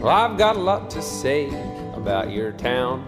Well, 0.00 0.08
I've 0.16 0.38
got 0.38 0.56
a 0.56 0.58
lot 0.58 0.88
to 0.92 1.02
say 1.02 1.48
about 1.92 2.30
your 2.30 2.52
town. 2.52 3.04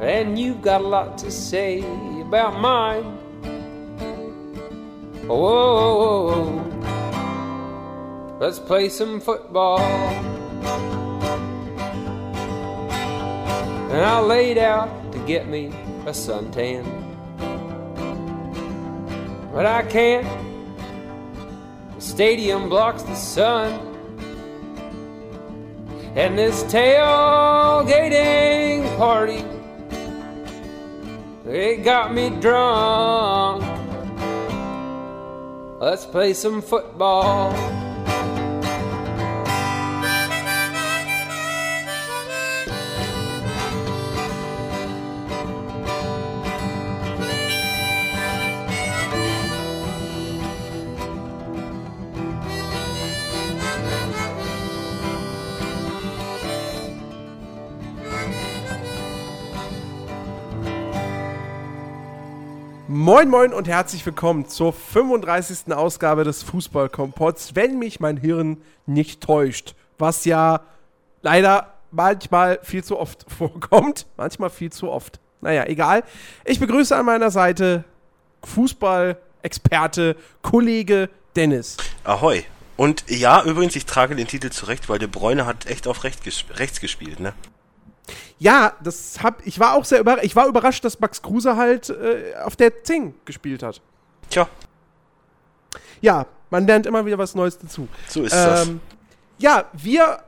And 0.00 0.38
you've 0.38 0.62
got 0.62 0.80
a 0.80 0.86
lot 0.86 1.18
to 1.18 1.30
say 1.32 1.80
about 2.20 2.60
mine. 2.60 3.02
Whoa, 5.26 5.36
whoa, 5.36 6.24
whoa. 6.28 6.78
let's 8.38 8.60
play 8.60 8.88
some 8.88 9.20
football. 9.20 9.80
And 13.90 14.04
I 14.04 14.20
laid 14.20 14.56
out 14.56 15.10
to 15.10 15.18
get 15.26 15.48
me 15.48 15.66
a 16.06 16.12
suntan. 16.12 16.84
But 19.52 19.66
I 19.66 19.82
can't. 19.82 20.28
The 21.96 22.00
stadium 22.00 22.68
blocks 22.68 23.02
the 23.02 23.16
sun. 23.16 23.89
And 26.16 26.36
this 26.36 26.64
tailgating 26.64 27.86
party, 28.98 29.44
it 31.48 31.84
got 31.84 32.12
me 32.12 32.30
drunk. 32.30 33.62
Let's 35.80 36.04
play 36.04 36.34
some 36.34 36.62
football. 36.62 37.79
Moin 63.12 63.28
Moin 63.28 63.52
und 63.52 63.66
herzlich 63.66 64.06
willkommen 64.06 64.46
zur 64.46 64.72
35. 64.72 65.74
Ausgabe 65.74 66.22
des 66.22 66.44
Fußballkompotts, 66.44 67.56
wenn 67.56 67.76
mich 67.76 67.98
mein 67.98 68.16
Hirn 68.16 68.58
nicht 68.86 69.20
täuscht, 69.20 69.74
was 69.98 70.24
ja 70.26 70.60
leider 71.20 71.74
manchmal 71.90 72.60
viel 72.62 72.84
zu 72.84 72.96
oft 72.96 73.26
vorkommt, 73.36 74.06
manchmal 74.16 74.48
viel 74.48 74.70
zu 74.70 74.88
oft. 74.88 75.18
Naja, 75.40 75.64
egal. 75.66 76.04
Ich 76.44 76.60
begrüße 76.60 76.94
an 76.94 77.04
meiner 77.04 77.32
Seite 77.32 77.82
Fußball-Experte, 78.44 80.14
Kollege 80.42 81.10
Dennis. 81.34 81.78
Ahoi. 82.04 82.44
Und 82.76 83.02
ja, 83.08 83.42
übrigens, 83.42 83.74
ich 83.74 83.86
trage 83.86 84.14
den 84.14 84.28
Titel 84.28 84.50
zurecht, 84.50 84.88
weil 84.88 85.00
De 85.00 85.08
Bruyne 85.08 85.46
hat 85.46 85.66
echt 85.66 85.88
auf 85.88 86.04
rechts 86.04 86.80
gespielt, 86.80 87.18
ne? 87.18 87.32
Ja, 88.38 88.72
das 88.82 89.22
hab, 89.22 89.46
ich 89.46 89.58
war 89.60 89.74
auch 89.74 89.84
sehr 89.84 90.00
überrascht. 90.00 90.24
Ich 90.24 90.34
war 90.36 90.46
überrascht, 90.46 90.84
dass 90.84 90.98
Max 91.00 91.20
Kruse 91.22 91.56
halt 91.56 91.90
äh, 91.90 92.34
auf 92.44 92.56
der 92.56 92.82
10 92.84 93.14
gespielt 93.24 93.62
hat. 93.62 93.80
Tja, 94.30 94.48
Ja, 96.00 96.26
man 96.50 96.66
lernt 96.66 96.86
immer 96.86 97.04
wieder 97.06 97.18
was 97.18 97.34
Neues 97.34 97.58
dazu. 97.58 97.88
so 98.08 98.22
ist 98.22 98.32
das. 98.34 98.66
Ähm, 98.68 98.80
ja, 99.38 99.64
wir. 99.72 100.20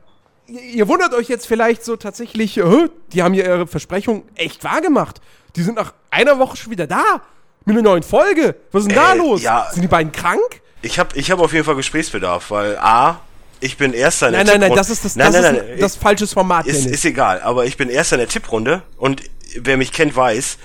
Ihr 0.45 0.89
wundert 0.89 1.13
euch 1.13 1.29
jetzt 1.29 1.47
vielleicht 1.47 1.85
so 1.85 1.95
tatsächlich, 1.95 2.57
äh, 2.57 2.89
die 3.13 3.23
haben 3.23 3.33
ja 3.33 3.45
ihre 3.45 3.65
Versprechung 3.65 4.23
echt 4.35 4.63
wahrgemacht. 4.65 5.21
Die 5.55 5.63
sind 5.63 5.75
nach 5.75 5.93
einer 6.11 6.37
Woche 6.37 6.57
schon 6.57 6.71
wieder 6.71 6.85
da. 6.85 7.21
Mit 7.65 7.77
einer 7.77 7.83
neuen 7.83 8.03
Folge. 8.03 8.55
Was 8.73 8.81
ist 8.83 8.89
denn 8.91 8.97
da 8.97 9.13
Äh, 9.13 9.17
los? 9.17 9.41
ja. 9.41 9.67
Sind 9.71 9.83
die 9.83 9.87
beiden 9.87 10.11
krank? 10.11 10.41
Ich 10.81 10.99
habe 10.99 11.17
ich 11.17 11.31
hab 11.31 11.39
auf 11.39 11.53
jeden 11.53 11.63
Fall 11.63 11.75
Gesprächsbedarf, 11.77 12.51
weil 12.51 12.77
A, 12.77 13.21
ich 13.63 13.77
bin 13.77 13.93
erster 13.93 14.27
in 14.27 14.33
der 14.33 14.43
Nein, 14.43 14.47
nein, 14.47 14.59
nein, 14.59 14.69
Tipprunde. 14.69 14.79
das 14.79 14.89
ist 14.89 15.05
das, 15.05 15.15
nein, 15.15 15.31
das, 15.31 15.41
nein, 15.41 15.55
ist 15.55 15.61
nein, 15.61 15.71
ein, 15.73 15.79
das 15.79 15.95
falsches 15.95 16.33
Format, 16.33 16.67
ist, 16.67 16.85
ist 16.85 17.05
egal, 17.05 17.41
aber 17.41 17.65
ich 17.65 17.77
bin 17.77 17.89
erster 17.89 18.15
in 18.15 18.19
der 18.19 18.27
Tipprunde 18.27 18.83
und 18.97 19.23
wer 19.55 19.77
mich 19.77 19.93
kennt, 19.93 20.15
weiß, 20.15 20.57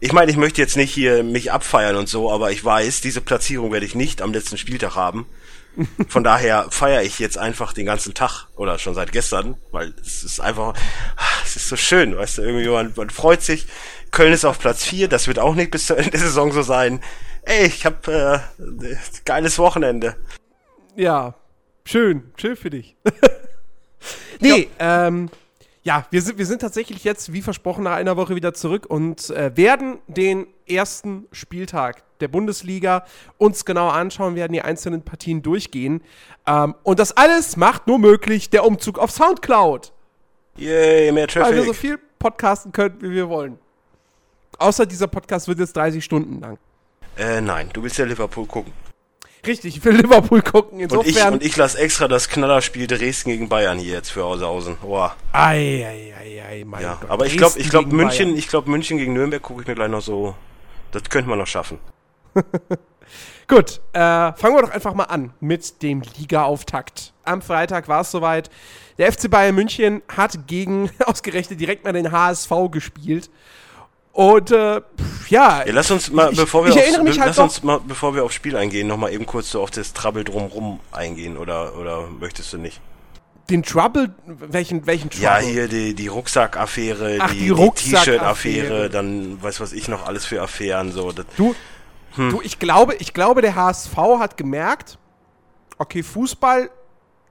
ich 0.00 0.12
meine, 0.12 0.30
ich 0.30 0.36
möchte 0.36 0.60
jetzt 0.60 0.76
nicht 0.76 0.92
hier 0.92 1.24
mich 1.24 1.50
abfeiern 1.50 1.96
und 1.96 2.08
so, 2.08 2.30
aber 2.30 2.52
ich 2.52 2.64
weiß, 2.64 3.00
diese 3.00 3.20
Platzierung 3.20 3.72
werde 3.72 3.86
ich 3.86 3.94
nicht 3.94 4.22
am 4.22 4.32
letzten 4.32 4.58
Spieltag 4.58 4.94
haben. 4.94 5.26
Von 6.08 6.22
daher 6.24 6.66
feiere 6.70 7.02
ich 7.02 7.18
jetzt 7.18 7.38
einfach 7.38 7.72
den 7.72 7.86
ganzen 7.86 8.14
Tag 8.14 8.46
oder 8.54 8.78
schon 8.78 8.94
seit 8.94 9.12
gestern, 9.12 9.56
weil 9.72 9.94
es 10.00 10.22
ist 10.22 10.40
einfach, 10.40 10.74
es 11.42 11.56
ist 11.56 11.68
so 11.68 11.76
schön, 11.76 12.16
weißt 12.16 12.38
du, 12.38 12.42
irgendwie 12.42 12.68
man, 12.68 12.92
man 12.94 13.10
freut 13.10 13.42
sich. 13.42 13.66
Köln 14.10 14.32
ist 14.32 14.44
auf 14.44 14.58
Platz 14.60 14.84
4, 14.84 15.08
das 15.08 15.26
wird 15.26 15.38
auch 15.38 15.54
nicht 15.54 15.70
bis 15.70 15.86
zur 15.86 15.96
Ende 15.98 16.10
der 16.10 16.20
Saison 16.20 16.52
so 16.52 16.62
sein. 16.62 17.00
Ey, 17.42 17.66
ich 17.66 17.84
hab 17.84 18.06
äh, 18.06 18.38
geiles 19.24 19.58
Wochenende. 19.58 20.16
Ja, 20.96 21.34
schön, 21.86 22.32
schön 22.36 22.56
für 22.56 22.70
dich. 22.70 22.96
nee, 24.40 24.68
ähm, 24.78 25.30
ja, 25.82 26.06
wir 26.10 26.22
sind, 26.22 26.38
wir 26.38 26.46
sind 26.46 26.60
tatsächlich 26.60 27.04
jetzt, 27.04 27.32
wie 27.32 27.42
versprochen, 27.42 27.84
nach 27.84 27.96
einer 27.96 28.16
Woche 28.16 28.34
wieder 28.34 28.54
zurück 28.54 28.86
und 28.86 29.28
äh, 29.30 29.54
werden 29.56 29.98
den 30.06 30.46
ersten 30.66 31.26
Spieltag 31.30 32.02
der 32.20 32.28
Bundesliga 32.28 33.04
uns 33.36 33.66
genauer 33.66 33.92
anschauen, 33.92 34.34
werden 34.34 34.54
die 34.54 34.62
einzelnen 34.62 35.02
Partien 35.02 35.42
durchgehen. 35.42 36.02
Ähm, 36.46 36.74
und 36.84 36.98
das 36.98 37.14
alles 37.16 37.58
macht 37.58 37.86
nur 37.86 37.98
möglich 37.98 38.48
der 38.48 38.64
Umzug 38.64 38.98
auf 38.98 39.10
Soundcloud, 39.10 39.92
Yay, 40.56 41.12
mehr 41.12 41.26
weil 41.34 41.54
wir 41.54 41.62
so 41.64 41.72
Traffic. 41.72 41.76
viel 41.76 41.98
podcasten 42.18 42.72
können, 42.72 42.96
wie 43.00 43.10
wir 43.10 43.28
wollen. 43.28 43.58
Außer 44.58 44.86
dieser 44.86 45.08
Podcast 45.08 45.48
wird 45.48 45.58
jetzt 45.58 45.76
30 45.76 46.02
Stunden 46.02 46.40
lang. 46.40 46.58
Äh, 47.16 47.40
nein, 47.40 47.68
du 47.72 47.82
willst 47.82 47.98
ja 47.98 48.04
Liverpool 48.04 48.46
gucken. 48.46 48.72
Richtig, 49.46 49.76
ich 49.76 49.84
will 49.84 49.94
Liverpool 49.96 50.42
gucken. 50.42 50.78
Und 50.80 50.84
ich, 50.84 51.08
Insofern. 51.08 51.34
und 51.34 51.42
ich 51.42 51.56
lasse 51.56 51.78
extra 51.78 52.08
das 52.08 52.28
Knallerspiel 52.28 52.86
Dresden 52.86 53.30
gegen 53.30 53.48
Bayern 53.48 53.78
hier 53.78 53.94
jetzt 53.94 54.10
für 54.10 54.22
Haushausen. 54.24 54.76
Boah. 54.80 55.14
ei, 55.32 55.84
ei, 55.86 56.14
ei, 56.18 56.42
ei, 56.48 56.64
mein 56.64 56.82
Ja, 56.82 56.98
Gott. 57.00 57.10
aber 57.10 57.26
ich 57.26 57.36
glaube, 57.36 57.58
ich 57.58 57.68
glaube 57.70 57.86
gegen 57.86 57.96
München, 57.96 58.26
Bayern. 58.26 58.38
ich 58.38 58.48
glaube 58.48 58.70
München 58.70 58.98
gegen 58.98 59.12
Nürnberg 59.12 59.42
gucke 59.42 59.62
ich 59.62 59.66
mir 59.68 59.74
gleich 59.74 59.90
noch 59.90 60.02
so. 60.02 60.34
Das 60.92 61.02
könnte 61.04 61.28
man 61.28 61.38
noch 61.38 61.46
schaffen. 61.46 61.78
Gut, 63.46 63.80
äh, 63.92 63.98
fangen 63.98 64.54
wir 64.56 64.62
doch 64.62 64.70
einfach 64.70 64.94
mal 64.94 65.04
an 65.04 65.34
mit 65.40 65.82
dem 65.82 66.02
Liga-Auftakt. 66.18 67.12
Am 67.24 67.42
Freitag 67.42 67.88
war 67.88 68.00
es 68.00 68.10
soweit. 68.10 68.48
Der 68.96 69.12
FC 69.12 69.30
Bayern 69.30 69.54
München 69.54 70.02
hat 70.08 70.46
gegen 70.46 70.90
ausgerechnet 71.04 71.60
direkt 71.60 71.84
mal 71.84 71.92
den 71.92 72.10
HSV 72.10 72.50
gespielt. 72.70 73.28
Und 74.14 74.50
äh, 74.52 74.80
ja, 75.28 75.64
Ja, 75.64 75.64
lass 75.66 75.90
uns 75.90 76.10
mal, 76.10 76.30
Ich- 76.32 76.38
bevor 76.38 76.64
wir 76.64 76.70
ich 76.70 76.76
aufs, 76.76 76.82
erinnere 76.84 77.02
mich 77.02 77.16
be- 77.16 77.20
halt 77.22 77.28
lass 77.36 77.38
uns 77.38 77.62
mal, 77.62 77.80
bevor 77.86 78.14
wir 78.14 78.24
aufs 78.24 78.34
Spiel 78.34 78.56
eingehen, 78.56 78.86
noch 78.86 78.96
mal 78.96 79.12
eben 79.12 79.26
kurz 79.26 79.50
so 79.50 79.60
auf 79.60 79.70
das 79.70 79.92
Trouble 79.92 80.22
drumrum 80.24 80.78
eingehen 80.92 81.36
oder 81.36 81.76
oder 81.76 82.06
möchtest 82.20 82.52
du 82.52 82.58
nicht? 82.58 82.80
den 83.50 83.62
Trouble, 83.62 84.14
welchen, 84.26 84.86
welchen 84.86 85.10
Trouble? 85.10 85.24
Ja, 85.24 85.36
hier 85.36 85.68
die 85.68 85.94
die 85.94 86.06
Rucksackaffäre, 86.06 87.18
die, 87.28 87.34
die 87.34 87.38
die 87.40 87.50
Rucksackaffäre. 87.50 87.98
T-Shirt-Affäre, 88.16 88.88
dann 88.90 89.42
weiß 89.42 89.60
was 89.60 89.74
ich 89.74 89.86
noch 89.88 90.06
alles 90.06 90.24
für 90.24 90.40
Affären 90.40 90.92
so. 90.92 91.12
Das, 91.12 91.26
Du, 91.36 91.54
Hm. 92.14 92.30
du, 92.30 92.40
ich 92.42 92.58
glaube, 92.58 92.94
ich 93.00 93.12
glaube, 93.12 93.42
der 93.42 93.54
HSV 93.56 93.96
hat 94.18 94.36
gemerkt, 94.38 94.96
okay, 95.76 96.02
Fußball 96.02 96.70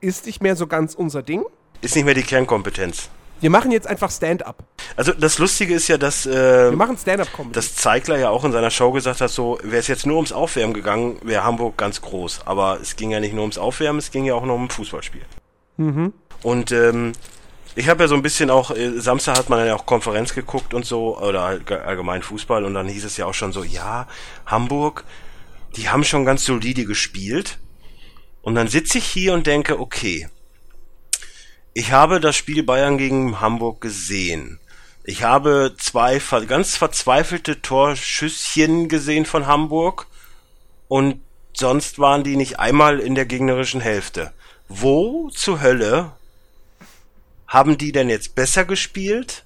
ist 0.02 0.26
nicht 0.28 0.44
mehr 0.44 0.56
so 0.58 0.68
ganz 0.68 0.94
unser 0.94 1.24
Ding. 1.24 1.46
ist 1.82 1.96
nicht 1.96 2.04
mehr 2.06 2.14
die 2.14 2.22
Kernkompetenz. 2.24 3.10
Wir 3.44 3.50
machen 3.50 3.72
jetzt 3.72 3.88
einfach 3.88 4.10
Stand-up. 4.10 4.64
Also 4.96 5.12
das 5.12 5.38
Lustige 5.38 5.74
ist 5.74 5.90
ja, 5.90 5.98
dass 5.98 6.26
äh, 6.26 6.72
Wir 6.72 6.78
machen 6.78 6.98
Stand-up-Comedy. 6.98 7.52
dass 7.54 7.76
Zeigler 7.76 8.18
ja 8.18 8.30
auch 8.30 8.46
in 8.46 8.54
seiner 8.54 8.72
Show 8.72 8.92
gesagt 8.94 9.20
hat, 9.20 9.30
so 9.30 9.60
wäre 9.64 9.80
es 9.82 9.88
jetzt 9.88 10.06
nur 10.06 10.16
ums 10.16 10.32
Aufwärmen 10.32 10.74
gegangen, 10.74 11.18
wäre 11.24 11.44
Hamburg 11.44 11.76
ganz 11.78 12.00
groß. 12.00 12.42
Aber 12.46 12.80
es 12.82 12.96
ging 12.96 13.12
ja 13.12 13.20
nicht 13.20 13.34
nur 13.34 13.42
ums 13.42 13.58
Aufwärmen, 13.58 14.00
es 14.00 14.12
ging 14.12 14.24
ja 14.24 14.34
auch 14.34 14.46
noch 14.46 14.56
um 14.56 14.64
ein 14.66 14.70
Fußballspiel. 14.70 15.24
Und 16.42 16.72
ähm, 16.72 17.12
ich 17.76 17.90
habe 17.90 18.04
ja 18.04 18.08
so 18.08 18.16
ein 18.16 18.22
bisschen 18.22 18.50
auch, 18.50 18.72
äh, 18.72 19.00
Samstag 19.02 19.38
hat 19.38 19.50
man 19.50 19.66
ja 19.68 19.76
auch 19.76 19.86
Konferenz 19.86 20.34
geguckt 20.34 20.74
und 20.74 20.86
so, 20.86 21.18
oder 21.20 21.60
ge- 21.60 21.80
allgemein 21.80 22.22
Fußball, 22.22 22.64
und 22.64 22.74
dann 22.76 22.88
hieß 22.88 23.04
es 23.04 23.18
ja 23.18 23.26
auch 23.26 23.34
schon 23.34 23.52
so, 23.52 23.64
ja, 23.66 24.08
Hamburg, 24.46 25.04
die 25.76 25.90
haben 25.90 26.06
schon 26.06 26.24
ganz 26.24 26.46
solide 26.46 26.86
gespielt. 26.86 27.60
Und 28.42 28.56
dann 28.56 28.70
sitze 28.70 29.00
ich 29.00 29.06
hier 29.06 29.34
und 29.34 29.48
denke, 29.48 29.80
okay, 29.80 30.30
ich 31.74 31.92
habe 31.92 32.20
das 32.20 32.36
Spiel 32.36 32.64
Bayern 32.64 32.98
gegen 32.98 33.42
Hamburg 33.42 33.82
gesehen. 33.82 34.60
Ich 35.04 35.24
habe 35.24 35.76
zwei 35.78 36.22
ganz 36.48 36.78
verzweifelte 36.78 37.62
Torschüsschen 37.62 38.88
gesehen 38.88 39.26
von 39.26 39.48
Hamburg 39.48 40.08
und 40.88 41.20
sonst 41.54 42.00
waren 42.00 42.24
die 42.24 42.38
nicht 42.38 42.60
einmal 42.60 43.00
in 43.00 43.16
der 43.16 43.26
gegnerischen 43.26 43.82
Hälfte. 43.82 44.32
Wo 44.70 45.30
zur 45.30 45.62
Hölle 45.62 46.12
haben 47.48 47.78
die 47.78 47.92
denn 47.92 48.10
jetzt 48.10 48.36
besser 48.36 48.66
gespielt 48.66 49.44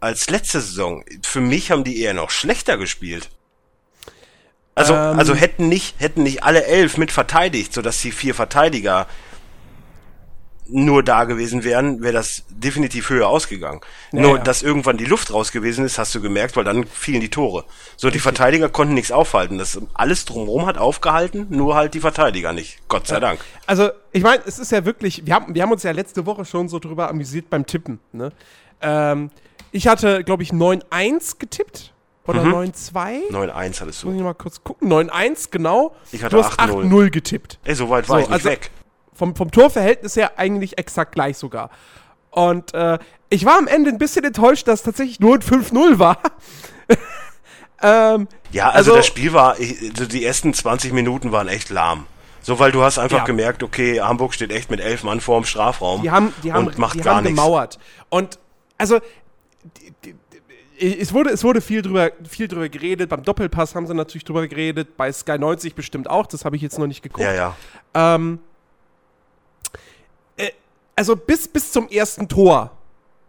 als 0.00 0.30
letzte 0.30 0.60
Saison? 0.60 1.04
Für 1.22 1.40
mich 1.40 1.70
haben 1.70 1.84
die 1.84 2.00
eher 2.00 2.14
noch 2.14 2.30
schlechter 2.30 2.78
gespielt. 2.78 3.28
Also, 4.74 4.94
Ähm. 4.94 5.18
also 5.18 5.34
hätten 5.34 5.68
nicht, 5.68 6.00
hätten 6.00 6.22
nicht 6.22 6.42
alle 6.42 6.64
elf 6.64 6.96
mit 6.96 7.12
verteidigt, 7.12 7.72
sodass 7.72 8.00
die 8.00 8.12
vier 8.12 8.34
Verteidiger 8.34 9.06
nur 10.68 11.02
da 11.02 11.24
gewesen 11.24 11.62
wären, 11.64 12.02
wäre 12.02 12.12
das 12.12 12.44
definitiv 12.50 13.10
höher 13.10 13.28
ausgegangen. 13.28 13.80
Ja, 14.12 14.20
nur, 14.20 14.36
ja. 14.38 14.42
dass 14.42 14.62
irgendwann 14.62 14.96
die 14.96 15.04
Luft 15.04 15.32
raus 15.32 15.52
gewesen 15.52 15.84
ist, 15.84 15.98
hast 15.98 16.14
du 16.14 16.20
gemerkt, 16.20 16.56
weil 16.56 16.64
dann 16.64 16.84
fielen 16.86 17.20
die 17.20 17.28
Tore. 17.30 17.64
So, 17.96 18.10
die 18.10 18.18
Verteidiger 18.18 18.68
konnten 18.68 18.94
nichts 18.94 19.12
aufhalten. 19.12 19.58
Das 19.58 19.78
alles 19.94 20.24
drumherum 20.24 20.66
hat 20.66 20.78
aufgehalten, 20.78 21.46
nur 21.50 21.74
halt 21.74 21.94
die 21.94 22.00
Verteidiger 22.00 22.52
nicht. 22.52 22.78
Gott 22.88 23.06
sei 23.06 23.20
Dank. 23.20 23.40
Also, 23.66 23.90
ich 24.12 24.22
meine, 24.22 24.42
es 24.46 24.58
ist 24.58 24.72
ja 24.72 24.84
wirklich, 24.84 25.24
wir 25.26 25.34
haben, 25.34 25.54
wir 25.54 25.62
haben 25.62 25.72
uns 25.72 25.82
ja 25.82 25.92
letzte 25.92 26.26
Woche 26.26 26.44
schon 26.44 26.68
so 26.68 26.78
drüber 26.78 27.08
amüsiert 27.08 27.48
beim 27.50 27.66
Tippen. 27.66 28.00
Ne? 28.12 28.32
Ähm, 28.80 29.30
ich 29.72 29.86
hatte, 29.88 30.24
glaube 30.24 30.42
ich, 30.42 30.50
9-1 30.52 31.38
getippt. 31.38 31.92
Oder 32.26 32.42
Mhm. 32.42 32.54
9-2. 32.54 33.30
9-1 33.30 33.80
hattest 33.80 34.04
Muss 34.04 34.12
du. 34.14 34.18
ich 34.18 34.24
mal 34.24 34.34
kurz 34.34 34.64
gucken. 34.64 34.88
9-1, 34.88 35.50
genau. 35.52 35.94
Ich 36.10 36.24
hatte 36.24 36.34
du 36.34 36.42
hast 36.42 36.58
8-0. 36.58 36.86
8-0 36.88 37.10
getippt. 37.10 37.60
Ey, 37.62 37.76
so 37.76 37.88
weit 37.88 38.08
war 38.08 38.16
So, 38.18 38.22
ich 38.24 38.28
nicht 38.28 38.34
also- 38.34 38.48
weg. 38.48 38.70
Vom, 39.16 39.34
vom 39.34 39.50
Torverhältnis 39.50 40.16
her 40.16 40.32
eigentlich 40.38 40.78
exakt 40.78 41.12
gleich 41.14 41.38
sogar. 41.38 41.70
Und 42.30 42.74
äh, 42.74 42.98
ich 43.30 43.44
war 43.46 43.56
am 43.58 43.66
Ende 43.66 43.90
ein 43.90 43.98
bisschen 43.98 44.24
enttäuscht, 44.24 44.68
dass 44.68 44.80
es 44.80 44.84
tatsächlich 44.84 45.20
nur 45.20 45.34
ein 45.36 45.40
5-0 45.42 45.98
war. 45.98 46.18
ähm, 47.82 48.28
Ja, 48.52 48.66
also, 48.70 48.92
also- 48.92 48.96
das 48.96 49.06
Spiel 49.06 49.32
war, 49.32 49.58
ich- 49.58 49.90
also 49.90 50.06
die 50.06 50.24
ersten 50.24 50.52
20 50.54 50.92
Minuten 50.92 51.32
waren 51.32 51.48
echt 51.48 51.70
lahm. 51.70 52.06
So, 52.42 52.58
weil 52.60 52.70
du 52.70 52.82
hast 52.82 52.98
einfach 52.98 53.18
Ja. 53.18 53.24
gemerkt, 53.24 53.62
okay, 53.64 54.00
Hamburg 54.00 54.32
steht 54.32 54.52
echt 54.52 54.70
mit 54.70 54.80
elf 54.80 55.02
Mann 55.02 55.20
vor 55.20 55.40
dem 55.40 55.44
Strafraum 55.44 56.02
Die 56.02 56.10
haben, 56.12 56.32
die 56.44 56.52
haben, 56.52 56.68
und 56.68 56.78
macht 56.78 56.94
die 56.94 57.00
gar 57.00 57.16
haben 57.16 57.24
nichts. 57.24 57.36
gemauert. 57.40 57.78
Und 58.08 58.38
also 58.78 59.00
die, 60.04 60.14
die, 60.78 61.00
es 61.00 61.12
wurde, 61.12 61.30
es 61.30 61.42
wurde 61.42 61.60
viel 61.60 61.82
drüber, 61.82 62.10
viel 62.28 62.46
drüber 62.46 62.68
geredet. 62.68 63.08
Beim 63.08 63.22
Doppelpass 63.24 63.74
haben 63.74 63.86
sie 63.88 63.94
natürlich 63.94 64.24
drüber 64.24 64.46
geredet. 64.46 64.96
Bei 64.96 65.10
Sky 65.10 65.38
90 65.38 65.74
bestimmt 65.74 66.08
auch. 66.08 66.26
Das 66.26 66.44
habe 66.44 66.54
ich 66.54 66.62
jetzt 66.62 66.78
noch 66.78 66.86
nicht 66.86 67.02
geguckt. 67.02 67.24
Ja, 67.24 67.32
ja. 67.32 67.56
Ähm, 67.94 68.38
äh, 68.38 68.55
also 70.96 71.14
bis, 71.14 71.46
bis 71.46 71.70
zum 71.72 71.88
ersten 71.88 72.26
Tor, 72.28 72.70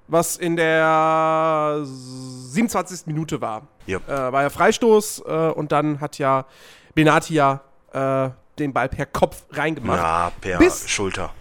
was 0.08 0.38
in 0.38 0.56
der 0.56 1.82
27. 1.84 3.08
Minute 3.08 3.42
war, 3.42 3.68
Yep. 3.88 4.08
äh, 4.10 4.32
war 4.32 4.42
ja 4.44 4.50
Freistoß 4.50 5.24
äh, 5.26 5.32
und 5.52 5.72
dann 5.72 6.00
hat 6.02 6.18
ja 6.18 6.46
Benatia 6.96 7.62
äh, 7.94 8.30
den 8.60 8.74
Ball 8.74 8.90
per 8.90 9.06
Kopf 9.06 9.44
reingemacht. 9.52 10.00
Ja, 10.00 10.32
per 10.42 10.58
Bis- 10.60 10.90
Schulter. 10.90 11.34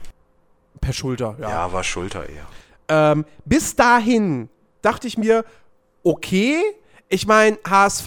Per 0.80 0.92
Schulter, 0.92 1.36
Ja. 1.40 1.72
war 1.72 1.82
Schulter 1.82 2.28
eher. 2.28 2.46
Ähm, 2.88 3.24
bis 3.44 3.74
dahin 3.74 4.48
dachte 4.82 5.06
ich 5.08 5.16
mir, 5.18 5.44
okay, 6.04 6.60
ich 7.08 7.26
meine, 7.26 7.58
HSV, 7.68 8.06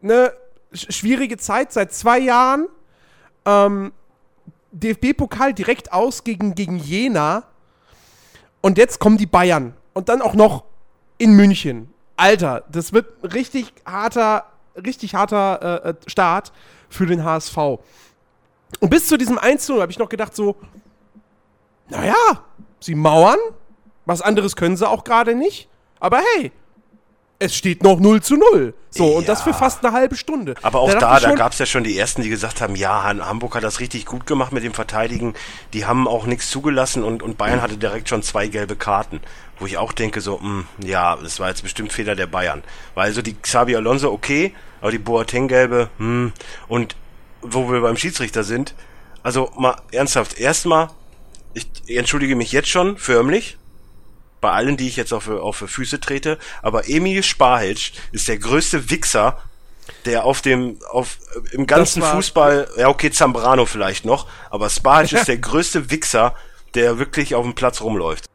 ne, 0.00 0.32
sch- 0.72 0.92
schwierige 0.92 1.36
Zeit 1.36 1.72
seit 1.72 1.92
zwei 1.92 2.18
Jahren. 2.18 2.68
Ähm, 3.44 3.92
DFB-Pokal 4.72 5.54
direkt 5.54 5.92
aus 5.92 6.24
gegen, 6.24 6.54
gegen 6.54 6.78
Jena. 6.78 7.44
Und 8.60 8.78
jetzt 8.78 8.98
kommen 8.98 9.16
die 9.16 9.26
Bayern. 9.26 9.74
Und 9.92 10.08
dann 10.08 10.22
auch 10.22 10.34
noch 10.34 10.64
in 11.18 11.32
München. 11.32 11.92
Alter, 12.16 12.64
das 12.70 12.92
wird 12.92 13.22
ein 13.22 13.30
richtig 13.30 13.72
harter, 13.86 14.46
richtig 14.76 15.14
harter 15.14 15.84
äh, 15.84 15.90
äh, 15.90 15.94
Start 16.06 16.52
für 16.88 17.06
den 17.06 17.24
HSV. 17.24 17.56
Und 18.80 18.90
bis 18.90 19.06
zu 19.06 19.16
diesem 19.16 19.38
1 19.38 19.68
habe 19.70 19.90
ich 19.90 19.98
noch 19.98 20.08
gedacht, 20.08 20.34
so, 20.34 20.56
naja, 21.88 22.14
sie 22.80 22.94
mauern. 22.94 23.38
Was 24.04 24.22
anderes 24.22 24.56
können 24.56 24.76
sie 24.76 24.88
auch 24.88 25.04
gerade 25.04 25.34
nicht. 25.34 25.68
Aber 26.00 26.20
hey, 26.34 26.52
es 27.40 27.54
steht 27.54 27.82
noch 27.82 28.00
0 28.00 28.20
zu 28.22 28.36
0. 28.36 28.74
So, 28.90 29.16
und 29.16 29.28
das 29.28 29.40
Ja. 29.40 29.44
für 29.44 29.54
fast 29.54 29.84
eine 29.84 29.94
halbe 29.94 30.16
Stunde. 30.16 30.54
Aber 30.62 30.80
auch 30.80 30.90
da, 30.92 30.98
da 30.98 31.20
schon, 31.20 31.36
gab 31.36 31.52
es 31.52 31.58
ja 31.58 31.66
schon 31.66 31.84
die 31.84 31.96
ersten, 31.96 32.22
die 32.22 32.28
gesagt 32.30 32.60
haben, 32.60 32.74
ja, 32.74 33.04
Han- 33.04 33.24
Hamburg 33.24 33.54
hat 33.54 33.62
das 33.62 33.78
richtig 33.80 34.06
gut 34.06 34.26
gemacht 34.26 34.52
mit 34.52 34.64
dem 34.64 34.74
Verteidigen. 34.74 35.34
Die 35.72 35.86
haben 35.86 36.08
auch 36.08 36.26
nichts 36.26 36.50
zugelassen 36.50 37.04
und, 37.04 37.22
und 37.22 37.38
Bayern 37.38 37.62
hatte 37.62 37.76
direkt 37.76 38.08
schon 38.08 38.22
zwei 38.22 38.48
gelbe 38.48 38.74
Karten. 38.76 39.20
Wo 39.60 39.66
ich 39.66 39.76
auch 39.78 39.92
denke, 39.92 40.20
so, 40.20 40.38
mh, 40.38 40.64
ja, 40.84 41.16
das 41.16 41.38
war 41.38 41.48
jetzt 41.48 41.62
bestimmt 41.62 41.92
Fehler 41.92 42.16
der 42.16 42.26
Bayern. 42.26 42.62
Weil 42.94 43.12
so 43.12 43.22
die 43.22 43.34
Xabi 43.34 43.76
Alonso 43.76 44.10
okay, 44.10 44.52
aber 44.80 44.90
die 44.90 44.98
Boateng-gelbe, 44.98 45.90
hm, 45.98 46.32
und 46.68 46.96
wo 47.42 47.70
wir 47.70 47.80
beim 47.80 47.96
Schiedsrichter 47.96 48.42
sind, 48.42 48.74
also 49.22 49.50
mal 49.56 49.76
ernsthaft, 49.92 50.38
erstmal, 50.40 50.88
ich 51.54 51.66
entschuldige 51.88 52.34
mich 52.36 52.52
jetzt 52.52 52.68
schon 52.68 52.96
förmlich, 52.96 53.58
bei 54.40 54.50
allen, 54.50 54.76
die 54.76 54.88
ich 54.88 54.96
jetzt 54.96 55.12
auf, 55.12 55.28
auf 55.28 55.56
Füße 55.56 56.00
trete, 56.00 56.38
aber 56.62 56.88
Emil 56.88 57.22
Sparhitsch 57.22 57.92
ist 58.12 58.28
der 58.28 58.38
größte 58.38 58.90
Wichser, 58.90 59.38
der 60.04 60.24
auf 60.24 60.42
dem, 60.42 60.78
auf, 60.90 61.18
im 61.52 61.66
ganzen 61.66 62.02
Fußball, 62.02 62.68
ja 62.76 62.88
okay, 62.88 63.10
Zambrano 63.10 63.66
vielleicht 63.66 64.04
noch, 64.04 64.26
aber 64.50 64.70
Sparhitsch 64.70 65.12
ist 65.12 65.28
der 65.28 65.38
größte 65.38 65.90
Wichser, 65.90 66.34
der 66.74 66.98
wirklich 66.98 67.34
auf 67.34 67.44
dem 67.44 67.54
Platz 67.54 67.80
rumläuft. 67.80 68.26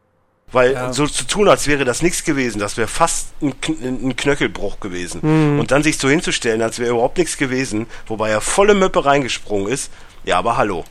Weil 0.52 0.74
Ja. 0.74 0.94
so 0.94 1.08
zu 1.08 1.26
tun, 1.26 1.48
als 1.50 1.66
wäre 1.66 1.84
das 1.84 2.04
nichts 2.04 2.24
gewesen, 2.24 2.60
das 2.60 2.78
wäre 2.78 2.88
fast 2.88 3.30
ein, 3.42 3.56
ein 3.82 4.16
Knöchelbruch 4.16 4.80
gewesen. 4.80 5.22
Mhm. 5.24 5.60
Und 5.60 5.72
dann 5.72 5.82
sich 5.82 5.98
so 5.98 6.08
hinzustellen, 6.10 6.62
als 6.62 6.78
wäre 6.78 6.92
überhaupt 6.92 7.18
nichts 7.18 7.38
gewesen, 7.38 7.88
wobei 8.06 8.30
er 8.30 8.40
volle 8.40 8.76
Möppe 8.76 9.04
reingesprungen 9.04 9.68
ist, 9.68 9.92
ja, 10.26 10.38
aber 10.38 10.56
hallo. 10.58 10.86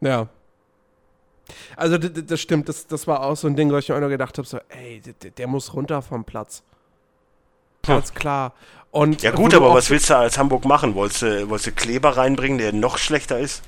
Ja. 0.00 0.28
Also, 1.76 1.98
das 1.98 2.40
stimmt. 2.40 2.68
Das, 2.68 2.86
das 2.86 3.06
war 3.06 3.22
auch 3.22 3.36
so 3.36 3.46
ein 3.48 3.56
Ding, 3.56 3.70
wo 3.70 3.76
ich 3.76 3.88
mir 3.88 3.96
auch 3.96 4.00
noch 4.00 4.08
gedacht 4.08 4.38
habe: 4.38 4.46
so, 4.48 4.58
ey, 4.68 5.00
d- 5.00 5.12
d- 5.12 5.30
der 5.30 5.46
muss 5.46 5.74
runter 5.74 6.00
vom 6.02 6.24
Platz. 6.24 6.62
Ganz 7.82 8.14
klar. 8.14 8.54
Und 8.90 9.22
Ja 9.22 9.32
gut, 9.32 9.52
aber 9.54 9.74
was 9.74 9.90
willst 9.90 10.08
du 10.08 10.16
als 10.16 10.38
Hamburg 10.38 10.64
machen? 10.64 10.94
Wolltest 10.94 11.22
du, 11.22 11.48
wolltest 11.50 11.66
du 11.66 11.72
Kleber 11.72 12.16
reinbringen, 12.16 12.58
der 12.58 12.72
noch 12.72 12.96
schlechter 12.96 13.38
ist? 13.38 13.62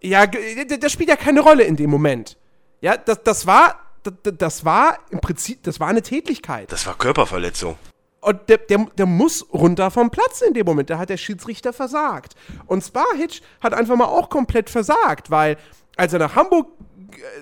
Ja, 0.00 0.26
das 0.26 0.92
spielt 0.92 1.08
ja 1.08 1.16
keine 1.16 1.40
Rolle 1.40 1.64
in 1.64 1.76
dem 1.76 1.90
Moment. 1.90 2.36
Ja, 2.80 2.96
das, 2.96 3.22
das 3.24 3.46
war, 3.46 3.74
d- 4.06 4.12
d- 4.24 4.32
das 4.38 4.64
war 4.64 4.98
im 5.10 5.20
Prinzip, 5.20 5.62
das 5.64 5.80
war 5.80 5.88
eine 5.88 6.02
Tätigkeit. 6.02 6.70
Das 6.70 6.86
war 6.86 6.96
Körperverletzung. 6.96 7.76
Und 8.20 8.48
der, 8.48 8.58
der, 8.58 8.86
der 8.96 9.06
muss 9.06 9.44
runter 9.52 9.90
vom 9.90 10.10
Platz 10.10 10.40
in 10.40 10.54
dem 10.54 10.64
Moment. 10.66 10.88
Da 10.90 10.98
hat 10.98 11.08
der 11.10 11.16
Schiedsrichter 11.16 11.72
versagt. 11.72 12.34
Und 12.66 12.82
Sparhitch 12.84 13.42
hat 13.60 13.74
einfach 13.74 13.96
mal 13.96 14.06
auch 14.06 14.28
komplett 14.30 14.70
versagt, 14.70 15.30
weil 15.30 15.56
als 15.96 16.12
er 16.12 16.20
nach 16.20 16.36
Hamburg 16.36 16.68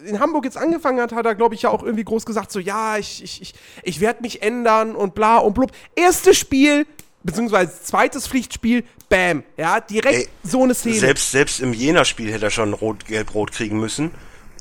in 0.04 0.20
Hamburg 0.20 0.44
jetzt 0.44 0.56
angefangen 0.56 1.00
hat, 1.00 1.12
hat 1.12 1.26
er, 1.26 1.34
glaube 1.34 1.54
ich, 1.54 1.62
ja 1.62 1.70
auch 1.70 1.82
irgendwie 1.82 2.04
groß 2.04 2.24
gesagt, 2.26 2.52
so, 2.52 2.58
ja, 2.58 2.96
ich, 2.98 3.22
ich, 3.22 3.42
ich, 3.42 3.54
ich 3.82 4.00
werde 4.00 4.22
mich 4.22 4.42
ändern 4.42 4.94
und 4.94 5.14
bla 5.14 5.38
und 5.38 5.54
blub. 5.54 5.72
Erstes 5.94 6.36
Spiel, 6.38 6.86
beziehungsweise 7.22 7.72
zweites 7.82 8.26
Pflichtspiel, 8.28 8.84
bam, 9.08 9.42
ja, 9.56 9.80
direkt 9.80 10.14
Ey, 10.16 10.28
so 10.42 10.62
eine 10.62 10.74
Szene. 10.74 10.96
Selbst, 10.96 11.30
selbst 11.30 11.60
im 11.60 11.72
Jena-Spiel 11.72 12.32
hätte 12.32 12.46
er 12.46 12.50
schon 12.50 12.72
rot, 12.72 13.06
gelb-rot 13.06 13.52
kriegen 13.52 13.78
müssen. 13.78 14.10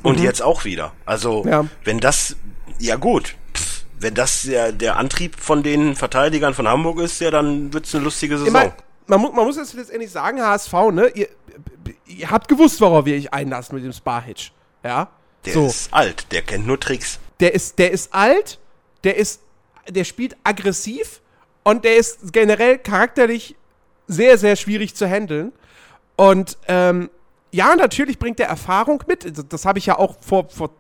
Und 0.04 0.20
jetzt 0.20 0.42
auch 0.44 0.66
wieder. 0.66 0.94
Also, 1.06 1.44
Mhm. 1.44 1.50
Ja. 1.50 1.66
wenn 1.84 2.00
das, 2.00 2.36
ja 2.80 2.96
gut, 2.96 3.36
pff, 3.56 3.86
wenn 4.00 4.14
das 4.14 4.44
der, 4.44 4.72
der 4.72 4.98
Antrieb 4.98 5.40
von 5.40 5.64
den 5.64 5.96
Verteidigern 5.96 6.54
von 6.54 6.68
Hamburg 6.68 7.00
ist, 7.00 7.20
ja, 7.22 7.32
dann 7.32 7.74
wird's 7.74 7.96
eine 7.96 8.04
lustige 8.04 8.38
Saison. 8.38 8.50
Immer, 8.50 8.74
man, 9.08 9.22
mu 9.22 9.32
man 9.32 9.46
muss 9.46 9.58
jetzt 9.58 9.74
letztendlich 9.74 10.12
sagen, 10.12 10.42
HSV, 10.42 10.74
ne, 10.92 11.08
ihr, 11.16 11.28
ihr 12.06 12.30
habt 12.30 12.48
gewusst, 12.48 12.82
worauf 12.82 13.08
ihr 13.08 13.16
euch 13.16 13.34
einlasst 13.34 13.74
mit 13.74 13.84
dem 13.84 13.94
Sparhitch. 13.94 14.52
Ja? 14.86 15.10
der 15.46 15.54
so. 15.54 15.66
ist 15.68 15.94
alt, 15.94 16.32
der 16.32 16.42
kennt 16.42 16.68
nur 16.68 16.80
Tricks. 16.80 17.20
der 17.40 17.54
ist, 17.54 17.80
der 17.80 17.92
ist 17.92 18.14
alt, 18.14 18.60
der 19.04 19.18
ist, 19.18 19.42
der 19.90 20.04
spielt 20.04 20.36
aggressiv 20.44 21.22
und 21.64 21.84
der 21.86 21.98
ist 21.98 22.34
generell 22.34 22.78
charakterlich 22.78 23.56
sehr, 24.08 24.38
sehr 24.38 24.56
schwierig 24.56 24.96
zu 24.96 25.08
handeln. 25.08 25.52
Und 26.16 26.58
ähm, 26.68 27.10
ja, 27.52 27.76
natürlich 27.76 28.20
bringt 28.20 28.40
er 28.40 28.48
Erfahrung 28.48 29.04
mit. 29.08 29.38
Das, 29.38 29.48
das 29.48 29.66
habe 29.66 29.80
ich 29.80 29.86
ja 29.86 29.98
auch 29.98 30.16
vor, 30.22 30.50
vor 30.50 30.72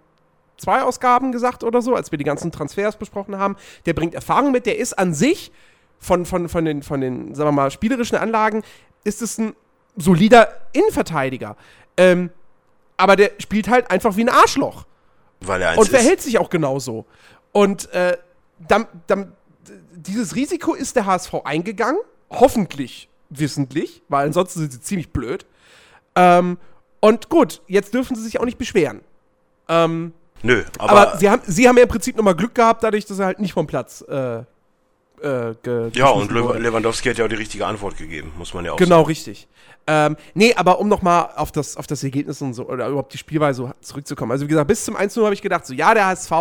zwei 0.57 0.81
Ausgaben 0.81 1.31
gesagt 1.31 1.63
oder 1.63 1.81
so, 1.81 1.95
als 1.95 2.11
wir 2.11 2.17
die 2.17 2.23
ganzen 2.23 2.51
Transfers 2.51 2.97
besprochen 2.97 3.37
haben. 3.37 3.55
Der 3.85 3.93
bringt 3.93 4.13
Erfahrung 4.13 4.51
mit, 4.51 4.65
der 4.65 4.77
ist 4.77 4.97
an 4.97 5.13
sich 5.13 5.51
von, 5.99 6.25
von, 6.25 6.49
von, 6.49 6.65
den, 6.65 6.83
von 6.83 7.01
den, 7.01 7.35
sagen 7.35 7.47
wir 7.47 7.51
mal, 7.51 7.71
spielerischen 7.71 8.17
Anlagen, 8.17 8.63
ist 9.03 9.21
es 9.21 9.37
ein 9.37 9.55
solider 9.97 10.49
Innenverteidiger. 10.73 11.55
Ähm, 11.97 12.29
aber 12.97 13.15
der 13.15 13.31
spielt 13.39 13.67
halt 13.67 13.91
einfach 13.91 14.15
wie 14.17 14.23
ein 14.23 14.29
Arschloch 14.29 14.85
Weil 15.41 15.61
er 15.61 15.69
eins 15.69 15.77
und 15.77 15.85
ist. 15.85 15.91
verhält 15.91 16.21
sich 16.21 16.37
auch 16.37 16.49
genauso. 16.49 17.05
Und 17.51 17.91
äh, 17.93 18.17
dann, 18.67 18.87
dann, 19.07 19.33
dieses 19.95 20.35
Risiko 20.35 20.73
ist 20.73 20.95
der 20.95 21.05
HSV 21.05 21.33
eingegangen, 21.43 21.99
hoffentlich 22.29 23.09
wissentlich, 23.29 24.01
weil 24.07 24.27
ansonsten 24.27 24.59
sind 24.59 24.73
sie 24.73 24.81
ziemlich 24.81 25.11
blöd. 25.11 25.45
Ähm, 26.15 26.57
und 26.99 27.29
gut, 27.29 27.61
jetzt 27.67 27.93
dürfen 27.93 28.15
sie 28.15 28.23
sich 28.23 28.39
auch 28.39 28.45
nicht 28.45 28.57
beschweren. 28.57 29.01
Ähm, 29.67 30.13
Nö, 30.43 30.63
aber 30.77 30.91
aber, 30.91 31.17
sie, 31.17 31.29
haben, 31.29 31.41
sie 31.45 31.67
haben 31.67 31.77
ja 31.77 31.83
im 31.83 31.89
Prinzip 31.89 32.15
nochmal 32.15 32.35
Glück 32.35 32.55
gehabt, 32.55 32.83
dadurch, 32.83 33.05
dass 33.05 33.19
er 33.19 33.25
halt 33.25 33.39
nicht 33.39 33.53
vom 33.53 33.67
Platz 33.67 34.01
äh, 34.01 34.43
äh, 35.23 35.55
ja, 35.93 36.07
und 36.09 36.33
wurde. 36.33 36.57
Lew- 36.57 36.57
Lewandowski 36.59 37.09
hat 37.09 37.17
ja 37.17 37.25
auch 37.25 37.29
die 37.29 37.35
richtige 37.35 37.65
Antwort 37.65 37.97
gegeben, 37.97 38.31
muss 38.37 38.53
man 38.53 38.65
ja 38.65 38.73
auch 38.73 38.77
Genau, 38.77 39.01
richtig. 39.03 39.47
Ähm, 39.87 40.17
nee, 40.33 40.53
aber 40.55 40.79
um 40.79 40.87
nochmal 40.87 41.29
auf 41.35 41.51
das, 41.51 41.77
auf 41.77 41.85
das 41.87 42.03
Ergebnis 42.03 42.41
und 42.41 42.53
so, 42.53 42.67
oder 42.67 42.87
überhaupt 42.87 43.13
die 43.13 43.17
Spielweise 43.19 43.73
zurückzukommen. 43.81 44.31
Also, 44.31 44.45
wie 44.45 44.49
gesagt, 44.49 44.67
bis 44.67 44.83
zum 44.83 44.95
1-0 44.97 45.23
habe 45.23 45.33
ich 45.33 45.41
gedacht, 45.43 45.65
so, 45.67 45.73
ja, 45.75 45.93
der 45.93 46.07
HSV, 46.07 46.31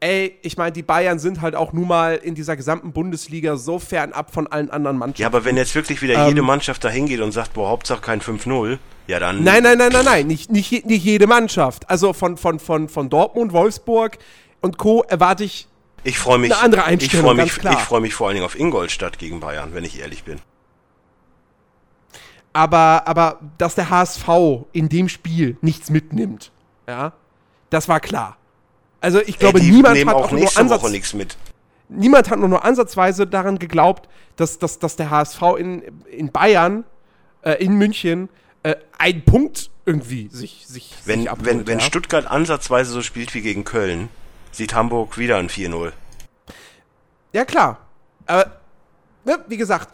ey, 0.00 0.38
ich 0.40 0.56
meine, 0.56 0.72
die 0.72 0.82
Bayern 0.82 1.18
sind 1.18 1.42
halt 1.42 1.54
auch 1.54 1.74
nun 1.74 1.86
mal 1.88 2.14
in 2.16 2.34
dieser 2.34 2.56
gesamten 2.56 2.92
Bundesliga 2.92 3.56
so 3.58 3.78
fernab 3.78 4.32
von 4.32 4.46
allen 4.46 4.70
anderen 4.70 4.96
Mannschaften. 4.96 5.20
Ja, 5.22 5.28
aber 5.28 5.44
wenn 5.44 5.58
jetzt 5.58 5.74
wirklich 5.74 6.00
wieder 6.00 6.14
Ähm, 6.14 6.28
jede 6.28 6.40
Mannschaft 6.42 6.82
da 6.82 6.88
hingeht 6.88 7.20
und 7.20 7.32
sagt, 7.32 7.52
boah, 7.52 7.68
Hauptsache 7.68 8.00
kein 8.00 8.22
5-0, 8.22 8.78
Ja, 9.08 9.18
dann. 9.18 9.44
Nein, 9.44 9.62
nein, 9.62 9.76
nein, 9.76 9.92
nein, 9.92 10.04
nein, 10.06 10.26
nicht, 10.26 10.50
nicht, 10.50 10.86
nicht 10.86 11.04
jede 11.04 11.26
Mannschaft. 11.26 11.88
Also 11.90 12.14
von, 12.14 12.38
von, 12.38 12.58
von, 12.60 12.88
von 12.88 13.10
Dortmund, 13.10 13.52
Wolfsburg 13.52 14.16
und 14.62 14.78
Co. 14.78 15.02
erwarte 15.06 15.44
ich 15.44 15.66
Ich 16.04 16.18
freue 16.18 16.38
mich. 16.38 16.52
Eine 16.52 16.62
andere 16.62 16.84
Einstellung, 16.84 17.38
Ich 17.38 17.52
freue 17.52 17.70
mich, 17.70 17.78
ich 17.78 17.84
freue 17.84 18.00
mich 18.00 18.14
vor 18.14 18.28
allen 18.28 18.34
Dingen 18.34 18.46
auf 18.46 18.58
Ingolstadt 18.58 19.18
gegen 19.18 19.40
Bayern, 19.40 19.74
wenn 19.74 19.84
ich 19.84 20.00
ehrlich 20.00 20.24
bin. 20.24 20.40
aber, 22.52 23.02
aber 23.06 23.40
dass 23.58 23.74
der 23.74 23.90
HSV 23.90 24.28
in 24.72 24.88
dem 24.88 25.08
Spiel 25.08 25.56
nichts 25.60 25.90
mitnimmt, 25.90 26.50
ja, 26.88 27.12
das 27.70 27.88
war 27.88 28.00
klar. 28.00 28.36
Also 29.00 29.20
ich 29.20 29.38
glaube, 29.38 29.60
Ey, 29.60 29.70
niemand 29.70 29.98
hat 30.06 30.14
auch 30.14 30.24
auch 30.24 30.32
nur 30.32 30.56
Ansatz, 30.56 30.82
Woche 30.82 30.90
nichts 30.90 31.14
mit. 31.14 31.36
niemand 31.88 32.30
hat 32.30 32.38
nur, 32.38 32.48
nur 32.48 32.64
ansatzweise 32.64 33.26
daran 33.26 33.58
geglaubt, 33.58 34.08
dass, 34.36 34.58
dass, 34.58 34.78
dass 34.78 34.96
der 34.96 35.10
HSV 35.10 35.40
in, 35.58 35.82
in 36.10 36.32
Bayern, 36.32 36.84
äh, 37.42 37.52
in 37.64 37.74
München, 37.74 38.28
äh, 38.62 38.74
einen 38.98 39.24
Punkt 39.24 39.70
irgendwie 39.86 40.28
sich, 40.30 40.66
sich, 40.66 40.94
Wenn, 41.04 41.20
sich 41.20 41.30
abholt, 41.30 41.46
wenn, 41.46 41.66
wenn 41.66 41.78
ja? 41.78 41.84
Stuttgart 41.84 42.26
ansatzweise 42.26 42.90
so 42.92 43.02
spielt 43.02 43.32
wie 43.34 43.40
gegen 43.40 43.64
Köln, 43.64 44.08
sieht 44.50 44.74
Hamburg 44.74 45.18
wieder 45.18 45.36
ein 45.38 45.48
4-0. 45.48 45.92
Ja, 47.32 47.44
klar. 47.44 47.78
Aber, 48.26 48.46
ne, 49.24 49.38
wie 49.48 49.56
gesagt, 49.56 49.88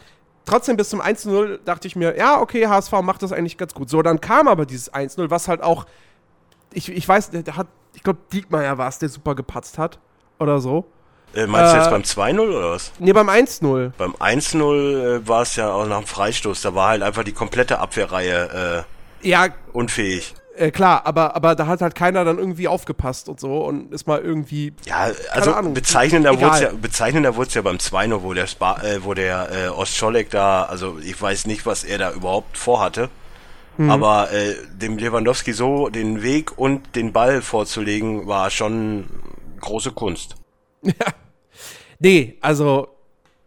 trotzdem 0.45 0.77
bis 0.77 0.89
zum 0.89 1.01
1-0 1.01 1.59
dachte 1.65 1.87
ich 1.87 1.95
mir, 1.95 2.17
ja, 2.17 2.39
okay, 2.41 2.67
HSV 2.67 2.91
macht 3.03 3.21
das 3.23 3.31
eigentlich 3.31 3.57
ganz 3.57 3.73
gut. 3.73 3.89
So, 3.89 4.01
dann 4.01 4.21
kam 4.21 4.47
aber 4.47 4.65
dieses 4.65 4.93
1-0, 4.93 5.29
was 5.29 5.47
halt 5.47 5.61
auch, 5.61 5.85
ich, 6.73 6.89
ich 6.89 7.07
weiß, 7.07 7.31
der, 7.31 7.55
hat, 7.55 7.67
ich 7.93 8.03
glaube, 8.03 8.19
Diekmeyer 8.33 8.77
war 8.77 8.89
es, 8.89 8.99
der 8.99 9.09
super 9.09 9.35
gepatzt 9.35 9.77
hat. 9.77 9.99
Oder 10.39 10.59
so. 10.59 10.85
Äh, 11.33 11.45
meinst 11.47 11.73
du 11.73 11.77
Äh, 11.77 11.79
jetzt 11.81 11.89
beim 11.89 12.01
2-0 12.03 12.39
oder 12.39 12.71
was? 12.71 12.91
Ne, 12.99 13.13
beim 13.13 13.29
1-0. 13.29 13.91
Beim 13.97 14.13
1-0 14.15 15.17
äh, 15.17 15.27
war 15.27 15.41
es 15.41 15.55
ja 15.55 15.71
auch 15.71 15.85
nach 15.85 15.97
dem 15.99 16.07
Freistoß. 16.07 16.61
Da 16.61 16.73
war 16.75 16.89
halt 16.89 17.03
einfach 17.03 17.23
die 17.23 17.33
komplette 17.33 17.79
Abwehrreihe 17.79 18.85
Ja, 19.21 19.45
äh, 19.47 19.51
unfähig. 19.73 20.35
Äh, 20.57 20.71
klar, 20.71 21.05
aber, 21.05 21.35
aber 21.35 21.55
da 21.55 21.67
hat 21.67 21.81
halt 21.81 21.95
keiner 21.95 22.25
dann 22.25 22.37
irgendwie 22.37 22.67
aufgepasst 22.67 23.29
und 23.29 23.39
so 23.39 23.65
und 23.65 23.93
ist 23.93 24.07
mal 24.07 24.19
irgendwie. 24.19 24.73
Ja, 24.85 25.09
also 25.31 25.53
Ahnung. 25.53 25.73
bezeichnender 25.73 26.39
wurde 26.39 26.61
ja, 26.63 26.71
bezeichnender 26.73 27.35
wurde 27.35 27.51
ja 27.51 27.61
beim 27.61 27.77
2-0, 27.77 28.21
wo 28.23 28.33
der, 28.33 28.47
Spa, 28.47 28.81
äh, 28.81 29.03
wo 29.03 29.13
der 29.13 29.49
äh, 29.51 29.67
Ostscholek 29.69 30.29
da, 30.29 30.63
also 30.63 30.97
ich 30.99 31.21
weiß 31.21 31.47
nicht, 31.47 31.65
was 31.65 31.83
er 31.83 31.97
da 31.97 32.11
überhaupt 32.11 32.57
vorhatte, 32.57 33.09
Mhm. 33.79 33.91
aber 33.91 34.31
äh, 34.31 34.55
dem 34.73 34.97
Lewandowski 34.97 35.53
so 35.53 35.89
den 35.89 36.23
Weg 36.23 36.57
und 36.57 36.95
den 36.95 37.13
Ball 37.13 37.43
vorzulegen, 37.43 38.25
war 38.25 38.49
schon 38.49 39.05
große 39.59 39.91
Kunst. 39.91 40.35
Nee, 41.99 42.37
also, 42.41 42.89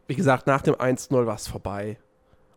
wie 0.09 0.17
gesagt, 0.17 0.47
nach 0.49 0.63
dem 0.63 0.75
1-0 0.75 1.27
war 1.27 1.37
es 1.37 1.47
vorbei. 1.47 1.99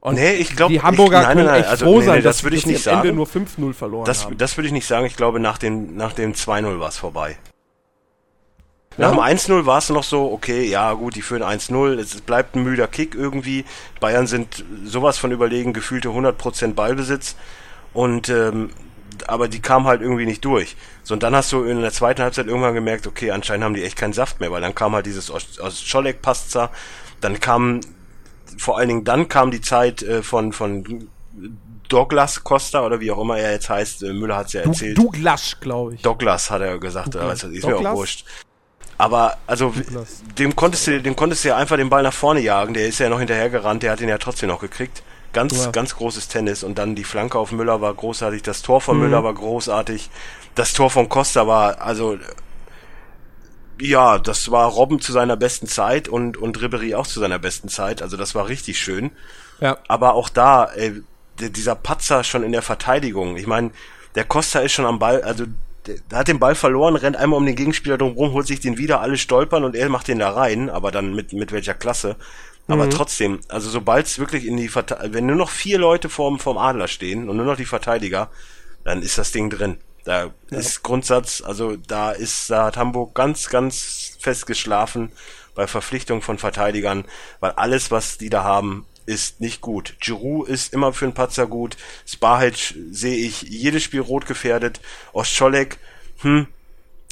Und 0.04 0.16
Nee, 0.16 0.34
ich 0.34 0.54
glaube, 0.54 0.74
die 0.74 0.82
Hamburger 0.82 1.22
ich, 1.22 1.28
nein, 1.28 1.38
können 1.38 1.46
nein, 1.46 1.54
nein, 1.54 1.62
echt 1.62 1.70
also, 1.70 1.86
froh 1.86 2.00
nee, 2.00 2.06
sein, 2.06 2.16
nee, 2.18 2.22
das 2.24 2.36
dass, 2.36 2.44
würde 2.44 2.58
ich 2.58 2.66
nicht 2.66 2.86
am 2.90 2.96
Ende 2.96 3.08
sagen. 3.08 3.16
nur 3.16 3.70
5-0 3.70 3.74
verloren 3.74 4.06
Das, 4.06 4.26
haben. 4.26 4.38
das 4.38 4.58
würde 4.58 4.68
ich 4.68 4.74
nicht 4.74 4.86
sagen. 4.86 5.06
Ich 5.06 5.16
glaube, 5.16 5.40
nach 5.40 5.58
dem, 5.58 5.96
nach 5.96 6.12
dem 6.12 6.34
2-0 6.34 6.78
war 6.82 6.90
es 6.90 6.98
vorbei. 6.98 7.38
Nach 8.98 9.12
dem 9.12 9.20
1-0 9.22 9.66
war 9.66 9.78
es 9.78 9.90
noch 9.90 10.04
so, 10.04 10.30
okay, 10.30 10.66
ja 10.66 10.92
gut, 10.92 11.16
die 11.16 11.22
führen 11.22 11.42
1-0, 11.42 11.98
es 11.98 12.20
bleibt 12.20 12.54
ein 12.58 12.64
müder 12.64 12.88
Kick 12.88 13.16
irgendwie. 13.16 13.64
Bayern 14.02 14.28
sind 14.28 14.66
sowas 14.84 15.18
von 15.18 15.32
überlegen, 15.32 15.72
gefühlte 15.72 16.10
100% 16.10 16.74
Ballbesitz. 16.74 17.38
Und 17.94 18.28
ähm, 18.28 18.72
aber 19.28 19.48
die 19.48 19.62
kamen 19.62 19.86
halt 19.88 20.02
irgendwie 20.02 20.26
nicht 20.26 20.44
durch. 20.44 20.76
So, 21.04 21.14
und 21.14 21.24
dann 21.24 21.34
hast 21.34 21.54
du 21.54 21.64
in 21.64 21.82
der 21.82 21.94
zweiten 21.94 22.22
Halbzeit 22.24 22.48
irgendwann 22.48 22.74
gemerkt, 22.74 23.08
okay, 23.08 23.32
anscheinend 23.32 23.64
haben 23.64 23.74
die 23.74 23.84
echt 23.86 23.96
keinen 23.96 24.12
Saft 24.12 24.42
mehr, 24.42 24.52
weil 24.52 24.60
dann 24.60 24.76
kam 24.76 24.94
halt 24.96 25.06
dieses 25.06 25.32
aus, 25.32 25.60
aus 25.60 25.82
Scholek 25.82 26.22
Pastza, 26.22 26.72
dann 27.22 27.40
kam 27.40 27.80
vor 28.58 28.78
allen 28.78 28.88
Dingen 28.90 29.04
dann 29.04 29.28
kam 29.30 29.52
die 29.52 29.62
Zeit 29.62 30.02
äh, 30.04 30.24
von 30.24 30.54
von 30.54 31.08
Douglas 31.90 32.44
Costa 32.44 32.86
oder 32.86 33.00
wie 33.00 33.12
auch 33.12 33.20
immer 33.22 33.38
er 33.38 33.52
jetzt 33.52 33.70
heißt, 33.70 34.04
äh, 34.04 34.14
Müller 34.14 34.38
hat 34.38 34.48
es 34.48 34.54
ja 34.54 34.62
erzählt. 34.62 34.98
Douglas, 34.98 35.58
glaube 35.60 35.96
ich. 35.96 36.02
Douglas 36.02 36.50
hat 36.50 36.62
er 36.62 36.80
gesagt, 36.80 37.14
Douglas. 37.16 37.44
also 37.44 37.48
ist 37.50 37.66
mir 37.66 37.74
auch 37.76 37.78
Douglas? 37.78 37.96
wurscht. 37.98 38.26
Aber 38.98 39.38
also 39.48 39.70
Douglas. 39.72 40.22
dem 40.38 40.56
konntest 40.56 40.88
du 40.88 41.02
dem 41.02 41.16
konntest 41.16 41.44
du 41.44 41.50
ja 41.50 41.58
einfach 41.58 41.78
den 41.78 41.90
Ball 41.90 42.04
nach 42.04 42.14
vorne 42.14 42.40
jagen, 42.40 42.74
der 42.74 42.88
ist 42.88 43.00
ja 43.00 43.10
noch 43.10 43.20
hinterhergerannt, 43.20 43.84
der 43.84 43.92
hat 43.92 44.02
ihn 44.02 44.10
ja 44.10 44.18
trotzdem 44.18 44.50
noch 44.50 44.60
gekriegt. 44.62 45.04
Ganz 45.34 45.66
Ja. 45.66 45.72
ganz 45.72 45.96
großes 45.96 46.28
Tennis 46.28 46.64
und 46.64 46.78
dann 46.78 46.96
die 46.96 47.04
Flanke 47.04 47.40
auf 47.40 47.52
Müller 47.52 47.82
war 47.82 47.94
großartig, 47.94 48.44
das 48.44 48.62
Tor 48.62 48.82
von 48.82 48.98
Mhm. 48.98 49.04
Müller 49.04 49.24
war 49.24 49.34
großartig. 49.34 50.10
Das 50.56 50.74
Tor 50.74 50.92
von 50.92 51.10
Costa 51.10 51.48
war 51.48 51.82
also 51.82 52.18
ja, 53.80 54.20
das 54.20 54.52
war 54.52 54.70
Robben 54.70 55.00
zu 55.00 55.12
seiner 55.12 55.36
besten 55.36 55.68
Zeit 55.68 56.08
und 56.08 56.38
und 56.38 56.62
Ribery 56.62 56.96
auch 56.96 57.08
zu 57.08 57.20
seiner 57.20 57.40
besten 57.40 57.70
Zeit, 57.70 58.02
also 58.02 58.18
das 58.18 58.36
war 58.36 58.48
richtig 58.48 58.80
schön. 58.80 59.12
Ja. 59.60 59.78
Aber 59.88 60.14
auch 60.14 60.30
da, 60.30 60.66
ey, 60.66 61.02
der, 61.40 61.50
dieser 61.50 61.76
Patzer 61.76 62.24
schon 62.24 62.44
in 62.44 62.52
der 62.52 62.62
Verteidigung. 62.62 63.38
Ich 63.38 63.48
meine, 63.48 63.72
der 64.16 64.26
Costa 64.26 64.60
ist 64.60 64.74
schon 64.74 64.86
am 64.86 65.00
Ball, 65.00 65.22
also 65.24 65.46
der, 65.88 65.96
der 66.10 66.20
hat 66.20 66.28
den 66.28 66.40
Ball 66.40 66.56
verloren, 66.56 66.96
rennt 66.96 67.18
einmal 67.18 67.38
um 67.38 67.46
den 67.46 67.56
Gegenspieler 67.56 67.98
drumherum, 67.98 68.34
holt 68.34 68.48
sich 68.48 68.60
den 68.60 68.78
wieder, 68.78 69.02
alle 69.02 69.18
stolpern 69.18 69.64
und 69.64 69.76
er 69.76 69.90
macht 69.90 70.08
den 70.08 70.20
da 70.20 70.32
rein, 70.32 70.70
aber 70.70 70.92
dann 70.92 71.14
mit, 71.14 71.34
mit 71.34 71.52
welcher 71.52 71.74
Klasse. 71.74 72.16
Aber 72.68 72.90
trotzdem, 72.90 73.42
also 73.50 73.70
sobald 73.70 74.06
es 74.06 74.20
wirklich 74.20 74.46
in 74.46 74.56
die 74.56 74.70
Verte 74.70 74.98
wenn 75.12 75.26
nur 75.26 75.36
noch 75.36 75.50
vier 75.50 75.78
Leute 75.78 76.08
vorm, 76.08 76.40
vorm 76.40 76.58
Adler 76.58 76.88
stehen 76.88 77.30
und 77.30 77.36
nur 77.36 77.46
noch 77.46 77.58
die 77.58 77.66
Verteidiger, 77.66 78.30
dann 78.86 79.02
ist 79.02 79.18
das 79.18 79.32
Ding 79.32 79.50
drin. 79.50 79.78
Da 80.04 80.32
ist 80.50 80.84
Grundsatz, 80.84 81.42
also 81.42 81.78
da 81.78 82.12
ist, 82.12 82.50
da 82.50 82.66
hat 82.66 82.78
Hamburg 82.78 83.16
ganz, 83.16 83.50
ganz 83.50 84.18
fest 84.20 84.46
geschlafen 84.46 85.12
bei 85.56 85.68
Verpflichtung 85.68 86.22
von 86.22 86.38
Verteidigern, 86.38 87.06
weil 87.40 87.52
alles, 87.52 87.90
was 87.90 88.18
die 88.18 88.30
da 88.30 88.44
haben, 88.44 88.86
ist 89.06 89.42
nicht 89.42 89.62
gut. 89.62 89.96
Giroud 90.00 90.48
ist 90.48 90.74
immer 90.74 90.94
für 90.94 91.06
einen 91.06 91.14
Patzer 91.14 91.48
gut. 91.48 91.78
Spahic 92.06 92.76
sehe 92.92 93.18
ich 93.18 93.44
jedes 93.44 93.84
Spiel 93.84 94.02
rot 94.02 94.26
gefährdet. 94.26 94.80
Ostscholek, 95.12 95.78
hm, 96.22 96.48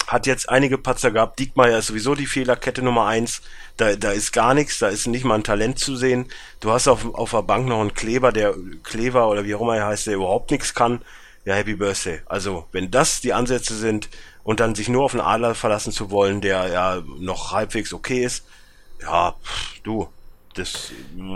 hat 0.08 0.26
jetzt 0.26 0.50
einige 0.50 0.78
Patzer 0.78 1.12
gehabt. 1.12 1.40
Diekmeyer 1.40 1.80
ist 1.80 1.88
sowieso 1.88 2.16
die 2.16 2.26
Fehlerkette 2.26 2.82
Nummer 2.82 3.08
eins. 3.08 3.42
Da, 3.78 3.96
da 3.96 4.12
ist 4.12 4.32
gar 4.34 4.54
nichts, 4.54 4.80
da 4.80 4.88
ist 4.88 5.08
nicht 5.08 5.26
mal 5.26 5.36
ein 5.36 5.44
Talent 5.44 5.80
zu 5.80 5.96
sehen. 5.96 6.28
Du 6.60 6.72
hast 6.72 6.88
auf, 6.88 7.14
auf 7.14 7.32
der 7.32 7.44
Bank 7.44 7.68
noch 7.68 7.82
einen 7.82 7.94
Kleber, 7.94 8.32
der 8.32 8.56
Kleber 8.84 9.30
oder 9.30 9.46
wie 9.46 9.56
auch 9.56 9.62
immer 9.62 9.78
er 9.78 9.88
heißt, 9.88 10.08
der 10.08 10.16
überhaupt 10.16 10.52
nichts 10.52 10.74
kann. 10.74 11.02
Ja, 11.46 11.56
Happy 11.56 11.76
Birthday. 11.76 12.22
Also, 12.26 12.68
wenn 12.72 12.92
das 12.92 13.22
die 13.22 13.34
Ansätze 13.34 13.76
sind 13.76 14.10
und 14.44 14.60
dann 14.60 14.76
sich 14.76 14.90
nur 14.90 15.04
auf 15.04 15.14
einen 15.14 15.22
Adler 15.22 15.56
verlassen 15.56 15.92
zu 15.92 16.12
wollen, 16.12 16.42
der 16.42 16.68
ja 16.68 17.02
noch 17.20 17.52
halbwegs 17.52 17.94
okay 17.94 18.24
ist, 18.24 18.46
ja, 19.02 19.36
pff, 19.44 19.80
du, 19.82 20.08
das, 20.54 20.92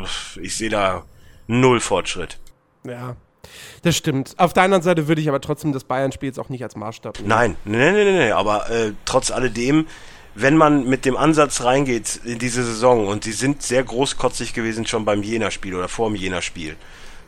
pff, 0.05 0.37
ich 0.37 0.55
sehe 0.55 0.69
da 0.69 1.03
null 1.47 1.79
Fortschritt. 1.79 2.37
Ja. 2.83 3.15
Das 3.83 3.95
stimmt. 3.95 4.33
Auf 4.37 4.53
der 4.53 4.63
anderen 4.63 4.83
Seite 4.83 5.07
würde 5.07 5.21
ich 5.21 5.29
aber 5.29 5.41
trotzdem 5.41 5.71
das 5.71 5.83
Bayern-Spiel 5.83 6.27
jetzt 6.27 6.39
auch 6.39 6.49
nicht 6.49 6.63
als 6.63 6.75
Maßstab 6.75 7.17
nehmen. 7.19 7.29
Nein, 7.29 7.57
nee, 7.63 7.91
nee, 7.91 8.03
nee, 8.03 8.11
nee, 8.11 8.31
aber 8.31 8.69
äh, 8.71 8.93
trotz 9.05 9.31
alledem, 9.31 9.87
wenn 10.33 10.57
man 10.57 10.85
mit 10.85 11.05
dem 11.05 11.15
Ansatz 11.15 11.63
reingeht 11.63 12.21
in 12.25 12.39
diese 12.39 12.63
Saison 12.63 13.07
und 13.07 13.23
sie 13.23 13.31
sind 13.31 13.61
sehr 13.61 13.83
großkotzig 13.83 14.53
gewesen 14.53 14.85
schon 14.85 15.05
beim 15.05 15.23
Jena-Spiel 15.23 15.75
oder 15.75 15.87
vor 15.87 16.09
dem 16.09 16.15
Jena-Spiel, 16.15 16.75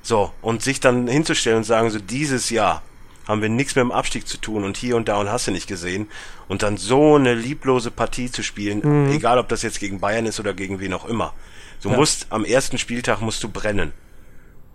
so, 0.08 0.32
und 0.42 0.62
sich 0.62 0.80
dann 0.80 1.06
hinzustellen 1.10 1.58
und 1.58 1.64
sagen, 1.66 1.90
so 1.90 2.00
dieses 2.00 2.50
Jahr 2.50 2.82
haben 3.28 3.42
wir 3.42 3.50
nichts 3.50 3.76
mit 3.76 3.82
dem 3.82 3.92
Abstieg 3.92 4.26
zu 4.26 4.38
tun 4.38 4.64
und 4.64 4.78
hier 4.78 4.96
und 4.96 5.10
da 5.10 5.18
und 5.18 5.30
hast 5.30 5.48
du 5.48 5.52
nicht 5.52 5.68
gesehen 5.68 6.08
und 6.48 6.64
dann 6.64 6.78
so 6.78 7.16
eine 7.16 7.34
lieblose 7.34 7.92
Partie 7.92 8.32
zu 8.32 8.42
spielen, 8.42 9.12
egal 9.12 9.38
ob 9.38 9.50
das 9.50 9.64
jetzt 9.64 9.82
gegen 9.82 10.00
Bayern 10.00 10.26
ist 10.26 10.40
oder 10.40 10.54
gegen 10.54 10.80
wen 10.80 10.94
auch 10.94 11.04
immer. 11.04 11.34
Du 11.82 11.90
musst 11.90 12.28
am 12.30 12.46
ersten 12.46 12.78
Spieltag 12.78 13.20
musst 13.20 13.44
du 13.44 13.50
brennen. 13.50 13.92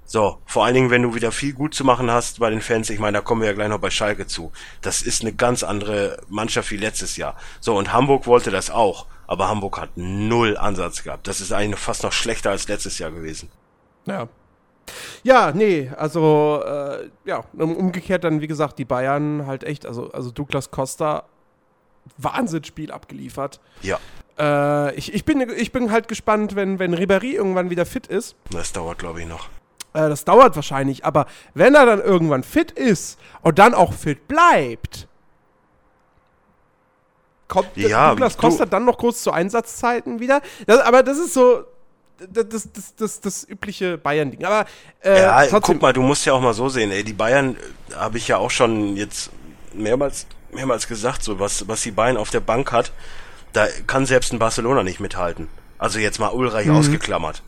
So, 0.04 0.36
vor 0.44 0.66
allen 0.66 0.74
Dingen, 0.74 0.90
wenn 0.90 1.00
du 1.00 1.14
wieder 1.14 1.32
viel 1.32 1.54
gut 1.54 1.72
zu 1.72 1.82
machen 1.82 2.10
hast 2.10 2.40
bei 2.40 2.50
den 2.50 2.60
Fans, 2.60 2.90
ich 2.90 2.98
meine, 2.98 3.16
da 3.16 3.22
kommen 3.22 3.40
wir 3.40 3.48
ja 3.48 3.54
gleich 3.54 3.70
noch 3.70 3.78
bei 3.78 3.88
Schalke 3.88 4.26
zu. 4.26 4.52
Das 4.82 5.00
ist 5.00 5.22
eine 5.22 5.32
ganz 5.32 5.62
andere 5.62 6.20
Mannschaft 6.28 6.70
wie 6.72 6.76
letztes 6.76 7.16
Jahr. 7.16 7.38
So, 7.58 7.78
und 7.78 7.94
Hamburg 7.94 8.26
wollte 8.26 8.50
das 8.50 8.68
auch, 8.68 9.06
aber 9.26 9.48
Hamburg 9.48 9.80
hat 9.80 9.96
null 9.96 10.58
Ansatz 10.58 11.02
gehabt. 11.02 11.26
Das 11.26 11.40
ist 11.40 11.52
eigentlich 11.52 11.80
fast 11.80 12.02
noch 12.02 12.12
schlechter 12.12 12.50
als 12.50 12.68
letztes 12.68 12.98
Jahr 12.98 13.10
gewesen. 13.10 13.48
Ja. 14.04 14.28
Ja, 15.22 15.52
nee, 15.52 15.90
also, 15.96 16.62
äh, 16.66 17.08
ja, 17.24 17.44
um- 17.56 17.76
umgekehrt 17.76 18.24
dann, 18.24 18.40
wie 18.40 18.46
gesagt, 18.48 18.78
die 18.78 18.84
Bayern 18.84 19.46
halt 19.46 19.64
echt, 19.64 19.86
also, 19.86 20.10
also 20.12 20.30
Douglas 20.30 20.70
Costa, 20.70 21.24
Wahnsinnsspiel 22.18 22.90
abgeliefert. 22.90 23.60
Ja, 23.82 23.98
Äh, 24.38 24.94
ich, 24.96 25.12
ich, 25.14 25.24
bin, 25.26 25.40
ich 25.56 25.72
bin 25.72 25.92
halt 25.92 26.08
gespannt, 26.08 26.56
wenn, 26.56 26.78
wenn 26.78 26.94
Ribéry 26.94 27.34
irgendwann 27.34 27.68
wieder 27.70 27.84
fit 27.86 28.06
ist. 28.06 28.34
das 28.50 28.72
dauert, 28.72 28.98
glaube 28.98 29.20
ich, 29.20 29.26
noch. 29.28 29.48
Äh, 29.92 30.08
das 30.08 30.24
dauert 30.24 30.56
wahrscheinlich, 30.56 31.04
aber 31.04 31.26
wenn 31.54 31.74
er 31.74 31.84
dann 31.84 32.00
irgendwann 32.00 32.42
fit 32.42 32.72
ist 32.72 33.18
und 33.42 33.58
dann 33.58 33.74
auch 33.74 33.92
fit 33.92 34.26
bleibt, 34.28 35.06
kommt 37.46 37.76
Ja, 37.76 38.10
Douglas 38.10 38.36
Costa 38.38 38.64
dann 38.66 38.84
noch 38.86 38.96
kurz 38.96 39.22
zu 39.22 39.30
Einsatzzeiten 39.32 40.18
wieder. 40.18 40.40
Das, 40.66 40.80
aber 40.80 41.02
das 41.02 41.18
ist 41.18 41.34
so 41.34 41.64
das, 42.30 42.68
das, 42.72 42.94
das, 42.96 43.20
das, 43.20 43.48
übliche 43.48 43.98
Bayern-Ding. 43.98 44.44
Aber 44.44 44.66
äh, 45.02 45.20
Ja, 45.20 45.40
trotzdem, 45.46 45.60
guck 45.74 45.82
mal, 45.82 45.92
du 45.92 46.02
musst 46.02 46.24
ja 46.24 46.32
auch 46.32 46.40
mal 46.40 46.54
so 46.54 46.68
sehen, 46.68 46.90
ey, 46.90 47.04
die 47.04 47.12
Bayern 47.12 47.56
äh, 47.90 47.94
habe 47.94 48.18
ich 48.18 48.28
ja 48.28 48.36
auch 48.38 48.50
schon 48.50 48.96
jetzt 48.96 49.30
mehrmals, 49.74 50.26
mehrmals 50.52 50.86
gesagt, 50.86 51.22
so 51.22 51.38
was, 51.40 51.66
was 51.68 51.82
die 51.82 51.90
Bayern 51.90 52.16
auf 52.16 52.30
der 52.30 52.40
Bank 52.40 52.72
hat, 52.72 52.92
da 53.52 53.66
kann 53.86 54.06
selbst 54.06 54.32
ein 54.32 54.38
Barcelona 54.38 54.82
nicht 54.82 55.00
mithalten. 55.00 55.48
Also 55.78 55.98
jetzt 55.98 56.18
mal 56.18 56.28
Ulreich 56.28 56.66
Mhm. 56.66 56.76
ausgeklammert. 56.76 57.42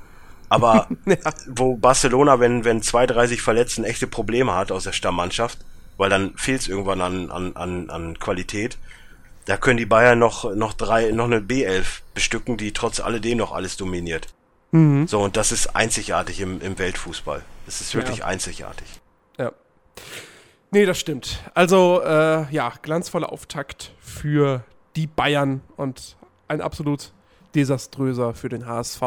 Aber 0.49 0.88
ja. 1.06 1.16
wo 1.47 1.76
Barcelona, 1.76 2.40
wenn, 2.40 2.64
wenn 2.64 2.83
zwei, 2.83 3.06
drei 3.06 3.26
sich 3.26 3.42
verletzen, 3.42 3.85
echte 3.85 4.06
Probleme 4.06 4.54
hat 4.54 4.73
aus 4.73 4.85
der 4.85 4.92
Stammmannschaft, 4.92 5.59
weil 5.97 6.11
dann 6.11 6.37
fehlt 6.37 6.62
es 6.62 6.68
irgendwann 6.68 7.00
an, 7.00 7.30
an, 7.30 7.56
an, 7.56 7.90
an 7.90 8.18
Qualität. 8.18 8.76
Da 9.47 9.56
können 9.56 9.76
die 9.76 9.87
Bayern 9.87 10.18
noch, 10.18 10.54
noch 10.54 10.73
drei, 10.73 11.11
noch 11.12 11.26
eine 11.26 11.40
B11 11.40 12.00
bestücken, 12.14 12.56
die 12.56 12.73
trotz 12.73 12.99
alledem 13.00 13.38
noch 13.38 13.52
alles 13.52 13.76
dominiert. 13.76 14.33
Mhm. 14.75 15.07
So, 15.07 15.21
und 15.21 15.37
das 15.37 15.52
ist 15.52 15.76
einzigartig 15.76 16.40
im, 16.40 16.61
im 16.61 16.76
Weltfußball. 16.76 17.43
Das 17.64 17.81
ist 17.81 17.95
wirklich 17.95 18.19
ja. 18.19 18.25
einzigartig. 18.25 18.88
Ja. 19.38 19.52
Nee, 20.73 20.85
das 20.85 20.99
stimmt. 20.99 21.38
Also, 21.54 22.02
äh, 22.04 22.52
ja, 22.52 22.73
glanzvoller 22.83 23.31
Auftakt 23.33 23.93
für 24.00 24.64
die 24.97 25.07
Bayern 25.07 25.61
und 25.76 26.16
ein 26.49 26.61
absolut 26.61 27.12
desaströser 27.54 28.35
für 28.35 28.49
den 28.49 28.66
HSV. 28.66 29.00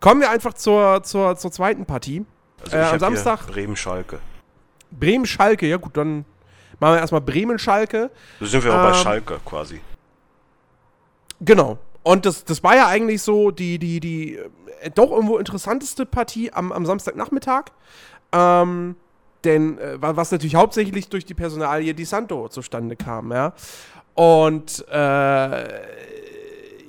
Kommen 0.00 0.22
wir 0.22 0.30
einfach 0.30 0.54
zur, 0.54 1.02
zur, 1.02 1.36
zur 1.36 1.52
zweiten 1.52 1.84
Partie. 1.84 2.24
Also 2.62 2.76
äh, 2.78 2.80
am 2.80 2.98
Samstag. 2.98 3.46
Bremen-Schalke. 3.48 4.18
Bremen-Schalke, 4.92 5.66
ja 5.66 5.76
gut, 5.76 5.94
dann 5.94 6.24
machen 6.80 6.94
wir 6.94 7.00
erstmal 7.00 7.20
Bremen-Schalke. 7.20 8.10
So 8.40 8.46
sind 8.46 8.64
wir 8.64 8.72
auch 8.72 8.86
ähm, 8.86 8.92
bei 8.92 8.94
Schalke 8.94 9.40
quasi. 9.44 9.82
Genau. 11.42 11.78
Und 12.02 12.26
das, 12.26 12.44
das 12.44 12.62
war 12.62 12.76
ja 12.76 12.86
eigentlich 12.86 13.22
so 13.22 13.50
die, 13.50 13.78
die, 13.78 14.00
die 14.00 14.36
äh, 14.36 14.90
doch 14.94 15.10
irgendwo 15.10 15.38
interessanteste 15.38 16.06
Partie 16.06 16.52
am, 16.52 16.72
am 16.72 16.86
Samstagnachmittag. 16.86 17.66
Ähm, 18.32 18.96
denn 19.44 19.78
äh, 19.78 19.96
was 20.00 20.30
natürlich 20.30 20.54
hauptsächlich 20.54 21.08
durch 21.08 21.24
die 21.24 21.34
Personalie 21.34 21.94
Di 21.94 22.04
Santo 22.04 22.48
zustande 22.48 22.96
kam, 22.96 23.32
ja. 23.32 23.52
Und 24.14 24.84
äh, 24.90 25.64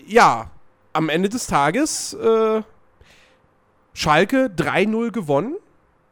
ja, 0.07 0.51
am 0.91 1.09
Ende 1.09 1.29
des 1.29 1.47
Tages 1.47 2.13
äh, 2.13 2.61
Schalke 3.93 4.51
3-0 4.55 5.11
gewonnen. 5.11 5.55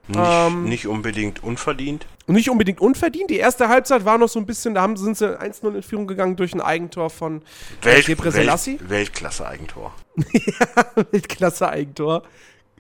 Nicht, 0.08 0.20
ähm, 0.24 0.64
nicht, 0.66 0.88
unbedingt 0.88 1.44
unverdient. 1.44 2.06
Nicht 2.28 2.50
unbedingt 2.50 2.80
unverdient. 2.80 3.30
Die 3.30 3.38
erste 3.38 3.68
Halbzeit 3.68 4.06
war 4.06 4.18
noch 4.18 4.30
so 4.30 4.40
ein 4.40 4.46
bisschen, 4.46 4.74
da 4.76 4.82
haben, 4.82 4.96
sind 4.96 5.18
sie 5.18 5.40
1-0 5.40 5.76
in 5.76 5.84
Führung 5.84 6.08
gegangen 6.08 6.36
durch 6.36 6.54
ein 6.54 6.62
Eigentor 6.62 7.10
von 7.10 7.42
Welt, 7.82 8.08
Welt, 8.08 8.90
Weltklasse-Eigentor. 8.90 9.94
ja, 10.32 11.06
Weltklasse-Eigentor. 11.12 12.24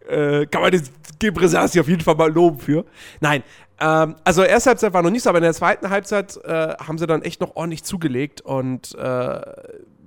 Äh, 0.07 0.45
kann 0.47 0.61
man 0.61 0.71
den 0.71 0.83
Gebre 1.19 1.45
auf 1.45 1.75
jeden 1.75 2.01
Fall 2.01 2.15
mal 2.15 2.31
loben 2.31 2.59
für. 2.59 2.85
Nein, 3.19 3.43
ähm, 3.79 4.15
also 4.23 4.43
erste 4.43 4.69
Halbzeit 4.69 4.93
war 4.93 5.01
noch 5.01 5.09
nicht 5.09 5.23
so, 5.23 5.29
aber 5.29 5.39
in 5.39 5.43
der 5.43 5.53
zweiten 5.53 5.89
Halbzeit 5.89 6.37
äh, 6.43 6.75
haben 6.75 6.97
sie 6.97 7.07
dann 7.07 7.23
echt 7.23 7.41
noch 7.41 7.55
ordentlich 7.55 7.83
zugelegt 7.83 8.41
und 8.41 8.95
äh, 8.95 9.41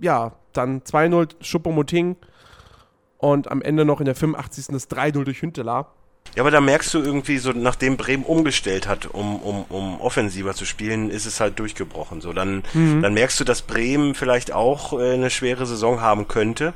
ja, 0.01 0.33
dann 0.53 0.83
2-0 0.83 1.31
Schuppomoting 1.41 2.17
und 3.19 3.51
am 3.51 3.63
Ende 3.63 3.85
noch 3.85 4.01
in 4.01 4.07
der 4.07 4.15
85. 4.15 4.67
das 4.69 4.89
3-0 4.91 5.25
durch 5.25 5.43
Hünteler. 5.43 5.89
Ja, 6.35 6.43
aber 6.43 6.51
da 6.51 6.61
merkst 6.61 6.93
du 6.95 6.99
irgendwie 6.99 7.39
so, 7.39 7.53
nachdem 7.53 7.97
Bremen 7.97 8.25
umgestellt 8.25 8.89
hat, 8.89 9.07
um, 9.07 9.37
um, 9.37 9.65
um 9.69 10.01
offensiver 10.01 10.55
zu 10.55 10.65
spielen, 10.65 11.11
ist 11.11 11.27
es 11.27 11.39
halt 11.41 11.59
durchgebrochen. 11.59 12.21
So, 12.21 12.33
dann, 12.33 12.65
mhm. 12.73 13.03
dann 13.03 13.15
merkst 13.15 13.39
du, 13.39 13.45
dass 13.45 13.63
Bremen 13.63 14.15
vielleicht 14.15 14.53
auch 14.53 14.99
äh, 14.99 15.15
eine 15.15 15.31
schwere 15.31 15.65
Saison 15.67 16.01
haben 16.01 16.27
könnte. 16.27 16.75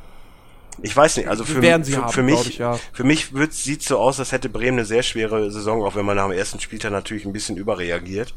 Ich 0.80 0.96
weiß 0.96 1.16
nicht, 1.16 1.28
also 1.28 1.44
für, 1.44 1.60
für, 1.60 1.72
haben, 1.72 1.84
für 1.84 2.22
mich, 2.22 2.50
ich, 2.50 2.58
ja. 2.58 2.78
für 2.92 3.02
mich 3.02 3.32
sieht 3.50 3.82
so 3.82 3.98
aus, 3.98 4.20
als 4.20 4.30
hätte 4.30 4.48
Bremen 4.48 4.78
eine 4.78 4.84
sehr 4.84 5.02
schwere 5.02 5.50
Saison, 5.50 5.82
auch 5.82 5.96
wenn 5.96 6.04
man 6.04 6.16
nach 6.16 6.28
dem 6.28 6.38
ersten 6.38 6.60
Spieltag 6.60 6.92
natürlich 6.92 7.24
ein 7.24 7.32
bisschen 7.32 7.56
überreagiert. 7.56 8.34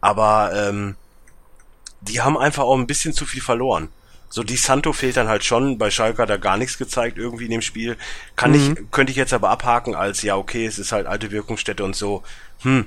Aber 0.00 0.52
ähm, 0.54 0.94
die 2.00 2.20
haben 2.20 2.38
einfach 2.38 2.62
auch 2.62 2.76
ein 2.76 2.86
bisschen 2.86 3.12
zu 3.12 3.26
viel 3.26 3.42
verloren. 3.42 3.88
So, 4.28 4.42
die 4.42 4.56
Santo 4.56 4.92
fehlt 4.92 5.16
dann 5.16 5.28
halt 5.28 5.44
schon. 5.44 5.78
Bei 5.78 5.90
Schalke 5.90 6.22
hat 6.22 6.30
er 6.30 6.38
gar 6.38 6.56
nichts 6.56 6.78
gezeigt 6.78 7.18
irgendwie 7.18 7.46
in 7.46 7.50
dem 7.50 7.62
Spiel. 7.62 7.96
Kann 8.36 8.50
mhm. 8.52 8.76
ich, 8.78 8.90
könnte 8.90 9.10
ich 9.10 9.16
jetzt 9.16 9.32
aber 9.32 9.50
abhaken 9.50 9.94
als, 9.94 10.22
ja, 10.22 10.36
okay, 10.36 10.66
es 10.66 10.78
ist 10.78 10.92
halt 10.92 11.06
alte 11.06 11.30
Wirkungsstätte 11.30 11.82
und 11.84 11.96
so. 11.96 12.22
Hm. 12.62 12.86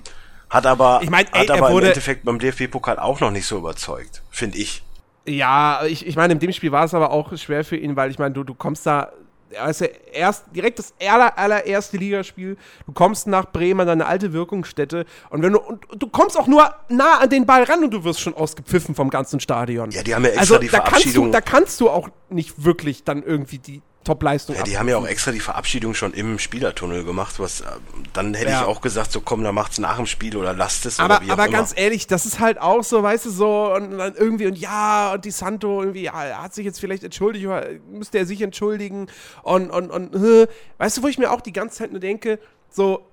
Hat 0.49 0.65
aber, 0.65 0.99
ich 1.01 1.09
mein, 1.09 1.25
ey, 1.31 1.47
hat 1.47 1.51
aber 1.51 1.71
im 1.71 1.79
Endeffekt 1.79 2.25
beim 2.25 2.37
DFB-Pokal 2.37 2.99
auch 2.99 3.21
noch 3.21 3.31
nicht 3.31 3.45
so 3.45 3.57
überzeugt, 3.57 4.21
finde 4.29 4.57
ich. 4.57 4.83
Ja, 5.25 5.85
ich, 5.85 6.05
ich 6.05 6.15
meine, 6.15 6.33
in 6.33 6.39
dem 6.39 6.51
Spiel 6.51 6.71
war 6.71 6.83
es 6.83 6.93
aber 6.93 7.11
auch 7.11 7.35
schwer 7.37 7.63
für 7.63 7.77
ihn, 7.77 7.95
weil 7.95 8.11
ich 8.11 8.19
meine, 8.19 8.33
du, 8.33 8.43
du 8.43 8.53
kommst 8.53 8.85
da 8.85 9.11
also 9.59 9.85
erst 10.11 10.45
direkt 10.55 10.79
das 10.79 10.93
aller, 10.99 11.37
allererste 11.37 11.97
Ligaspiel. 11.97 12.57
Du 12.85 12.91
kommst 12.91 13.27
nach 13.27 13.51
Bremen 13.51 13.87
deine 13.87 14.05
alte 14.05 14.33
Wirkungsstätte 14.33 15.05
und 15.29 15.41
wenn 15.41 15.53
du 15.53 15.59
und, 15.59 15.85
du 15.97 16.07
kommst 16.07 16.37
auch 16.37 16.47
nur 16.47 16.73
nah 16.89 17.19
an 17.19 17.29
den 17.29 17.45
Ball 17.45 17.63
ran 17.63 17.83
und 17.83 17.91
du 17.91 18.03
wirst 18.03 18.21
schon 18.21 18.33
ausgepfiffen 18.33 18.95
vom 18.95 19.09
ganzen 19.09 19.39
Stadion. 19.39 19.91
Ja, 19.91 20.03
die 20.03 20.15
haben 20.15 20.23
ja 20.23 20.29
extra 20.29 20.41
also, 20.41 20.57
die 20.57 20.69
Verabschiedung. 20.69 21.31
Da 21.31 21.41
kannst, 21.41 21.79
du, 21.79 21.81
da 21.81 21.81
kannst 21.81 21.81
du 21.81 21.89
auch 21.89 22.09
nicht 22.29 22.63
wirklich 22.63 23.03
dann 23.03 23.23
irgendwie 23.23 23.59
die 23.59 23.81
Top-Leistung. 24.03 24.55
Ja, 24.55 24.63
die 24.63 24.79
haben 24.79 24.89
ja 24.89 24.97
auch 24.97 25.05
extra 25.05 25.31
die 25.31 25.39
Verabschiedung 25.39 25.93
schon 25.93 26.13
im 26.13 26.39
Spielertunnel 26.39 27.03
gemacht, 27.03 27.39
was 27.39 27.61
äh, 27.61 27.65
dann 28.13 28.33
hätte 28.33 28.49
ja. 28.49 28.61
ich 28.61 28.67
auch 28.67 28.81
gesagt, 28.81 29.11
so 29.11 29.21
komm, 29.21 29.43
dann 29.43 29.53
macht's 29.53 29.77
nach 29.77 29.97
dem 29.97 30.07
Spiel 30.07 30.35
oder 30.37 30.53
lasst 30.53 30.87
es 30.87 30.99
aber, 30.99 31.17
oder 31.17 31.25
wie 31.25 31.31
Aber 31.31 31.45
immer. 31.45 31.57
ganz 31.57 31.73
ehrlich, 31.75 32.07
das 32.07 32.25
ist 32.25 32.39
halt 32.39 32.59
auch 32.59 32.83
so, 32.83 33.03
weißt 33.03 33.27
du, 33.27 33.29
so 33.29 33.73
und 33.75 33.97
dann 33.99 34.15
irgendwie 34.15 34.47
und 34.47 34.57
ja, 34.57 35.13
und 35.13 35.23
die 35.23 35.31
Santo 35.31 35.81
irgendwie 35.81 36.03
ja, 36.03 36.13
hat 36.41 36.55
sich 36.55 36.65
jetzt 36.65 36.79
vielleicht 36.79 37.03
entschuldigt 37.03 37.45
oder 37.45 37.67
müsste 37.91 38.17
er 38.17 38.25
sich 38.25 38.41
entschuldigen 38.41 39.07
und 39.43 39.69
und 39.69 39.91
und 39.91 40.15
äh, 40.15 40.47
weißt 40.79 40.97
du, 40.97 41.03
wo 41.03 41.07
ich 41.07 41.19
mir 41.19 41.31
auch 41.31 41.41
die 41.41 41.53
ganze 41.53 41.77
Zeit 41.77 41.91
nur 41.91 41.99
denke, 41.99 42.39
so 42.71 43.05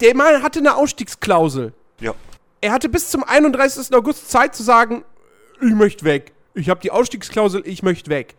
der 0.00 0.16
Mann 0.16 0.42
hatte 0.42 0.60
eine 0.60 0.76
Ausstiegsklausel. 0.76 1.74
Ja. 2.00 2.14
Er 2.60 2.72
hatte 2.72 2.88
bis 2.88 3.10
zum 3.10 3.22
31. 3.22 3.94
August 3.94 4.30
Zeit 4.30 4.54
zu 4.54 4.62
sagen, 4.62 5.04
ich 5.60 5.74
möchte 5.74 6.04
weg. 6.04 6.32
Ich 6.54 6.70
habe 6.70 6.80
die 6.80 6.90
Ausstiegsklausel, 6.90 7.62
ich 7.66 7.82
möchte 7.82 8.10
weg. 8.10 8.34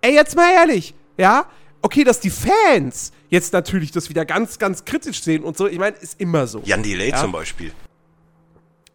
Ey, 0.00 0.14
jetzt 0.14 0.36
mal 0.36 0.52
ehrlich, 0.52 0.94
ja? 1.16 1.46
Okay, 1.82 2.04
dass 2.04 2.20
die 2.20 2.30
Fans 2.30 3.12
jetzt 3.28 3.52
natürlich 3.52 3.90
das 3.92 4.08
wieder 4.08 4.24
ganz, 4.24 4.58
ganz 4.58 4.84
kritisch 4.84 5.22
sehen 5.22 5.44
und 5.44 5.56
so, 5.56 5.66
ich 5.66 5.78
meine, 5.78 5.96
ist 5.96 6.20
immer 6.20 6.46
so. 6.46 6.60
Jan 6.64 6.82
Delay 6.82 7.10
ja? 7.10 7.16
zum 7.16 7.32
Beispiel. 7.32 7.72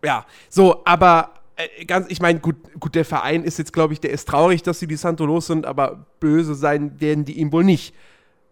Ja, 0.03 0.25
so, 0.49 0.81
aber 0.85 1.31
äh, 1.55 1.85
ganz, 1.85 2.07
ich 2.09 2.21
meine, 2.21 2.39
gut, 2.39 2.55
gut, 2.79 2.95
der 2.95 3.05
Verein 3.05 3.43
ist 3.43 3.57
jetzt, 3.57 3.73
glaube 3.73 3.93
ich, 3.93 4.01
der 4.01 4.11
ist 4.11 4.27
traurig, 4.27 4.63
dass 4.63 4.79
sie 4.79 4.87
die 4.87 4.95
Santo 4.95 5.25
los 5.25 5.47
sind, 5.47 5.65
aber 5.65 6.05
böse 6.19 6.55
sein 6.55 6.99
werden 6.99 7.25
die 7.25 7.39
ihm 7.39 7.51
wohl 7.51 7.63
nicht. 7.63 7.93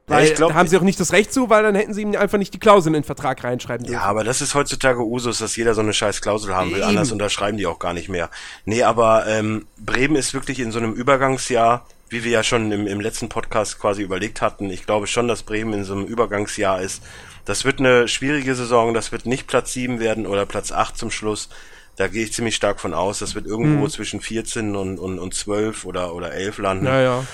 Weil 0.07 0.27
ja, 0.27 0.35
glaub, 0.35 0.49
da 0.51 0.55
haben 0.55 0.67
sie 0.67 0.77
auch 0.77 0.81
nicht 0.81 0.99
das 0.99 1.13
Recht 1.13 1.31
zu, 1.31 1.49
weil 1.49 1.63
dann 1.63 1.75
hätten 1.75 1.93
sie 1.93 2.01
ihm 2.01 2.15
einfach 2.15 2.37
nicht 2.37 2.53
die 2.53 2.59
Klausel 2.59 2.89
in 2.89 2.93
den 2.93 3.03
Vertrag 3.03 3.43
reinschreiben 3.43 3.85
dürfen. 3.85 3.99
Ja, 3.99 4.03
aber 4.03 4.23
das 4.23 4.41
ist 4.41 4.55
heutzutage 4.55 5.05
Usus, 5.05 5.39
dass 5.39 5.55
jeder 5.55 5.73
so 5.73 5.81
eine 5.81 5.93
scheiß 5.93 6.21
Klausel 6.21 6.53
haben 6.55 6.71
will. 6.71 6.79
Eben. 6.79 6.89
Anders 6.89 7.11
unterschreiben 7.11 7.57
die 7.57 7.65
auch 7.65 7.79
gar 7.79 7.93
nicht 7.93 8.09
mehr. 8.09 8.29
Nee, 8.65 8.83
aber 8.83 9.25
ähm, 9.27 9.67
Bremen 9.77 10.15
ist 10.15 10.33
wirklich 10.33 10.59
in 10.59 10.71
so 10.71 10.79
einem 10.79 10.93
Übergangsjahr 10.93 11.85
wie 12.12 12.24
wir 12.26 12.32
ja 12.32 12.43
schon 12.43 12.71
im, 12.71 12.88
im 12.88 13.00
letzten 13.00 13.30
Podcast 13.30 13.80
quasi 13.80 14.04
überlegt 14.04 14.41
hatten, 14.41 14.69
ich 14.69 14.86
glaube 14.86 15.08
schon, 15.08 15.28
dass 15.28 15.43
Bremen 15.43 15.74
in 15.74 15.84
so 15.86 15.93
einem 15.93 16.06
Übergangsjahr 16.06 16.82
ist. 16.82 17.02
Das 17.45 17.65
wird 17.65 17.80
eine 17.80 18.08
schwierige 18.08 18.54
Saison, 18.54 18.93
das 18.93 19.12
wird 19.12 19.26
nicht 19.26 19.47
Platz 19.47 19.74
7 19.74 20.00
werden 20.00 20.28
oder 20.28 20.45
Platz 20.45 20.71
8 20.71 20.97
zum 20.97 21.10
Schluss. 21.10 21.50
Da 21.95 22.08
gehe 22.08 22.24
ich 22.24 22.34
ziemlich 22.34 22.56
stark 22.56 22.80
von 22.80 22.93
aus. 22.93 23.19
Das 23.19 23.34
wird 23.34 23.45
irgendwo 23.45 23.86
mhm. 23.86 23.89
zwischen 23.89 24.21
14 24.21 24.76
und, 24.76 25.00
und, 25.00 25.19
und 25.19 25.34
12 25.34 25.86
oder, 25.86 26.13
oder 26.13 26.34
11 26.34 26.58
landen. 26.58 26.86
Naja. 26.86 27.26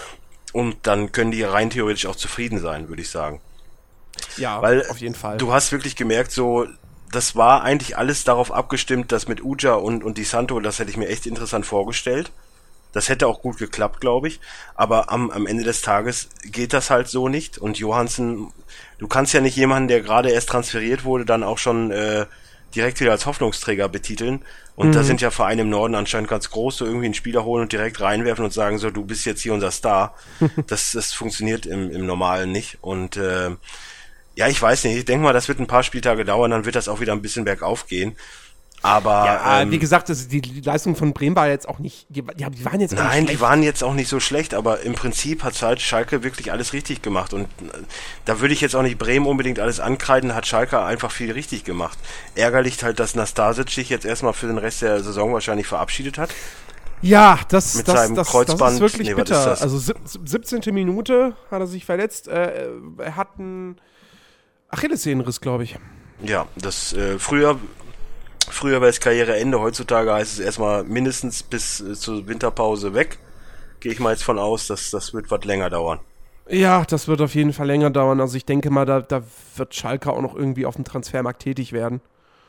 Und 0.54 0.78
dann 0.84 1.12
können 1.12 1.32
die 1.32 1.44
rein 1.44 1.70
theoretisch 1.70 2.06
auch 2.06 2.16
zufrieden 2.16 2.60
sein, 2.60 2.88
würde 2.88 3.02
ich 3.02 3.10
sagen. 3.10 3.42
Ja, 4.38 4.62
Weil 4.62 4.88
auf 4.90 4.98
jeden 5.00 5.16
Fall. 5.16 5.38
Du 5.38 5.54
hast 5.54 5.72
wirklich 5.72 5.96
gemerkt, 5.96 6.32
so, 6.32 6.68
das 7.12 7.36
war 7.36 7.64
eigentlich 7.64 7.98
alles 7.98 8.24
darauf 8.24 8.52
abgestimmt, 8.52 9.12
dass 9.12 9.28
mit 9.28 9.44
Uja 9.44 9.74
und, 9.74 10.04
und 10.04 10.18
Di 10.18 10.24
Santo, 10.24 10.60
das 10.60 10.80
hätte 10.80 10.90
ich 10.90 10.98
mir 10.98 11.08
echt 11.08 11.26
interessant 11.26 11.66
vorgestellt. 11.66 12.32
Das 12.98 13.10
hätte 13.10 13.28
auch 13.28 13.42
gut 13.42 13.58
geklappt, 13.58 14.02
glaube 14.02 14.28
ich. 14.28 14.40
Aber 14.76 15.12
am, 15.12 15.30
am 15.32 15.48
Ende 15.48 15.64
des 15.64 15.82
Tages 15.82 16.30
geht 16.44 16.74
das 16.74 16.90
halt 16.90 17.08
so 17.08 17.30
nicht. 17.30 17.58
Und 17.58 17.78
Johansen, 17.78 18.52
du 18.98 19.08
kannst 19.08 19.34
ja 19.34 19.42
nicht 19.42 19.56
jemanden, 19.56 19.88
der 19.88 20.02
gerade 20.02 20.30
erst 20.30 20.50
transferiert 20.50 21.04
wurde, 21.04 21.26
dann 21.26 21.44
auch 21.44 21.58
schon 21.58 21.92
äh, 21.92 22.26
direkt 22.76 23.00
wieder 23.00 23.12
als 23.12 23.26
Hoffnungsträger 23.26 23.88
betiteln. 23.88 24.44
Und 24.76 24.90
mhm. 24.90 24.94
da 24.94 25.04
sind 25.04 25.22
ja 25.22 25.32
Vereine 25.32 25.62
im 25.62 25.70
Norden 25.70 25.96
anscheinend 25.96 26.30
ganz 26.30 26.50
groß, 26.50 26.78
so 26.78 26.86
irgendwie 26.86 27.06
einen 27.06 27.14
Spieler 27.14 27.44
holen 27.44 27.64
und 27.64 27.72
direkt 27.72 28.02
reinwerfen 28.02 28.46
und 28.46 28.54
sagen, 28.54 28.78
so, 28.78 28.92
du 28.92 29.06
bist 29.06 29.26
jetzt 29.26 29.42
hier 29.42 29.54
unser 29.54 29.72
Star. 29.72 30.16
das, 30.68 30.92
das 30.92 31.14
funktioniert 31.14 31.66
im, 31.66 31.92
im 31.92 32.06
Normalen 32.06 32.52
nicht. 32.52 32.78
Und 32.82 33.18
äh, 33.18 33.52
ja, 34.36 34.48
ich 34.48 34.62
weiß 34.62 34.84
nicht, 34.84 34.98
ich 34.98 35.06
denke 35.06 35.24
mal, 35.24 35.34
das 35.34 35.48
wird 35.48 35.60
ein 35.60 35.68
paar 35.68 35.84
Spieltage 35.84 36.26
dauern, 36.26 36.52
dann 36.52 36.66
wird 36.66 36.76
das 36.76 36.88
auch 36.88 37.00
wieder 37.00 37.14
ein 37.14 37.24
bisschen 37.24 37.46
bergauf 37.46 37.88
gehen. 37.88 38.16
Aber 38.88 39.26
ja, 39.26 39.62
ähm, 39.62 39.72
wie 39.72 39.80
gesagt, 39.80 40.08
das, 40.08 40.30
die, 40.30 40.40
die, 40.40 40.62
Leistung 40.62 40.96
von 40.96 41.12
Bremen 41.12 41.36
war 41.36 41.50
jetzt 41.50 41.68
auch 41.68 41.80
nicht, 41.80 42.06
die, 42.08 42.22
die, 42.22 42.50
die 42.50 42.66
waren 42.66 42.80
jetzt 42.80 42.94
Nein, 42.94 43.26
die 43.26 43.42
waren 43.42 43.62
jetzt 43.62 43.84
auch 43.84 43.94
nicht 43.94 44.08
so 44.08 44.22
schlecht, 44.22 44.54
aber 44.54 44.80
im 44.82 44.94
Prinzip 44.94 45.44
hat 45.44 45.62
halt 45.62 45.82
Schalke 45.82 46.24
wirklich 46.24 46.54
alles 46.54 46.72
richtig 46.72 47.02
gemacht 47.02 47.34
und 47.34 47.44
äh, 47.44 47.80
da 48.24 48.40
würde 48.40 48.54
ich 48.54 48.62
jetzt 48.62 48.78
auch 48.78 48.84
nicht 48.84 48.98
Bremen 48.98 49.26
unbedingt 49.26 49.60
alles 49.60 49.82
ankreiden, 49.82 50.34
hat 50.34 50.48
Schalke 50.48 50.82
einfach 50.82 51.12
viel 51.12 51.34
richtig 51.34 51.66
gemacht. 51.66 52.00
Ärgerlich 52.36 52.82
halt, 52.82 53.02
dass 53.02 53.14
Nastasic 53.14 53.70
sich 53.70 53.90
jetzt 53.90 54.06
erstmal 54.06 54.32
für 54.32 54.48
den 54.48 54.58
Rest 54.58 54.82
der 54.82 55.04
Saison 55.04 55.34
wahrscheinlich 55.34 55.68
verabschiedet 55.68 56.18
hat. 56.18 56.30
Ja, 57.02 57.40
das, 57.50 57.76
Mit 57.76 57.90
das, 57.90 57.96
seinem 57.96 58.16
das, 58.16 58.30
Kreuzband. 58.30 58.62
das 58.62 58.74
ist 58.76 58.80
wirklich 58.80 59.10
nee, 59.10 59.16
bitter. 59.16 59.52
Ist 59.52 59.62
also 59.62 59.94
17. 60.24 60.74
Minute 60.74 61.36
hat 61.52 61.60
er 61.60 61.68
sich 61.68 61.84
verletzt. 61.84 62.30
Äh, 62.30 62.70
er 63.00 63.16
hat 63.18 63.38
einen 63.38 63.76
Achillessehnenriss, 64.70 65.42
glaube 65.42 65.66
ich. 65.66 65.78
Ja, 66.24 66.48
das 66.56 66.94
äh, 66.94 67.20
früher 67.20 67.60
Früher 68.50 68.82
war 68.82 68.88
es 68.88 69.00
Karriereende, 69.00 69.60
heutzutage 69.60 70.14
heißt 70.14 70.34
es 70.34 70.40
erstmal 70.40 70.84
mindestens 70.84 71.44
bis 71.44 71.82
äh, 71.82 71.94
zur 71.94 72.28
Winterpause 72.28 72.94
weg. 72.94 73.20
Gehe 73.80 73.92
ich 73.92 74.00
mal 74.00 74.12
jetzt 74.12 74.24
von 74.24 74.40
aus, 74.40 74.68
dass 74.68 74.90
das 74.90 75.14
wird 75.14 75.30
was 75.30 75.44
länger 75.44 75.70
dauern. 75.70 76.00
Ja, 76.50 76.86
das 76.86 77.08
wird 77.08 77.22
auf 77.22 77.36
jeden 77.36 77.54
Fall 77.54 77.68
länger 77.68 77.90
dauern. 77.90 78.22
Also 78.22 78.38
ich 78.38 78.46
denke 78.46 78.70
mal, 78.70 78.86
da, 78.86 79.02
da 79.02 79.24
wird 79.56 79.76
Schalke 79.76 80.12
auch 80.12 80.22
noch 80.22 80.36
irgendwie 80.36 80.66
auf 80.66 80.76
dem 80.76 80.86
Transfermarkt 80.86 81.42
tätig 81.42 81.74
werden. 81.74 82.02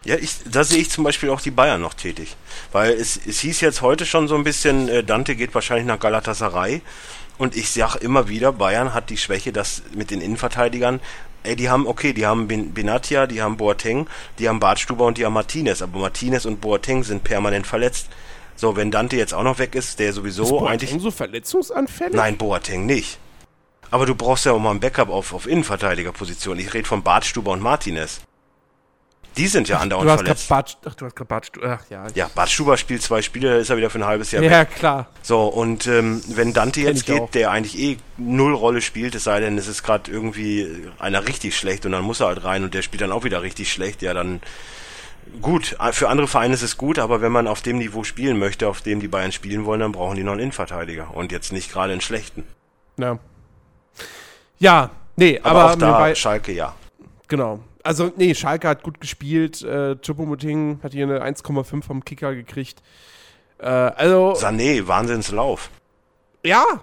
Ja, 0.05 0.15
ich, 0.15 0.37
da 0.51 0.63
sehe 0.63 0.79
ich 0.79 0.91
zum 0.91 1.03
Beispiel 1.03 1.31
auch 1.31 1.41
die 1.41 1.51
Bayern 1.51 1.81
noch 1.81 1.95
tätig. 1.95 2.37
Weil 2.71 2.93
es, 2.93 3.19
es 3.27 3.41
hieß 3.41 3.61
jetzt 3.61 3.83
heute 3.83 4.07
schon 4.07 4.29
so 4.29 4.37
ein 4.37 4.45
bisschen, 4.45 4.89
äh, 4.89 5.03
Dante 5.03 5.35
geht 5.35 5.55
wahrscheinlich 5.55 5.87
nach 5.87 5.99
Galatasaray. 5.99 6.83
Und 7.37 7.57
ich 7.57 7.71
sage 7.71 7.99
immer 7.99 8.29
wieder, 8.29 8.53
Bayern 8.53 8.95
hat 8.95 9.11
die 9.11 9.17
Schwäche, 9.17 9.53
dass 9.53 9.83
mit 9.95 10.11
den 10.11 10.21
Innenverteidigern, 10.21 11.01
ey, 11.49 11.57
die 11.57 11.69
haben, 11.69 11.87
okay, 11.87 12.13
die 12.13 12.27
haben 12.27 12.47
Bin 12.47 12.75
Benatia, 12.75 13.27
die 13.27 13.43
haben 13.43 13.57
Boateng, 13.57 14.07
die 14.39 14.49
haben 14.49 14.61
Bartstuber 14.61 15.07
und 15.07 15.19
die 15.19 15.25
haben 15.25 15.33
Martinez. 15.33 15.83
Aber 15.83 15.99
Martinez 15.99 16.45
und 16.45 16.61
Boateng 16.61 17.03
sind 17.03 17.25
permanent 17.25 17.67
verletzt. 17.67 18.09
So, 18.55 18.77
wenn 18.77 18.91
Dante 18.91 19.17
jetzt 19.17 19.35
auch 19.35 19.43
noch 19.43 19.59
weg 19.59 19.75
ist, 19.75 19.99
der 19.99 20.13
sowieso 20.13 20.43
ist 20.43 20.51
Boateng 20.51 20.69
eigentlich. 20.69 21.03
so 21.03 21.11
verletzungsanfällig? 21.11 22.15
Nein, 22.15 22.37
Boateng 22.37 22.87
nicht. 22.87 23.19
Aber 23.91 24.05
du 24.05 24.15
brauchst 24.15 24.45
ja 24.45 24.53
auch 24.53 24.59
mal 24.59 24.73
ein 24.73 24.81
Backup 24.81 25.09
auf, 25.09 25.33
auf 25.33 25.47
Innenverteidigerposition. 25.47 26.59
Ich 26.59 26.75
rede 26.75 26.87
von 26.87 27.03
Bartstuber 27.03 27.53
und 27.53 27.63
Martinez. 27.63 28.21
Die 29.37 29.47
sind 29.47 29.69
ja 29.69 29.79
andauernd 29.79 30.11
verletzt. 30.11 30.49
Bart, 30.49 30.79
ach, 30.85 30.95
du 30.95 31.07
hast 31.07 31.15
gerade 31.15 31.29
Bart, 31.29 31.53
ach 31.65 31.83
ja. 31.91 32.07
Ja, 32.15 32.31
Bart 32.35 32.51
Stuber 32.51 32.77
spielt 32.77 33.03
zwei 33.03 33.23
Spiele, 33.23 33.59
ist 33.59 33.71
er 33.71 33.77
wieder 33.77 33.91
für 33.91 33.99
ein 33.99 34.05
halbes 34.05 34.33
Jahr 34.33 34.43
ja, 34.43 34.51
weg. 34.51 34.57
Ja, 34.57 34.65
klar. 34.65 35.07
So, 35.23 35.47
und 35.47 35.87
ähm, 35.87 36.23
wenn 36.29 36.53
Dante 36.53 36.81
jetzt 36.81 37.07
geht, 37.07 37.21
auch. 37.21 37.31
der 37.31 37.51
eigentlich 37.51 37.79
eh 37.79 37.97
null 38.17 38.55
Rolle 38.55 38.81
spielt, 38.81 39.15
es 39.15 39.25
sei 39.25 39.41
denn, 39.41 39.57
es 39.57 39.69
ist 39.69 39.83
gerade 39.83 40.11
irgendwie 40.11 40.67
einer 40.99 41.27
richtig 41.29 41.57
schlecht 41.57 41.87
und 41.87 41.93
dann 41.93 42.03
muss 42.03 42.21
er 42.21 42.29
halt 42.29 42.43
rein 42.45 42.65
und 42.65 42.75
der 42.75 42.83
spielt 42.83 43.03
dann 43.03 43.13
auch 43.13 43.25
wieder 43.25 43.43
richtig 43.43 43.73
schlecht, 43.73 44.03
ja, 44.03 44.15
dann 44.15 44.41
gut, 45.43 45.77
für 45.93 46.09
andere 46.09 46.27
Vereine 46.27 46.55
ist 46.55 46.63
es 46.63 46.77
gut, 46.77 46.99
aber 46.99 47.21
wenn 47.21 47.33
man 47.33 47.47
auf 47.47 47.63
dem 47.63 47.79
Niveau 47.79 48.05
spielen 48.05 48.39
möchte, 48.39 48.69
auf 48.69 48.81
dem 48.81 49.01
die 49.01 49.09
Bayern 49.09 49.33
spielen 49.33 49.65
wollen, 49.65 49.81
dann 49.81 49.93
brauchen 49.93 50.17
die 50.17 50.25
noch 50.25 50.33
einen 50.33 50.41
Innenverteidiger 50.41 51.15
und 51.15 51.33
jetzt 51.33 51.53
nicht 51.53 51.73
gerade 51.73 51.93
einen 51.93 52.01
schlechten. 52.01 52.45
Ja. 52.97 53.19
Ja, 54.59 54.91
nee, 55.17 55.39
aber, 55.43 55.61
aber 55.61 55.73
auch 55.73 55.77
da 55.77 56.15
Schalke 56.15 56.53
ja. 56.53 56.75
Genau. 57.29 57.61
Also, 57.89 58.13
nee, 58.19 58.35
Schalke 58.35 58.69
hat 58.69 58.83
gut 58.83 59.01
gespielt. 59.01 59.63
Äh, 59.63 59.97
Chupomoting 60.03 60.81
hat 60.83 60.93
hier 60.93 61.07
eine 61.07 61.25
1,5 61.25 61.83
vom 61.83 62.05
Kicker 62.05 62.35
gekriegt. 62.35 62.83
Äh, 63.57 63.65
also. 63.65 64.35
Sané, 64.35 64.87
Wahnsinnslauf. 64.87 65.71
Ja, 66.45 66.83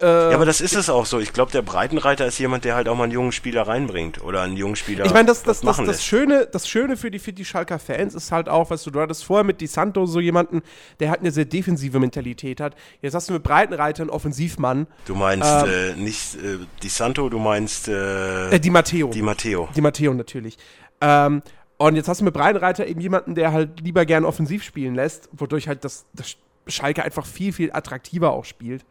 ja, 0.00 0.30
aber 0.30 0.46
das 0.46 0.60
ist 0.60 0.76
es 0.76 0.88
auch 0.90 1.06
so. 1.06 1.18
Ich 1.18 1.32
glaube, 1.32 1.50
der 1.50 1.62
Breitenreiter 1.62 2.26
ist 2.26 2.38
jemand, 2.38 2.64
der 2.64 2.74
halt 2.74 2.88
auch 2.88 2.96
mal 2.96 3.04
einen 3.04 3.12
jungen 3.12 3.32
Spieler 3.32 3.66
reinbringt 3.66 4.22
oder 4.22 4.42
einen 4.42 4.56
jungen 4.56 4.76
Spieler. 4.76 5.04
Ich 5.04 5.12
meine, 5.12 5.26
das, 5.26 5.42
das, 5.42 5.60
das, 5.60 5.76
das, 5.76 6.04
Schöne, 6.04 6.46
das 6.50 6.68
Schöne 6.68 6.96
für 6.96 7.10
die, 7.10 7.18
für 7.18 7.32
die 7.32 7.44
Schalker 7.44 7.78
Fans 7.78 8.14
ist 8.14 8.30
halt 8.30 8.48
auch, 8.48 8.70
weißt 8.70 8.86
du, 8.86 8.90
du 8.90 9.00
hattest 9.00 9.24
vorher 9.24 9.44
mit 9.44 9.60
Di 9.60 9.66
Santo 9.66 10.06
so 10.06 10.20
jemanden, 10.20 10.62
der 11.00 11.10
halt 11.10 11.20
eine 11.20 11.30
sehr 11.30 11.44
defensive 11.44 11.98
Mentalität 11.98 12.60
hat. 12.60 12.74
Jetzt 13.02 13.14
hast 13.14 13.28
du 13.28 13.32
mit 13.32 13.42
Breitenreiter 13.42 14.02
einen 14.02 14.10
Offensivmann. 14.10 14.86
Du 15.06 15.14
meinst 15.14 15.48
ähm, 15.48 15.68
äh, 15.68 15.92
nicht 15.94 16.36
äh, 16.36 16.58
Di 16.82 16.88
Santo, 16.88 17.28
du 17.28 17.38
meinst 17.38 17.88
äh, 17.88 18.50
äh, 18.50 18.60
Di 18.60 18.70
Matteo. 18.70 19.08
Di 19.08 19.22
Matteo. 19.22 19.68
Di 19.74 19.80
Matteo 19.80 20.14
natürlich. 20.14 20.58
Ähm, 21.00 21.42
und 21.76 21.96
jetzt 21.96 22.08
hast 22.08 22.20
du 22.20 22.24
mit 22.24 22.34
Breitenreiter 22.34 22.86
eben 22.86 23.00
jemanden, 23.00 23.34
der 23.34 23.52
halt 23.52 23.80
lieber 23.80 24.04
gern 24.04 24.24
offensiv 24.24 24.64
spielen 24.64 24.94
lässt, 24.94 25.28
wodurch 25.32 25.68
halt 25.68 25.84
das, 25.84 26.06
das 26.12 26.36
Schalke 26.66 27.04
einfach 27.04 27.24
viel, 27.24 27.52
viel 27.52 27.72
attraktiver 27.72 28.32
auch 28.32 28.44
spielt. 28.44 28.84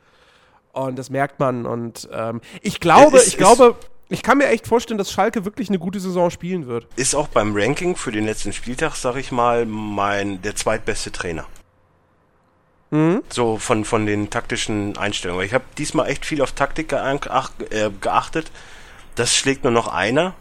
Und 0.73 0.97
das 0.97 1.09
merkt 1.09 1.39
man. 1.39 1.65
Und 1.65 2.07
ähm, 2.11 2.41
ich 2.61 2.79
glaube, 2.79 3.17
ist, 3.17 3.27
ich 3.27 3.37
glaube, 3.37 3.75
ich 4.09 4.23
kann 4.23 4.37
mir 4.37 4.47
echt 4.47 4.67
vorstellen, 4.67 4.97
dass 4.97 5.11
Schalke 5.11 5.43
wirklich 5.45 5.69
eine 5.69 5.79
gute 5.79 5.99
Saison 5.99 6.29
spielen 6.29 6.67
wird. 6.67 6.87
Ist 6.95 7.15
auch 7.15 7.27
beim 7.27 7.55
Ranking 7.55 7.95
für 7.95 8.11
den 8.11 8.25
letzten 8.25 8.53
Spieltag, 8.53 8.95
sag 8.95 9.15
ich 9.17 9.31
mal, 9.31 9.65
mein 9.65 10.41
der 10.41 10.55
zweitbeste 10.55 11.11
Trainer. 11.11 11.45
Mhm. 12.89 13.23
So 13.29 13.57
von, 13.57 13.83
von 13.83 14.05
den 14.05 14.29
taktischen 14.29 14.97
Einstellungen. 14.97 15.45
Ich 15.45 15.53
habe 15.53 15.65
diesmal 15.77 16.09
echt 16.09 16.25
viel 16.25 16.41
auf 16.41 16.53
Taktik 16.53 16.93
äh, 16.93 17.89
geachtet. 17.99 18.51
Das 19.15 19.35
schlägt 19.35 19.63
nur 19.63 19.73
noch 19.73 19.87
einer. 19.87 20.35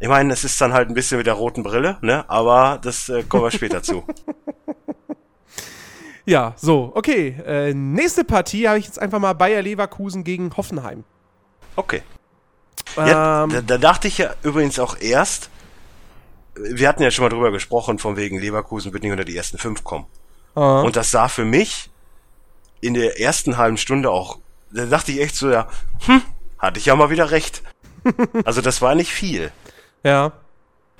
Ich 0.00 0.08
meine, 0.08 0.32
es 0.32 0.44
ist 0.44 0.60
dann 0.60 0.72
halt 0.72 0.88
ein 0.88 0.94
bisschen 0.94 1.18
mit 1.18 1.26
der 1.26 1.34
roten 1.34 1.62
Brille, 1.62 1.96
ne? 2.00 2.28
Aber 2.28 2.78
das 2.82 3.08
äh, 3.08 3.22
kommen 3.22 3.44
wir 3.44 3.50
später 3.52 3.82
zu. 3.82 4.04
Ja, 6.24 6.54
so, 6.56 6.92
okay. 6.94 7.36
Äh, 7.44 7.74
nächste 7.74 8.24
Partie 8.24 8.68
habe 8.68 8.78
ich 8.78 8.86
jetzt 8.86 8.98
einfach 8.98 9.18
mal 9.18 9.32
Bayer 9.32 9.62
Leverkusen 9.62 10.24
gegen 10.24 10.56
Hoffenheim. 10.56 11.04
Okay. 11.76 12.02
Ähm, 12.96 13.06
ja, 13.06 13.46
da, 13.46 13.60
da, 13.62 13.78
dachte 13.78 14.08
ich 14.08 14.18
ja 14.18 14.34
übrigens 14.42 14.78
auch 14.78 14.96
erst, 15.00 15.50
wir 16.54 16.88
hatten 16.88 17.02
ja 17.02 17.10
schon 17.10 17.24
mal 17.24 17.28
drüber 17.30 17.50
gesprochen, 17.50 17.98
von 17.98 18.16
wegen 18.16 18.38
Leverkusen 18.38 18.92
wird 18.92 19.02
nicht 19.02 19.12
unter 19.12 19.24
die 19.24 19.36
ersten 19.36 19.58
fünf 19.58 19.84
kommen. 19.84 20.06
Uh 20.54 20.82
Und 20.84 20.96
das 20.96 21.10
sah 21.10 21.28
für 21.28 21.44
mich 21.44 21.90
in 22.80 22.94
der 22.94 23.20
ersten 23.20 23.56
halben 23.56 23.76
Stunde 23.76 24.10
auch, 24.10 24.38
da 24.70 24.86
dachte 24.86 25.12
ich 25.12 25.20
echt 25.20 25.36
so, 25.36 25.50
ja, 25.50 25.68
hm, 26.06 26.22
hatte 26.58 26.78
ich 26.78 26.86
ja 26.86 26.96
mal 26.96 27.10
wieder 27.10 27.30
recht. 27.30 27.62
also 28.44 28.60
das 28.60 28.82
war 28.82 28.94
nicht 28.94 29.12
viel. 29.12 29.50
Ja. 30.04 30.32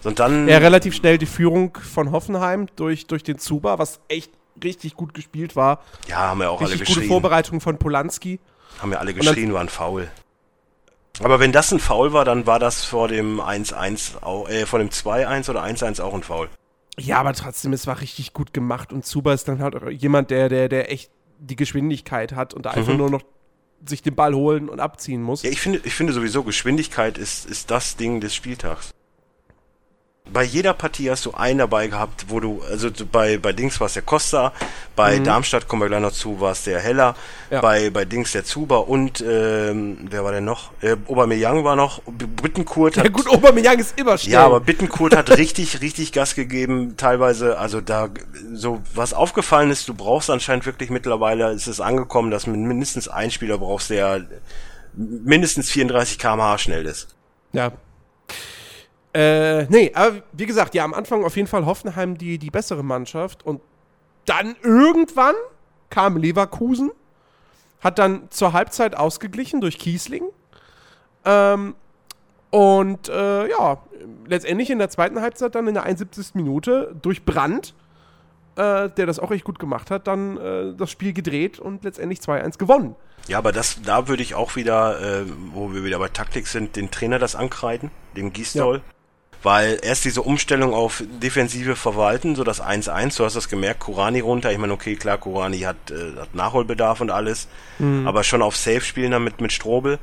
Und 0.04 0.18
dann. 0.18 0.48
Ja, 0.48 0.58
relativ 0.58 0.94
schnell 0.94 1.18
die 1.18 1.26
Führung 1.26 1.76
von 1.76 2.10
Hoffenheim 2.10 2.66
durch, 2.76 3.06
durch 3.06 3.22
den 3.22 3.38
Zuba, 3.38 3.78
was 3.78 4.00
echt 4.08 4.32
richtig 4.62 4.94
gut 4.94 5.14
gespielt 5.14 5.56
war. 5.56 5.82
Ja, 6.08 6.18
haben 6.18 6.40
wir 6.40 6.50
auch 6.50 6.60
richtig 6.60 6.78
alle 6.78 6.84
geschrien. 6.84 6.96
gute 6.96 7.08
Vorbereitung 7.08 7.60
von 7.60 7.78
Polanski. 7.78 8.40
Haben 8.80 8.92
ja 8.92 8.98
alle 8.98 9.14
geschrien, 9.14 9.46
dann, 9.46 9.54
war 9.54 9.60
ein 9.60 9.68
Foul. 9.68 10.10
Aber 11.20 11.40
wenn 11.40 11.52
das 11.52 11.72
ein 11.72 11.78
Foul 11.78 12.12
war, 12.12 12.24
dann 12.24 12.46
war 12.46 12.58
das 12.58 12.84
vor 12.84 13.08
dem 13.08 13.40
1-1, 13.40 14.48
äh, 14.48 14.66
vor 14.66 14.78
dem 14.78 14.88
2-1 14.88 15.50
oder 15.50 15.62
1-1 15.62 16.00
auch 16.00 16.14
ein 16.14 16.22
Foul. 16.22 16.48
Ja, 16.98 17.20
aber 17.20 17.32
trotzdem, 17.34 17.72
es 17.72 17.86
war 17.86 18.00
richtig 18.00 18.32
gut 18.32 18.52
gemacht 18.52 18.92
und 18.92 19.04
Zuba 19.04 19.32
ist 19.32 19.48
dann 19.48 19.62
halt 19.62 19.76
jemand, 19.90 20.30
der, 20.30 20.48
der, 20.48 20.68
der 20.68 20.90
echt 20.90 21.10
die 21.38 21.56
Geschwindigkeit 21.56 22.32
hat 22.32 22.54
und 22.54 22.66
einfach 22.66 22.92
mhm. 22.92 22.98
nur 22.98 23.10
noch 23.10 23.22
sich 23.84 24.02
den 24.02 24.14
Ball 24.14 24.34
holen 24.34 24.68
und 24.68 24.80
abziehen 24.80 25.22
muss. 25.22 25.42
Ja, 25.42 25.50
ich 25.50 25.60
finde, 25.60 25.80
ich 25.84 25.94
finde 25.94 26.12
sowieso, 26.12 26.44
Geschwindigkeit 26.44 27.18
ist, 27.18 27.46
ist 27.46 27.70
das 27.70 27.96
Ding 27.96 28.20
des 28.20 28.34
Spieltags 28.34 28.94
bei 30.30 30.44
jeder 30.44 30.72
Partie 30.72 31.10
hast 31.10 31.26
du 31.26 31.32
einen 31.32 31.58
dabei 31.58 31.88
gehabt, 31.88 32.26
wo 32.28 32.40
du, 32.40 32.62
also 32.70 32.88
bei, 33.10 33.38
bei 33.38 33.52
Dings 33.52 33.80
war 33.80 33.86
es 33.86 33.94
der 33.94 34.02
Costa, 34.02 34.52
bei 34.96 35.18
mhm. 35.18 35.24
Darmstadt 35.24 35.68
kommen 35.68 35.82
wir 35.82 35.88
gleich 35.88 36.00
noch 36.00 36.12
zu, 36.12 36.40
war 36.40 36.52
es 36.52 36.64
der 36.64 36.80
Heller, 36.80 37.14
ja. 37.50 37.60
bei, 37.60 37.90
bei 37.90 38.04
Dings 38.04 38.32
der 38.32 38.44
Zuber 38.44 38.88
und 38.88 39.22
ähm, 39.26 39.98
wer 40.10 40.24
war 40.24 40.32
denn 40.32 40.44
noch? 40.44 40.70
Äh, 40.80 40.96
Aubameyang 41.08 41.64
war 41.64 41.76
noch, 41.76 42.02
Bittenkurt 42.02 42.96
hat... 42.96 43.04
Ja 43.04 43.10
gut, 43.10 43.28
Aubameyang 43.28 43.78
ist 43.78 43.98
immer 43.98 44.16
schnell. 44.16 44.34
Ja, 44.34 44.46
aber 44.46 44.60
Bittenkurt 44.60 45.16
hat 45.16 45.30
richtig, 45.38 45.80
richtig 45.80 46.12
Gas 46.12 46.34
gegeben, 46.34 46.96
teilweise, 46.96 47.58
also 47.58 47.80
da, 47.80 48.08
so, 48.52 48.80
was 48.94 49.14
aufgefallen 49.14 49.70
ist, 49.70 49.88
du 49.88 49.94
brauchst 49.94 50.30
anscheinend 50.30 50.66
wirklich 50.66 50.90
mittlerweile, 50.90 51.50
ist 51.52 51.66
es 51.66 51.80
angekommen, 51.80 52.30
dass 52.30 52.46
mindestens 52.46 53.08
ein 53.08 53.30
Spieler 53.30 53.58
brauchst, 53.58 53.90
der 53.90 54.26
mindestens 54.94 55.70
34 55.70 56.18
km/h 56.18 56.58
schnell 56.58 56.86
ist. 56.86 57.08
Ja, 57.52 57.72
äh, 59.14 59.64
nee, 59.64 59.92
aber 59.94 60.22
wie 60.32 60.46
gesagt, 60.46 60.74
ja, 60.74 60.84
am 60.84 60.94
Anfang 60.94 61.24
auf 61.24 61.36
jeden 61.36 61.48
Fall 61.48 61.66
Hoffenheim 61.66 62.16
die, 62.16 62.38
die 62.38 62.50
bessere 62.50 62.82
Mannschaft 62.82 63.44
und 63.44 63.60
dann 64.24 64.56
irgendwann 64.62 65.34
kam 65.90 66.16
Leverkusen, 66.16 66.90
hat 67.80 67.98
dann 67.98 68.30
zur 68.30 68.52
Halbzeit 68.52 68.96
ausgeglichen 68.96 69.60
durch 69.60 69.78
Kiesling. 69.78 70.24
Ähm, 71.24 71.74
und 72.50 73.08
äh, 73.08 73.50
ja, 73.50 73.82
letztendlich 74.26 74.70
in 74.70 74.78
der 74.78 74.88
zweiten 74.88 75.20
Halbzeit 75.20 75.54
dann 75.54 75.68
in 75.68 75.74
der 75.74 75.84
71. 75.84 76.34
Minute 76.34 76.94
durch 77.02 77.24
Brandt, 77.24 77.74
äh, 78.56 78.88
der 78.88 79.06
das 79.06 79.18
auch 79.18 79.30
echt 79.30 79.44
gut 79.44 79.58
gemacht 79.58 79.90
hat, 79.90 80.06
dann 80.06 80.38
äh, 80.38 80.74
das 80.74 80.90
Spiel 80.90 81.12
gedreht 81.12 81.58
und 81.58 81.84
letztendlich 81.84 82.20
2-1 82.20 82.56
gewonnen. 82.58 82.96
Ja, 83.28 83.38
aber 83.38 83.52
das, 83.52 83.82
da 83.82 84.08
würde 84.08 84.22
ich 84.22 84.34
auch 84.34 84.56
wieder, 84.56 85.00
äh, 85.00 85.24
wo 85.52 85.72
wir 85.72 85.84
wieder 85.84 85.98
bei 85.98 86.08
Taktik 86.08 86.46
sind, 86.46 86.76
den 86.76 86.90
Trainer 86.90 87.18
das 87.18 87.36
ankreiden, 87.36 87.90
dem 88.16 88.32
Gisdol. 88.32 88.76
Ja 88.76 88.82
weil 89.42 89.78
erst 89.82 90.04
diese 90.04 90.22
Umstellung 90.22 90.72
auf 90.74 91.02
defensive 91.06 91.76
Verwalten, 91.76 92.36
so 92.36 92.44
das 92.44 92.62
1-1, 92.62 93.16
du 93.16 93.24
hast 93.24 93.36
das 93.36 93.48
gemerkt, 93.48 93.80
Kurani 93.80 94.20
runter, 94.20 94.52
ich 94.52 94.58
meine, 94.58 94.72
okay, 94.72 94.96
klar, 94.96 95.18
Kurani 95.18 95.60
hat, 95.60 95.90
äh, 95.90 96.20
hat 96.20 96.34
Nachholbedarf 96.34 97.00
und 97.00 97.10
alles, 97.10 97.48
mhm. 97.78 98.06
aber 98.06 98.24
schon 98.24 98.42
auf 98.42 98.56
Safe 98.56 98.80
spielen 98.80 99.10
damit 99.10 99.40
mit 99.40 99.52
Strobel 99.52 99.98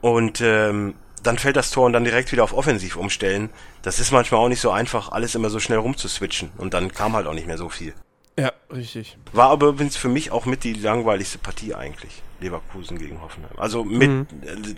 und 0.00 0.40
ähm, 0.40 0.94
dann 1.22 1.38
fällt 1.38 1.56
das 1.56 1.70
Tor 1.70 1.86
und 1.86 1.92
dann 1.92 2.04
direkt 2.04 2.30
wieder 2.32 2.44
auf 2.44 2.52
Offensiv 2.52 2.96
umstellen. 2.96 3.50
Das 3.82 3.98
ist 3.98 4.12
manchmal 4.12 4.40
auch 4.40 4.48
nicht 4.48 4.60
so 4.60 4.70
einfach, 4.70 5.10
alles 5.10 5.34
immer 5.34 5.50
so 5.50 5.58
schnell 5.58 5.78
rumzuswitchen 5.78 6.50
und 6.56 6.72
dann 6.72 6.92
kam 6.92 7.14
halt 7.14 7.26
auch 7.26 7.34
nicht 7.34 7.46
mehr 7.46 7.58
so 7.58 7.68
viel. 7.68 7.94
Ja, 8.38 8.52
richtig. 8.72 9.16
War 9.32 9.50
aber 9.50 9.68
übrigens 9.68 9.96
für 9.96 10.08
mich 10.08 10.30
auch 10.30 10.44
mit 10.44 10.62
die 10.62 10.74
langweiligste 10.74 11.38
Partie 11.38 11.74
eigentlich. 11.74 12.22
Leverkusen 12.38 12.98
gegen 12.98 13.22
Hoffenheim. 13.22 13.58
Also 13.58 13.82
mit, 13.82 14.10
mhm. 14.10 14.26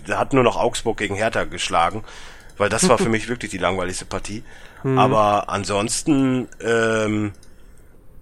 äh, 0.06 0.12
hat 0.12 0.32
nur 0.32 0.44
noch 0.44 0.56
Augsburg 0.56 0.96
gegen 0.96 1.16
Hertha 1.16 1.42
geschlagen 1.42 2.04
weil 2.59 2.68
das 2.68 2.88
war 2.88 2.99
für 2.99 3.09
mich 3.09 3.29
wirklich 3.29 3.51
die 3.51 3.59
langweiligste 3.59 4.05
Partie. 4.05 4.42
Mhm. 4.83 4.99
Aber 4.99 5.49
ansonsten 5.49 6.49
ähm, 6.61 7.33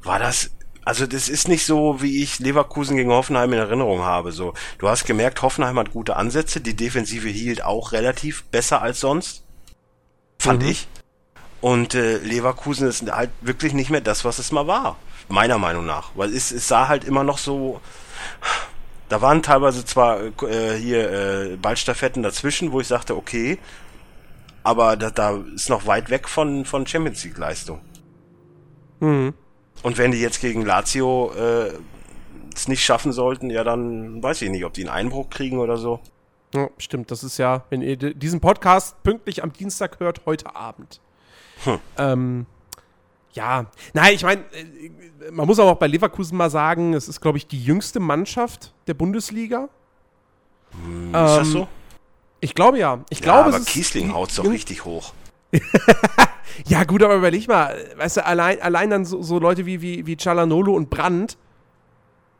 war 0.02 0.18
das 0.18 0.50
also 0.84 1.04
das 1.04 1.28
ist 1.28 1.48
nicht 1.48 1.66
so, 1.66 2.00
wie 2.00 2.22
ich 2.22 2.38
Leverkusen 2.38 2.96
gegen 2.96 3.10
Hoffenheim 3.10 3.52
in 3.52 3.58
Erinnerung 3.58 4.02
habe. 4.02 4.30
So, 4.30 4.54
du 4.78 4.88
hast 4.88 5.04
gemerkt, 5.04 5.42
Hoffenheim 5.42 5.76
hat 5.80 5.90
gute 5.90 6.14
Ansätze, 6.14 6.60
die 6.60 6.76
Defensive 6.76 7.28
hielt 7.28 7.64
auch 7.64 7.90
relativ 7.90 8.44
besser 8.44 8.82
als 8.82 9.00
sonst, 9.00 9.42
fand 10.38 10.62
mhm. 10.62 10.68
ich. 10.68 10.86
Und 11.60 11.96
äh, 11.96 12.18
Leverkusen 12.18 12.86
ist 12.86 13.10
halt 13.10 13.30
wirklich 13.40 13.72
nicht 13.72 13.90
mehr 13.90 14.00
das, 14.00 14.24
was 14.24 14.38
es 14.38 14.52
mal 14.52 14.68
war, 14.68 14.96
meiner 15.28 15.58
Meinung 15.58 15.86
nach, 15.86 16.10
weil 16.14 16.32
es, 16.32 16.52
es 16.52 16.68
sah 16.68 16.86
halt 16.86 17.02
immer 17.02 17.24
noch 17.24 17.38
so 17.38 17.80
Da 19.08 19.22
waren 19.22 19.42
teilweise 19.42 19.84
zwar 19.84 20.20
äh, 20.42 20.76
hier 20.78 21.10
äh, 21.10 21.56
Ballstaffetten 21.56 22.22
dazwischen, 22.22 22.72
wo 22.72 22.80
ich 22.80 22.88
sagte, 22.88 23.16
okay, 23.16 23.58
aber 24.66 24.96
da, 24.96 25.10
da 25.10 25.36
ist 25.54 25.70
noch 25.70 25.86
weit 25.86 26.10
weg 26.10 26.28
von, 26.28 26.64
von 26.64 26.84
Champions 26.86 27.22
League 27.24 27.38
Leistung. 27.38 27.80
Mhm. 28.98 29.32
Und 29.84 29.96
wenn 29.96 30.10
die 30.10 30.18
jetzt 30.18 30.40
gegen 30.40 30.62
Lazio 30.62 31.32
äh, 31.34 31.70
es 32.52 32.66
nicht 32.66 32.82
schaffen 32.84 33.12
sollten, 33.12 33.48
ja, 33.48 33.62
dann 33.62 34.20
weiß 34.20 34.42
ich 34.42 34.50
nicht, 34.50 34.64
ob 34.64 34.72
die 34.72 34.82
einen 34.82 34.90
Einbruch 34.90 35.30
kriegen 35.30 35.60
oder 35.60 35.76
so. 35.76 36.00
Ja, 36.52 36.68
stimmt, 36.78 37.12
das 37.12 37.22
ist 37.22 37.38
ja, 37.38 37.64
wenn 37.70 37.80
ihr 37.80 37.96
diesen 37.96 38.40
Podcast 38.40 39.00
pünktlich 39.04 39.44
am 39.44 39.52
Dienstag 39.52 40.00
hört, 40.00 40.22
heute 40.26 40.56
Abend. 40.56 41.00
Hm. 41.62 41.78
Ähm, 41.96 42.46
ja, 43.34 43.66
nein, 43.92 44.14
ich 44.14 44.24
meine, 44.24 44.40
äh, 44.52 45.30
man 45.30 45.46
muss 45.46 45.60
aber 45.60 45.70
auch 45.70 45.78
bei 45.78 45.86
Leverkusen 45.86 46.36
mal 46.36 46.50
sagen, 46.50 46.92
es 46.94 47.06
ist, 47.06 47.20
glaube 47.20 47.38
ich, 47.38 47.46
die 47.46 47.62
jüngste 47.62 48.00
Mannschaft 48.00 48.74
der 48.88 48.94
Bundesliga. 48.94 49.68
Hm, 50.72 51.02
ist 51.02 51.06
ähm, 51.06 51.12
das 51.12 51.48
so? 51.48 51.68
Ich 52.46 52.54
glaube 52.54 52.78
ja. 52.78 53.04
Ich 53.10 53.18
ja, 53.18 53.24
glaube, 53.24 53.56
aber 53.56 53.60
Kiesling 53.64 54.14
haut 54.14 54.30
es 54.30 54.36
doch 54.36 54.48
richtig 54.48 54.84
hoch. 54.84 55.12
ja, 56.68 56.84
gut, 56.84 57.02
aber 57.02 57.16
überleg 57.16 57.48
mal, 57.48 57.76
weißt 57.96 58.18
du, 58.18 58.24
allein, 58.24 58.62
allein 58.62 58.88
dann 58.88 59.04
so, 59.04 59.20
so 59.20 59.40
Leute 59.40 59.66
wie, 59.66 59.82
wie, 59.82 60.06
wie 60.06 60.16
Cialanolo 60.16 60.72
und 60.72 60.88
Brandt, 60.88 61.36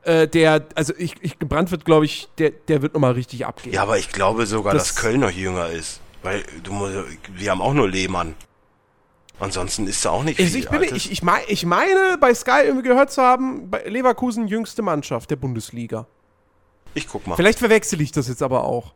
äh, 0.03 0.29
der, 0.29 0.65
also 0.77 0.95
ich, 0.97 1.17
ich 1.23 1.41
Brandt 1.41 1.73
wird, 1.73 1.85
glaube 1.85 2.05
ich, 2.05 2.29
der, 2.39 2.51
der 2.51 2.83
wird 2.83 2.95
nochmal 2.95 3.15
richtig 3.15 3.47
abgehen. 3.47 3.75
Ja, 3.75 3.83
aber 3.83 3.99
ich 3.99 4.11
glaube 4.11 4.47
sogar, 4.47 4.75
das, 4.75 4.91
dass 4.91 4.97
Köln 4.97 5.19
noch 5.19 5.31
jünger 5.31 5.71
ist. 5.71 6.01
Weil 6.23 6.45
du 6.63 6.73
musst, 6.73 6.95
wir 7.35 7.51
haben 7.51 7.61
auch 7.61 7.75
nur 7.75 7.89
Lehmann. 7.89 8.37
Ansonsten 9.41 9.89
ist 9.89 10.05
da 10.05 10.11
auch 10.11 10.23
nicht 10.23 10.37
viel. 10.37 10.55
Ich, 10.55 10.69
bin, 10.69 10.83
ich, 10.83 11.11
ich, 11.11 11.23
mein, 11.25 11.43
ich 11.49 11.67
meine, 11.67 12.17
bei 12.21 12.33
Sky 12.33 12.63
irgendwie 12.65 12.87
gehört 12.87 13.11
zu 13.11 13.23
haben, 13.23 13.71
bei 13.71 13.83
Leverkusen 13.83 14.47
jüngste 14.47 14.83
Mannschaft 14.83 15.33
der 15.33 15.37
Bundesliga. 15.37 16.07
Ich 16.95 17.09
guck 17.09 17.27
mal. 17.27 17.35
Vielleicht 17.35 17.59
verwechsel 17.59 18.01
ich 18.01 18.13
das 18.13 18.29
jetzt 18.29 18.43
aber 18.43 18.65
auch. 18.65 18.95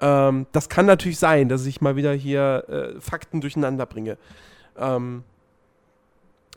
Ähm, 0.00 0.46
das 0.52 0.68
kann 0.68 0.86
natürlich 0.86 1.18
sein, 1.18 1.48
dass 1.48 1.66
ich 1.66 1.80
mal 1.80 1.96
wieder 1.96 2.12
hier 2.12 2.64
äh, 2.68 3.00
Fakten 3.00 3.40
durcheinander 3.40 3.86
bringe. 3.86 4.18
Ähm, 4.76 5.24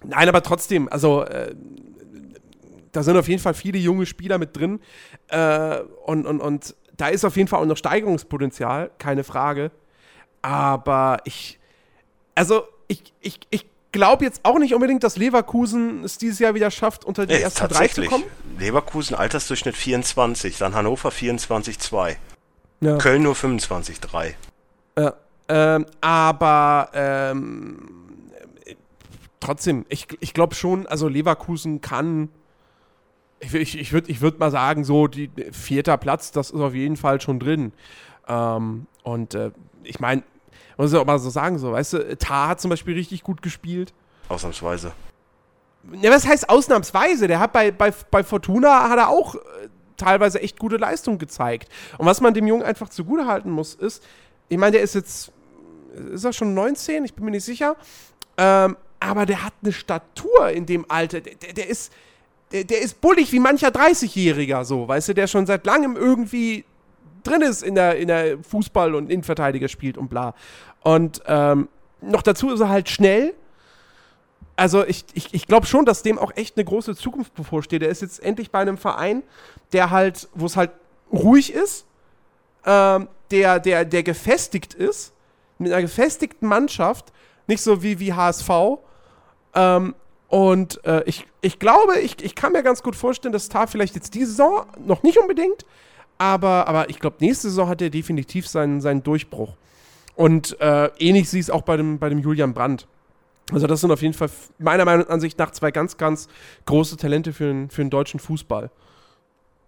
nein, 0.03 0.27
aber 0.27 0.41
trotzdem, 0.43 0.89
also 0.89 1.23
äh, 1.23 1.53
da 2.91 3.03
sind 3.03 3.17
auf 3.17 3.27
jeden 3.27 3.41
Fall 3.41 3.53
viele 3.53 3.77
junge 3.77 4.05
Spieler 4.05 4.37
mit 4.37 4.55
drin. 4.55 4.79
Äh, 5.27 5.79
und, 6.05 6.25
und, 6.25 6.41
und 6.41 6.75
da 6.95 7.09
ist 7.09 7.25
auf 7.25 7.37
jeden 7.37 7.47
Fall 7.47 7.61
auch 7.61 7.65
noch 7.65 7.77
Steigerungspotenzial, 7.77 8.91
keine 8.97 9.23
Frage. 9.23 9.71
Aber 10.41 11.19
ich, 11.25 11.59
also 12.33 12.63
ich, 12.87 13.13
ich, 13.21 13.39
ich 13.49 13.65
glaube 13.91 14.25
jetzt 14.25 14.41
auch 14.43 14.57
nicht 14.57 14.73
unbedingt, 14.73 15.03
dass 15.03 15.17
Leverkusen 15.17 16.03
es 16.03 16.17
dieses 16.17 16.39
Jahr 16.39 16.55
wieder 16.55 16.71
schafft, 16.71 17.05
unter 17.05 17.25
die 17.25 17.35
nee, 17.35 17.41
ersten 17.41 17.67
drei 17.67 17.87
zu 17.87 18.03
kommen. 18.05 18.23
Leverkusen 18.57 19.15
Altersdurchschnitt 19.15 19.75
24, 19.75 20.57
dann 20.57 20.73
Hannover 20.73 21.09
24,2. 21.09 22.15
Ja. 22.79 22.97
Köln 22.97 23.23
nur 23.23 23.33
25,3. 23.33 24.33
Ja, 24.97 25.13
ähm, 25.49 25.85
aber 26.01 26.89
ähm, 26.93 27.89
trotzdem, 29.39 29.85
ich, 29.89 30.07
ich 30.19 30.33
glaube 30.33 30.55
schon, 30.55 30.87
also 30.87 31.07
Leverkusen 31.07 31.81
kann, 31.81 32.29
ich, 33.39 33.53
ich, 33.53 33.79
ich 33.79 33.93
würde 33.93 34.11
ich 34.11 34.21
würd 34.21 34.39
mal 34.39 34.51
sagen, 34.51 34.83
so 34.83 35.07
die 35.07 35.29
vierter 35.51 35.97
Platz, 35.97 36.31
das 36.31 36.49
ist 36.49 36.59
auf 36.59 36.73
jeden 36.73 36.97
Fall 36.97 37.21
schon 37.21 37.39
drin. 37.39 37.71
Ähm, 38.27 38.87
und 39.03 39.35
äh, 39.35 39.51
ich 39.83 39.99
meine, 39.99 40.23
muss 40.77 40.91
ich 40.91 40.99
auch 40.99 41.05
mal 41.05 41.19
so 41.19 41.29
sagen, 41.29 41.57
so, 41.57 41.71
weißt 41.71 41.93
du, 41.93 42.17
Tar 42.17 42.49
hat 42.49 42.61
zum 42.61 42.69
Beispiel 42.69 42.93
richtig 42.93 43.23
gut 43.23 43.41
gespielt. 43.41 43.93
Ausnahmsweise. 44.29 44.91
Ja, 46.01 46.11
was 46.11 46.27
heißt 46.27 46.49
ausnahmsweise? 46.49 47.27
Der 47.27 47.39
hat 47.39 47.53
bei, 47.53 47.71
bei, 47.71 47.93
bei 48.11 48.23
Fortuna 48.23 48.89
hat 48.89 48.97
er 48.97 49.09
auch 49.09 49.35
äh, 49.35 49.39
teilweise 49.97 50.41
echt 50.41 50.59
gute 50.59 50.77
Leistung 50.77 51.17
gezeigt. 51.17 51.69
Und 51.97 52.05
was 52.05 52.21
man 52.21 52.33
dem 52.33 52.47
Jungen 52.47 52.63
einfach 52.63 52.89
zugute 52.89 53.25
halten 53.25 53.51
muss, 53.51 53.75
ist, 53.75 54.03
ich 54.49 54.57
meine, 54.57 54.73
der 54.73 54.81
ist 54.81 54.95
jetzt, 54.95 55.31
ist 56.13 56.23
er 56.23 56.33
schon 56.33 56.53
19? 56.53 57.05
Ich 57.05 57.13
bin 57.13 57.25
mir 57.25 57.31
nicht 57.31 57.43
sicher. 57.43 57.75
Ähm, 58.37 58.77
aber 58.99 59.25
der 59.25 59.43
hat 59.43 59.53
eine 59.61 59.73
Statur 59.73 60.49
in 60.49 60.65
dem 60.65 60.85
Alter. 60.89 61.21
Der, 61.21 61.35
der, 61.35 61.53
der 61.53 61.67
ist, 61.67 61.91
der, 62.51 62.63
der 62.63 62.81
ist 62.81 63.01
bullig 63.01 63.31
wie 63.31 63.39
mancher 63.39 63.69
30-Jähriger, 63.69 64.63
so, 64.63 64.87
weißt 64.87 65.09
du, 65.09 65.13
der 65.13 65.27
schon 65.27 65.45
seit 65.45 65.65
langem 65.65 65.95
irgendwie 65.95 66.63
drin 67.23 67.41
ist 67.41 67.61
in 67.61 67.75
der, 67.75 67.97
in 67.97 68.07
der 68.07 68.37
Fußball- 68.39 68.93
und 68.93 69.11
Innenverteidiger 69.11 69.67
spielt 69.67 69.97
und 69.97 70.09
bla. 70.09 70.33
Und 70.81 71.21
ähm, 71.27 71.67
noch 72.01 72.21
dazu 72.21 72.49
ist 72.51 72.59
er 72.59 72.69
halt 72.69 72.89
schnell. 72.89 73.33
Also 74.57 74.83
ich, 74.85 75.05
ich, 75.13 75.33
ich 75.33 75.45
glaube 75.45 75.67
schon, 75.67 75.85
dass 75.85 76.01
dem 76.01 76.17
auch 76.17 76.35
echt 76.35 76.57
eine 76.57 76.65
große 76.65 76.95
Zukunft 76.95 77.35
bevorsteht. 77.35 77.83
Er 77.83 77.89
ist 77.89 78.01
jetzt 78.01 78.21
endlich 78.21 78.49
bei 78.49 78.59
einem 78.59 78.77
Verein, 78.77 79.21
der 79.71 79.91
halt, 79.91 80.27
wo 80.33 80.47
es 80.47 80.57
halt 80.57 80.71
ruhig 81.13 81.53
ist, 81.53 81.85
ähm, 82.65 83.07
der, 83.29 83.59
der, 83.59 83.85
der 83.85 84.01
gefestigt 84.01 84.73
ist, 84.73 85.13
mit 85.59 85.71
einer 85.71 85.83
gefestigten 85.83 86.47
Mannschaft, 86.47 87.13
nicht 87.45 87.61
so 87.61 87.83
wie, 87.83 87.99
wie 87.99 88.13
HSV. 88.13 88.49
Ähm, 89.53 89.93
und 90.27 90.83
äh, 90.85 91.03
ich, 91.05 91.27
ich 91.41 91.59
glaube, 91.59 91.99
ich, 91.99 92.23
ich 92.23 92.33
kann 92.33 92.51
mir 92.51 92.63
ganz 92.63 92.81
gut 92.81 92.95
vorstellen, 92.95 93.31
dass 93.31 93.49
Tar 93.49 93.67
vielleicht 93.67 93.93
jetzt 93.93 94.15
diese 94.15 94.31
Saison 94.31 94.65
noch 94.83 95.03
nicht 95.03 95.19
unbedingt, 95.19 95.65
aber, 96.17 96.67
aber 96.67 96.89
ich 96.89 96.99
glaube, 96.99 97.17
nächste 97.19 97.49
Saison 97.49 97.69
hat 97.69 97.81
er 97.81 97.91
definitiv 97.91 98.47
seinen, 98.47 98.81
seinen 98.81 99.03
Durchbruch. 99.03 99.53
Und 100.15 100.59
äh, 100.59 100.89
ähnlich 100.97 101.29
sieht 101.29 101.43
es 101.43 101.49
auch 101.51 101.61
bei 101.61 101.77
dem, 101.77 101.99
bei 101.99 102.09
dem 102.09 102.17
Julian 102.19 102.55
Brandt. 102.55 102.87
Also, 103.51 103.67
das 103.67 103.81
sind 103.81 103.91
auf 103.91 104.01
jeden 104.01 104.13
Fall 104.13 104.29
meiner 104.59 104.85
Meinung 104.85 105.07
Ansicht 105.07 105.37
nach 105.39 105.51
zwei 105.51 105.71
ganz, 105.71 105.97
ganz 105.97 106.27
große 106.65 106.97
Talente 106.97 107.31
für 107.33 107.45
den, 107.45 107.69
für 107.69 107.81
den 107.81 107.89
deutschen 107.89 108.19
Fußball. 108.19 108.69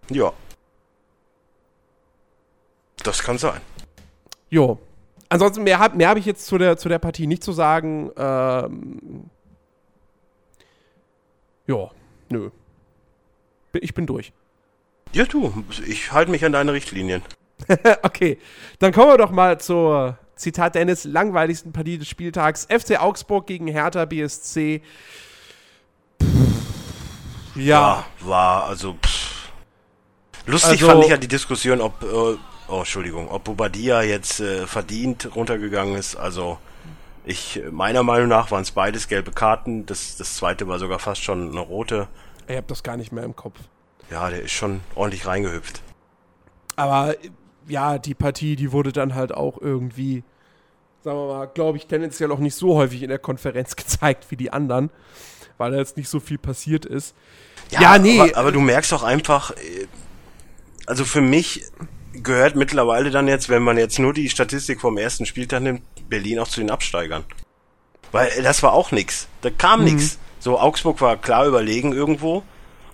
Ja. 0.10 0.34
Das 3.04 3.24
kann 3.24 3.38
sein. 3.38 3.62
Jo. 4.50 4.80
Ansonsten, 5.30 5.64
mehr 5.64 5.80
habe 5.80 5.96
mehr 5.96 6.10
hab 6.10 6.18
ich 6.18 6.26
jetzt 6.26 6.46
zu 6.46 6.58
der, 6.58 6.78
zu 6.78 6.90
der 6.90 7.00
Partie 7.00 7.28
nicht 7.28 7.44
zu 7.44 7.54
sagen. 7.54 8.12
Ähm, 8.18 9.30
ja, 11.68 11.90
nö. 12.30 12.50
Ich 13.74 13.94
bin 13.94 14.08
durch. 14.08 14.34
Ja, 15.14 15.26
du, 15.26 15.64
ich 15.86 16.12
halte 16.12 16.32
mich 16.32 16.44
an 16.44 16.52
deine 16.52 16.74
Richtlinien. 16.74 17.22
okay, 18.04 18.40
dann 18.80 18.92
kommen 18.92 19.10
wir 19.10 19.18
doch 19.18 19.32
mal 19.32 19.60
zur, 19.60 20.18
Zitat 20.40 20.76
Dennis, 20.76 21.04
langweiligsten 21.04 21.74
Partie 21.74 21.98
des 21.98 22.08
Spieltags. 22.08 22.66
FC 22.66 23.00
Augsburg 23.00 23.46
gegen 23.46 23.68
Hertha 23.68 24.06
BSC. 24.06 24.82
ja. 27.56 27.56
ja. 27.56 28.06
War, 28.22 28.64
also. 28.64 28.94
Pff. 28.94 29.52
Lustig 30.46 30.72
also, 30.72 30.88
fand 30.88 31.04
ich 31.04 31.10
ja 31.10 31.18
die 31.18 31.28
Diskussion, 31.28 31.82
ob. 31.82 32.02
Äh, 32.04 32.06
oh, 32.70 32.78
Entschuldigung, 32.78 33.30
ob 33.30 33.44
Bobadilla 33.44 34.02
jetzt 34.02 34.40
äh, 34.40 34.66
verdient 34.66 35.36
runtergegangen 35.36 35.96
ist. 35.96 36.16
Also. 36.16 36.58
Ich, 37.26 37.62
meiner 37.70 38.02
Meinung 38.02 38.30
nach 38.30 38.50
waren 38.50 38.64
es 38.64 38.72
beides 38.72 39.08
gelbe 39.08 39.32
Karten. 39.32 39.86
Das, 39.86 40.16
das 40.16 40.36
zweite 40.36 40.68
war 40.68 40.80
sogar 40.80 40.98
fast 41.00 41.22
schon 41.22 41.52
eine 41.52 41.60
rote. 41.60 42.08
Ich 42.48 42.56
habe 42.56 42.66
das 42.66 42.82
gar 42.82 42.98
nicht 42.98 43.12
mehr 43.12 43.24
im 43.24 43.36
Kopf. 43.36 43.60
Ja, 44.10 44.30
der 44.30 44.42
ist 44.42 44.54
schon 44.54 44.80
ordentlich 44.96 45.28
reingehüpft. 45.28 45.84
Aber 46.78 47.14
ja, 47.70 47.98
die 47.98 48.14
Partie, 48.14 48.56
die 48.56 48.72
wurde 48.72 48.92
dann 48.92 49.16
halt 49.16 49.34
auch 49.34 49.60
irgendwie, 49.62 50.24
sagen 51.04 51.18
wir 51.18 51.28
mal, 51.28 51.46
glaube 51.48 51.78
ich, 51.78 51.88
tendenziell 51.88 52.32
auch 52.32 52.40
nicht 52.40 52.56
so 52.56 52.76
häufig 52.76 53.04
in 53.04 53.10
der 53.10 53.20
Konferenz 53.20 53.76
gezeigt 53.76 54.26
wie 54.30 54.36
die 54.36 54.52
anderen, 54.52 54.90
weil 55.58 55.72
da 55.72 55.78
jetzt 55.78 55.98
nicht 55.98 56.10
so 56.10 56.20
viel 56.20 56.38
passiert 56.38 56.86
ist. 56.86 57.16
Ja, 57.72 57.82
ja 57.82 57.98
nee. 57.98 58.20
Aber, 58.20 58.38
aber, 58.38 58.52
du 58.52 58.60
merkst 58.60 58.92
doch 58.92 59.04
einfach, 59.04 59.52
äh, 59.52 59.88
also 60.86 61.06
für 61.06 61.22
mich 61.22 61.64
gehört 62.14 62.56
mittlerweile 62.56 63.12
dann 63.12 63.28
jetzt, 63.28 63.50
wenn 63.50 63.62
man 63.62 63.78
jetzt 63.78 64.00
nur 64.00 64.14
die 64.14 64.30
Statistik 64.30 64.82
vom 64.82 64.98
ersten 64.98 65.26
Spieltag 65.26 65.62
nimmt, 65.62 65.82
Berlin 66.10 66.40
auch 66.40 66.48
zu 66.48 66.60
den 66.60 66.72
Absteigern. 66.72 67.24
Weil 68.12 68.42
das 68.42 68.64
war 68.64 68.74
auch 68.74 68.92
nix. 68.92 69.28
Da 69.42 69.52
kam 69.52 69.82
mhm. 69.82 69.86
nix. 69.86 70.18
So, 70.40 70.60
Augsburg 70.60 71.00
war 71.02 71.18
klar 71.18 71.46
überlegen 71.46 71.94
irgendwo 71.94 72.44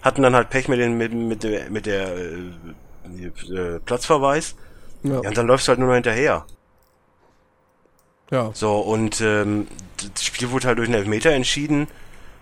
hatten 0.06 0.22
dann 0.22 0.36
halt 0.36 0.52
Pech 0.52 0.68
mit, 0.68 0.80
den, 0.80 0.98
mit, 0.98 1.14
mit 1.14 1.44
der, 1.44 1.70
mit 1.72 1.88
der 1.88 2.16
äh, 2.16 3.26
äh, 3.26 3.80
Platzverweis. 3.80 4.56
Ja. 5.06 5.22
ja. 5.22 5.30
Und 5.30 5.38
dann 5.38 5.48
läufst 5.48 5.68
du 5.68 5.70
halt 5.70 5.80
nur 5.80 5.90
noch 5.90 5.96
hinterher. 5.96 6.46
Ja. 8.32 8.52
So, 8.54 8.80
und 8.80 9.22
ähm, 9.22 9.68
das 10.14 10.24
Spiel 10.24 10.52
wurde 10.52 10.68
halt 10.68 10.78
durch 10.78 10.88
einen 10.88 10.98
Elfmeter 10.98 11.32
entschieden. 11.32 11.88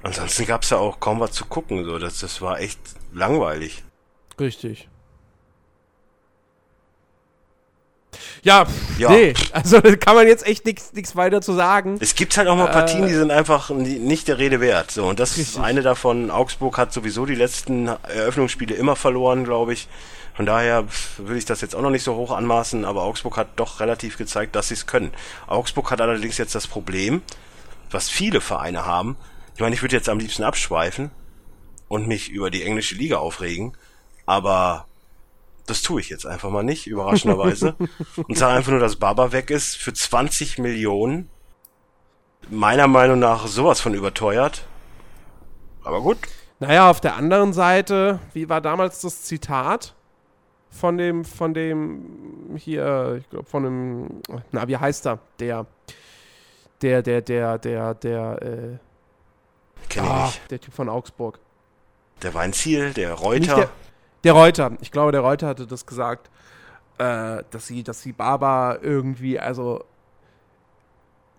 Ansonsten 0.01 0.45
gab's 0.45 0.69
ja 0.69 0.77
auch 0.77 0.99
kaum 0.99 1.19
was 1.19 1.31
zu 1.31 1.45
gucken. 1.45 1.85
So, 1.85 1.99
das, 1.99 2.19
das 2.19 2.41
war 2.41 2.59
echt 2.59 2.79
langweilig. 3.13 3.83
Richtig. 4.39 4.89
Ja, 8.43 8.65
ja, 8.97 9.09
nee, 9.09 9.33
also 9.53 9.79
da 9.79 9.95
kann 9.95 10.15
man 10.15 10.27
jetzt 10.27 10.45
echt 10.45 10.65
nichts 10.65 11.15
weiter 11.15 11.41
zu 11.41 11.53
sagen. 11.53 11.97
Es 12.01 12.13
gibt 12.13 12.37
halt 12.37 12.47
auch 12.47 12.57
mal 12.57 12.67
Partien, 12.67 13.05
äh, 13.05 13.07
die 13.07 13.13
sind 13.13 13.31
einfach 13.31 13.69
nicht 13.69 14.27
der 14.27 14.37
Rede 14.37 14.59
wert. 14.59 14.91
So, 14.91 15.05
und 15.05 15.19
das 15.19 15.37
richtig. 15.37 15.55
ist 15.55 15.61
eine 15.61 15.81
davon. 15.81 16.29
Augsburg 16.29 16.77
hat 16.77 16.91
sowieso 16.91 17.25
die 17.25 17.35
letzten 17.35 17.87
Eröffnungsspiele 17.87 18.75
immer 18.75 18.95
verloren, 18.95 19.45
glaube 19.45 19.73
ich. 19.73 19.87
Von 20.35 20.45
daher 20.45 20.85
würde 21.17 21.37
ich 21.37 21.45
das 21.45 21.61
jetzt 21.61 21.75
auch 21.75 21.81
noch 21.81 21.91
nicht 21.91 22.03
so 22.03 22.15
hoch 22.15 22.31
anmaßen, 22.31 22.85
aber 22.85 23.03
Augsburg 23.03 23.37
hat 23.37 23.49
doch 23.57 23.79
relativ 23.79 24.17
gezeigt, 24.17 24.55
dass 24.55 24.69
sie 24.69 24.73
es 24.73 24.87
können. 24.87 25.11
Augsburg 25.47 25.91
hat 25.91 26.01
allerdings 26.01 26.37
jetzt 26.37 26.55
das 26.55 26.65
Problem, 26.67 27.21
was 27.91 28.09
viele 28.09 28.41
Vereine 28.41 28.85
haben. 28.85 29.15
Ich 29.53 29.61
meine, 29.61 29.75
ich 29.75 29.83
würde 29.83 29.95
jetzt 29.95 30.09
am 30.09 30.17
liebsten 30.17 30.43
abschweifen 30.43 31.11
und 31.87 32.07
mich 32.07 32.29
über 32.29 32.49
die 32.49 32.63
englische 32.63 32.95
Liga 32.95 33.17
aufregen, 33.17 33.77
aber 34.25 34.87
Das 35.65 35.81
tue 35.81 36.01
ich 36.01 36.09
jetzt 36.09 36.25
einfach 36.25 36.49
mal 36.49 36.63
nicht, 36.63 36.87
überraschenderweise. 36.87 37.75
und 38.27 38.37
sage 38.37 38.57
einfach 38.57 38.71
nur, 38.71 38.81
dass 38.81 38.97
Baba 38.97 39.31
weg 39.31 39.49
ist 39.49 39.77
für 39.77 39.93
20 39.93 40.57
Millionen. 40.57 41.29
Meiner 42.49 42.87
Meinung 42.87 43.19
nach 43.19 43.47
sowas 43.47 43.79
von 43.79 43.93
überteuert. 43.93 44.65
Aber 45.83 46.01
gut. 46.01 46.17
Naja, 46.59 46.89
auf 46.89 46.99
der 46.99 47.15
anderen 47.15 47.53
Seite, 47.53 48.19
wie 48.33 48.49
war 48.49 48.59
damals 48.59 48.99
das 49.01 49.23
Zitat 49.23 49.95
von 50.73 50.97
dem, 50.97 51.23
von 51.23 51.53
dem 51.53 52.55
hier, 52.57 53.17
ich 53.19 53.29
glaube, 53.29 53.45
von 53.45 53.63
dem, 53.63 54.21
na, 54.51 54.67
wie 54.67 54.77
heißt 54.77 55.05
er? 55.05 55.19
Der, 55.39 55.65
der, 56.81 57.01
der, 57.01 57.21
der, 57.21 57.57
der, 57.59 57.93
der, 57.93 58.41
äh, 58.41 58.77
Kenn 59.89 60.03
ich 60.03 60.09
ah, 60.09 60.25
nicht. 60.25 60.51
der 60.51 60.59
Typ 60.59 60.73
von 60.73 60.89
Augsburg. 60.89 61.39
Der 62.21 62.33
Weinziel, 62.33 62.93
der 62.93 63.13
Reuter. 63.13 63.55
der, 63.55 63.69
der 64.23 64.33
Reuter. 64.33 64.71
Ich 64.81 64.91
glaube, 64.91 65.11
der 65.11 65.21
Reuter 65.21 65.47
hatte 65.47 65.67
das 65.67 65.85
gesagt, 65.85 66.29
äh, 66.97 67.43
dass 67.51 67.67
sie, 67.67 67.83
dass 67.83 68.01
sie 68.01 68.11
Baba 68.11 68.77
irgendwie, 68.81 69.39
also, 69.39 69.83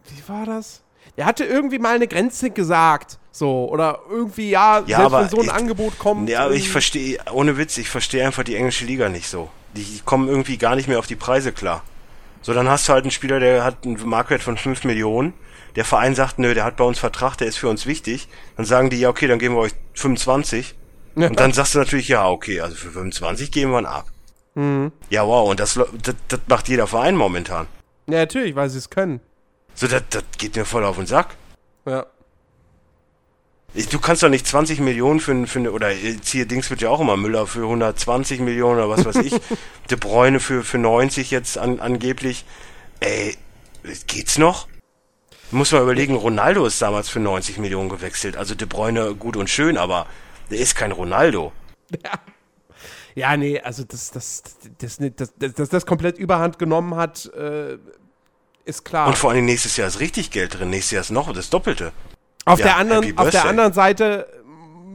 wie 0.04 0.28
war 0.28 0.46
das? 0.46 0.82
Der 1.16 1.26
hatte 1.26 1.44
irgendwie 1.44 1.78
mal 1.78 1.96
eine 1.96 2.06
Grenze 2.06 2.50
gesagt, 2.50 3.18
so, 3.36 3.68
oder 3.68 3.98
irgendwie, 4.08 4.50
ja, 4.50 4.84
Ja, 4.86 4.98
selbst 5.08 5.12
wenn 5.12 5.28
so 5.28 5.36
ein 5.38 5.44
ich- 5.46 5.52
Angebot 5.52 5.98
kommt. 5.98 6.28
Ja, 6.28 6.44
aber 6.44 6.50
ich 6.52 6.58
irgendwie- 6.60 6.70
verstehe, 6.70 7.18
ohne 7.32 7.56
Witz, 7.58 7.76
ich 7.78 7.88
verstehe 7.88 8.24
einfach 8.24 8.44
die 8.44 8.54
englische 8.54 8.84
Liga 8.84 9.08
nicht 9.08 9.28
so. 9.28 9.50
Die 9.74 10.00
kommen 10.04 10.28
irgendwie 10.28 10.56
gar 10.56 10.76
nicht 10.76 10.86
mehr 10.86 11.00
auf 11.00 11.08
die 11.08 11.16
Preise 11.16 11.50
klar. 11.50 11.82
So, 12.42 12.54
dann 12.54 12.68
hast 12.68 12.88
du 12.88 12.92
halt 12.92 13.02
einen 13.04 13.10
Spieler, 13.10 13.40
der 13.40 13.64
hat 13.64 13.84
einen 13.84 13.98
Marktwert 14.08 14.42
von 14.42 14.56
5 14.56 14.84
Millionen. 14.84 15.32
Der 15.74 15.84
Verein 15.84 16.14
sagt, 16.14 16.38
nö, 16.38 16.54
der 16.54 16.62
hat 16.64 16.76
bei 16.76 16.84
uns 16.84 17.00
Vertrag, 17.00 17.36
der 17.36 17.48
ist 17.48 17.56
für 17.58 17.68
uns 17.68 17.86
wichtig. 17.86 18.28
Dann 18.56 18.66
sagen 18.66 18.88
die, 18.90 19.00
ja, 19.00 19.08
okay, 19.08 19.26
dann 19.26 19.40
geben 19.40 19.56
wir 19.56 19.62
euch 19.62 19.72
25. 19.94 20.76
Und 21.16 21.40
dann 21.40 21.52
sagst 21.52 21.74
du 21.74 21.80
natürlich, 21.80 22.06
ja, 22.06 22.28
okay, 22.28 22.60
also 22.60 22.76
für 22.76 22.90
25 22.90 23.50
geben 23.50 23.72
wir 23.72 23.80
ihn 23.80 23.86
ab. 23.86 24.06
Mhm. 24.54 24.92
Ja, 25.10 25.26
wow, 25.26 25.50
und 25.50 25.58
das, 25.58 25.74
das, 25.74 26.14
das 26.28 26.40
macht 26.46 26.68
jeder 26.68 26.86
Verein 26.86 27.16
momentan. 27.16 27.66
Ja, 28.06 28.18
natürlich, 28.18 28.54
weil 28.54 28.70
sie 28.70 28.78
es 28.78 28.90
können. 28.90 29.18
So, 29.74 29.88
das, 29.88 30.02
das 30.10 30.22
geht 30.38 30.54
mir 30.54 30.64
voll 30.64 30.84
auf 30.84 30.96
den 30.96 31.06
Sack. 31.06 31.34
Ja. 31.86 32.06
Du 33.90 33.98
kannst 33.98 34.22
doch 34.22 34.28
nicht 34.28 34.46
20 34.46 34.78
Millionen 34.78 35.18
für, 35.18 35.48
für 35.48 35.58
eine, 35.58 35.72
oder 35.72 35.88
hier 35.88 36.46
Dings 36.46 36.70
wird 36.70 36.80
ja 36.80 36.90
auch 36.90 37.00
immer 37.00 37.16
Müller 37.16 37.48
für 37.48 37.62
120 37.62 38.38
Millionen 38.40 38.78
oder 38.78 38.88
was 38.88 39.04
weiß 39.04 39.16
ich. 39.16 39.34
De 39.90 39.98
Bräune 39.98 40.38
für, 40.38 40.62
für 40.62 40.78
90 40.78 41.32
jetzt 41.32 41.58
an, 41.58 41.80
angeblich. 41.80 42.44
Ey, 43.00 43.36
geht's 44.06 44.38
noch? 44.38 44.68
Muss 45.50 45.72
man 45.72 45.82
überlegen, 45.82 46.14
Ronaldo 46.14 46.64
ist 46.66 46.80
damals 46.80 47.08
für 47.08 47.18
90 47.18 47.58
Millionen 47.58 47.88
gewechselt. 47.88 48.36
Also 48.36 48.54
De 48.54 48.66
Bräune 48.66 49.16
gut 49.16 49.36
und 49.36 49.50
schön, 49.50 49.76
aber 49.76 50.06
der 50.50 50.58
ist 50.58 50.76
kein 50.76 50.92
Ronaldo. 50.92 51.52
Ja, 53.16 53.36
nee, 53.36 53.60
also 53.60 53.84
das, 53.84 54.10
das, 54.10 54.42
das, 54.78 54.96
das, 54.98 55.14
das, 55.14 55.32
das, 55.38 55.54
das, 55.54 55.68
das 55.68 55.86
komplett 55.86 56.18
überhand 56.18 56.58
genommen 56.58 56.96
hat, 56.96 57.26
äh, 57.26 57.78
ist 58.64 58.84
klar. 58.84 59.06
Und 59.06 59.16
vor 59.16 59.30
allem 59.30 59.44
nächstes 59.44 59.76
Jahr 59.76 59.86
ist 59.86 60.00
richtig 60.00 60.32
Geld 60.32 60.58
drin. 60.58 60.70
Nächstes 60.70 60.90
Jahr 60.90 61.00
ist 61.02 61.10
noch 61.10 61.32
das 61.32 61.48
Doppelte. 61.48 61.92
Auf, 62.44 62.58
ja, 62.58 62.66
der 62.66 62.76
anderen, 62.76 63.18
auf 63.18 63.30
der 63.30 63.46
anderen 63.46 63.72
Seite 63.72 64.26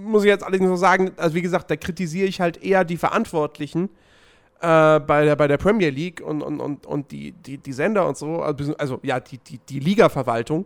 muss 0.10 0.24
ich 0.24 0.30
jetzt 0.30 0.44
allerdings 0.44 0.70
noch 0.70 0.78
sagen, 0.78 1.12
also 1.18 1.36
wie 1.36 1.42
gesagt, 1.42 1.70
da 1.70 1.76
kritisiere 1.76 2.28
ich 2.28 2.42
halt 2.42 2.64
eher 2.64 2.84
die 2.84 2.98
Verantwortlichen 2.98 3.90
äh, 4.62 5.00
bei, 5.00 5.26
der, 5.26 5.36
bei 5.36 5.48
der 5.48 5.58
Premier 5.58 5.90
League 5.90 6.22
und, 6.22 6.42
und, 6.42 6.60
und, 6.60 6.86
und 6.86 7.12
die, 7.12 7.32
die, 7.32 7.58
die 7.58 7.74
Sender 7.74 8.08
und 8.08 8.18
so, 8.18 8.42
also, 8.42 8.76
also 8.78 9.00
ja, 9.04 9.20
die, 9.20 9.38
die, 9.38 9.60
die 9.60 9.80
Liga-Verwaltung, 9.80 10.66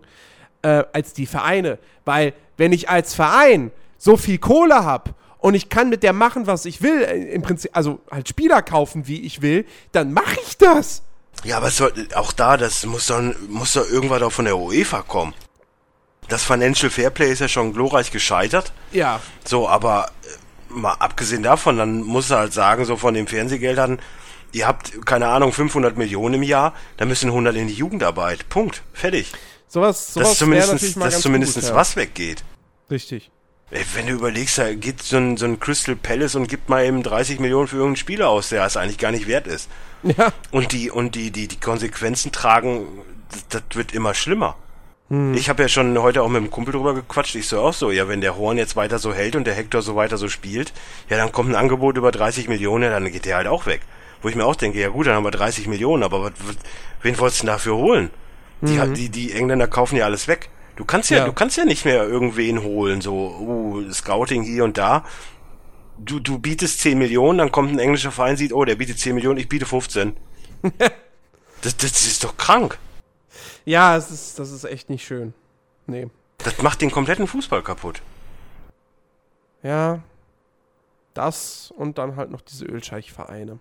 äh, 0.61 0.83
als 0.93 1.13
die 1.13 1.25
Vereine. 1.25 1.77
Weil, 2.05 2.33
wenn 2.57 2.71
ich 2.71 2.89
als 2.89 3.13
Verein 3.13 3.71
so 3.97 4.17
viel 4.17 4.37
Kohle 4.37 4.83
habe 4.83 5.11
und 5.39 5.53
ich 5.53 5.69
kann 5.69 5.89
mit 5.89 6.03
der 6.03 6.13
machen, 6.13 6.47
was 6.47 6.65
ich 6.65 6.81
will, 6.81 7.03
äh, 7.03 7.33
im 7.33 7.41
Prinzip, 7.41 7.71
also 7.73 7.99
halt 8.09 8.27
Spieler 8.29 8.61
kaufen, 8.61 9.07
wie 9.07 9.21
ich 9.21 9.41
will, 9.41 9.65
dann 9.91 10.13
mache 10.13 10.37
ich 10.45 10.57
das. 10.57 11.03
Ja, 11.43 11.57
aber 11.57 11.67
es 11.67 11.77
soll, 11.77 11.91
auch 12.15 12.31
da, 12.31 12.57
das 12.57 12.85
muss 12.85 13.07
doch, 13.07 13.21
muss 13.49 13.73
doch 13.73 13.89
irgendwann 13.89 14.23
auch 14.23 14.31
von 14.31 14.45
der 14.45 14.57
UEFA 14.57 15.01
kommen. 15.01 15.33
Das 16.27 16.43
Financial 16.43 16.89
Fairplay 16.89 17.31
ist 17.31 17.39
ja 17.39 17.47
schon 17.47 17.73
glorreich 17.73 18.11
gescheitert. 18.11 18.73
Ja. 18.91 19.19
So, 19.43 19.67
aber 19.67 20.07
äh, 20.23 20.73
mal 20.73 20.93
abgesehen 20.93 21.43
davon, 21.43 21.77
dann 21.77 22.01
musst 22.01 22.31
du 22.31 22.35
halt 22.35 22.53
sagen, 22.53 22.85
so 22.85 22.97
von 22.97 23.13
den 23.13 23.27
Fernsehgeldern, 23.27 23.99
ihr 24.51 24.67
habt, 24.67 25.05
keine 25.05 25.27
Ahnung, 25.27 25.51
500 25.51 25.97
Millionen 25.97 26.35
im 26.35 26.43
Jahr, 26.43 26.73
da 26.97 27.05
müssen 27.05 27.29
100 27.29 27.55
in 27.55 27.67
die 27.67 27.73
Jugendarbeit. 27.73 28.49
Punkt. 28.49 28.83
Fertig. 28.93 29.31
Sowas, 29.67 30.13
sowas 30.13 30.29
Dass 30.29 30.37
zumindest, 30.37 30.97
dass 30.97 31.21
zumindest 31.21 31.55
gut, 31.55 31.63
ja. 31.63 31.75
was 31.75 31.95
weggeht. 31.95 32.43
Richtig. 32.91 33.31
Ey, 33.71 33.83
wenn 33.95 34.05
du 34.05 34.13
überlegst, 34.13 34.59
da 34.59 34.71
geht 34.75 35.01
so 35.01 35.17
ein, 35.17 35.35
so 35.35 35.45
ein 35.45 35.59
Crystal 35.59 35.95
Palace 35.95 36.35
und 36.35 36.47
gibt 36.47 36.69
mal 36.69 36.85
eben 36.85 37.01
30 37.01 37.39
Millionen 37.39 37.67
für 37.67 37.77
irgendeinen 37.77 37.95
Spieler 37.95 38.29
aus, 38.29 38.49
der 38.49 38.63
es 38.65 38.77
eigentlich 38.77 38.99
gar 38.99 39.11
nicht 39.11 39.27
wert 39.27 39.47
ist. 39.47 39.67
Ja. 40.03 40.31
Und 40.51 40.73
die, 40.73 40.91
und 40.91 41.15
die, 41.15 41.31
die, 41.31 41.47
die 41.47 41.59
Konsequenzen 41.59 42.31
tragen, 42.31 42.85
das, 43.31 43.47
das 43.47 43.63
wird 43.75 43.93
immer 43.93 44.13
schlimmer. 44.13 44.57
Hm. 45.09 45.33
Ich 45.33 45.49
habe 45.49 45.61
ja 45.63 45.67
schon 45.69 45.97
heute 46.01 46.23
auch 46.23 46.29
mit 46.29 46.41
dem 46.41 46.49
Kumpel 46.49 46.73
drüber 46.73 46.93
gequatscht. 46.93 47.35
Ich 47.35 47.47
so 47.47 47.59
auch 47.59 47.73
so, 47.73 47.91
ja, 47.91 48.07
wenn 48.07 48.21
der 48.21 48.37
Horn 48.37 48.57
jetzt 48.57 48.75
weiter 48.75 48.99
so 48.99 49.13
hält 49.13 49.35
und 49.35 49.45
der 49.45 49.53
Hector 49.53 49.81
so 49.81 49.95
weiter 49.95 50.17
so 50.17 50.29
spielt, 50.29 50.73
ja, 51.09 51.17
dann 51.17 51.31
kommt 51.31 51.49
ein 51.49 51.55
Angebot 51.55 51.97
über 51.97 52.11
30 52.11 52.47
Millionen, 52.47 52.91
dann 52.91 53.11
geht 53.11 53.25
der 53.25 53.37
halt 53.37 53.47
auch 53.47 53.65
weg. 53.65 53.81
Wo 54.21 54.29
ich 54.29 54.35
mir 54.35 54.45
auch 54.45 54.55
denke, 54.55 54.79
ja 54.79 54.89
gut, 54.89 55.07
dann 55.07 55.15
haben 55.15 55.25
wir 55.25 55.31
30 55.31 55.67
Millionen, 55.67 56.03
aber 56.03 56.31
wen 57.01 57.19
wolltest 57.19 57.43
du 57.43 57.47
dafür 57.47 57.75
holen? 57.75 58.09
Die, 58.61 58.79
die, 58.93 59.09
die 59.09 59.33
Engländer 59.33 59.67
kaufen 59.67 59.97
ja 59.97 60.05
alles 60.05 60.29
weg. 60.29 60.49
Du 60.77 60.85
kannst 60.85 61.09
ja, 61.09 61.17
Ja. 61.17 61.25
du 61.25 61.33
kannst 61.33 61.57
ja 61.57 61.65
nicht 61.65 61.83
mehr 61.83 62.03
irgendwen 62.03 62.63
holen, 62.63 63.01
so, 63.01 63.13
uh, 63.13 63.91
Scouting 63.91 64.43
hier 64.43 64.63
und 64.63 64.77
da. 64.77 65.03
Du, 65.97 66.19
du 66.19 66.39
bietest 66.39 66.79
10 66.79 66.97
Millionen, 66.97 67.37
dann 67.37 67.51
kommt 67.51 67.71
ein 67.73 67.79
englischer 67.79 68.11
Verein, 68.11 68.37
sieht, 68.37 68.53
oh, 68.53 68.63
der 68.63 68.75
bietet 68.75 68.99
10 68.99 69.13
Millionen, 69.13 69.37
ich 69.37 69.49
biete 69.49 69.65
15. 69.65 70.15
das, 71.61 71.77
das 71.77 72.05
ist 72.05 72.23
doch 72.23 72.37
krank. 72.37 72.79
Ja, 73.65 73.95
es 73.95 74.11
ist, 74.11 74.39
das 74.39 74.51
ist 74.51 74.63
echt 74.65 74.89
nicht 74.89 75.05
schön. 75.05 75.33
Nee. 75.87 76.07
Das 76.39 76.61
macht 76.61 76.81
den 76.81 76.91
kompletten 76.91 77.27
Fußball 77.27 77.61
kaputt. 77.61 78.01
Ja. 79.61 79.99
Das 81.13 81.71
und 81.75 81.97
dann 81.97 82.15
halt 82.15 82.31
noch 82.31 82.41
diese 82.41 82.65
Ölscheichvereine. 82.65 83.59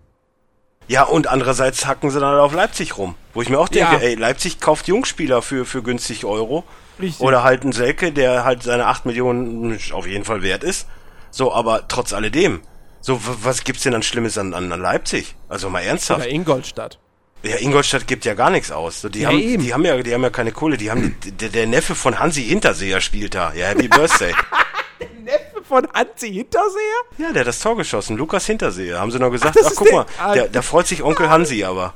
Ja, 0.89 1.05
und 1.05 1.29
andererseits 1.29 1.87
hacken 1.87 2.11
sie 2.11 2.19
dann 2.19 2.31
halt 2.31 2.41
auf 2.41 2.53
Leipzig 2.55 2.99
rum. 2.99 3.15
Wo 3.35 3.43
ich 3.43 3.49
mir 3.49 3.59
auch 3.59 3.69
denke, 3.69 3.93
Ja. 3.95 4.01
ey, 4.01 4.15
Leipzig 4.15 4.59
kauft 4.59 4.89
Jungspieler 4.89 5.41
für, 5.43 5.65
für 5.65 5.83
günstig 5.83 6.25
Euro. 6.25 6.65
Richtig. 7.01 7.21
Oder 7.25 7.45
halt 7.45 7.63
einen 7.63 7.73
Selke, 7.73 8.13
der 8.13 8.45
halt 8.45 8.63
seine 8.65 8.87
8 8.87 9.07
Millionen 9.07 9.79
auf 9.93 10.07
jeden 10.07 10.25
Fall 10.25 10.43
wert 10.43 10.65
ist. 10.65 10.89
So, 11.31 11.53
aber 11.53 11.87
trotz 11.89 12.13
alledem. 12.13 12.63
So, 13.01 13.21
was 13.23 13.65
gibt's 13.65 13.83
denn 13.83 13.93
dann 13.93 14.03
Schlimmes 14.03 14.37
an, 14.39 14.55
an 14.55 14.73
an 14.73 14.81
Leipzig? 14.81 15.37
Also 15.49 15.71
mal 15.71 15.81
ernsthaft. 15.81 16.21
Oder 16.23 16.31
Ingolstadt. 16.31 16.99
Ja, 17.43 17.57
Ingolstadt 17.59 18.07
gibt 18.07 18.25
ja 18.25 18.35
gar 18.35 18.51
nichts 18.51 18.71
aus. 18.71 19.01
So, 19.01 19.09
die, 19.09 19.21
Ja, 19.21 19.29
haben, 19.29 19.39
eben. 19.41 19.63
die 19.63 19.75
haben 19.75 19.85
ja, 19.85 19.97
die 20.01 20.15
haben 20.15 20.23
ja 20.23 20.31
keine 20.31 20.53
Kohle. 20.53 20.77
Die 20.77 20.91
haben, 20.91 21.17
der, 21.25 21.49
der 21.49 21.67
Neffe 21.67 21.95
von 21.95 22.19
Hansi 22.19 22.43
Hinterseher 22.45 23.01
spielt 23.01 23.35
da. 23.35 23.53
Ja, 23.53 23.67
Happy 23.69 23.89
Birthday. 23.89 24.33
Neffe 25.25 25.63
von 25.67 25.89
Hansi 25.93 26.33
Hinterseher? 26.33 27.01
ja, 27.19 27.33
der 27.33 27.41
hat 27.41 27.47
das 27.49 27.59
Tor 27.61 27.77
geschossen. 27.77 28.17
Lukas 28.17 28.47
Hinterseher. 28.47 29.01
Haben 29.01 29.11
sie 29.11 29.19
noch 29.19 29.31
gesagt, 29.31 29.57
Ach, 29.61 29.67
ach, 29.67 29.73
guck 29.75 29.89
der- 29.89 29.97
mal, 29.97 30.07
ah. 30.21 30.33
der, 30.35 30.49
da 30.49 30.63
freut 30.63 30.87
sich 30.87 31.03
Onkel 31.03 31.29
Hansi 31.29 31.65
aber. 31.65 31.93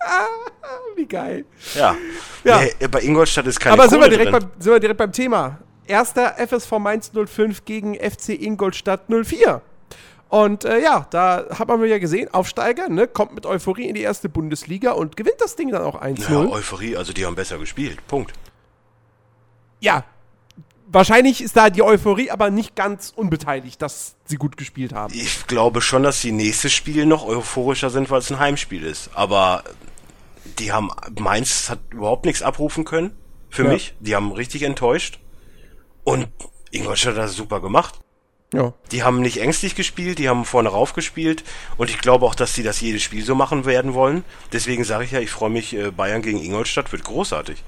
Wie 0.96 1.06
geil. 1.06 1.44
Ja. 1.74 1.96
Ja. 2.44 2.60
Nee, 2.60 2.88
bei 2.88 3.00
Ingolstadt 3.00 3.46
ist 3.46 3.58
keine 3.60 3.74
Aber 3.74 3.84
Kohle 3.84 3.90
sind 3.90 4.00
wir, 4.02 4.08
direkt 4.10 4.32
drin. 4.32 4.40
beim, 4.40 4.50
sind 4.62 4.72
wir 4.72 4.80
direkt 4.80 4.98
beim 4.98 5.12
Thema. 5.12 5.58
Erster 5.86 6.34
FSV 6.46 6.72
Mainz 6.78 7.10
05 7.14 7.64
gegen 7.64 7.94
FC 7.94 8.30
Ingolstadt 8.30 9.02
04. 9.08 9.62
Und 10.32 10.64
äh, 10.64 10.80
ja, 10.80 11.06
da 11.10 11.44
hat 11.58 11.68
man 11.68 11.84
ja 11.84 11.98
gesehen, 11.98 12.32
Aufsteiger, 12.32 12.88
ne, 12.88 13.06
kommt 13.06 13.34
mit 13.34 13.44
Euphorie 13.44 13.86
in 13.86 13.94
die 13.94 14.00
erste 14.00 14.30
Bundesliga 14.30 14.92
und 14.92 15.14
gewinnt 15.14 15.36
das 15.40 15.56
Ding 15.56 15.70
dann 15.70 15.82
auch 15.82 16.00
1-0. 16.00 16.30
Ja, 16.32 16.50
Euphorie, 16.50 16.96
also 16.96 17.12
die 17.12 17.26
haben 17.26 17.34
besser 17.34 17.58
gespielt. 17.58 17.98
Punkt. 18.06 18.32
ja, 19.80 20.04
wahrscheinlich 20.86 21.42
ist 21.42 21.54
da 21.54 21.68
die 21.68 21.82
Euphorie 21.82 22.30
aber 22.30 22.48
nicht 22.48 22.74
ganz 22.74 23.12
unbeteiligt, 23.14 23.82
dass 23.82 24.16
sie 24.24 24.36
gut 24.36 24.56
gespielt 24.56 24.94
haben. 24.94 25.12
Ich 25.12 25.46
glaube 25.48 25.82
schon, 25.82 26.02
dass 26.02 26.22
die 26.22 26.32
nächstes 26.32 26.72
Spiel 26.72 27.04
noch 27.04 27.26
euphorischer 27.26 27.90
sind, 27.90 28.10
weil 28.10 28.20
es 28.20 28.30
ein 28.32 28.38
Heimspiel 28.38 28.84
ist. 28.84 29.10
Aber 29.12 29.64
die 30.58 30.72
haben, 30.72 30.90
Mainz 31.20 31.68
hat 31.68 31.80
überhaupt 31.90 32.24
nichts 32.24 32.40
abrufen 32.40 32.86
können. 32.86 33.14
Für 33.50 33.64
Ja. 33.64 33.68
mich. 33.72 33.94
Die 34.00 34.14
haben 34.14 34.32
richtig 34.32 34.62
enttäuscht. 34.62 35.18
Und 36.04 36.28
Ingolstadt 36.70 37.16
hat 37.16 37.24
das 37.24 37.34
super 37.36 37.60
gemacht. 37.60 37.98
Ja. 38.52 38.74
Die 38.90 39.02
haben 39.02 39.20
nicht 39.20 39.40
ängstlich 39.40 39.74
gespielt, 39.74 40.18
die 40.18 40.28
haben 40.28 40.44
vorne 40.44 40.68
rauf 40.68 40.92
gespielt. 40.92 41.42
Und 41.78 41.90
ich 41.90 41.98
glaube 41.98 42.26
auch, 42.26 42.34
dass 42.34 42.52
die 42.52 42.62
das 42.62 42.80
jedes 42.80 43.02
Spiel 43.02 43.24
so 43.24 43.34
machen 43.34 43.64
werden 43.64 43.94
wollen. 43.94 44.24
Deswegen 44.52 44.84
sage 44.84 45.04
ich 45.04 45.12
ja, 45.12 45.20
ich 45.20 45.30
freue 45.30 45.50
mich, 45.50 45.74
äh, 45.74 45.90
Bayern 45.90 46.22
gegen 46.22 46.42
Ingolstadt 46.42 46.92
wird 46.92 47.04
großartig. 47.04 47.64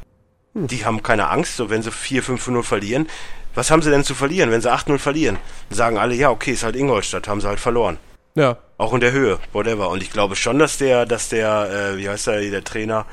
Die 0.55 0.85
haben 0.85 1.03
keine 1.03 1.31
Angst, 1.31 1.57
so 1.57 1.69
wenn 1.69 1.83
sie 1.83 1.91
4, 1.91 2.23
5 2.23 2.47
0 2.47 2.63
verlieren. 2.63 3.09
Was 3.55 3.71
haben 3.71 3.83
sie 3.83 3.91
denn 3.91 4.05
zu 4.05 4.15
verlieren, 4.15 4.51
wenn 4.51 4.61
sie 4.61 4.73
8-0 4.73 4.99
verlieren? 4.99 5.39
Sagen 5.71 5.99
alle, 5.99 6.15
ja, 6.15 6.31
okay, 6.31 6.53
ist 6.53 6.63
halt 6.63 6.77
Ingolstadt, 6.77 7.29
haben 7.29 7.41
sie 7.41 7.49
halt 7.49 7.61
verloren. 7.61 7.99
Ja. 8.35 8.59
Auch 8.79 8.93
in 8.93 9.01
der 9.01 9.13
Höhe, 9.13 9.39
whatever. 9.53 9.89
Und 9.91 10.03
ich 10.03 10.11
glaube 10.11 10.37
schon, 10.37 10.59
dass 10.59 10.79
der, 10.79 11.07
dass 11.07 11.29
der, 11.29 11.93
äh, 11.95 11.97
wie 11.97 12.09
heißt 12.09 12.27
der, 12.27 12.41
der 12.41 12.65
Trainer, 12.65 13.07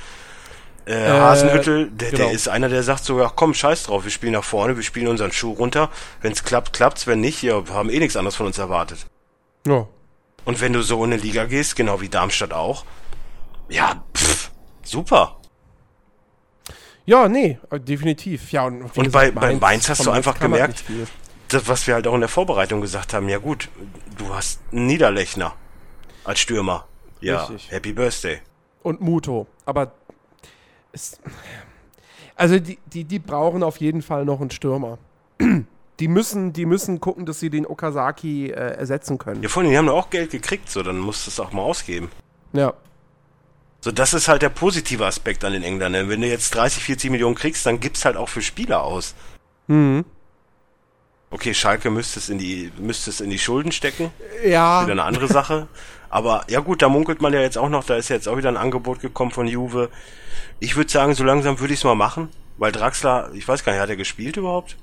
äh, 0.85 1.09
Hasenhüttel, 1.09 1.89
der, 1.91 2.11
genau. 2.11 2.23
der 2.23 2.31
ist 2.33 2.47
einer, 2.47 2.69
der 2.69 2.83
sagt 2.83 3.03
sogar, 3.03 3.33
komm, 3.35 3.53
scheiß 3.53 3.83
drauf, 3.83 4.03
wir 4.03 4.11
spielen 4.11 4.33
nach 4.33 4.43
vorne, 4.43 4.75
wir 4.75 4.83
spielen 4.83 5.07
unseren 5.07 5.31
Schuh 5.31 5.51
runter. 5.51 5.89
Wenn's 6.21 6.43
klappt, 6.43 6.73
klappt's, 6.73 7.07
wenn 7.07 7.21
nicht, 7.21 7.43
wir 7.43 7.63
haben 7.69 7.89
eh 7.89 7.99
nichts 7.99 8.15
anderes 8.15 8.35
von 8.35 8.45
uns 8.45 8.57
erwartet. 8.57 9.05
Ja. 9.65 9.87
Und 10.45 10.59
wenn 10.59 10.73
du 10.73 10.81
so 10.81 11.03
in 11.03 11.13
eine 11.13 11.21
Liga 11.21 11.45
gehst, 11.45 11.75
genau 11.75 12.01
wie 12.01 12.09
Darmstadt 12.09 12.53
auch, 12.53 12.85
ja, 13.69 14.03
pff, 14.15 14.51
super. 14.83 15.37
Ja, 17.05 17.27
nee, 17.27 17.59
äh, 17.69 17.79
definitiv. 17.79 18.51
Ja, 18.51 18.65
und, 18.65 18.95
und 18.97 19.11
bei, 19.11 19.31
bei 19.31 19.55
Mainz 19.55 19.89
hast 19.89 20.05
du 20.05 20.11
einfach 20.11 20.39
gemerkt, 20.39 20.83
das, 21.47 21.67
was 21.67 21.87
wir 21.87 21.95
halt 21.95 22.07
auch 22.07 22.13
in 22.13 22.21
der 22.21 22.29
Vorbereitung 22.29 22.81
gesagt 22.81 23.13
haben, 23.13 23.29
ja 23.29 23.37
gut, 23.37 23.69
du 24.17 24.33
hast 24.33 24.61
einen 24.71 24.87
Niederlechner 24.87 25.53
als 26.23 26.39
Stürmer. 26.39 26.85
Ja, 27.19 27.43
Richtig. 27.45 27.71
Happy 27.71 27.93
Birthday. 27.93 28.41
Und 28.83 29.01
Muto. 29.01 29.47
Aber 29.65 29.91
es, 30.91 31.19
also 32.35 32.59
die, 32.59 32.79
die, 32.87 33.03
die 33.03 33.19
brauchen 33.19 33.63
auf 33.63 33.77
jeden 33.77 34.01
Fall 34.01 34.25
noch 34.25 34.41
einen 34.41 34.51
Stürmer. 34.51 34.97
Die 35.99 36.07
müssen, 36.07 36.53
die 36.53 36.65
müssen 36.65 36.99
gucken, 36.99 37.25
dass 37.25 37.39
sie 37.39 37.49
den 37.49 37.65
Okazaki 37.67 38.47
äh, 38.47 38.53
ersetzen 38.53 39.17
können. 39.17 39.43
Ja, 39.43 39.49
von 39.49 39.63
denen 39.63 39.77
haben 39.77 39.85
doch 39.85 40.05
auch 40.05 40.09
Geld 40.09 40.31
gekriegt, 40.31 40.69
so 40.69 40.81
dann 40.81 40.97
musst 40.97 41.27
du 41.27 41.29
es 41.29 41.39
auch 41.39 41.51
mal 41.51 41.61
ausgeben. 41.61 42.09
Ja. 42.53 42.73
So, 43.81 43.91
das 43.91 44.13
ist 44.13 44.27
halt 44.27 44.41
der 44.41 44.49
positive 44.49 45.05
Aspekt 45.05 45.43
an 45.43 45.53
den 45.53 45.63
Engländern. 45.63 46.09
Wenn 46.09 46.21
du 46.21 46.27
jetzt 46.27 46.53
30, 46.55 46.83
40 46.83 47.11
Millionen 47.11 47.35
kriegst, 47.35 47.65
dann 47.65 47.79
gibt's 47.79 48.05
halt 48.05 48.17
auch 48.17 48.29
für 48.29 48.41
Spieler 48.41 48.83
aus. 48.83 49.15
Mhm. 49.67 50.05
Okay, 51.31 51.53
Schalke 51.53 51.89
müsste 51.89 52.19
es 52.19 52.29
in 52.29 52.37
die, 52.37 52.71
müsste 52.77 53.09
es 53.09 53.21
in 53.21 53.29
die 53.29 53.39
Schulden 53.39 53.71
stecken. 53.71 54.11
Ja. 54.43 54.83
Wieder 54.83 54.91
eine 54.91 55.03
andere 55.03 55.27
Sache. 55.27 55.67
Aber 56.11 56.43
ja 56.49 56.59
gut, 56.59 56.81
da 56.81 56.89
munkelt 56.89 57.21
man 57.21 57.31
ja 57.31 57.39
jetzt 57.39 57.57
auch 57.57 57.69
noch, 57.69 57.85
da 57.85 57.95
ist 57.95 58.09
jetzt 58.09 58.27
auch 58.27 58.35
wieder 58.35 58.49
ein 58.49 58.57
Angebot 58.57 58.99
gekommen 58.99 59.31
von 59.31 59.47
Juve. 59.47 59.89
Ich 60.59 60.75
würde 60.75 60.91
sagen, 60.91 61.13
so 61.15 61.23
langsam 61.23 61.59
würde 61.61 61.73
ich 61.73 61.79
es 61.79 61.83
mal 61.85 61.95
machen, 61.95 62.27
weil 62.57 62.73
Draxler, 62.73 63.31
ich 63.33 63.47
weiß 63.47 63.63
gar 63.63 63.71
nicht, 63.71 63.81
hat 63.81 63.89
er 63.89 63.95
gespielt 63.95 64.35
überhaupt? 64.35 64.75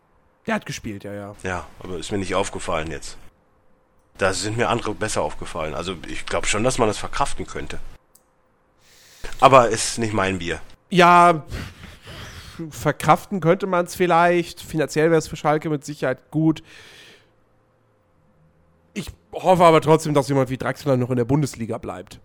Der 0.46 0.54
hat 0.54 0.64
gespielt, 0.64 1.04
ja, 1.04 1.12
ja. 1.12 1.34
Ja, 1.42 1.66
aber 1.80 1.98
ist 1.98 2.10
mir 2.10 2.18
nicht 2.18 2.34
aufgefallen 2.34 2.90
jetzt. 2.90 3.18
Da 4.16 4.32
sind 4.32 4.56
mir 4.56 4.70
andere 4.70 4.94
besser 4.94 5.20
aufgefallen. 5.20 5.74
Also 5.74 5.96
ich 6.08 6.24
glaube 6.24 6.46
schon, 6.46 6.64
dass 6.64 6.78
man 6.78 6.88
das 6.88 6.96
verkraften 6.96 7.46
könnte. 7.46 7.78
Aber 9.38 9.68
ist 9.68 9.98
nicht 9.98 10.14
mein 10.14 10.38
Bier. 10.38 10.60
Ja, 10.88 11.44
verkraften 12.70 13.40
könnte 13.40 13.66
man 13.66 13.84
es 13.84 13.94
vielleicht. 13.94 14.62
Finanziell 14.62 15.10
wäre 15.10 15.18
es 15.18 15.28
für 15.28 15.36
Schalke 15.36 15.68
mit 15.68 15.84
Sicherheit 15.84 16.30
gut. 16.30 16.62
Ich 19.32 19.42
hoffe 19.42 19.64
aber 19.64 19.80
trotzdem, 19.80 20.14
dass 20.14 20.28
jemand 20.28 20.50
wie 20.50 20.56
Draxler 20.56 20.96
noch 20.96 21.10
in 21.10 21.16
der 21.16 21.24
Bundesliga 21.24 21.78
bleibt. 21.78 22.20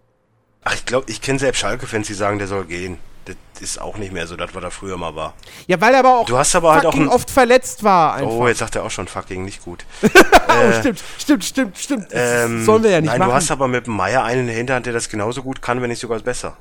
Ach, 0.63 0.73
ich 0.73 0.85
glaube, 0.85 1.09
ich 1.09 1.21
kenne 1.21 1.39
selbst 1.39 1.59
Schalke-Fans, 1.59 2.07
die 2.07 2.13
sagen, 2.13 2.39
der 2.39 2.47
soll 2.47 2.65
gehen. 2.65 2.97
Das 3.25 3.35
ist 3.61 3.79
auch 3.79 3.97
nicht 3.97 4.11
mehr 4.11 4.27
so, 4.27 4.35
das, 4.35 4.53
was 4.53 4.63
er 4.63 4.71
früher 4.71 4.97
mal 4.97 5.15
war. 5.15 5.33
Ja, 5.67 5.79
weil 5.79 5.93
er 5.93 5.99
aber 5.99 6.19
auch 6.19 6.25
du 6.25 6.37
hast 6.37 6.55
aber 6.55 6.73
halt 6.73 6.85
auch 6.85 6.93
ein, 6.93 7.07
oft 7.07 7.29
verletzt 7.29 7.83
war. 7.83 8.15
Einfach. 8.15 8.31
Oh, 8.31 8.47
jetzt 8.47 8.57
sagt 8.57 8.75
er 8.75 8.83
auch 8.83 8.91
schon 8.91 9.07
fucking 9.07 9.45
nicht 9.45 9.63
gut. 9.63 9.85
äh, 10.01 10.79
stimmt, 10.79 11.01
stimmt, 11.17 11.45
stimmt, 11.45 11.77
stimmt. 11.77 12.07
Ähm, 12.11 12.65
sollen 12.65 12.83
wir 12.83 12.91
ja 12.91 12.99
nicht 12.99 13.09
nein, 13.09 13.19
machen. 13.19 13.29
du 13.29 13.35
hast 13.35 13.51
aber 13.51 13.69
mit 13.69 13.87
dem 13.87 13.95
Meier 13.95 14.23
einen 14.23 14.41
in 14.41 14.47
der 14.47 14.55
Hinterhand, 14.57 14.85
der 14.85 14.93
das 14.93 15.07
genauso 15.07 15.41
gut 15.41 15.61
kann, 15.61 15.81
wenn 15.81 15.89
nicht 15.89 15.99
sogar 15.99 16.19
besser. 16.19 16.57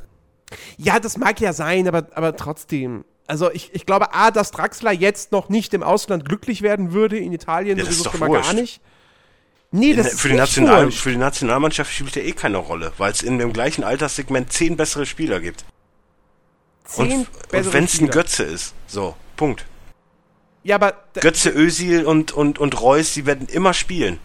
Ja, 0.77 1.01
das 1.01 1.17
mag 1.17 1.41
ja 1.41 1.53
sein, 1.53 1.89
aber, 1.89 2.07
aber 2.15 2.37
trotzdem. 2.37 3.05
Also 3.27 3.51
ich, 3.51 3.75
ich 3.75 3.87
glaube, 3.87 4.15
A, 4.15 4.31
dass 4.31 4.53
Draxler 4.53 4.93
jetzt 4.93 5.33
noch 5.33 5.49
nicht 5.49 5.75
im 5.75 5.83
Ausland 5.83 6.25
glücklich 6.25 6.63
werden 6.63 6.93
würde, 6.93 7.19
in 7.19 7.33
Italien 7.33 7.79
ja, 7.79 7.85
sowieso 7.85 8.11
schon 8.11 8.21
mal 8.21 8.31
gar 8.31 8.53
nicht. 8.53 8.81
Nee, 9.73 9.95
das 9.95 10.09
für, 10.09 10.13
ist 10.13 10.25
die 10.25 10.35
National, 10.35 10.91
für 10.91 11.11
die 11.11 11.17
Nationalmannschaft 11.17 11.93
spielt 11.93 12.17
er 12.17 12.25
eh 12.25 12.33
keine 12.33 12.59
Rolle, 12.59 12.93
weil 12.99 13.11
es 13.11 13.23
in 13.23 13.39
dem 13.39 13.53
gleichen 13.53 13.85
Alterssegment 13.85 14.53
zehn 14.53 14.77
bessere 14.77 15.07
Spieler 15.07 15.41
gibt. 15.41 15.65
Zehn 16.85 17.11
und, 17.11 17.29
und 17.53 17.73
wenn 17.73 17.85
es 17.85 18.01
ein 18.01 18.09
Götze 18.09 18.43
ist. 18.43 18.75
So, 18.87 19.17
Punkt. 19.37 19.65
Ja, 20.63 20.77
aber. 20.77 20.95
Götze, 21.15 21.51
Özil 21.51 22.05
und, 22.05 22.33
und, 22.33 22.59
und 22.59 22.81
Reus, 22.81 23.15
die 23.15 23.27
werden 23.27 23.49
immer 23.49 23.73
spielen 23.73 24.19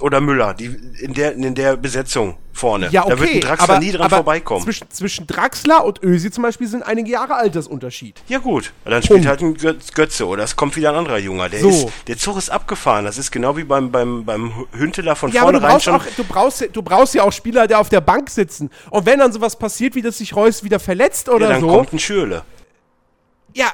oder 0.00 0.20
Müller, 0.20 0.54
die 0.54 0.66
in 1.00 1.14
der 1.14 1.34
in 1.34 1.54
der 1.54 1.76
Besetzung 1.76 2.36
vorne. 2.52 2.88
Ja, 2.90 3.04
okay, 3.04 3.10
da 3.10 3.20
wird 3.20 3.30
ein 3.30 3.40
Draxler 3.40 3.70
aber, 3.70 3.78
nie 3.78 3.92
dran 3.92 4.10
vorbeikommen. 4.10 4.64
Zwischen, 4.64 4.90
zwischen 4.90 5.26
Draxler 5.26 5.84
und 5.84 6.02
Ösi 6.02 6.30
zum 6.30 6.42
Beispiel 6.42 6.66
sind 6.66 6.82
einige 6.82 7.10
Jahre 7.10 7.34
Altersunterschied. 7.34 8.20
Ja 8.28 8.38
gut, 8.38 8.72
dann 8.84 9.02
spielt 9.02 9.26
halt 9.26 9.40
ein 9.40 9.56
Götze 9.94 10.26
oder 10.26 10.44
es 10.44 10.56
kommt 10.56 10.76
wieder 10.76 10.90
ein 10.90 10.96
anderer 10.96 11.18
Junger. 11.18 11.48
Der, 11.48 11.60
so. 11.60 11.68
ist, 11.68 11.88
der 12.08 12.18
Zug 12.18 12.36
ist 12.36 12.50
abgefahren. 12.50 13.04
Das 13.04 13.18
ist 13.18 13.30
genau 13.30 13.56
wie 13.56 13.64
beim, 13.64 13.90
beim, 13.90 14.24
beim 14.24 14.52
Hünteler 14.72 15.16
von 15.16 15.30
ja, 15.32 15.42
vornherein 15.42 15.80
schon. 15.80 15.94
Auch, 15.94 16.04
du, 16.16 16.24
brauchst, 16.24 16.68
du 16.72 16.82
brauchst 16.82 17.14
ja 17.14 17.22
auch 17.22 17.32
Spieler, 17.32 17.66
der 17.66 17.80
auf 17.80 17.88
der 17.88 18.00
Bank 18.00 18.30
sitzen. 18.30 18.70
Und 18.90 19.06
wenn 19.06 19.18
dann 19.18 19.32
sowas 19.32 19.58
passiert, 19.58 19.94
wie 19.94 20.02
dass 20.02 20.18
sich 20.18 20.34
Reus 20.34 20.64
wieder 20.64 20.80
verletzt 20.80 21.28
oder 21.28 21.46
ja, 21.46 21.52
dann 21.52 21.60
so. 21.60 21.66
dann 21.68 21.76
kommt 21.76 21.92
ein 21.92 21.98
Schürle. 21.98 22.42
Ja, 23.54 23.72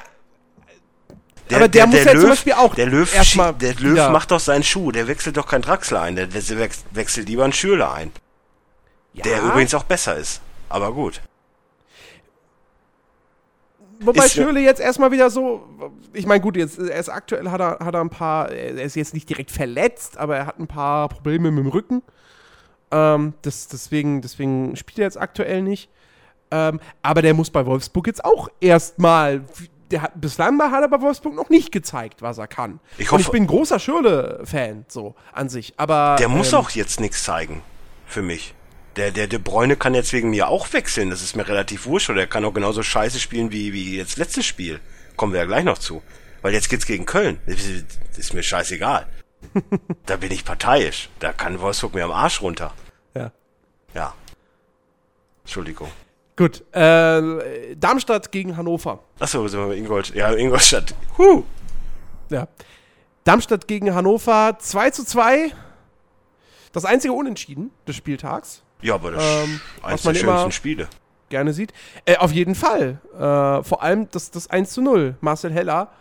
der, 1.49 1.57
aber 1.57 1.67
der, 1.67 1.81
der 1.81 1.87
muss 1.87 1.95
der 1.95 2.05
ja 2.05 2.11
Löw, 2.13 2.21
zum 2.21 2.29
Beispiel 2.29 2.53
auch. 2.53 2.75
Der 2.75 2.85
Löw, 2.87 3.11
der 3.59 3.73
Löw 3.75 3.97
ja. 3.97 4.09
macht 4.09 4.31
doch 4.31 4.39
seinen 4.39 4.63
Schuh. 4.63 4.91
Der 4.91 5.07
wechselt 5.07 5.37
doch 5.37 5.47
keinen 5.47 5.61
Draxler 5.61 6.01
ein. 6.01 6.15
Der 6.15 6.33
wechselt 6.33 7.29
lieber 7.29 7.43
einen 7.43 7.53
Schürle 7.53 7.91
ein. 7.91 8.11
Ja. 9.13 9.23
Der 9.23 9.41
übrigens 9.41 9.73
auch 9.73 9.83
besser 9.83 10.15
ist. 10.15 10.41
Aber 10.69 10.93
gut. 10.93 11.21
Wobei 13.99 14.25
ist, 14.25 14.33
Schürle 14.33 14.59
jetzt 14.59 14.79
erstmal 14.79 15.11
wieder 15.11 15.29
so, 15.29 15.63
ich 16.13 16.25
meine, 16.25 16.41
gut, 16.41 16.55
jetzt 16.55 16.77
er 16.77 16.99
ist 16.99 17.09
aktuell 17.09 17.49
hat 17.49 17.59
er, 17.59 17.79
hat 17.79 17.95
er 17.95 18.01
ein 18.01 18.09
paar, 18.09 18.51
er 18.51 18.83
ist 18.83 18.95
jetzt 18.95 19.13
nicht 19.13 19.27
direkt 19.27 19.49
verletzt, 19.49 20.17
aber 20.17 20.37
er 20.37 20.45
hat 20.45 20.59
ein 20.59 20.67
paar 20.67 21.09
Probleme 21.09 21.49
mit 21.49 21.65
dem 21.65 21.71
Rücken. 21.71 22.03
Ähm, 22.91 23.33
das, 23.41 23.67
deswegen, 23.67 24.21
deswegen 24.21 24.75
spielt 24.75 24.99
er 24.99 25.05
jetzt 25.05 25.19
aktuell 25.19 25.61
nicht. 25.61 25.89
Ähm, 26.51 26.79
aber 27.01 27.21
der 27.21 27.33
muss 27.33 27.49
bei 27.49 27.65
Wolfsburg 27.65 28.07
jetzt 28.07 28.23
auch 28.23 28.49
erstmal 28.61 29.43
der 29.91 30.01
hat, 30.03 30.19
bislang 30.19 30.59
hat 30.59 30.81
er 30.81 30.87
bei 30.87 31.01
Wolfsburg 31.01 31.33
noch 31.33 31.49
nicht 31.49 31.71
gezeigt, 31.71 32.21
was 32.21 32.37
er 32.37 32.47
kann. 32.47 32.79
Ich, 32.97 33.07
hoffe, 33.07 33.15
Und 33.15 33.21
ich 33.21 33.29
bin 33.31 33.43
ein 33.43 33.47
großer 33.47 33.79
Schürle-Fan, 33.79 34.85
so 34.87 35.15
an 35.31 35.49
sich. 35.49 35.73
Aber. 35.77 36.15
Der 36.19 36.29
muss 36.29 36.53
ähm, 36.53 36.59
auch 36.59 36.69
jetzt 36.71 36.99
nichts 36.99 37.23
zeigen. 37.23 37.61
Für 38.05 38.21
mich. 38.21 38.53
Der, 38.95 39.11
der 39.11 39.27
De 39.27 39.37
Bruyne 39.37 39.75
kann 39.75 39.93
jetzt 39.93 40.11
wegen 40.13 40.29
mir 40.29 40.47
auch 40.47 40.73
wechseln. 40.73 41.09
Das 41.09 41.21
ist 41.21 41.35
mir 41.35 41.47
relativ 41.47 41.85
wurscht. 41.85 42.09
Oder 42.09 42.21
er 42.21 42.27
kann 42.27 42.45
auch 42.45 42.53
genauso 42.53 42.83
scheiße 42.83 43.19
spielen 43.19 43.51
wie, 43.51 43.73
wie 43.73 43.97
jetzt 43.97 44.17
letztes 44.17 44.45
Spiel. 44.45 44.79
Kommen 45.15 45.33
wir 45.33 45.41
ja 45.41 45.45
gleich 45.45 45.63
noch 45.63 45.77
zu. 45.77 46.01
Weil 46.41 46.53
jetzt 46.53 46.69
geht's 46.69 46.85
gegen 46.85 47.05
Köln. 47.05 47.39
Das 47.45 48.17
ist 48.17 48.33
mir 48.33 48.43
scheißegal. 48.43 49.07
da 50.05 50.17
bin 50.17 50.31
ich 50.31 50.45
parteiisch. 50.45 51.09
Da 51.19 51.33
kann 51.33 51.59
Wolfsburg 51.61 51.93
mir 51.93 52.05
am 52.05 52.11
Arsch 52.11 52.41
runter. 52.41 52.73
Ja. 53.13 53.31
Ja. 53.93 54.13
Entschuldigung. 55.43 55.91
Gut, 56.37 56.63
äh, 56.71 57.75
Darmstadt 57.75 58.31
gegen 58.31 58.55
Hannover. 58.55 58.99
Achso, 59.19 59.47
sind 59.47 59.67
wir 59.67 59.75
Ingolstadt. 59.75 60.15
Ja, 60.15 60.31
Ingolstadt. 60.33 60.93
Huh. 61.17 61.43
Ja. 62.29 62.47
Darmstadt 63.23 63.67
gegen 63.67 63.93
Hannover 63.93 64.55
2 64.59 64.91
zu 64.91 65.03
2. 65.03 65.51
Das 66.71 66.85
einzige 66.85 67.13
Unentschieden 67.13 67.71
des 67.87 67.95
Spieltags. 67.95 68.61
Ja, 68.83 68.93
aber 68.93 69.11
das 69.11 69.23
ähm, 69.23 69.59
eins 69.81 70.03
der 70.03 70.13
schönsten 70.13 70.51
Spiele. 70.51 70.87
Gerne 71.29 71.53
sieht. 71.53 71.73
Äh, 72.05 72.17
auf 72.17 72.31
jeden 72.31 72.53
Fall. 72.53 73.01
Äh, 73.15 73.63
vor 73.63 73.81
allem 73.81 74.07
das, 74.11 74.29
das 74.29 74.47
1 74.47 74.69
zu 74.69 74.81
0. 74.83 75.17
Marcel 75.21 75.51
Heller. 75.51 75.91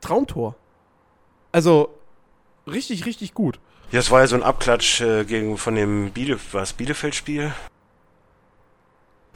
Traumtor. 0.00 0.56
Also, 1.52 1.94
richtig, 2.66 3.04
richtig 3.04 3.34
gut. 3.34 3.60
Ja, 3.92 3.98
es 3.98 4.10
war 4.10 4.20
ja 4.20 4.26
so 4.26 4.36
ein 4.36 4.42
Abklatsch 4.42 5.02
äh, 5.02 5.24
gegen 5.24 5.58
von 5.58 5.74
dem 5.74 6.12
Biele, 6.12 6.38
was 6.52 6.72
Bielefeld-Spiel 6.72 7.52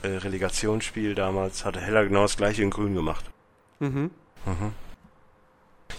äh, 0.05 0.19
Relegationsspiel 0.19 1.15
damals 1.15 1.65
hatte 1.65 1.81
Heller 1.81 2.05
genau 2.05 2.23
das 2.23 2.37
gleiche 2.37 2.63
in 2.63 2.71
Grün 2.71 2.95
gemacht. 2.95 3.25
Mhm. 3.81 4.11
Mhm. 4.47 4.73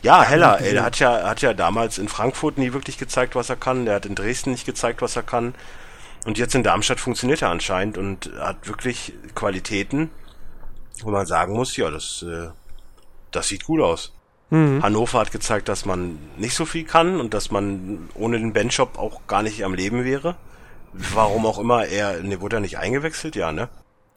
Ja, 0.01 0.23
Heller, 0.23 0.61
ey, 0.61 0.73
der 0.73 0.83
hat 0.83 0.99
ja, 0.99 1.27
hat 1.27 1.41
ja 1.41 1.53
damals 1.53 1.97
in 1.97 2.07
Frankfurt 2.07 2.57
nie 2.57 2.73
wirklich 2.73 2.97
gezeigt, 2.97 3.35
was 3.35 3.49
er 3.49 3.55
kann. 3.55 3.85
Der 3.85 3.95
hat 3.95 4.05
in 4.05 4.15
Dresden 4.15 4.51
nicht 4.51 4.65
gezeigt, 4.65 5.01
was 5.01 5.15
er 5.15 5.23
kann. 5.23 5.55
Und 6.25 6.37
jetzt 6.37 6.55
in 6.55 6.63
Darmstadt 6.63 6.99
funktioniert 6.99 7.41
er 7.41 7.49
anscheinend 7.49 7.97
und 7.97 8.31
hat 8.39 8.67
wirklich 8.67 9.13
Qualitäten, 9.35 10.09
wo 11.01 11.11
man 11.11 11.25
sagen 11.25 11.53
muss, 11.53 11.75
ja, 11.77 11.89
das, 11.89 12.23
äh, 12.27 12.49
das 13.31 13.47
sieht 13.47 13.65
gut 13.65 13.81
aus. 13.81 14.13
Mhm. 14.49 14.83
Hannover 14.83 15.19
hat 15.19 15.31
gezeigt, 15.31 15.69
dass 15.69 15.85
man 15.85 16.19
nicht 16.37 16.55
so 16.55 16.65
viel 16.65 16.83
kann 16.83 17.19
und 17.19 17.33
dass 17.33 17.51
man 17.51 18.09
ohne 18.15 18.39
den 18.39 18.53
Benchop 18.53 18.97
auch 18.97 19.27
gar 19.27 19.43
nicht 19.43 19.63
am 19.63 19.73
Leben 19.73 20.03
wäre. 20.03 20.35
Warum 20.93 21.45
auch 21.45 21.59
immer, 21.59 21.85
er, 21.85 22.21
ne, 22.23 22.41
wurde 22.41 22.57
er 22.57 22.61
nicht 22.61 22.77
eingewechselt? 22.77 23.35
Ja, 23.35 23.51
ne? 23.51 23.69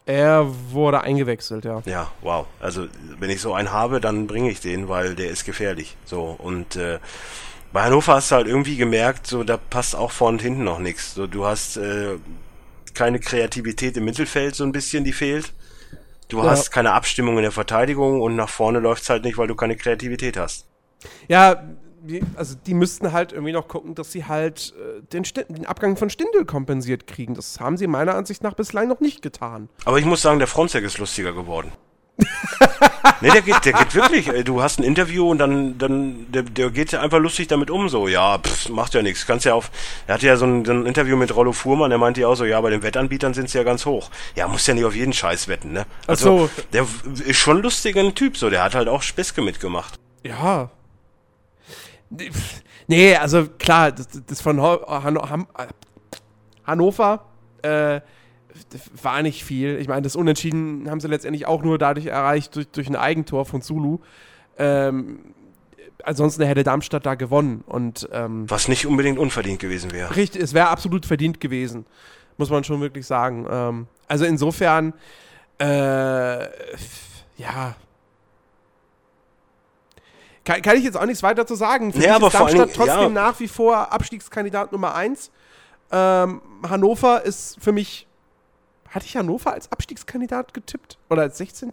Er 0.09 0.47
wurde 0.71 1.03
eingewechselt, 1.03 1.67
ja. 1.67 1.83
Ja, 1.85 2.11
wow. 2.23 2.47
Also 2.61 2.87
wenn 3.19 3.29
ich 3.29 3.43
so 3.43 3.53
einen 3.53 3.73
habe, 3.73 4.01
dann 4.01 4.27
bringe 4.27 4.51
ich 4.51 4.59
den, 4.59 4.89
weil 4.89 5.15
der 5.15 5.29
ist 5.29 5.45
gefährlich. 5.45 5.99
So 6.07 6.35
und 6.39 6.77
äh, 6.77 6.99
bei 7.75 7.83
Hannover 7.83 8.15
hast 8.15 8.31
du 8.31 8.37
halt 8.37 8.47
irgendwie 8.47 8.79
gemerkt, 8.79 9.27
so 9.27 9.45
da 9.45 9.59
passt 9.59 9.95
auch 9.95 10.11
vorne 10.11 10.37
und 10.37 10.43
hinten 10.43 10.65
noch 10.65 10.79
nichts. 10.79 11.13
So 11.13 11.27
du 11.27 11.45
hast 11.45 11.77
äh, 11.77 12.17
keine 12.95 13.21
Kreativität 13.21 13.99
im 13.99 14.07
Mittelfeld, 14.07 14.55
so 14.55 14.65
ein 14.65 14.73
bisschen, 14.73 15.05
die 15.05 15.13
fehlt. 15.13 15.53
Du 16.29 16.39
ja. 16.39 16.45
hast 16.45 16.71
keine 16.71 16.93
Abstimmung 16.93 17.37
in 17.37 17.43
der 17.43 17.53
Verteidigung 17.53 18.23
und 18.23 18.35
nach 18.35 18.49
vorne 18.49 18.79
läuft's 18.79 19.11
halt 19.11 19.25
nicht, 19.25 19.37
weil 19.37 19.47
du 19.47 19.57
keine 19.57 19.77
Kreativität 19.77 20.39
hast. 20.39 20.67
Ja, 21.29 21.65
die, 22.03 22.23
also 22.37 22.55
die 22.67 22.75
müssten 22.75 23.13
halt 23.13 23.33
irgendwie 23.33 23.53
noch 23.53 23.69
gucken, 23.69 23.95
dass 23.95 24.13
sie 24.13 24.25
halt 24.25 24.75
äh, 24.79 25.03
den, 25.13 25.25
den, 25.49 25.67
Abgang 25.67 25.97
von 25.97 26.11
Stindel 26.11 26.45
kompensiert 26.45 27.07
kriegen. 27.07 27.35
Das 27.35 27.61
haben 27.61 27.77
sie 27.77 27.87
meiner 27.87 28.15
Ansicht 28.15 28.43
nach 28.43 28.55
bislang 28.55 28.89
noch 28.89 29.01
nicht 29.01 29.23
getan. 29.23 29.69
Aber 29.85 29.99
ich 29.99 30.05
muss 30.05 30.23
sagen, 30.23 30.39
der 30.39 30.49
Fronzek 30.49 30.85
ist 30.85 30.99
lustiger 30.99 31.33
geworden. 31.33 31.73
nee, 33.21 33.31
der 33.31 33.43
geht, 33.43 33.65
der 33.65 33.73
geht 33.75 33.95
wirklich. 33.95 34.29
Du 34.45 34.61
hast 34.61 34.81
ein 34.81 34.83
Interview 34.83 35.31
und 35.31 35.39
dann, 35.39 35.79
dann, 35.79 36.27
der, 36.33 36.43
der 36.43 36.71
geht 36.71 36.93
einfach 36.95 37.19
lustig 37.19 37.47
damit 37.47 37.71
um, 37.71 37.89
so, 37.89 38.09
ja, 38.09 38.39
pff, 38.39 38.69
macht 38.71 38.95
ja 38.95 39.03
nichts. 39.03 39.25
Kannst 39.27 39.45
ja 39.45 39.55
auf, 39.55 39.71
er 40.07 40.15
hatte 40.15 40.27
ja 40.27 40.37
so 40.37 40.45
ein, 40.45 40.65
so 40.65 40.73
ein 40.73 40.85
Interview 40.85 41.17
mit 41.17 41.35
Rollo 41.35 41.53
Fuhrmann, 41.53 41.91
der 41.91 41.99
meinte 41.99 42.21
ja 42.21 42.29
auch 42.29 42.35
so, 42.35 42.45
ja, 42.45 42.61
bei 42.61 42.71
den 42.71 42.83
Wettanbietern 42.83 43.35
sind 43.35 43.51
sie 43.51 43.59
ja 43.59 43.65
ganz 43.65 43.87
hoch. 43.87 44.11
Ja, 44.35 44.49
muss 44.49 44.67
ja 44.67 44.75
nicht 44.75 44.85
auf 44.85 44.97
jeden 44.97 45.13
Scheiß 45.13 45.47
wetten, 45.47 45.73
ne? 45.73 45.87
Also, 46.07 46.49
so. 46.49 46.51
der 46.73 46.87
ist 47.25 47.39
schon 47.39 47.63
lustiger 47.63 47.99
Typ, 48.15 48.37
so, 48.37 48.51
der 48.51 48.65
hat 48.65 48.75
halt 48.75 48.89
auch 48.89 49.03
Späßke 49.03 49.43
mitgemacht. 49.43 49.99
Ja. 50.25 50.71
Nee, 52.87 53.17
also 53.17 53.47
klar, 53.59 53.93
das, 53.93 54.09
das 54.27 54.41
von 54.41 54.61
Han 54.61 55.47
Hannover, 56.65 57.25
äh, 57.63 58.01
war 59.03 59.23
nicht 59.23 59.45
viel. 59.45 59.79
Ich 59.79 59.89
meine, 59.89 60.03
das 60.03 60.17
Unentschieden 60.17 60.91
haben 60.91 61.01
sie 61.01 61.09
letztendlich 61.09 61.47
auch 61.47 61.63
nur 61.63 61.79
dadurch 61.79 62.07
erreicht, 62.07 62.57
durch, 62.57 62.69
durch 62.69 62.89
ein 62.89 62.97
Eigentor 62.97 63.45
von 63.45 63.63
Zulu. 63.63 63.99
Ähm, 64.59 65.21
ansonsten 66.03 66.43
hätte 66.45 66.65
Darmstadt 66.65 67.07
da 67.07 67.15
gewonnen. 67.15 67.63
Und, 67.67 68.09
ähm, 68.13 68.49
Was 68.51 68.69
nicht 68.69 68.87
unbedingt 68.87 69.19
unverdient 69.19 69.61
gewesen 69.61 69.93
wäre. 69.93 70.15
Richtig, 70.17 70.43
es 70.43 70.55
wäre 70.55 70.69
absolut 70.69 71.07
verdient 71.07 71.41
gewesen. 71.41 71.87
Muss 72.37 72.51
man 72.51 72.65
schon 72.65 72.81
wirklich 72.81 73.07
sagen. 73.07 73.47
Ähm, 73.51 73.87
also 74.07 74.25
insofern, 74.25 74.95
äh, 75.59 76.45
ja. 77.37 77.77
Kann, 80.49 80.63
kann, 80.63 80.77
ich 80.79 80.85
jetzt 80.85 80.97
auch 80.97 81.05
nichts 81.05 81.23
weiter 81.23 81.47
zu 81.47 81.55
sagen. 81.55 81.93
Für 81.93 81.99
nee, 81.99 82.09
aber 82.09 82.29
ist 82.29 82.35
Darmstadt 82.35 82.75
trotzdem 82.75 83.01
ja. 83.01 83.09
nach 83.11 83.39
wie 83.39 83.49
vor 83.49 83.93
Abstiegskandidat 83.93 84.73
Nummer 84.73 84.95
1. 84.95 85.31
Ähm, 85.93 86.41
Hannover 86.67 87.23
ist 87.23 87.59
für 87.61 87.73
mich 87.73 88.09
hatte 88.89 89.05
ich 89.05 89.17
Hannover 89.17 89.53
als 89.53 89.71
Abstiegskandidat 89.71 90.55
getippt? 90.55 90.97
Oder 91.11 91.23
als 91.23 91.37
16. 91.37 91.71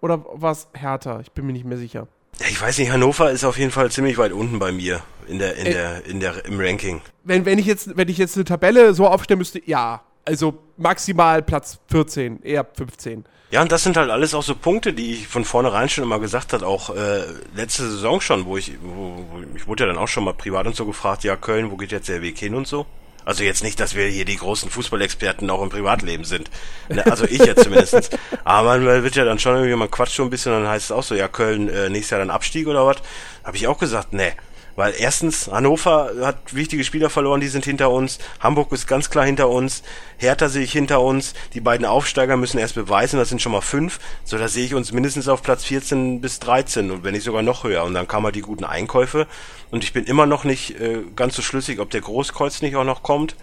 Oder 0.00 0.24
war 0.34 0.52
es 0.52 0.68
Hertha? 0.72 1.18
Ich 1.20 1.32
bin 1.32 1.46
mir 1.46 1.52
nicht 1.52 1.64
mehr 1.64 1.78
sicher. 1.78 2.06
Ich 2.48 2.60
weiß 2.60 2.78
nicht, 2.78 2.92
Hannover 2.92 3.32
ist 3.32 3.44
auf 3.44 3.58
jeden 3.58 3.70
Fall 3.70 3.90
ziemlich 3.90 4.18
weit 4.18 4.32
unten 4.32 4.60
bei 4.60 4.70
mir 4.70 5.02
in 5.26 5.40
der, 5.40 5.56
in 5.56 5.66
äh, 5.66 5.72
der, 5.72 6.06
in 6.06 6.20
der, 6.20 6.44
im 6.44 6.60
Ranking. 6.60 7.00
Wenn, 7.24 7.44
wenn 7.44 7.58
ich 7.58 7.66
jetzt, 7.66 7.96
wenn 7.96 8.08
ich 8.08 8.18
jetzt 8.18 8.36
eine 8.36 8.44
Tabelle 8.44 8.94
so 8.94 9.08
aufstellen 9.08 9.38
müsste, 9.38 9.60
ja. 9.64 10.02
Also 10.24 10.58
maximal 10.76 11.42
Platz 11.42 11.78
14, 11.88 12.42
eher 12.42 12.64
15. 12.64 13.24
Ja, 13.54 13.62
und 13.62 13.70
das 13.70 13.84
sind 13.84 13.96
halt 13.96 14.10
alles 14.10 14.34
auch 14.34 14.42
so 14.42 14.56
Punkte, 14.56 14.92
die 14.92 15.12
ich 15.12 15.28
von 15.28 15.44
vornherein 15.44 15.88
schon 15.88 16.02
immer 16.02 16.18
gesagt 16.18 16.52
habe, 16.52 16.66
auch 16.66 16.90
äh, 16.90 17.22
letzte 17.54 17.88
Saison 17.88 18.20
schon, 18.20 18.46
wo 18.46 18.56
ich, 18.56 18.72
wo, 18.82 19.24
wo, 19.30 19.44
ich 19.54 19.68
wurde 19.68 19.84
ja 19.84 19.86
dann 19.86 19.96
auch 19.96 20.08
schon 20.08 20.24
mal 20.24 20.34
privat 20.34 20.66
und 20.66 20.74
so 20.74 20.84
gefragt, 20.84 21.22
ja, 21.22 21.36
Köln, 21.36 21.70
wo 21.70 21.76
geht 21.76 21.92
jetzt 21.92 22.08
der 22.08 22.20
Weg 22.20 22.36
hin 22.36 22.56
und 22.56 22.66
so. 22.66 22.84
Also 23.24 23.44
jetzt 23.44 23.62
nicht, 23.62 23.78
dass 23.78 23.94
wir 23.94 24.08
hier 24.08 24.24
die 24.24 24.38
großen 24.38 24.70
Fußballexperten 24.70 25.48
auch 25.50 25.62
im 25.62 25.68
Privatleben 25.68 26.24
sind. 26.24 26.50
Ne, 26.88 27.06
also 27.06 27.26
ich 27.26 27.44
jetzt 27.44 27.62
zumindest. 27.62 28.18
Aber 28.44 28.76
man 28.78 29.04
wird 29.04 29.14
ja 29.14 29.24
dann 29.24 29.38
schon 29.38 29.54
irgendwie, 29.54 29.76
man 29.76 29.88
quatscht 29.88 30.14
schon 30.14 30.26
ein 30.26 30.30
bisschen 30.30 30.50
dann 30.50 30.66
heißt 30.66 30.86
es 30.86 30.90
auch 30.90 31.04
so, 31.04 31.14
ja, 31.14 31.28
Köln 31.28 31.68
äh, 31.68 31.88
nächstes 31.90 32.10
Jahr 32.10 32.18
dann 32.18 32.30
Abstieg 32.30 32.66
oder 32.66 32.84
was. 32.84 32.96
Habe 33.44 33.56
ich 33.56 33.68
auch 33.68 33.78
gesagt, 33.78 34.12
nee. 34.12 34.32
Weil 34.76 34.94
erstens, 34.98 35.48
Hannover 35.48 36.10
hat 36.22 36.54
wichtige 36.54 36.82
Spieler 36.82 37.08
verloren, 37.08 37.40
die 37.40 37.48
sind 37.48 37.64
hinter 37.64 37.90
uns. 37.90 38.18
Hamburg 38.40 38.72
ist 38.72 38.88
ganz 38.88 39.08
klar 39.08 39.24
hinter 39.24 39.48
uns. 39.48 39.82
Hertha 40.16 40.48
sehe 40.48 40.64
ich 40.64 40.72
hinter 40.72 41.00
uns. 41.00 41.34
Die 41.52 41.60
beiden 41.60 41.86
Aufsteiger 41.86 42.36
müssen 42.36 42.58
erst 42.58 42.74
beweisen, 42.74 43.18
das 43.18 43.28
sind 43.28 43.40
schon 43.40 43.52
mal 43.52 43.60
fünf. 43.60 44.00
So, 44.24 44.36
da 44.36 44.48
sehe 44.48 44.64
ich 44.64 44.74
uns 44.74 44.92
mindestens 44.92 45.28
auf 45.28 45.42
Platz 45.42 45.64
14 45.64 46.20
bis 46.20 46.40
13 46.40 46.90
und 46.90 47.04
wenn 47.04 47.12
nicht 47.12 47.24
sogar 47.24 47.42
noch 47.42 47.62
höher. 47.64 47.84
Und 47.84 47.94
dann 47.94 48.08
kamen 48.08 48.26
halt 48.26 48.34
die 48.34 48.40
guten 48.40 48.64
Einkäufe. 48.64 49.28
Und 49.70 49.84
ich 49.84 49.92
bin 49.92 50.04
immer 50.04 50.26
noch 50.26 50.44
nicht 50.44 50.80
äh, 50.80 51.02
ganz 51.14 51.36
so 51.36 51.42
schlüssig, 51.42 51.78
ob 51.78 51.90
der 51.90 52.00
Großkreuz 52.00 52.60
nicht 52.62 52.74
auch 52.74 52.84
noch 52.84 53.02
kommt. 53.02 53.36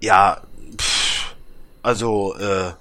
Ja, 0.00 0.40
pff, 0.78 1.34
also, 1.82 2.34
äh, 2.36 2.72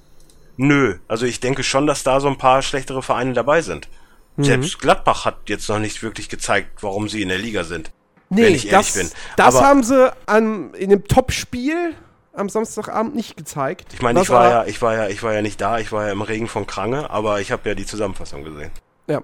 nö. 0.56 0.96
Also 1.08 1.26
ich 1.26 1.42
denke 1.42 1.64
schon, 1.64 1.88
dass 1.88 2.04
da 2.04 2.22
so 2.22 2.28
ein 2.28 2.38
paar 2.38 2.62
schlechtere 2.62 3.04
Vereine 3.04 3.34
dabei 3.34 3.62
sind. 3.62 3.90
Mhm. 4.38 4.44
Selbst 4.44 4.80
Gladbach 4.80 5.26
hat 5.26 5.38
jetzt 5.48 5.68
noch 5.70 5.80
nicht 5.80 6.04
wirklich 6.04 6.30
gezeigt, 6.30 6.84
warum 6.84 7.10
sie 7.10 7.22
in 7.22 7.30
der 7.30 7.38
Liga 7.38 7.64
sind. 7.64 7.92
Nee, 8.30 8.44
wenn 8.44 8.56
ich 8.56 8.72
ehrlich 8.72 8.94
das, 8.94 8.98
bin. 8.98 9.10
Das 9.38 9.56
Aber 9.56 9.66
haben 9.66 9.84
sie 9.84 10.14
an, 10.26 10.74
in 10.74 10.90
dem 10.90 11.06
Topspiel 11.06 11.96
am 12.34 12.50
Samstagabend 12.50 13.16
nicht 13.16 13.38
gezeigt. 13.38 13.94
Ich 13.94 14.02
meine, 14.02 14.22
ich 14.22 14.30
war 14.30 14.50
ja, 14.50 14.66
ich 14.66 14.82
war 14.82 14.94
ja, 14.94 15.08
ich 15.08 15.24
war 15.24 15.34
ja 15.34 15.42
nicht 15.42 15.62
da, 15.62 15.80
ich 15.80 15.92
war 15.92 16.08
ja 16.08 16.12
im 16.12 16.22
Regen 16.22 16.48
von 16.48 16.68
Krange, 16.68 17.10
aber 17.10 17.40
ich 17.40 17.52
habe 17.52 17.70
ja 17.70 17.76
die 17.76 17.86
Zusammenfassung 17.86 18.44
gesehen. 18.44 18.72
Ja. 19.08 19.22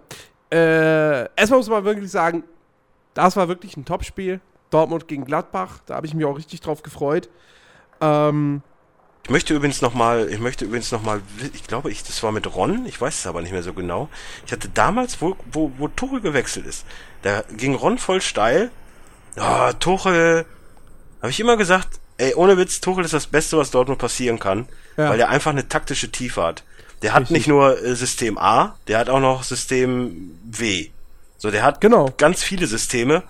Äh, 0.51 1.27
erstmal 1.35 1.59
muss 1.59 1.69
man 1.69 1.83
wirklich 1.83 2.11
sagen, 2.11 2.43
das 3.13 3.35
war 3.35 3.47
wirklich 3.47 3.75
ein 3.75 3.85
Topspiel. 3.85 4.39
Dortmund 4.69 5.09
gegen 5.09 5.25
Gladbach, 5.25 5.79
da 5.85 5.95
habe 5.95 6.07
ich 6.07 6.13
mich 6.13 6.25
auch 6.25 6.37
richtig 6.37 6.61
drauf 6.61 6.81
gefreut. 6.81 7.29
Ähm, 7.99 8.61
möchte 9.31 9.53
übrigens 9.53 9.81
nochmal, 9.81 10.29
ich 10.29 10.39
möchte 10.39 10.65
übrigens 10.65 10.91
nochmal, 10.91 11.21
ich 11.53 11.63
glaube, 11.65 11.91
ich, 11.91 12.03
das 12.03 12.21
war 12.21 12.31
mit 12.31 12.53
Ron, 12.53 12.85
ich 12.85 12.99
weiß 12.99 13.19
es 13.19 13.27
aber 13.27 13.41
nicht 13.41 13.51
mehr 13.51 13.63
so 13.63 13.73
genau. 13.73 14.09
Ich 14.45 14.51
hatte 14.51 14.69
damals, 14.69 15.21
wo, 15.21 15.35
wo, 15.51 15.71
wo 15.77 15.87
Tuchel 15.87 16.21
gewechselt 16.21 16.65
ist, 16.65 16.85
da 17.23 17.43
ging 17.55 17.73
Ron 17.73 17.97
voll 17.97 18.21
steil. 18.21 18.69
Oh, 19.37 19.71
Tuchel, 19.79 20.45
habe 21.21 21.31
ich 21.31 21.39
immer 21.39 21.57
gesagt, 21.57 21.99
ey, 22.17 22.35
ohne 22.35 22.57
Witz, 22.57 22.81
Tuchel 22.81 23.05
ist 23.05 23.13
das 23.13 23.27
Beste, 23.27 23.57
was 23.57 23.71
Dortmund 23.71 23.99
passieren 23.99 24.39
kann, 24.39 24.67
ja. 24.97 25.09
weil 25.09 25.19
er 25.19 25.29
einfach 25.29 25.51
eine 25.51 25.67
taktische 25.67 26.11
Tiefe 26.11 26.43
hat. 26.43 26.63
Der 27.01 27.13
hat 27.13 27.21
Richtig. 27.21 27.37
nicht 27.37 27.47
nur 27.47 27.81
äh, 27.81 27.95
System 27.95 28.37
A, 28.37 28.77
der 28.87 28.99
hat 28.99 29.09
auch 29.09 29.19
noch 29.19 29.43
System 29.43 30.39
W. 30.43 30.89
So, 31.37 31.49
der 31.49 31.63
hat 31.63 31.81
genau. 31.81 32.13
ganz 32.17 32.43
viele 32.43 32.67
Systeme 32.67 33.23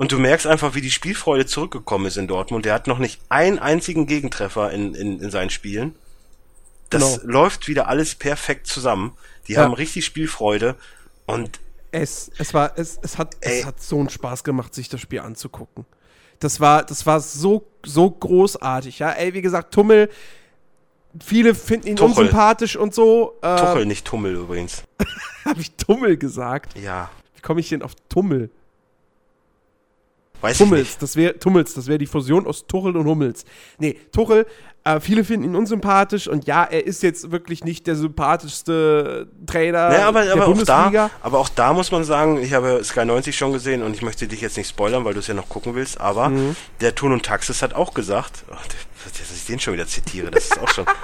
und 0.00 0.12
du 0.12 0.18
merkst 0.18 0.46
einfach, 0.46 0.74
wie 0.74 0.80
die 0.80 0.90
Spielfreude 0.90 1.44
zurückgekommen 1.44 2.06
ist 2.06 2.16
in 2.16 2.26
Dortmund. 2.26 2.64
Der 2.64 2.72
hat 2.72 2.86
noch 2.86 2.98
nicht 2.98 3.20
einen 3.28 3.58
einzigen 3.58 4.06
Gegentreffer 4.06 4.70
in, 4.70 4.94
in, 4.94 5.20
in 5.20 5.30
seinen 5.30 5.50
Spielen. 5.50 5.94
Das 6.88 7.20
genau. 7.20 7.32
läuft 7.32 7.68
wieder 7.68 7.86
alles 7.86 8.14
perfekt 8.14 8.66
zusammen. 8.66 9.12
Die 9.46 9.52
ja. 9.52 9.62
haben 9.62 9.74
richtig 9.74 10.06
Spielfreude 10.06 10.76
und 11.26 11.60
es, 11.92 12.30
es 12.38 12.54
war, 12.54 12.78
es, 12.78 12.98
es 13.02 13.18
hat, 13.18 13.36
es 13.42 13.66
hat 13.66 13.82
so 13.82 13.98
einen 13.98 14.08
Spaß 14.08 14.42
gemacht, 14.42 14.74
sich 14.74 14.88
das 14.88 15.02
Spiel 15.02 15.20
anzugucken. 15.20 15.84
Das 16.38 16.60
war, 16.60 16.82
das 16.82 17.04
war 17.04 17.20
so, 17.20 17.66
so 17.84 18.10
großartig, 18.10 19.00
ja. 19.00 19.10
Ey, 19.10 19.34
wie 19.34 19.42
gesagt, 19.42 19.74
Tummel, 19.74 20.08
viele 21.22 21.54
finden 21.54 21.88
ihn 21.88 21.96
Tuchel. 21.96 22.24
unsympathisch 22.24 22.74
und 22.74 22.94
so. 22.94 23.36
Äh, 23.42 23.54
Tuchel, 23.54 23.84
nicht 23.84 24.06
Tummel 24.06 24.34
übrigens. 24.34 24.82
Habe 25.44 25.60
ich 25.60 25.72
Tummel 25.72 26.16
gesagt? 26.16 26.78
Ja. 26.78 27.10
Wie 27.34 27.42
komme 27.42 27.60
ich 27.60 27.68
denn 27.68 27.82
auf 27.82 27.92
Tummel? 28.08 28.50
Weiß 30.40 30.60
Hummels, 30.60 30.98
das 30.98 31.16
wäre 31.16 31.38
Tummels, 31.38 31.74
das 31.74 31.86
wäre 31.86 31.98
die 31.98 32.06
Fusion 32.06 32.46
aus 32.46 32.66
Tuchel 32.66 32.96
und 32.96 33.06
Hummels. 33.06 33.44
Nee, 33.78 33.98
Tuchel, 34.12 34.46
äh, 34.84 35.00
viele 35.00 35.24
finden 35.24 35.44
ihn 35.44 35.56
unsympathisch 35.56 36.26
und 36.28 36.46
ja, 36.46 36.64
er 36.64 36.86
ist 36.86 37.02
jetzt 37.02 37.30
wirklich 37.30 37.64
nicht 37.64 37.86
der 37.86 37.96
sympathischste 37.96 39.28
Trainer 39.46 39.90
naja, 39.90 40.08
aber, 40.08 40.24
der 40.24 40.32
aber 40.32 40.46
Bundesliga. 40.46 40.86
Auch 40.86 40.92
da, 40.92 41.10
aber 41.22 41.38
auch 41.38 41.48
da 41.50 41.72
muss 41.74 41.92
man 41.92 42.04
sagen, 42.04 42.40
ich 42.42 42.54
habe 42.54 42.82
Sky 42.82 43.04
90 43.04 43.36
schon 43.36 43.52
gesehen 43.52 43.82
und 43.82 43.94
ich 43.94 44.02
möchte 44.02 44.26
dich 44.26 44.40
jetzt 44.40 44.56
nicht 44.56 44.68
spoilern, 44.68 45.04
weil 45.04 45.12
du 45.12 45.20
es 45.20 45.26
ja 45.26 45.34
noch 45.34 45.48
gucken 45.48 45.74
willst, 45.74 46.00
aber 46.00 46.30
mhm. 46.30 46.56
der 46.80 46.94
Tun 46.94 47.12
und 47.12 47.24
Taxis 47.24 47.60
hat 47.60 47.74
auch 47.74 47.92
gesagt, 47.92 48.44
oh, 48.50 48.54
dass 48.54 49.36
ich 49.36 49.44
den 49.46 49.60
schon 49.60 49.74
wieder 49.74 49.86
zitiere, 49.86 50.30
das 50.30 50.44
ist 50.44 50.58
auch 50.58 50.68
schon. 50.68 50.86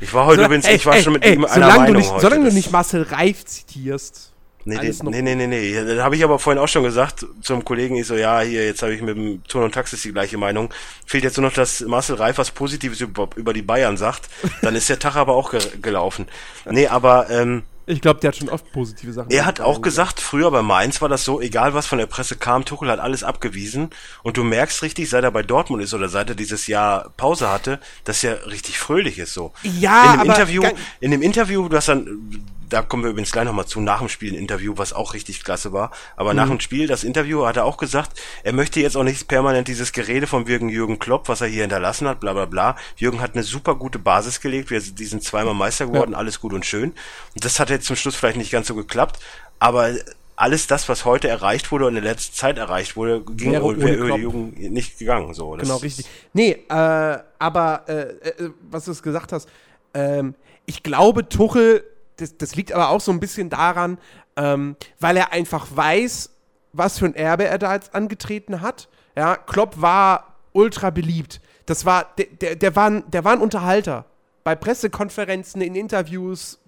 Ich 0.00 0.12
war 0.14 0.26
heute 0.26 0.40
so, 0.40 0.46
übrigens, 0.46 0.66
ey, 0.66 0.76
ich 0.76 0.86
war 0.86 0.96
ey, 0.96 1.02
schon 1.02 1.12
mit 1.12 1.24
ey, 1.24 1.34
ihm 1.34 1.44
einer 1.44 1.68
Meinung 1.68 1.86
du 1.86 1.92
nicht, 1.94 2.10
heute. 2.10 2.20
Solange 2.20 2.48
du 2.48 2.54
nicht 2.54 2.70
Marcel 2.70 3.02
Reif 3.02 3.44
zitierst. 3.44 4.27
Nee, 4.68 4.92
nee, 5.02 5.22
nee, 5.22 5.34
nee, 5.34 5.46
nee. 5.46 5.74
Das 5.74 6.02
habe 6.02 6.16
ich 6.16 6.24
aber 6.24 6.38
vorhin 6.38 6.62
auch 6.62 6.68
schon 6.68 6.82
gesagt 6.82 7.26
zum 7.40 7.64
Kollegen. 7.64 7.96
Ich 7.96 8.06
so, 8.06 8.14
ja, 8.14 8.40
hier, 8.40 8.66
jetzt 8.66 8.82
habe 8.82 8.94
ich 8.94 9.00
mit 9.00 9.16
dem 9.16 9.42
Turn 9.44 9.64
und 9.64 9.72
Taxis 9.72 10.02
die 10.02 10.12
gleiche 10.12 10.36
Meinung. 10.36 10.72
Fehlt 11.06 11.24
jetzt 11.24 11.38
nur 11.38 11.46
noch, 11.46 11.54
dass 11.54 11.80
Marcel 11.80 12.16
Reif 12.16 12.38
was 12.38 12.50
Positives 12.50 13.00
über, 13.00 13.28
über 13.36 13.52
die 13.52 13.62
Bayern 13.62 13.96
sagt. 13.96 14.28
Dann 14.62 14.74
ist 14.74 14.88
der 14.88 14.98
Tag 14.98 15.16
aber 15.16 15.34
auch 15.34 15.50
ge 15.50 15.60
gelaufen. 15.80 16.26
Nee, 16.70 16.86
aber 16.86 17.30
ähm, 17.30 17.62
ich 17.86 18.02
glaube, 18.02 18.20
der 18.20 18.28
hat 18.28 18.36
schon 18.36 18.50
oft 18.50 18.70
positive 18.70 19.14
Sachen. 19.14 19.30
Er 19.30 19.46
hat 19.46 19.62
auch 19.62 19.80
gesagt, 19.80 20.20
früher 20.20 20.50
bei 20.50 20.60
Mainz 20.60 21.00
war 21.00 21.08
das 21.08 21.24
so, 21.24 21.40
egal 21.40 21.72
was 21.72 21.86
von 21.86 21.96
der 21.96 22.04
Presse 22.04 22.36
kam, 22.36 22.66
Tuchel 22.66 22.90
hat 22.90 23.00
alles 23.00 23.24
abgewiesen. 23.24 23.88
Und 24.22 24.36
du 24.36 24.44
merkst 24.44 24.82
richtig, 24.82 25.08
seit 25.08 25.24
er 25.24 25.30
bei 25.30 25.42
Dortmund 25.42 25.82
ist 25.82 25.94
oder 25.94 26.10
seit 26.10 26.28
er 26.28 26.34
dieses 26.34 26.66
Jahr 26.66 27.10
Pause 27.16 27.48
hatte, 27.48 27.80
dass 28.04 28.22
er 28.22 28.46
richtig 28.46 28.78
fröhlich 28.78 29.18
ist 29.18 29.32
so. 29.32 29.52
Ja, 29.62 30.12
in 30.12 30.20
dem 30.20 30.28
Interview, 30.28 30.62
in 31.00 31.10
dem 31.12 31.22
Interview, 31.22 31.66
du 31.66 31.76
hast 31.78 31.88
dann 31.88 32.44
da 32.68 32.82
kommen 32.82 33.02
wir 33.02 33.10
übrigens 33.10 33.32
gleich 33.32 33.44
nochmal 33.44 33.66
zu, 33.66 33.80
nach 33.80 33.98
dem 34.00 34.08
Spiel 34.08 34.32
ein 34.32 34.38
Interview, 34.38 34.74
was 34.76 34.92
auch 34.92 35.14
richtig 35.14 35.44
klasse 35.44 35.72
war. 35.72 35.90
Aber 36.16 36.30
mhm. 36.30 36.36
nach 36.36 36.48
dem 36.48 36.60
Spiel, 36.60 36.86
das 36.86 37.04
Interview, 37.04 37.46
hat 37.46 37.56
er 37.56 37.64
auch 37.64 37.76
gesagt, 37.76 38.20
er 38.42 38.52
möchte 38.52 38.80
jetzt 38.80 38.96
auch 38.96 39.02
nicht 39.02 39.28
permanent 39.28 39.68
dieses 39.68 39.92
Gerede 39.92 40.26
von 40.26 40.46
Jürgen 40.46 40.68
Jürgen 40.68 40.98
Klopp, 40.98 41.28
was 41.28 41.40
er 41.40 41.48
hier 41.48 41.62
hinterlassen 41.62 42.08
hat, 42.08 42.20
bla 42.20 42.32
bla 42.32 42.44
bla. 42.44 42.76
Jürgen 42.96 43.20
hat 43.20 43.34
eine 43.34 43.42
super 43.42 43.74
gute 43.74 43.98
Basis 43.98 44.40
gelegt, 44.40 44.70
wir 44.70 44.80
sind 44.80 45.22
zweimal 45.22 45.54
Meister 45.54 45.86
geworden, 45.86 46.12
ja. 46.12 46.18
alles 46.18 46.40
gut 46.40 46.52
und 46.52 46.66
schön. 46.66 46.90
Und 47.34 47.44
das 47.44 47.60
hat 47.60 47.70
jetzt 47.70 47.86
zum 47.86 47.96
Schluss 47.96 48.16
vielleicht 48.16 48.36
nicht 48.38 48.50
ganz 48.50 48.66
so 48.66 48.74
geklappt, 48.74 49.18
aber 49.58 49.90
alles 50.36 50.68
das, 50.68 50.88
was 50.88 51.04
heute 51.04 51.28
erreicht 51.28 51.72
wurde 51.72 51.86
und 51.86 51.96
in 51.96 52.02
der 52.02 52.12
letzten 52.12 52.34
Zeit 52.34 52.58
erreicht 52.58 52.96
wurde, 52.96 53.22
ging 53.22 53.52
wäre 53.52 53.64
ohne 53.64 53.80
wäre 53.80 54.16
die 54.16 54.22
Jugend 54.22 54.58
nicht 54.58 54.98
gegangen. 54.98 55.34
So. 55.34 55.50
Genau, 55.50 55.76
richtig. 55.78 56.06
Nee, 56.32 56.64
äh, 56.68 57.18
aber 57.38 57.84
äh, 57.88 57.92
äh, 57.92 58.50
was 58.70 58.84
du 58.84 58.94
gesagt 58.94 59.32
hast, 59.32 59.48
ähm, 59.94 60.34
ich 60.64 60.82
glaube, 60.82 61.28
Tuchel 61.28 61.82
das, 62.18 62.36
das 62.36 62.54
liegt 62.54 62.72
aber 62.72 62.90
auch 62.90 63.00
so 63.00 63.10
ein 63.10 63.20
bisschen 63.20 63.50
daran, 63.50 63.98
ähm, 64.36 64.76
weil 65.00 65.16
er 65.16 65.32
einfach 65.32 65.68
weiß, 65.74 66.30
was 66.72 66.98
für 66.98 67.06
ein 67.06 67.14
Erbe 67.14 67.44
er 67.44 67.58
da 67.58 67.74
jetzt 67.74 67.94
angetreten 67.94 68.60
hat. 68.60 68.88
Ja, 69.16 69.36
Klopp 69.36 69.80
war 69.80 70.36
ultra 70.52 70.90
beliebt. 70.90 71.40
Das 71.66 71.84
war, 71.84 72.06
der, 72.18 72.26
der, 72.26 72.56
der, 72.56 72.76
war, 72.76 72.90
ein, 72.90 73.10
der 73.10 73.24
war 73.24 73.32
ein 73.32 73.40
Unterhalter. 73.40 74.04
Bei 74.44 74.54
Pressekonferenzen, 74.54 75.60
in 75.60 75.74
Interviews, 75.74 76.58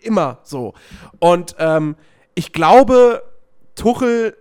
immer 0.00 0.38
so. 0.42 0.74
Und 1.18 1.56
ähm, 1.58 1.96
ich 2.34 2.52
glaube, 2.52 3.22
Tuchel 3.74 4.36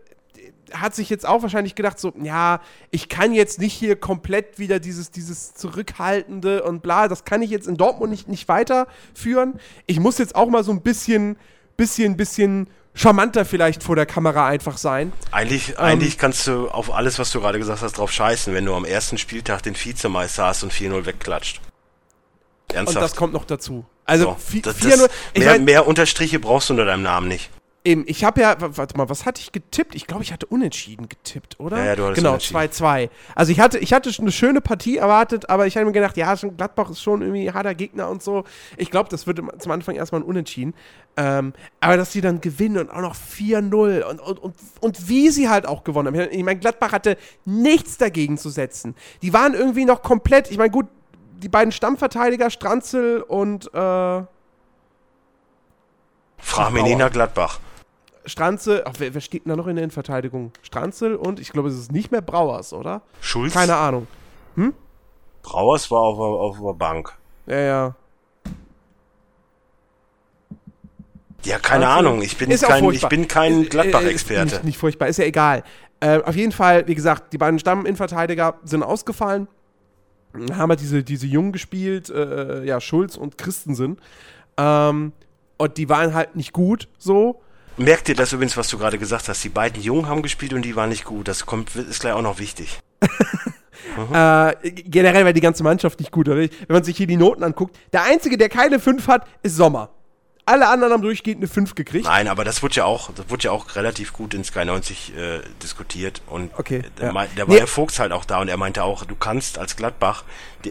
hat 0.81 0.95
sich 0.95 1.09
jetzt 1.09 1.25
auch 1.25 1.41
wahrscheinlich 1.41 1.75
gedacht, 1.75 1.99
so, 1.99 2.13
ja, 2.21 2.61
ich 2.91 3.09
kann 3.09 3.33
jetzt 3.33 3.59
nicht 3.59 3.73
hier 3.73 3.95
komplett 3.95 4.59
wieder 4.59 4.79
dieses, 4.79 5.11
dieses 5.11 5.53
Zurückhaltende 5.53 6.63
und 6.63 6.81
bla, 6.81 7.07
das 7.07 7.25
kann 7.25 7.41
ich 7.41 7.49
jetzt 7.49 7.67
in 7.67 7.77
Dortmund 7.77 8.11
nicht, 8.11 8.27
nicht 8.27 8.47
weiterführen. 8.47 9.59
Ich 9.85 9.99
muss 9.99 10.17
jetzt 10.17 10.35
auch 10.35 10.49
mal 10.49 10.63
so 10.63 10.71
ein 10.71 10.81
bisschen, 10.81 11.37
bisschen, 11.77 12.17
bisschen 12.17 12.67
charmanter 12.93 13.45
vielleicht 13.45 13.83
vor 13.83 13.95
der 13.95 14.05
Kamera 14.05 14.47
einfach 14.47 14.77
sein. 14.77 15.11
Eigentlich, 15.31 15.69
ähm, 15.69 15.75
eigentlich 15.77 16.17
kannst 16.17 16.47
du 16.47 16.69
auf 16.69 16.93
alles, 16.93 17.19
was 17.19 17.31
du 17.31 17.41
gerade 17.41 17.59
gesagt 17.59 17.81
hast, 17.81 17.97
drauf 17.97 18.11
scheißen, 18.11 18.53
wenn 18.53 18.65
du 18.65 18.73
am 18.73 18.85
ersten 18.85 19.17
Spieltag 19.17 19.61
den 19.63 19.75
Vizemeister 19.75 20.45
hast 20.45 20.63
und 20.63 20.71
4-0 20.73 21.05
wegklatscht. 21.05 21.61
Ernsthaft. 22.73 22.97
Und 22.97 23.01
das 23.03 23.15
kommt 23.15 23.33
noch 23.33 23.45
dazu. 23.45 23.85
Also 24.05 24.37
so, 24.49 24.57
4-0. 24.57 25.09
Mehr, 25.37 25.59
mehr 25.59 25.87
Unterstriche 25.87 26.39
brauchst 26.39 26.69
du 26.69 26.73
unter 26.73 26.85
deinem 26.85 27.03
Namen 27.03 27.27
nicht. 27.27 27.49
Eben, 27.85 28.03
ich 28.07 28.23
habe 28.23 28.41
ja, 28.41 28.55
warte 28.57 28.97
mal, 28.97 29.09
was 29.09 29.27
hatte 29.27 29.39
ich 29.41 29.51
getippt? 29.51 29.93
Ich 29.93 30.07
glaube, 30.07 30.23
ich 30.23 30.33
hatte 30.33 30.47
unentschieden 30.47 31.07
getippt, 31.07 31.59
oder? 31.59 31.77
Ja, 31.77 31.85
ja 31.85 31.95
du 31.95 32.05
hattest 32.05 32.17
Genau, 32.17 32.33
2-2. 32.33 33.11
Also 33.35 33.51
ich 33.51 33.59
hatte, 33.59 33.77
ich 33.77 33.93
hatte 33.93 34.11
eine 34.19 34.31
schöne 34.31 34.59
Partie 34.59 34.97
erwartet, 34.97 35.51
aber 35.51 35.67
ich 35.67 35.75
hatte 35.75 35.85
mir 35.85 35.91
gedacht, 35.91 36.17
ja, 36.17 36.33
Gladbach 36.33 36.89
ist 36.89 37.03
schon 37.03 37.21
irgendwie 37.21 37.51
harter 37.51 37.75
Gegner 37.75 38.09
und 38.09 38.23
so. 38.23 38.43
Ich 38.77 38.89
glaube, 38.89 39.09
das 39.09 39.27
wird 39.27 39.39
zum 39.61 39.71
Anfang 39.71 39.93
erstmal 39.93 40.21
ein 40.21 40.25
Unentschieden. 40.25 40.73
Ähm, 41.15 41.53
aber 41.79 41.95
dass 41.95 42.11
sie 42.11 42.21
dann 42.21 42.41
gewinnen 42.41 42.77
und 42.77 42.89
auch 42.89 43.01
noch 43.01 43.15
4-0 43.15 44.01
und, 44.01 44.19
und, 44.19 44.39
und, 44.39 44.55
und 44.81 45.07
wie 45.07 45.29
sie 45.29 45.47
halt 45.47 45.67
auch 45.67 45.83
gewonnen 45.83 46.07
haben. 46.07 46.29
Ich 46.31 46.43
meine, 46.43 46.59
Gladbach 46.59 46.91
hatte 46.91 47.17
nichts 47.45 47.99
dagegen 47.99 48.39
zu 48.39 48.49
setzen. 48.49 48.95
Die 49.21 49.31
waren 49.31 49.53
irgendwie 49.53 49.85
noch 49.85 50.01
komplett, 50.01 50.49
ich 50.49 50.57
meine, 50.57 50.71
gut, 50.71 50.87
die 51.37 51.49
beiden 51.49 51.71
Stammverteidiger, 51.71 52.49
Stranzel 52.49 53.21
und 53.21 53.67
äh, 53.75 54.23
nach 56.97 57.11
Gladbach. 57.11 57.59
Stranzel, 58.25 58.83
ach, 58.85 58.93
wer, 58.97 59.13
wer, 59.13 59.21
steht 59.21 59.45
denn 59.45 59.49
da 59.49 59.55
noch 59.55 59.67
in 59.67 59.75
der 59.75 59.83
Innenverteidigung? 59.83 60.51
Stranzel 60.61 61.15
und 61.15 61.39
ich 61.39 61.51
glaube, 61.51 61.69
es 61.69 61.75
ist 61.75 61.91
nicht 61.91 62.11
mehr 62.11 62.21
Brauers, 62.21 62.73
oder? 62.73 63.01
Schulz? 63.21 63.53
Keine 63.53 63.75
Ahnung. 63.75 64.07
Hm? 64.55 64.73
Brauers 65.43 65.91
war 65.91 66.01
auf, 66.01 66.19
auf 66.19 66.57
der 66.59 66.73
Bank. 66.73 67.15
Ja, 67.45 67.59
ja. 67.59 67.95
Ja, 71.43 71.59
keine 71.59 71.87
also, 71.87 71.99
Ahnung. 71.99 72.21
Ich 72.23 72.37
bin, 72.37 72.49
kein, 72.49 72.91
ich 72.91 73.07
bin 73.07 73.27
kein 73.27 73.69
Gladbach-Experte. 73.69 74.55
Nicht, 74.55 74.63
nicht, 74.63 74.77
furchtbar, 74.77 75.07
ist 75.07 75.17
ja 75.17 75.25
egal. 75.25 75.63
Äh, 75.99 76.21
auf 76.23 76.35
jeden 76.35 76.51
Fall, 76.51 76.87
wie 76.87 76.95
gesagt, 76.95 77.31
die 77.33 77.37
beiden 77.37 77.59
Stamm-Innenverteidiger 77.59 78.55
sind 78.63 78.83
ausgefallen. 78.83 79.47
Haben 80.33 80.69
halt 80.69 80.81
diese, 80.81 81.03
diese 81.03 81.27
Jungen 81.27 81.51
gespielt, 81.51 82.09
äh, 82.09 82.63
ja, 82.65 82.81
Schulz 82.81 83.15
und 83.15 83.37
Christensen. 83.37 83.97
Ähm, 84.57 85.13
und 85.57 85.77
die 85.77 85.87
waren 85.87 86.13
halt 86.13 86.35
nicht 86.35 86.51
gut, 86.51 86.89
so. 86.97 87.41
Merkt 87.77 88.07
ihr 88.07 88.15
das 88.15 88.31
übrigens, 88.31 88.55
was 88.55 88.69
du 88.69 88.77
gerade 88.77 88.97
gesagt 88.97 89.27
hast? 89.27 89.43
Die 89.43 89.49
beiden 89.49 89.81
Jungen 89.81 90.07
haben 90.07 90.21
gespielt 90.21 90.53
und 90.53 90.61
die 90.61 90.75
waren 90.75 90.89
nicht 90.89 91.03
gut. 91.03 91.27
Das 91.27 91.45
kommt, 91.45 91.75
ist 91.75 91.99
gleich 91.99 92.13
auch 92.13 92.21
noch 92.21 92.39
wichtig. 92.39 92.79
mhm. 93.01 94.15
äh, 94.15 94.71
generell 94.71 95.25
war 95.25 95.33
die 95.33 95.41
ganze 95.41 95.63
Mannschaft 95.63 95.99
nicht 95.99 96.11
gut. 96.11 96.27
Wenn 96.27 96.49
man 96.69 96.83
sich 96.83 96.95
hier 96.95 97.07
die 97.07 97.17
Noten 97.17 97.43
anguckt, 97.43 97.77
der 97.91 98.03
Einzige, 98.03 98.37
der 98.37 98.47
keine 98.47 98.79
5 98.79 99.07
hat, 99.07 99.27
ist 99.43 99.57
Sommer. 99.57 99.89
Alle 100.47 100.67
anderen 100.67 100.93
haben 100.93 101.01
durchgehend 101.01 101.39
eine 101.39 101.47
5 101.47 101.73
gekriegt. 101.73 102.05
Nein, 102.05 102.27
aber 102.27 102.43
das 102.43 102.61
wurde 102.61 102.75
ja 102.75 102.85
auch, 102.85 103.11
das 103.15 103.29
wurde 103.29 103.45
ja 103.45 103.51
auch 103.51 103.75
relativ 103.75 104.13
gut 104.13 104.35
in 104.35 104.43
Sky 104.43 104.63
90 104.63 105.17
äh, 105.17 105.39
diskutiert. 105.63 106.21
Und 106.27 106.51
okay, 106.57 106.83
der, 106.99 107.07
ja. 107.07 107.25
der 107.35 107.47
war 107.47 107.53
nee. 107.53 107.57
der 107.57 107.67
Vogts 107.67 107.97
halt 107.97 108.11
auch 108.11 108.25
da 108.25 108.39
und 108.41 108.47
er 108.47 108.57
meinte 108.57 108.83
auch, 108.83 109.05
du 109.05 109.15
kannst 109.15 109.57
als 109.57 109.75
Gladbach, 109.75 110.23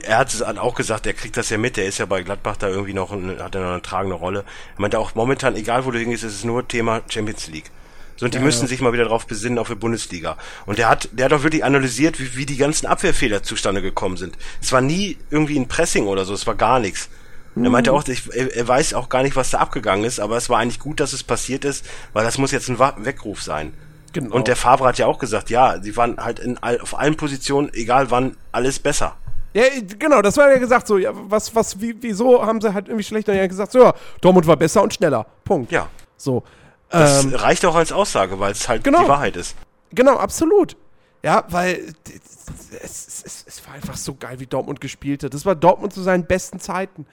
er 0.03 0.19
hat 0.19 0.33
es 0.33 0.43
auch 0.43 0.77
gesagt, 0.77 1.07
der 1.07 1.15
kriegt 1.15 1.37
das 1.37 1.51
ja 1.51 1.59
mit, 1.59 1.77
der 1.77 1.87
ist 1.87 1.99
ja 1.99 2.07
bei 2.07 2.23
Gladbach 2.23 2.57
da 2.57 2.69
irgendwie 2.69 2.95
noch, 2.95 3.11
hat 3.11 3.55
er 3.57 3.63
noch 3.63 3.73
eine 3.73 3.83
tragende 3.83 4.15
Rolle. 4.15 4.45
Er 4.77 4.81
meinte 4.81 4.99
auch, 5.01 5.17
momentan, 5.17 5.57
egal 5.57 5.85
wo 5.85 5.91
du 5.91 5.99
hingehst, 5.99 6.23
ist 6.23 6.35
es 6.35 6.45
nur 6.45 6.69
Thema 6.69 7.03
Champions 7.09 7.49
League. 7.49 7.71
So, 8.17 8.27
und 8.27 8.35
die 8.35 8.39
ja, 8.39 8.45
müssen 8.45 8.63
ja. 8.63 8.69
sich 8.69 8.81
mal 8.81 8.93
wieder 8.93 9.05
darauf 9.05 9.27
besinnen 9.27 9.59
auf 9.59 9.67
die 9.67 9.75
Bundesliga. 9.75 10.37
Und 10.67 10.79
der 10.79 10.89
hat, 10.89 11.09
der 11.11 11.25
hat 11.25 11.33
auch 11.33 11.43
wirklich 11.43 11.65
analysiert, 11.65 12.21
wie, 12.21 12.37
wie 12.37 12.47
die 12.47 12.57
ganzen 12.57 12.87
Abwehrfehler 12.87 13.43
zustande 13.43 13.83
gekommen 13.83 14.17
sind. 14.17 14.37
Es 14.63 14.71
war 14.71 14.81
nie 14.81 15.19
irgendwie 15.31 15.59
ein 15.59 15.67
Pressing 15.67 16.07
oder 16.07 16.25
so, 16.25 16.33
es 16.33 16.47
war 16.47 16.55
gar 16.55 16.79
nichts. 16.79 17.09
Er 17.57 17.71
meinte 17.71 17.93
auch, 17.93 18.07
ich, 18.09 18.35
er 18.35 18.67
weiß 18.67 18.95
auch 18.95 19.09
gar 19.09 19.23
nicht, 19.23 19.37
was 19.37 19.51
da 19.51 19.59
abgegangen 19.59 20.05
ist, 20.05 20.19
aber 20.19 20.37
es 20.37 20.49
war 20.49 20.59
eigentlich 20.59 20.81
gut, 20.81 20.99
dass 20.99 21.13
es 21.13 21.23
passiert 21.23 21.65
ist, 21.65 21.85
weil 22.13 22.25
das 22.25 22.37
muss 22.37 22.51
jetzt 22.51 22.69
ein 22.69 22.79
Weckruf 22.79 23.43
sein. 23.43 23.75
Genau. 24.13 24.35
Und 24.35 24.49
der 24.49 24.57
Favre 24.57 24.87
hat 24.87 24.99
ja 24.99 25.07
auch 25.07 25.19
gesagt, 25.19 25.51
ja, 25.51 25.81
sie 25.81 25.97
waren 25.97 26.17
halt 26.19 26.39
in 26.39 26.59
auf 26.59 26.99
allen 26.99 27.17
Positionen, 27.17 27.73
egal 27.73 28.11
wann, 28.11 28.37
alles 28.53 28.79
besser. 28.79 29.17
Ja, 29.53 29.65
genau, 29.99 30.21
das 30.21 30.37
war 30.37 30.51
ja 30.51 30.59
gesagt 30.59 30.89
so, 30.89 30.99
ja, 30.99 31.11
was, 31.13 31.55
was, 31.55 31.81
wie, 31.81 31.95
wieso 32.01 32.45
haben 32.45 32.61
sie 32.61 32.75
halt 32.75 32.89
irgendwie 32.89 33.05
schlechter 33.05 33.35
ja 33.35 33.47
gesagt, 33.47 33.73
so, 33.73 33.83
ja, 33.83 33.95
Dortmund 34.21 34.47
war 34.49 34.57
besser 34.57 34.83
und 34.83 34.93
schneller. 34.93 35.27
Punkt. 35.45 35.71
Ja. 35.71 35.89
So. 36.17 36.43
Das 36.91 37.25
ähm, 37.25 37.35
reicht 37.35 37.65
auch 37.65 37.75
als 37.75 37.93
Aussage, 37.93 38.39
weil 38.41 38.53
es 38.53 38.69
halt 38.69 38.83
genau, 38.83 39.03
die 39.03 39.09
Wahrheit 39.09 39.37
ist. 39.37 39.57
Genau, 39.93 40.17
absolut. 40.17 40.77
Ja, 41.23 41.45
weil 41.49 41.95
es, 42.83 43.23
es, 43.25 43.45
es, 43.47 43.67
war 43.67 43.75
einfach 43.75 43.97
so 43.97 44.15
geil, 44.15 44.41
wie 44.41 44.47
Dortmund 44.47 44.81
gespielt 44.81 45.23
hat. 45.23 45.35
Das 45.35 45.47
war 45.47 45.55
Dortmund 45.55 45.93
zu 45.93 46.03
seinen 46.03 46.27
besten 46.27 46.61
Zeiten 46.61 47.07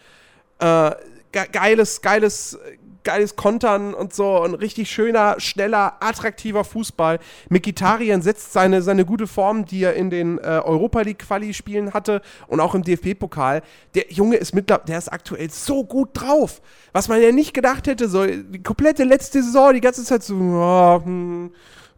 äh, 0.62 0.92
geiles, 1.32 2.02
geiles, 2.02 2.58
geiles 3.04 3.36
Kontern 3.36 3.94
und 3.94 4.14
so 4.14 4.42
ein 4.42 4.54
richtig 4.54 4.92
schöner, 4.92 5.36
schneller, 5.40 5.98
attraktiver 6.02 6.64
Fußball. 6.64 7.20
Mikitarian 7.50 8.22
setzt 8.22 8.54
seine, 8.54 8.82
seine 8.82 9.06
gute 9.06 9.28
Form, 9.28 9.66
die 9.66 9.84
er 9.84 9.94
in 9.96 10.10
den 10.10 10.38
äh, 10.38 10.42
Europa 10.42 11.02
League 11.02 11.20
Quali 11.20 11.54
Spielen 11.54 11.94
hatte 11.94 12.22
und 12.48 12.60
auch 12.60 12.76
im 12.76 12.84
DFB 12.84 13.18
Pokal. 13.18 13.64
Der 13.96 14.12
Junge 14.12 14.38
ist 14.38 14.54
mittlerweile, 14.54 14.88
der 14.88 14.98
ist 15.00 15.12
aktuell 15.12 15.50
so 15.50 15.84
gut 15.84 16.10
drauf. 16.14 16.62
Was 16.94 17.08
man 17.08 17.22
ja 17.22 17.32
nicht 17.32 17.54
gedacht 17.54 17.88
hätte, 17.88 18.08
so 18.08 18.26
die 18.26 18.62
komplette 18.62 19.04
letzte 19.04 19.42
Saison, 19.42 19.74
die 19.74 19.82
ganze 19.82 20.04
Zeit 20.04 20.24
so, 20.24 20.36
oh, 20.36 21.02
hm, 21.04 21.52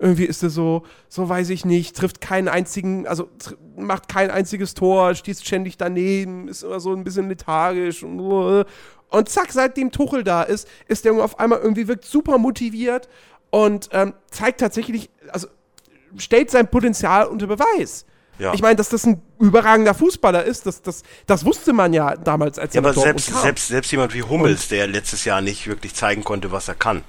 irgendwie 0.03 0.25
ist 0.25 0.43
er 0.43 0.49
so, 0.49 0.83
so 1.07 1.29
weiß 1.29 1.49
ich 1.49 1.63
nicht, 1.63 1.95
trifft 1.95 2.19
keinen 2.19 2.49
einzigen, 2.49 3.07
also 3.07 3.29
macht 3.77 4.09
kein 4.09 4.29
einziges 4.29 4.73
Tor, 4.73 5.15
stieß 5.15 5.41
ständig 5.41 5.77
daneben, 5.77 6.49
ist 6.49 6.63
immer 6.63 6.81
so 6.81 6.93
ein 6.93 7.05
bisschen 7.05 7.29
lethargisch 7.29 8.03
und, 8.03 8.19
und 8.19 9.29
zack, 9.29 9.53
seitdem 9.53 9.91
Tuchel 9.91 10.25
da 10.25 10.43
ist, 10.43 10.67
ist 10.87 11.05
der 11.05 11.13
Junge 11.13 11.23
auf 11.23 11.39
einmal 11.39 11.59
irgendwie 11.59 11.87
wirkt 11.87 12.03
super 12.03 12.37
motiviert 12.37 13.07
und 13.49 13.89
ähm, 13.93 14.13
zeigt 14.29 14.59
tatsächlich, 14.59 15.09
also 15.29 15.47
stellt 16.17 16.51
sein 16.51 16.69
Potenzial 16.69 17.27
unter 17.27 17.47
Beweis. 17.47 18.05
Ja. 18.39 18.53
Ich 18.53 18.61
meine, 18.61 18.75
dass 18.75 18.89
das 18.89 19.05
ein 19.05 19.21
überragender 19.39 19.93
Fußballer 19.93 20.43
ist, 20.43 20.65
das, 20.65 20.81
das, 20.81 21.03
das 21.27 21.45
wusste 21.45 21.71
man 21.71 21.93
ja 21.93 22.17
damals, 22.17 22.59
als 22.59 22.73
ja, 22.73 22.81
er 22.81 22.89
aber 22.89 22.99
selbst, 22.99 23.33
selbst, 23.41 23.67
selbst 23.69 23.91
jemand 23.91 24.13
wie 24.13 24.23
Hummels, 24.23 24.63
und 24.63 24.71
der 24.71 24.87
letztes 24.87 25.23
Jahr 25.23 25.39
nicht 25.39 25.67
wirklich 25.67 25.93
zeigen 25.93 26.25
konnte, 26.25 26.51
was 26.51 26.67
er 26.67 26.75
kann. 26.75 27.03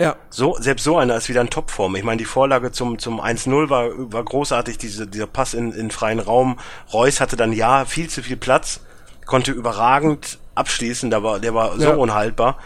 Ja. 0.00 0.16
So, 0.30 0.56
selbst 0.58 0.84
so 0.84 0.96
einer 0.96 1.14
ist 1.14 1.28
wieder 1.28 1.42
in 1.42 1.50
Topform. 1.50 1.94
Ich 1.94 2.04
meine, 2.04 2.16
die 2.16 2.24
Vorlage 2.24 2.72
zum, 2.72 2.98
zum 2.98 3.20
1-0 3.20 3.68
war, 3.68 3.90
war 4.10 4.24
großartig, 4.24 4.78
diese, 4.78 5.06
dieser 5.06 5.26
Pass 5.26 5.52
in, 5.52 5.72
in 5.72 5.90
freien 5.90 6.20
Raum. 6.20 6.58
Reus 6.90 7.20
hatte 7.20 7.36
dann 7.36 7.52
ja 7.52 7.84
viel 7.84 8.08
zu 8.08 8.22
viel 8.22 8.38
Platz, 8.38 8.80
konnte 9.26 9.52
überragend 9.52 10.38
abschließen, 10.54 11.10
der 11.10 11.22
war, 11.22 11.38
der 11.38 11.54
war 11.54 11.76
so 11.76 11.82
ja. 11.82 11.94
unhaltbar. 11.94 12.56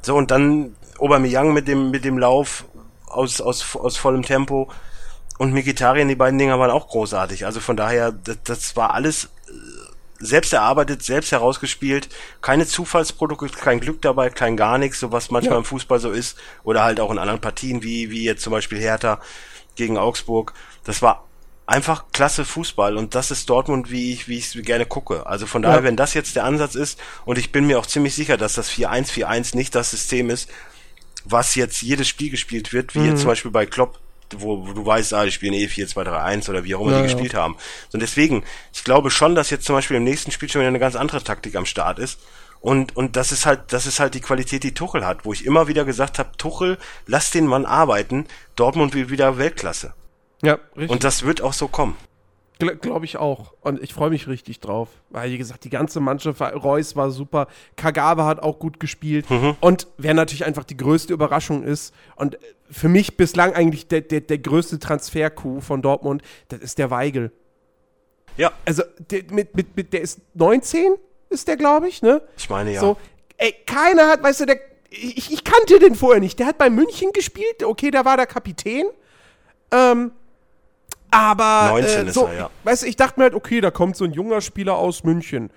So, 0.00 0.16
und 0.16 0.30
dann 0.30 0.76
Aubameyang 0.98 1.52
mit 1.52 1.68
dem, 1.68 1.90
mit 1.90 2.06
dem 2.06 2.16
Lauf 2.16 2.64
aus, 3.06 3.42
aus, 3.42 3.76
aus 3.76 3.98
vollem 3.98 4.22
Tempo 4.22 4.70
und 5.36 5.52
Mikitarian, 5.52 6.08
die 6.08 6.16
beiden 6.16 6.38
Dinger 6.38 6.58
waren 6.58 6.70
auch 6.70 6.88
großartig. 6.88 7.44
Also 7.44 7.60
von 7.60 7.76
daher, 7.76 8.12
das, 8.12 8.38
das 8.44 8.76
war 8.76 8.94
alles 8.94 9.28
selbst 10.18 10.52
erarbeitet, 10.52 11.02
selbst 11.02 11.32
herausgespielt, 11.32 12.08
keine 12.40 12.66
Zufallsprodukte, 12.66 13.48
kein 13.48 13.80
Glück 13.80 14.02
dabei, 14.02 14.30
kein 14.30 14.56
gar 14.56 14.78
nichts, 14.78 15.00
so 15.00 15.12
was 15.12 15.30
manchmal 15.30 15.54
ja. 15.54 15.58
im 15.58 15.64
Fußball 15.64 16.00
so 16.00 16.10
ist, 16.10 16.38
oder 16.64 16.82
halt 16.82 17.00
auch 17.00 17.10
in 17.10 17.18
anderen 17.18 17.40
Partien, 17.40 17.82
wie, 17.82 18.10
wie 18.10 18.24
jetzt 18.24 18.42
zum 18.42 18.52
Beispiel 18.52 18.78
Hertha 18.78 19.20
gegen 19.76 19.96
Augsburg. 19.96 20.54
Das 20.84 21.02
war 21.02 21.24
einfach 21.66 22.06
klasse 22.12 22.44
Fußball 22.44 22.96
und 22.96 23.14
das 23.14 23.30
ist 23.30 23.48
Dortmund, 23.50 23.90
wie 23.90 24.12
ich, 24.12 24.26
wie 24.26 24.38
ich 24.38 24.54
es 24.54 24.62
gerne 24.64 24.86
gucke. 24.86 25.26
Also 25.26 25.46
von 25.46 25.62
daher, 25.62 25.78
ja. 25.78 25.84
wenn 25.84 25.96
das 25.96 26.14
jetzt 26.14 26.34
der 26.34 26.44
Ansatz 26.44 26.74
ist, 26.74 26.98
und 27.24 27.38
ich 27.38 27.52
bin 27.52 27.66
mir 27.66 27.78
auch 27.78 27.86
ziemlich 27.86 28.14
sicher, 28.14 28.36
dass 28.36 28.54
das 28.54 28.70
4-1-4-1 28.70 29.54
nicht 29.54 29.74
das 29.74 29.90
System 29.90 30.30
ist, 30.30 30.48
was 31.24 31.54
jetzt 31.54 31.82
jedes 31.82 32.08
Spiel 32.08 32.30
gespielt 32.30 32.72
wird, 32.72 32.94
wie 32.94 33.00
mhm. 33.00 33.10
jetzt 33.10 33.20
zum 33.20 33.28
Beispiel 33.28 33.50
bei 33.50 33.66
Klopp 33.66 33.98
wo, 34.36 34.66
wo 34.66 34.72
du 34.72 34.84
weißt, 34.84 35.14
ah, 35.14 35.24
die 35.24 35.32
spielen 35.32 35.54
eh 35.54 35.68
4, 35.68 35.88
2, 35.88 36.04
3, 36.04 36.18
1 36.18 36.48
oder 36.48 36.64
wie 36.64 36.74
auch 36.74 36.82
immer 36.82 36.92
ja, 36.92 36.98
die 36.98 37.04
gespielt 37.04 37.32
ja. 37.32 37.40
haben. 37.40 37.56
Und 37.92 38.00
deswegen, 38.00 38.44
ich 38.72 38.84
glaube 38.84 39.10
schon, 39.10 39.34
dass 39.34 39.50
jetzt 39.50 39.64
zum 39.64 39.74
Beispiel 39.74 39.96
im 39.96 40.04
nächsten 40.04 40.30
Spiel 40.30 40.48
schon 40.48 40.60
wieder 40.60 40.68
eine 40.68 40.78
ganz 40.78 40.96
andere 40.96 41.22
Taktik 41.22 41.56
am 41.56 41.66
Start 41.66 41.98
ist. 41.98 42.20
Und, 42.60 42.96
und 42.96 43.16
das 43.16 43.30
ist 43.30 43.46
halt, 43.46 43.72
das 43.72 43.86
ist 43.86 44.00
halt 44.00 44.14
die 44.14 44.20
Qualität, 44.20 44.64
die 44.64 44.74
Tuchel 44.74 45.06
hat, 45.06 45.24
wo 45.24 45.32
ich 45.32 45.46
immer 45.46 45.68
wieder 45.68 45.84
gesagt 45.84 46.18
habe, 46.18 46.30
Tuchel, 46.36 46.78
lass 47.06 47.30
den 47.30 47.46
Mann 47.46 47.64
arbeiten, 47.64 48.26
Dortmund 48.56 48.94
will 48.94 49.10
wieder 49.10 49.38
Weltklasse. 49.38 49.94
Ja, 50.42 50.58
richtig. 50.76 50.90
Und 50.90 51.04
das 51.04 51.24
wird 51.24 51.40
auch 51.40 51.52
so 51.52 51.68
kommen. 51.68 51.96
Glaube 52.58 53.04
ich 53.04 53.16
auch. 53.16 53.54
Und 53.60 53.80
ich 53.82 53.94
freue 53.94 54.10
mich 54.10 54.26
richtig 54.26 54.58
drauf. 54.58 54.88
Weil, 55.10 55.30
wie 55.30 55.38
gesagt, 55.38 55.64
die 55.64 55.70
ganze 55.70 56.00
Mannschaft, 56.00 56.40
Reus 56.40 56.96
war 56.96 57.10
super, 57.10 57.46
Kagawa 57.76 58.26
hat 58.26 58.40
auch 58.42 58.58
gut 58.58 58.80
gespielt. 58.80 59.30
Mhm. 59.30 59.56
Und 59.60 59.86
wer 59.96 60.12
natürlich 60.14 60.44
einfach 60.44 60.64
die 60.64 60.76
größte 60.76 61.12
Überraschung 61.12 61.62
ist, 61.62 61.94
und 62.16 62.36
für 62.70 62.88
mich 62.88 63.16
bislang 63.16 63.52
eigentlich 63.54 63.86
der, 63.86 64.00
der, 64.00 64.20
der 64.22 64.38
größte 64.38 64.78
Transfer-Coup 64.80 65.62
von 65.62 65.82
Dortmund, 65.82 66.22
das 66.48 66.60
ist 66.60 66.78
der 66.78 66.90
Weigel. 66.90 67.30
Ja. 68.36 68.52
Also, 68.64 68.82
der, 69.10 69.22
mit, 69.30 69.54
mit, 69.54 69.76
mit, 69.76 69.92
der 69.92 70.00
ist 70.00 70.20
19, 70.34 70.94
ist 71.30 71.46
der, 71.46 71.56
glaube 71.56 71.88
ich, 71.88 72.02
ne? 72.02 72.22
Ich 72.36 72.50
meine, 72.50 72.72
ja. 72.72 72.80
So, 72.80 72.96
ey, 73.36 73.54
keiner 73.66 74.08
hat, 74.08 74.22
weißt 74.22 74.40
du, 74.40 74.46
der, 74.46 74.58
ich, 74.90 75.32
ich 75.32 75.44
kannte 75.44 75.78
den 75.78 75.94
vorher 75.94 76.20
nicht. 76.20 76.38
Der 76.38 76.46
hat 76.46 76.58
bei 76.58 76.70
München 76.70 77.12
gespielt, 77.12 77.62
okay, 77.62 77.90
da 77.90 78.04
war 78.04 78.16
der 78.16 78.26
Kapitän. 78.26 78.86
Ähm, 79.70 80.12
aber 81.10 81.68
19 81.70 82.08
äh, 82.08 82.12
so, 82.12 82.26
ist 82.26 82.32
er, 82.32 82.38
ja. 82.38 82.50
weißt 82.64 82.82
du, 82.82 82.86
ich 82.86 82.96
dachte 82.96 83.18
mir 83.20 83.24
halt, 83.24 83.34
okay, 83.34 83.60
da 83.60 83.70
kommt 83.70 83.96
so 83.96 84.04
ein 84.04 84.12
junger 84.12 84.40
Spieler 84.40 84.76
aus 84.76 85.04
München. 85.04 85.50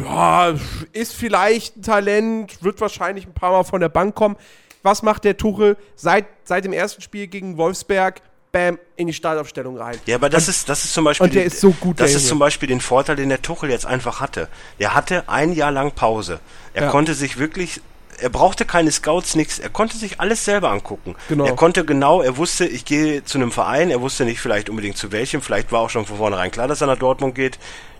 Ja, 0.00 0.54
ist 0.92 1.14
vielleicht 1.14 1.76
ein 1.76 1.82
Talent, 1.82 2.62
wird 2.62 2.80
wahrscheinlich 2.80 3.26
ein 3.26 3.34
paar 3.34 3.52
Mal 3.52 3.64
von 3.64 3.80
der 3.80 3.88
Bank 3.88 4.14
kommen. 4.14 4.36
Was 4.82 5.02
macht 5.02 5.24
der 5.24 5.36
Tuchel 5.36 5.76
seit, 5.96 6.26
seit 6.44 6.64
dem 6.64 6.72
ersten 6.72 7.02
Spiel 7.02 7.26
gegen 7.26 7.56
Wolfsberg? 7.56 8.20
Bam, 8.52 8.78
in 8.96 9.06
die 9.06 9.14
Startaufstellung 9.14 9.78
rein. 9.78 9.98
Ja, 10.04 10.16
aber 10.16 10.28
das 10.28 10.46
ist, 10.46 10.68
das 10.68 10.84
ist 10.84 10.92
zum 10.92 11.04
Beispiel. 11.04 11.24
und 11.24 11.34
der 11.34 11.44
ist 11.46 11.58
so 11.58 11.70
gut, 11.70 11.98
Das 11.98 12.14
ist 12.14 12.28
zum 12.28 12.38
Beispiel 12.38 12.68
den 12.68 12.82
Vorteil, 12.82 13.16
den 13.16 13.30
der 13.30 13.40
Tuchel 13.40 13.70
jetzt 13.70 13.86
einfach 13.86 14.20
hatte. 14.20 14.46
Der 14.78 14.94
hatte 14.94 15.26
ein 15.28 15.54
Jahr 15.54 15.70
lang 15.70 15.92
Pause. 15.92 16.38
Er 16.74 16.84
Ja. 16.84 16.90
konnte 16.90 17.14
sich 17.14 17.38
wirklich, 17.38 17.80
er 18.22 18.30
brauchte 18.30 18.64
keine 18.64 18.90
Scouts, 18.90 19.34
nix. 19.34 19.58
Er 19.58 19.68
konnte 19.68 19.96
sich 19.96 20.20
alles 20.20 20.44
selber 20.44 20.70
angucken. 20.70 21.16
Genau. 21.28 21.44
Er 21.44 21.54
konnte 21.54 21.84
genau, 21.84 22.22
er 22.22 22.36
wusste, 22.36 22.64
ich 22.64 22.84
gehe 22.84 23.24
zu 23.24 23.38
einem 23.38 23.52
Verein. 23.52 23.90
Er 23.90 24.00
wusste 24.00 24.24
nicht 24.24 24.40
vielleicht 24.40 24.70
unbedingt 24.70 24.96
zu 24.96 25.12
welchem. 25.12 25.42
Vielleicht 25.42 25.72
war 25.72 25.80
auch 25.80 25.90
schon 25.90 26.06
von 26.06 26.16
vornherein 26.16 26.50
klar, 26.50 26.68
dass 26.68 26.80
er 26.80 26.86
nach 26.86 26.98
Dortmund 26.98 27.34
geht. 27.34 27.58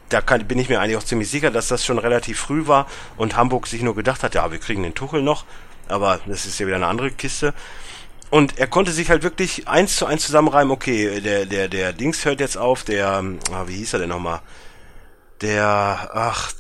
Da 0.09 0.21
kann, 0.21 0.47
bin 0.47 0.59
ich 0.59 0.69
mir 0.69 0.81
eigentlich 0.81 0.97
auch 0.97 1.03
ziemlich 1.03 1.31
sicher, 1.31 1.51
dass 1.51 1.69
das 1.69 1.85
schon 1.85 1.99
relativ 1.99 2.39
früh 2.39 2.67
war 2.67 2.87
und 3.17 3.37
Hamburg 3.37 3.67
sich 3.67 3.83
nur 3.83 3.95
gedacht 3.95 4.23
hat, 4.23 4.35
ja, 4.35 4.51
wir 4.53 4.59
kriegen 4.59 4.83
den 4.83 4.95
Tuchel 4.95 5.23
noch. 5.23 5.45
Aber 5.89 6.21
das 6.27 6.47
ist 6.47 6.59
ja 6.59 6.67
wieder 6.67 6.77
eine 6.77 6.87
andere 6.87 7.11
Kiste. 7.11 7.55
Und 8.31 8.59
er 8.59 8.67
konnte 8.67 8.93
sich 8.93 9.11
halt 9.11 9.23
wirklich 9.25 9.69
eins 9.69 9.97
zu 9.97 10.07
eins 10.07 10.25
zusammenreimen, 10.25 10.71
okay, 10.71 11.21
der, 11.21 11.45
der, 11.45 11.69
der 11.69 11.93
Dings 11.93 12.25
hört 12.25 12.41
jetzt 12.41 12.57
auf, 12.57 12.83
der, 12.83 13.23
ah, 13.53 13.65
wie 13.67 13.77
hieß 13.77 13.93
er 13.93 13.99
denn 13.99 14.09
nochmal? 14.09 14.41
Der, 15.43 16.11
ach, 16.15 16.53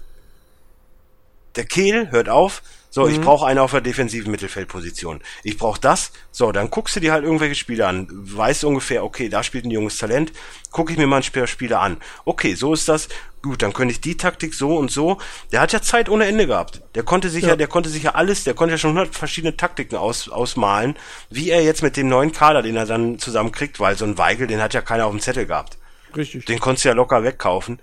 der 1.57 1.65
Kehl 1.65 2.11
hört 2.11 2.29
auf. 2.29 2.63
So, 2.95 3.09
ich 3.09 3.23
brauche 3.23 3.47
einen 3.47 3.59
auf 3.59 3.71
der 3.71 3.81
defensiven 3.81 4.31
Mittelfeldposition. 4.31 5.23
Ich 5.45 5.57
brauche 5.57 5.81
das. 5.81 6.13
So, 6.31 6.53
dann 6.53 6.69
guckst 6.69 6.95
du 6.95 7.01
dir 7.01 7.13
halt 7.13 7.25
irgendwelche 7.25 7.55
Spiele 7.55 7.87
an. 7.87 8.07
Weißt 8.11 8.65
ungefähr, 8.65 9.03
okay, 9.03 9.31
da 9.31 9.43
spielt 9.43 9.65
ein 9.65 9.71
junges 9.71 9.97
Talent. 9.97 10.31
Gucke 10.73 10.93
ich 10.93 10.99
mir 10.99 11.07
mal 11.07 11.17
ein 11.17 11.23
Spiel- 11.23 11.47
Spieler 11.47 11.81
an. 11.81 11.97
Okay, 12.27 12.55
so 12.55 12.75
ist 12.75 12.91
das. 12.91 13.09
Gut, 13.41 13.63
dann 13.63 13.73
könnte 13.73 13.93
ich 13.93 14.03
die 14.03 14.19
Taktik 14.19 14.53
so 14.53 14.77
und 14.77 14.91
so. 14.91 15.17
Der 15.53 15.63
hat 15.63 15.73
ja 15.73 15.81
Zeit 15.81 16.11
ohne 16.11 16.27
Ende 16.27 16.47
gehabt. 16.47 16.83
Der 16.95 17.03
konnte 17.03 17.31
sich 17.31 17.45
ja, 17.45 17.57
der 17.57 17.67
konnte 17.67 17.89
sich 17.89 18.03
ja 18.03 18.11
alles, 18.11 18.45
der 18.45 18.53
konnte 18.53 18.73
ja 18.75 18.79
schon 18.79 18.91
100 18.91 19.15
verschiedene 19.15 19.57
Taktiken 19.57 19.97
aus, 19.97 20.29
ausmalen, 20.29 20.95
wie 21.31 21.49
er 21.49 21.63
jetzt 21.65 21.83
mit 21.83 21.97
dem 21.97 22.11
neuen 22.11 22.33
Kader, 22.33 22.61
den 22.61 22.77
er 22.77 22.85
dann 22.85 23.19
zusammenkriegt, 23.19 23.81
weil 23.81 23.97
so 23.97 24.05
ein 24.05 24.19
Weigel, 24.19 24.47
den 24.49 24.61
hat 24.61 24.75
ja 24.75 24.83
keiner 24.83 25.07
auf 25.07 25.13
dem 25.13 25.21
Zettel 25.21 25.47
gehabt. 25.47 25.79
Richtig. 26.15 26.45
Den 26.45 26.61
konntest 26.61 26.85
du 26.85 26.91
ja 26.91 26.95
locker 26.95 27.25
wegkaufen. 27.25 27.79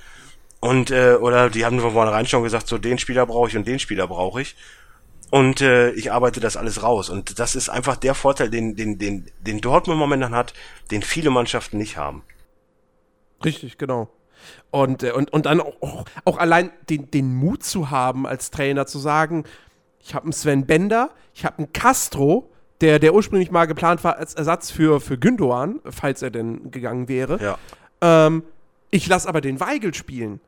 Und, 0.60 0.92
äh, 0.92 1.16
oder 1.16 1.50
die 1.50 1.66
haben 1.66 1.80
von 1.80 1.94
vornherein 1.94 2.28
schon 2.28 2.44
gesagt, 2.44 2.68
so 2.68 2.78
den 2.78 3.00
Spieler 3.00 3.26
brauche 3.26 3.48
ich 3.50 3.58
und 3.58 3.66
den 3.68 3.80
Spieler 3.80 4.08
brauche 4.08 4.42
ich. 4.42 4.56
Und 5.32 5.62
äh, 5.62 5.92
ich 5.92 6.12
arbeite 6.12 6.40
das 6.40 6.58
alles 6.58 6.82
raus. 6.82 7.10
Und 7.10 7.40
das 7.40 7.56
ist 7.56 7.70
einfach 7.70 7.98
der 7.98 8.16
Vorteil, 8.16 8.50
den, 8.50 8.76
den, 8.76 8.98
den, 8.98 9.30
den 9.42 9.62
Dortmund 9.62 10.00
momentan 10.00 10.34
hat, 10.34 10.54
den 10.92 11.02
viele 11.02 11.30
Mannschaften 11.30 11.78
nicht 11.78 11.98
haben. 11.98 12.24
Richtig, 13.44 13.78
genau. 13.78 14.10
Und, 14.72 15.04
äh, 15.04 15.12
und, 15.12 15.32
und 15.32 15.46
dann 15.46 15.62
auch, 15.62 16.06
auch, 16.26 16.38
allein 16.38 16.72
den, 16.90 17.12
den 17.12 17.36
Mut 17.36 17.64
zu 17.64 17.90
haben, 17.90 18.26
als 18.26 18.52
Trainer 18.52 18.86
zu 18.86 19.00
sagen, 19.00 19.44
ich 20.00 20.16
habe 20.16 20.24
einen 20.24 20.34
Sven 20.34 20.66
Bender, 20.66 21.12
ich 21.34 21.46
habe 21.46 21.60
einen 21.60 21.74
Castro, 21.74 22.50
der, 22.82 23.00
der 23.00 23.14
ursprünglich 23.14 23.52
mal 23.52 23.66
geplant 23.66 24.04
war 24.04 24.18
als 24.18 24.34
Ersatz 24.34 24.72
für, 24.72 25.02
für 25.02 25.18
Gündogan, 25.18 25.80
falls 25.90 26.22
er 26.22 26.32
denn 26.32 26.72
gegangen 26.72 27.08
wäre. 27.10 27.40
Ja. 27.42 27.58
Ähm, 28.02 28.44
ich 28.90 29.08
lasse 29.08 29.28
aber 29.28 29.42
den 29.42 29.60
Weigel 29.60 29.94
spielen. 29.94 30.40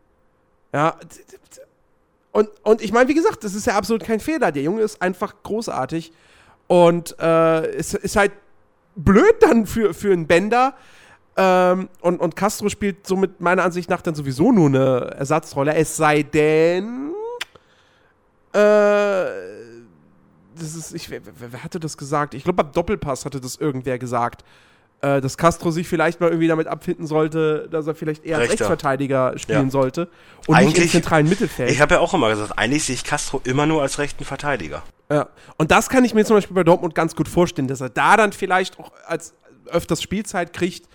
Ja. 0.73 0.97
Und, 2.31 2.49
und 2.63 2.81
ich 2.81 2.93
meine, 2.93 3.09
wie 3.09 3.13
gesagt, 3.13 3.43
das 3.43 3.53
ist 3.53 3.67
ja 3.67 3.75
absolut 3.75 4.03
kein 4.03 4.19
Fehler. 4.19 4.51
Der 4.51 4.63
Junge 4.63 4.81
ist 4.81 5.01
einfach 5.01 5.35
großartig. 5.43 6.11
Und 6.67 7.19
äh, 7.19 7.65
es 7.75 7.93
ist 7.93 8.15
halt 8.15 8.31
blöd 8.95 9.35
dann 9.41 9.65
für, 9.65 9.93
für 9.93 10.13
einen 10.13 10.27
Bender. 10.27 10.73
Ähm, 11.35 11.89
und, 12.01 12.19
und 12.19 12.35
Castro 12.35 12.69
spielt 12.69 13.07
somit 13.07 13.41
meiner 13.41 13.63
Ansicht 13.63 13.89
nach 13.89 14.01
dann 14.01 14.15
sowieso 14.15 14.51
nur 14.51 14.67
eine 14.67 15.11
Ersatzrolle. 15.17 15.75
Es 15.75 15.97
sei 15.97 16.23
denn. 16.23 17.11
Äh, 18.53 19.25
das 20.55 20.75
ist, 20.75 20.93
ich, 20.93 21.09
wer 21.09 21.21
wer 21.23 21.63
hatte 21.63 21.79
das 21.79 21.97
gesagt? 21.97 22.33
Ich 22.33 22.43
glaube, 22.43 22.63
beim 22.63 22.71
Doppelpass 22.73 23.25
hatte 23.25 23.41
das 23.41 23.55
irgendwer 23.55 23.97
gesagt, 23.97 24.43
äh, 25.01 25.19
dass 25.21 25.37
Castro 25.37 25.71
sich 25.71 25.87
vielleicht 25.87 26.19
mal 26.19 26.27
irgendwie 26.29 26.47
damit 26.47 26.67
abfinden 26.67 27.07
sollte, 27.07 27.67
dass 27.71 27.87
er 27.87 27.95
vielleicht 27.95 28.23
eher 28.25 28.37
als 28.37 28.51
Rechter. 28.51 28.65
Rechtsverteidiger 28.69 29.37
spielen 29.37 29.65
Ja. 29.65 29.71
sollte 29.71 30.01
und 30.47 30.55
nicht 30.57 30.65
im 30.65 30.67
Eigentlich- 30.75 30.91
zentralen 30.91 31.27
Mittelfeld. 31.29 31.71
Ich 31.71 31.81
habe 31.81 31.95
ja 31.95 31.99
auch 31.99 32.13
immer 32.13 32.29
gesagt, 32.29 32.57
eigentlich 32.57 32.83
sehe 32.83 32.95
ich 32.95 33.03
Castro 33.03 33.41
immer 33.43 33.65
nur 33.65 33.81
als 33.81 33.97
rechten 33.99 34.23
Verteidiger. 34.25 34.83
Ja. 35.11 35.27
Und 35.57 35.71
das 35.71 35.89
kann 35.89 36.05
ich 36.05 36.13
mir 36.13 36.23
zum 36.25 36.37
Beispiel 36.37 36.55
bei 36.55 36.63
Dortmund 36.63 36.95
ganz 36.95 37.15
gut 37.15 37.27
vorstellen, 37.27 37.67
dass 37.67 37.81
er 37.81 37.89
da 37.89 38.15
dann 38.17 38.31
vielleicht 38.31 38.79
auch 38.79 38.91
als 39.07 39.33
öfters 39.67 40.01
Spielzeit 40.01 40.53
kriegt, 40.53 40.85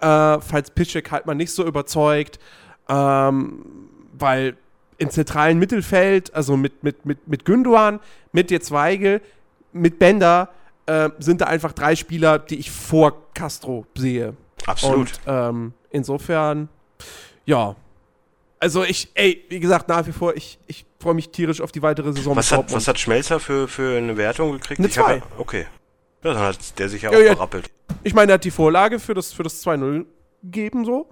äh, 0.00 0.38
falls 0.40 0.70
Piszczek 0.70 1.10
halt 1.10 1.26
mal 1.26 1.34
nicht 1.34 1.52
so 1.52 1.64
überzeugt, 1.66 2.38
ähm, 2.88 3.64
weil 4.12 4.56
im 4.98 5.10
zentralen 5.10 5.58
Mittelfeld, 5.58 6.32
also 6.34 6.56
mit, 6.56 6.82
mit, 6.82 7.04
mit, 7.04 7.26
mit 7.28 7.44
Gündogan, 7.44 8.00
mit 8.32 8.50
jetzt 8.50 8.70
Weigel, 8.70 9.20
mit 9.72 9.98
Bender, 9.98 10.48
äh, 10.86 11.10
sind 11.18 11.40
da 11.40 11.46
einfach 11.46 11.72
drei 11.72 11.96
Spieler, 11.96 12.38
die 12.38 12.56
ich 12.56 12.70
vor 12.70 13.32
Castro 13.34 13.86
sehe. 13.96 14.34
Absolut. 14.66 14.98
Und 14.98 15.20
ähm, 15.26 15.74
insofern, 15.90 16.68
ja. 17.44 17.76
Also 18.58 18.84
ich, 18.84 19.08
ey, 19.14 19.44
wie 19.48 19.60
gesagt, 19.60 19.88
nach 19.88 20.06
wie 20.06 20.12
vor, 20.12 20.34
ich, 20.34 20.58
ich 20.66 20.86
freue 20.98 21.14
mich 21.14 21.28
tierisch 21.30 21.60
auf 21.60 21.72
die 21.72 21.82
weitere 21.82 22.12
Saison 22.12 22.34
was, 22.34 22.50
hat, 22.50 22.72
was 22.72 22.88
hat 22.88 22.98
Schmelzer 22.98 23.38
für, 23.38 23.68
für 23.68 23.98
eine 23.98 24.16
Wertung 24.16 24.52
gekriegt? 24.52 24.80
Eine 24.80 24.88
Ich 24.88 24.98
hab 24.98 25.04
zwei. 25.06 25.16
Ja, 25.16 25.22
okay. 25.38 25.66
Ja, 26.24 26.32
dann 26.32 26.42
hat 26.42 26.78
der 26.78 26.88
sich 26.88 27.02
ja 27.02 27.10
auch 27.10 27.14
Ja, 27.14 27.20
ja. 27.20 27.32
verrappelt. 27.32 27.70
Ich 28.02 28.14
meine, 28.14 28.32
er 28.32 28.34
hat 28.34 28.44
die 28.44 28.50
Vorlage 28.50 28.98
für 28.98 29.12
das, 29.14 29.32
für 29.32 29.42
das 29.42 29.64
2-0 29.64 30.06
gegeben, 30.42 30.84
so. 30.84 31.06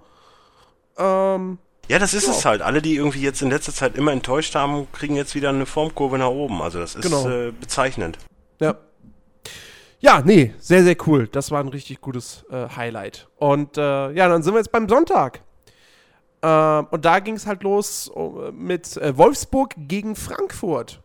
Ähm, 0.97 1.57
Ja, 1.87 1.99
das 1.99 2.13
ist 2.15 2.25
Ja. 2.25 2.31
es 2.33 2.45
halt. 2.45 2.61
Alle, 2.63 2.81
die 2.81 2.95
irgendwie 2.95 3.21
jetzt 3.21 3.41
in 3.43 3.49
letzter 3.51 3.71
Zeit 3.73 3.95
immer 3.95 4.11
enttäuscht 4.11 4.55
haben, 4.55 4.87
kriegen 4.91 5.15
jetzt 5.15 5.35
wieder 5.35 5.49
eine 5.49 5.65
Formkurve 5.67 6.17
nach 6.17 6.29
oben. 6.29 6.61
Also 6.61 6.79
das 6.79 6.95
ist 6.95 7.03
Genau. 7.03 7.29
äh, 7.29 7.51
bezeichnend. 7.51 8.17
ja. 8.59 8.75
Ja, 10.05 10.21
nee, 10.23 10.53
sehr, 10.59 10.83
sehr 10.83 10.95
cool. 11.07 11.27
Das 11.27 11.49
war 11.49 11.59
ein 11.59 11.67
richtig 11.67 11.99
gutes 11.99 12.45
äh, 12.51 12.67
Highlight. 12.75 13.27
Und 13.37 13.75
äh, 13.75 14.11
ja, 14.11 14.29
dann 14.29 14.43
sind 14.43 14.53
wir 14.53 14.59
jetzt 14.59 14.71
beim 14.71 14.87
Sonntag. 14.87 15.39
Ähm, 16.43 16.85
und 16.91 17.05
da 17.05 17.17
ging 17.17 17.33
es 17.33 17.47
halt 17.47 17.63
los 17.63 18.11
äh, 18.15 18.51
mit 18.51 18.97
äh, 18.97 19.17
Wolfsburg 19.17 19.73
gegen 19.75 20.15
Frankfurt. 20.15 21.01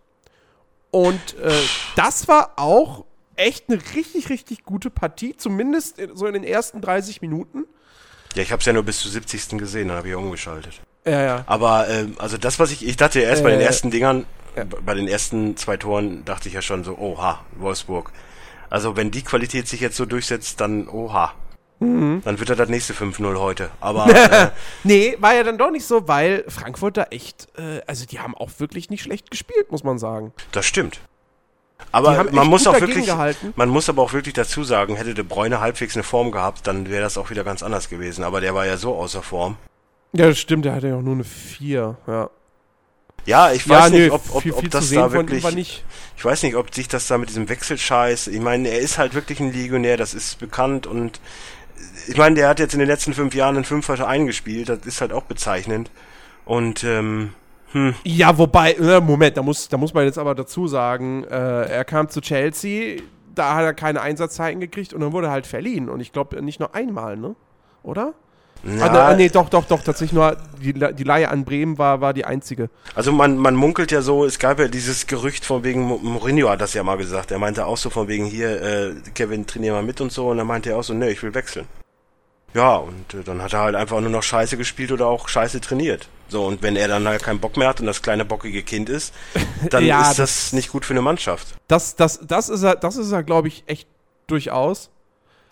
Und 0.90 1.38
äh, 1.42 1.50
das 1.96 2.28
war 2.28 2.52
auch 2.56 3.06
echt 3.36 3.70
eine 3.70 3.80
richtig, 3.94 4.28
richtig 4.28 4.64
gute 4.64 4.90
Partie, 4.90 5.34
zumindest 5.34 5.98
in, 5.98 6.14
so 6.14 6.26
in 6.26 6.34
den 6.34 6.44
ersten 6.44 6.82
30 6.82 7.22
Minuten. 7.22 7.64
Ja, 8.34 8.42
ich 8.42 8.52
habe 8.52 8.60
es 8.60 8.66
ja 8.66 8.74
nur 8.74 8.82
bis 8.82 8.98
zur 8.98 9.10
70. 9.12 9.58
gesehen, 9.58 9.88
dann 9.88 9.96
habe 9.96 10.10
ich 10.10 10.14
umgeschaltet. 10.14 10.82
Ja, 11.06 11.22
ja. 11.22 11.44
Aber 11.46 11.88
ähm, 11.88 12.16
also 12.18 12.36
das, 12.36 12.58
was 12.58 12.70
ich, 12.70 12.86
ich 12.86 12.98
dachte 12.98 13.22
ja 13.22 13.30
erst 13.30 13.44
bei 13.44 13.50
den 13.50 13.62
ersten 13.62 13.90
Dingern, 13.90 14.26
ja. 14.56 14.64
bei 14.64 14.92
den 14.92 15.08
ersten 15.08 15.56
zwei 15.56 15.78
Toren 15.78 16.22
dachte 16.26 16.48
ich 16.48 16.54
ja 16.54 16.60
schon 16.60 16.84
so, 16.84 16.98
oha, 16.98 17.40
Wolfsburg. 17.56 18.12
Also 18.70 18.96
wenn 18.96 19.10
die 19.10 19.22
Qualität 19.22 19.68
sich 19.68 19.80
jetzt 19.80 19.96
so 19.96 20.06
durchsetzt, 20.06 20.60
dann 20.60 20.88
oha. 20.88 21.34
Mhm. 21.80 22.20
Dann 22.24 22.38
wird 22.38 22.50
er 22.50 22.56
das 22.56 22.68
nächste 22.68 22.92
5-0 22.92 23.38
heute. 23.38 23.70
Aber 23.80 24.06
äh, 24.32 24.50
Nee, 24.84 25.16
war 25.18 25.34
ja 25.34 25.42
dann 25.42 25.58
doch 25.58 25.70
nicht 25.70 25.84
so, 25.84 26.06
weil 26.08 26.44
Frankfurt 26.46 26.96
da 26.96 27.04
echt, 27.04 27.48
äh, 27.58 27.80
also 27.86 28.06
die 28.06 28.20
haben 28.20 28.34
auch 28.34 28.50
wirklich 28.58 28.90
nicht 28.90 29.02
schlecht 29.02 29.30
gespielt, 29.30 29.70
muss 29.72 29.82
man 29.82 29.98
sagen. 29.98 30.32
das 30.52 30.66
stimmt. 30.66 31.00
Aber 31.92 32.24
man 32.30 32.46
muss 32.46 32.66
auch 32.66 32.78
wirklich, 32.78 33.06
gehalten. 33.06 33.54
man 33.56 33.70
muss 33.70 33.88
aber 33.88 34.02
auch 34.02 34.12
wirklich 34.12 34.34
dazu 34.34 34.64
sagen, 34.64 34.96
hätte 34.96 35.14
De 35.14 35.24
Bruyne 35.24 35.60
halbwegs 35.60 35.96
eine 35.96 36.02
Form 36.02 36.30
gehabt, 36.30 36.66
dann 36.66 36.90
wäre 36.90 37.02
das 37.02 37.16
auch 37.16 37.30
wieder 37.30 37.42
ganz 37.42 37.62
anders 37.62 37.88
gewesen. 37.88 38.22
Aber 38.22 38.42
der 38.42 38.54
war 38.54 38.66
ja 38.66 38.76
so 38.76 38.94
außer 38.94 39.22
Form. 39.22 39.56
Ja, 40.12 40.26
das 40.26 40.38
stimmt, 40.38 40.66
der 40.66 40.74
hatte 40.74 40.88
ja 40.88 40.96
auch 40.96 41.02
nur 41.02 41.14
eine 41.14 41.24
4, 41.24 41.96
ja. 42.06 42.30
Ja, 43.26 43.52
ich 43.52 43.66
ja, 43.66 43.80
weiß 43.80 43.90
nicht, 43.90 44.10
ob, 44.10 44.22
ob, 44.30 44.42
viel, 44.42 44.52
viel 44.52 44.64
ob 44.64 44.70
das 44.70 44.90
da 44.90 45.12
wirklich, 45.12 45.44
ich 46.16 46.24
weiß 46.24 46.42
nicht, 46.42 46.56
ob 46.56 46.74
sich 46.74 46.88
das 46.88 47.06
da 47.06 47.18
mit 47.18 47.28
diesem 47.28 47.48
Wechselscheiß, 47.48 48.28
ich 48.28 48.40
meine, 48.40 48.68
er 48.68 48.80
ist 48.80 48.98
halt 48.98 49.14
wirklich 49.14 49.40
ein 49.40 49.52
Legionär, 49.52 49.96
das 49.96 50.14
ist 50.14 50.38
bekannt 50.38 50.86
und 50.86 51.20
ich 52.08 52.16
meine, 52.16 52.34
der 52.34 52.48
hat 52.48 52.58
jetzt 52.58 52.74
in 52.74 52.78
den 52.78 52.88
letzten 52.88 53.14
fünf 53.14 53.34
Jahren 53.34 53.56
in 53.56 53.64
fünf 53.64 53.86
Vereinen 53.86 54.26
gespielt, 54.26 54.68
das 54.68 54.80
ist 54.84 55.00
halt 55.00 55.12
auch 55.12 55.24
bezeichnend. 55.24 55.90
Und 56.44 56.84
ähm, 56.84 57.32
hm, 57.72 57.94
Ja, 58.04 58.36
wobei, 58.36 58.72
äh, 58.72 59.00
Moment, 59.00 59.36
da 59.36 59.42
muss, 59.42 59.68
da 59.68 59.76
muss 59.76 59.94
man 59.94 60.04
jetzt 60.04 60.18
aber 60.18 60.34
dazu 60.34 60.66
sagen, 60.66 61.24
äh, 61.24 61.66
er 61.66 61.84
kam 61.84 62.08
zu 62.08 62.20
Chelsea, 62.20 63.00
da 63.34 63.54
hat 63.54 63.64
er 63.64 63.74
keine 63.74 64.00
Einsatzzeiten 64.00 64.60
gekriegt 64.60 64.92
und 64.92 65.00
dann 65.00 65.12
wurde 65.12 65.28
er 65.28 65.32
halt 65.32 65.46
verliehen. 65.46 65.88
Und 65.88 66.00
ich 66.00 66.12
glaube 66.12 66.42
nicht 66.42 66.60
nur 66.60 66.74
einmal, 66.74 67.16
ne? 67.16 67.36
Oder? 67.82 68.14
Ja, 68.64 68.82
Ah, 68.84 68.92
ne, 68.92 69.02
ah, 69.02 69.14
nee, 69.14 69.28
doch, 69.28 69.48
doch, 69.48 69.64
doch, 69.64 69.82
tatsächlich 69.82 70.12
nur 70.12 70.36
die, 70.60 70.72
die 70.72 71.04
Leihe 71.04 71.28
an 71.30 71.44
Bremen 71.44 71.78
war, 71.78 72.00
war 72.00 72.12
die 72.12 72.24
einzige. 72.24 72.68
also 72.94 73.12
man, 73.12 73.36
man 73.38 73.54
munkelt 73.54 73.90
ja 73.90 74.02
so, 74.02 74.24
es 74.24 74.38
gab 74.38 74.58
ja 74.58 74.68
dieses 74.68 75.06
Gerücht 75.06 75.44
von 75.44 75.64
wegen, 75.64 75.82
Mo- 75.82 75.98
Mourinho 76.02 76.48
hat 76.50 76.60
das 76.60 76.74
ja 76.74 76.82
mal 76.82 76.96
gesagt, 76.98 77.30
er 77.30 77.38
meinte 77.38 77.66
auch 77.66 77.76
so 77.78 77.90
von 77.90 78.08
wegen 78.08 78.26
hier, 78.26 78.60
äh, 78.62 78.92
Kevin, 79.14 79.46
trainier 79.46 79.72
mal 79.72 79.82
mit 79.82 80.00
und 80.00 80.12
so, 80.12 80.28
und 80.28 80.36
dann 80.38 80.46
meinte 80.46 80.70
er 80.70 80.76
auch 80.78 80.84
so, 80.84 80.92
ne, 80.94 81.10
ich 81.10 81.22
will 81.22 81.34
wechseln. 81.34 81.66
Ja, 82.52 82.76
und 82.76 83.14
äh, 83.14 83.22
dann 83.24 83.40
hat 83.42 83.52
er 83.52 83.60
halt 83.60 83.76
einfach 83.76 84.00
nur 84.00 84.10
noch 84.10 84.24
scheiße 84.24 84.56
gespielt 84.56 84.90
oder 84.90 85.06
auch 85.06 85.28
scheiße 85.28 85.60
trainiert. 85.60 86.08
So, 86.28 86.44
und 86.46 86.62
wenn 86.62 86.74
er 86.76 86.88
dann 86.88 87.06
halt 87.06 87.22
keinen 87.22 87.38
Bock 87.40 87.56
mehr 87.56 87.68
hat 87.68 87.80
und 87.80 87.86
das 87.86 88.02
kleine 88.02 88.24
bockige 88.24 88.62
Kind 88.62 88.88
ist, 88.88 89.14
dann 89.70 89.84
ja, 89.86 90.02
ist 90.02 90.08
das, 90.10 90.16
das, 90.16 90.52
nicht 90.52 90.70
gut 90.72 90.84
für 90.84 90.92
eine 90.92 91.02
Mannschaft. 91.02 91.54
Das, 91.68 91.94
das, 91.96 92.18
das 92.22 92.48
ist 92.48 92.62
er, 92.64 92.74
das 92.76 92.96
ist 92.96 93.12
er, 93.12 93.22
glaube 93.22 93.48
ich, 93.48 93.62
echt 93.66 93.88
durchaus. 94.26 94.90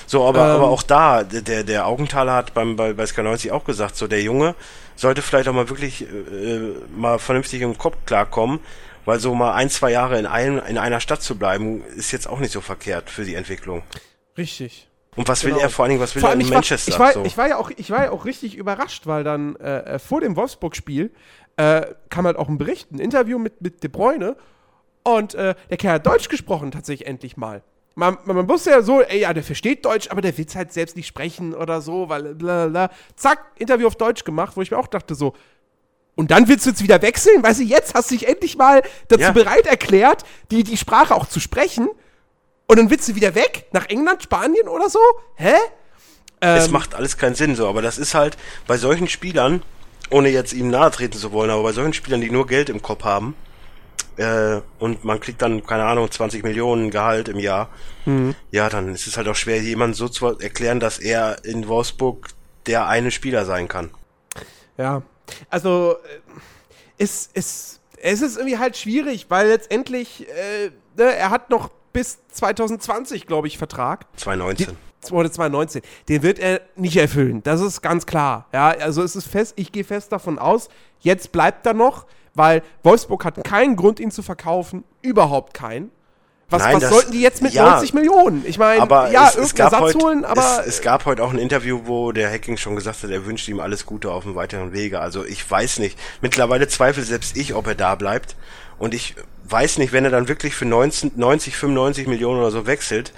So, 0.09 0.26
aber, 0.26 0.40
ähm, 0.40 0.56
aber 0.56 0.68
auch 0.68 0.82
da, 0.82 1.22
der, 1.22 1.64
der 1.64 1.86
Augenthaler 1.86 2.32
hat 2.32 2.54
beim, 2.54 2.76
bei, 2.76 2.94
bei 2.94 3.04
Sky90 3.04 3.52
auch 3.52 3.64
gesagt, 3.64 3.94
so 3.94 4.06
der 4.06 4.22
Junge 4.22 4.54
sollte 4.96 5.20
vielleicht 5.20 5.48
auch 5.48 5.52
mal 5.52 5.68
wirklich 5.68 6.02
äh, 6.02 6.61
mal 6.96 7.18
vernünftig 7.18 7.61
im 7.61 7.76
Kopf 7.76 7.96
klarkommen, 8.06 8.61
weil 9.04 9.20
so 9.20 9.34
mal 9.34 9.52
ein, 9.52 9.68
zwei 9.68 9.92
Jahre 9.92 10.18
in, 10.18 10.24
ein, 10.24 10.59
in 10.61 10.78
einer 10.78 11.00
Stadt 11.00 11.22
zu 11.22 11.36
bleiben, 11.36 11.84
ist 11.94 12.11
jetzt 12.11 12.26
auch 12.26 12.40
nicht 12.40 12.52
so 12.52 12.62
verkehrt 12.62 13.11
für 13.11 13.24
die 13.24 13.34
Entwicklung. 13.34 13.82
Richtig. 14.38 14.88
Und 15.14 15.28
was 15.28 15.42
genau. 15.42 15.56
will 15.56 15.62
er 15.62 15.68
vor 15.68 15.84
allen 15.84 15.90
Dingen, 15.90 16.00
was 16.00 16.14
will 16.14 16.24
er 16.24 16.32
in 16.32 16.48
Manchester? 16.48 16.98
War, 16.98 17.11
ich, 17.11 17.16
war, 17.16 17.22
so? 17.22 17.26
ich, 17.26 17.36
war 17.36 17.48
ja 17.48 17.59
auch, 17.59 17.70
ich 17.76 17.90
war 17.90 18.04
ja 18.04 18.11
auch 18.11 18.24
richtig 18.24 18.56
überrascht, 18.56 19.06
weil 19.06 19.24
dann 19.24 19.56
äh, 19.56 19.80
äh, 19.80 19.98
vor 19.98 20.22
dem 20.22 20.36
Wolfsburg-Spiel 20.36 21.11
äh, 21.56 21.82
kam 22.09 22.24
halt 22.24 22.38
auch 22.38 22.48
ein 22.48 22.56
Bericht, 22.56 22.90
ein 22.92 22.98
Interview 22.98 23.38
mit, 23.38 23.61
mit 23.61 23.82
De 23.82 23.90
Bruyne 23.90 24.36
und 25.02 25.34
äh, 25.34 25.54
der 25.68 25.76
Kerl 25.76 25.96
hat 25.96 26.06
Deutsch 26.06 26.30
gesprochen 26.30 26.70
tatsächlich 26.70 27.06
endlich 27.06 27.36
mal. 27.36 27.62
Man, 27.95 28.16
man, 28.24 28.49
wusste 28.49 28.70
ja 28.70 28.82
so, 28.82 29.03
ey, 29.03 29.20
ja, 29.20 29.32
der 29.32 29.43
versteht 29.43 29.84
Deutsch, 29.84 30.09
aber 30.11 30.20
der 30.20 30.39
will 30.39 30.47
es 30.47 30.55
halt 30.55 30.72
selbst 30.72 30.97
nicht 30.97 31.09
sprechen 31.09 31.53
oder 31.53 31.80
so, 31.80 32.09
weil 32.09 32.34
bla 32.36 32.91
Zack, 33.16 33.45
Interview 33.57 33.89
auf 33.89 33.97
Deutsch 33.97 34.22
gemacht, 34.22 34.57
wo 34.57 34.62
ich 34.62 34.70
mir 34.70 34.78
auch 34.78 34.86
dachte 34.86 35.16
so, 35.16 35.34
und 36.18 36.32
dann 36.32 36.49
willst 36.49 36.66
du 36.66 36.70
jetzt 36.70 36.82
wieder 36.82 37.01
wechseln? 37.01 37.45
Weißt 37.45 37.61
du, 37.61 37.64
jetzt 37.64 37.95
hast 37.95 38.11
du 38.11 38.16
dich 38.16 38.26
endlich 38.26 38.57
mal 38.57 38.82
dazu 39.07 39.22
ja. 39.22 39.30
bereit 39.30 39.66
erklärt, 39.66 40.24
die, 40.51 40.64
die 40.64 40.76
Sprache 40.76 41.14
auch 41.14 41.28
zu 41.28 41.39
sprechen. 41.39 41.89
Und 42.66 42.76
dann 42.76 42.91
willst 42.91 43.09
du 43.09 43.14
wieder 43.14 43.36
weg? 43.36 43.66
Nach 43.70 43.89
England, 43.89 44.24
Spanien 44.24 44.66
oder 44.66 44.91
so? 44.91 44.99
Hä? 45.36 45.55
Ähm, 46.41 46.57
es 46.59 46.70
macht 46.70 46.97
alles 46.97 47.18
keinen 47.18 47.36
Sinn 47.36 47.55
so, 47.55 47.68
aber 47.68 47.82
das 47.82 47.99
ist 47.99 48.14
halt 48.14 48.36
bei 48.66 48.76
solchen 48.78 49.07
Spielern, 49.07 49.62
ohne 50.11 50.28
jetzt 50.28 50.53
ihm 50.53 50.70
nahe 50.70 50.91
treten 50.91 51.16
zu 51.16 51.30
wollen, 51.30 51.51
aber 51.51 51.62
bei 51.62 51.72
solchen 51.72 51.93
Spielern, 51.93 52.20
die 52.20 52.32
nur 52.32 52.49
Geld 52.49 52.68
im 52.68 52.82
Kopf 52.82 53.05
haben, 53.05 53.36
äh, 54.18 54.60
und 54.78 55.04
man 55.04 55.20
kriegt 55.20 55.40
dann, 55.40 55.64
keine 55.64 55.84
Ahnung, 55.84 56.10
20 56.10 56.42
Millionen 56.42 56.90
Gehalt 56.90 57.28
im 57.28 57.38
Jahr, 57.38 57.70
mhm. 58.04 58.34
ja, 58.50 58.68
dann 58.68 58.94
ist 58.94 59.06
es 59.06 59.16
halt 59.16 59.28
auch 59.28 59.36
schwer, 59.36 59.62
jemandem 59.62 59.94
so 59.94 60.08
zu 60.08 60.38
erklären, 60.38 60.80
dass 60.80 60.98
er 60.98 61.44
in 61.44 61.68
Wolfsburg 61.68 62.28
der 62.66 62.86
eine 62.86 63.10
Spieler 63.10 63.44
sein 63.44 63.68
kann. 63.68 63.90
Ja, 64.76 65.02
also 65.50 65.96
äh, 66.04 67.02
ist, 67.02 67.34
ist, 67.36 67.80
es 67.96 68.22
ist 68.22 68.36
irgendwie 68.36 68.58
halt 68.58 68.76
schwierig, 68.76 69.26
weil 69.28 69.48
letztendlich, 69.48 70.28
äh, 70.28 70.70
ne, 70.96 71.14
er 71.14 71.30
hat 71.30 71.50
noch 71.50 71.70
bis 71.92 72.18
2020, 72.32 73.26
glaube 73.26 73.46
ich, 73.46 73.56
Vertrag. 73.58 74.06
2019. 74.16 74.76
Oder 75.12 75.30
2019. 75.30 75.82
Den 76.08 76.22
wird 76.22 76.38
er 76.38 76.60
nicht 76.76 76.96
erfüllen. 76.96 77.42
Das 77.44 77.60
ist 77.60 77.82
ganz 77.82 78.04
klar. 78.04 78.46
Ja, 78.52 78.68
also 78.68 79.02
es 79.02 79.16
ist 79.16 79.28
fest, 79.28 79.54
ich 79.56 79.72
gehe 79.72 79.84
fest 79.84 80.12
davon 80.12 80.38
aus, 80.38 80.68
jetzt 81.00 81.32
bleibt 81.32 81.64
er 81.66 81.74
noch, 81.74 82.06
weil 82.35 82.62
Wolfsburg 82.83 83.24
hat 83.24 83.45
keinen 83.45 83.76
Grund, 83.76 84.01
ihn 84.01 84.11
zu 84.11 84.22
verkaufen. 84.22 84.85
Überhaupt 85.03 85.55
keinen. 85.55 85.91
Was, 86.51 86.62
Nein, 86.62 86.76
was 86.76 86.83
das, 86.83 86.91
sollten 86.91 87.12
die 87.12 87.20
jetzt 87.20 87.43
mit 87.43 87.53
ja, 87.53 87.72
90 87.72 87.93
Millionen? 87.93 88.43
Ich 88.47 88.59
meine, 88.59 88.79
ja, 88.79 89.31
irgendeinen 89.35 89.59
Ersatz 89.59 89.81
heut, 89.81 90.03
holen, 90.03 90.24
aber. 90.24 90.61
Es, 90.61 90.76
es, 90.76 90.81
gab 90.81 91.05
heute 91.05 91.22
auch 91.22 91.31
ein 91.31 91.39
Interview, 91.39 91.83
wo 91.85 92.11
der 92.12 92.31
Hacking 92.31 92.57
schon 92.57 92.74
gesagt 92.74 93.03
hat, 93.03 93.11
er 93.11 93.26
wünscht 93.26 93.49
ihm 93.49 93.61
alles 93.61 93.85
Gute 93.85 94.11
auf 94.11 94.24
dem 94.24 94.35
weiteren 94.35 94.72
Wege. 94.72 94.99
Also 95.01 95.26
ich 95.26 95.49
weiß 95.49 95.79
nicht. 95.79 95.99
Mittlerweile 96.22 96.66
zweifle 96.66 97.03
selbst 97.03 97.37
ich, 97.37 97.55
ob 97.55 97.66
er 97.66 97.74
da 97.74 97.97
bleibt. 97.97 98.35
Und 98.79 98.95
ich 98.95 99.14
weiß 99.45 99.76
nicht, 99.76 99.93
wenn 99.93 100.05
er 100.05 100.11
dann 100.11 100.29
wirklich 100.29 100.55
für 100.55 100.64
19, 100.64 101.12
90, 101.16 101.55
95 101.55 102.07
Millionen 102.07 102.39
oder 102.39 102.51
so 102.51 102.66
wechselt. 102.66 103.12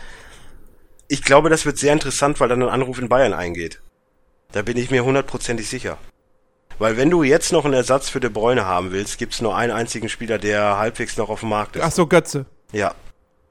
Ich 1.07 1.23
glaube, 1.23 1.51
das 1.51 1.65
wird 1.67 1.79
sehr 1.79 1.93
interessant, 1.93 2.41
weil 2.41 2.49
dann 2.49 2.63
ein 2.63 2.69
Anruf 2.69 2.99
in 2.99 3.09
Bayern 3.09 3.33
eingeht. 3.33 3.81
Da 4.51 4.63
bin 4.63 4.77
ich 4.77 4.91
mir 4.91 5.05
hundertprozentig 5.05 5.69
sicher. 5.69 5.99
Weil 6.81 6.97
wenn 6.97 7.11
du 7.11 7.22
jetzt 7.22 7.53
noch 7.53 7.66
einen 7.66 7.74
Ersatz 7.74 8.09
für 8.09 8.20
De 8.20 8.31
Bruyne 8.31 8.64
haben 8.64 8.91
willst, 8.91 9.18
gibt's 9.18 9.43
nur 9.43 9.55
einen 9.55 9.70
einzigen 9.70 10.09
Spieler, 10.09 10.39
der 10.39 10.78
halbwegs 10.78 11.18
noch 11.18 11.28
auf 11.28 11.41
dem 11.41 11.51
Markt 11.51 11.76
ist. 11.76 11.83
Ach 11.83 11.93
so, 11.93 12.07
Götze. 12.07 12.47
Ja. 12.72 12.95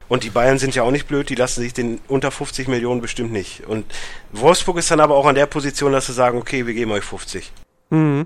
Und 0.07 0.23
die 0.23 0.31
Bayern 0.31 0.57
sind 0.57 0.73
ja 0.73 0.81
auch 0.81 0.89
nicht 0.89 1.07
blöd, 1.07 1.29
die 1.29 1.35
lassen 1.35 1.61
sich 1.61 1.71
den 1.71 2.01
unter 2.07 2.31
50 2.31 2.67
Millionen 2.67 3.01
bestimmt 3.01 3.31
nicht. 3.31 3.67
Und 3.67 3.85
Wolfsburg 4.31 4.79
ist 4.79 4.89
dann 4.89 4.99
aber 4.99 5.15
auch 5.15 5.27
an 5.27 5.35
der 5.35 5.45
Position, 5.45 5.91
dass 5.91 6.07
sie 6.07 6.13
sagen, 6.13 6.39
okay, 6.39 6.65
wir 6.65 6.73
geben 6.73 6.91
euch 6.91 7.03
50. 7.03 7.51
Mhm. 7.91 8.25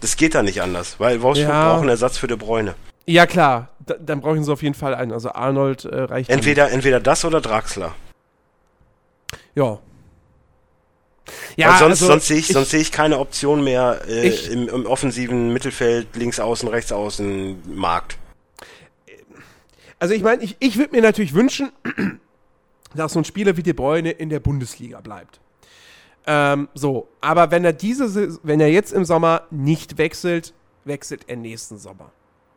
Das 0.00 0.16
geht 0.16 0.34
dann 0.34 0.46
nicht 0.46 0.60
anders, 0.60 0.98
weil 0.98 1.22
Wolfsburg 1.22 1.48
ja. 1.48 1.68
braucht 1.68 1.82
einen 1.82 1.90
Ersatz 1.90 2.18
für 2.18 2.26
De 2.26 2.36
Bruyne. 2.36 2.74
Ja, 3.06 3.26
klar. 3.26 3.68
Da, 3.86 3.94
dann 4.00 4.20
brauchen 4.20 4.42
sie 4.42 4.52
auf 4.52 4.64
jeden 4.64 4.74
Fall 4.74 4.96
einen. 4.96 5.12
Also 5.12 5.30
Arnold 5.30 5.84
äh, 5.84 5.94
reicht. 5.94 6.28
Entweder, 6.28 6.72
entweder 6.72 6.98
das 6.98 7.24
oder 7.24 7.40
Draxler. 7.40 7.94
Ja. 9.54 9.78
Ja, 11.56 11.70
Weil 11.70 11.78
sonst, 11.78 12.02
also 12.02 12.06
sonst 12.06 12.26
sehe 12.26 12.38
ich, 12.38 12.48
ich, 12.48 12.54
sonst 12.54 12.70
sehe 12.70 12.80
ich 12.80 12.92
keine 12.92 13.18
Option 13.18 13.62
mehr 13.62 14.00
äh, 14.08 14.28
ich, 14.28 14.50
im, 14.50 14.68
im, 14.68 14.86
offensiven 14.86 15.52
Mittelfeld, 15.52 16.08
links 16.16 16.40
außen, 16.40 16.68
rechts 16.68 16.92
außen 16.92 17.76
Markt. 17.76 18.18
Also 19.98 20.14
ich 20.14 20.22
meine, 20.22 20.42
ich, 20.42 20.56
ich 20.60 20.78
würde 20.78 20.92
mir 20.92 21.02
natürlich 21.02 21.34
wünschen, 21.34 21.70
dass 22.94 23.12
so 23.12 23.20
ein 23.20 23.24
Spieler 23.24 23.56
wie 23.56 23.62
De 23.62 23.72
Bruyne 23.72 24.10
in 24.10 24.30
der 24.30 24.40
Bundesliga 24.40 25.00
bleibt. 25.00 25.40
Ähm, 26.26 26.68
so, 26.74 27.08
aber 27.20 27.50
wenn 27.50 27.64
er 27.64 27.72
diese, 27.72 28.38
wenn 28.42 28.60
er 28.60 28.70
jetzt 28.70 28.92
im 28.92 29.04
Sommer 29.04 29.42
nicht 29.50 29.98
wechselt, 29.98 30.54
wechselt 30.84 31.24
er 31.28 31.36
nächsten 31.36 31.78
Sommer. 31.78 32.12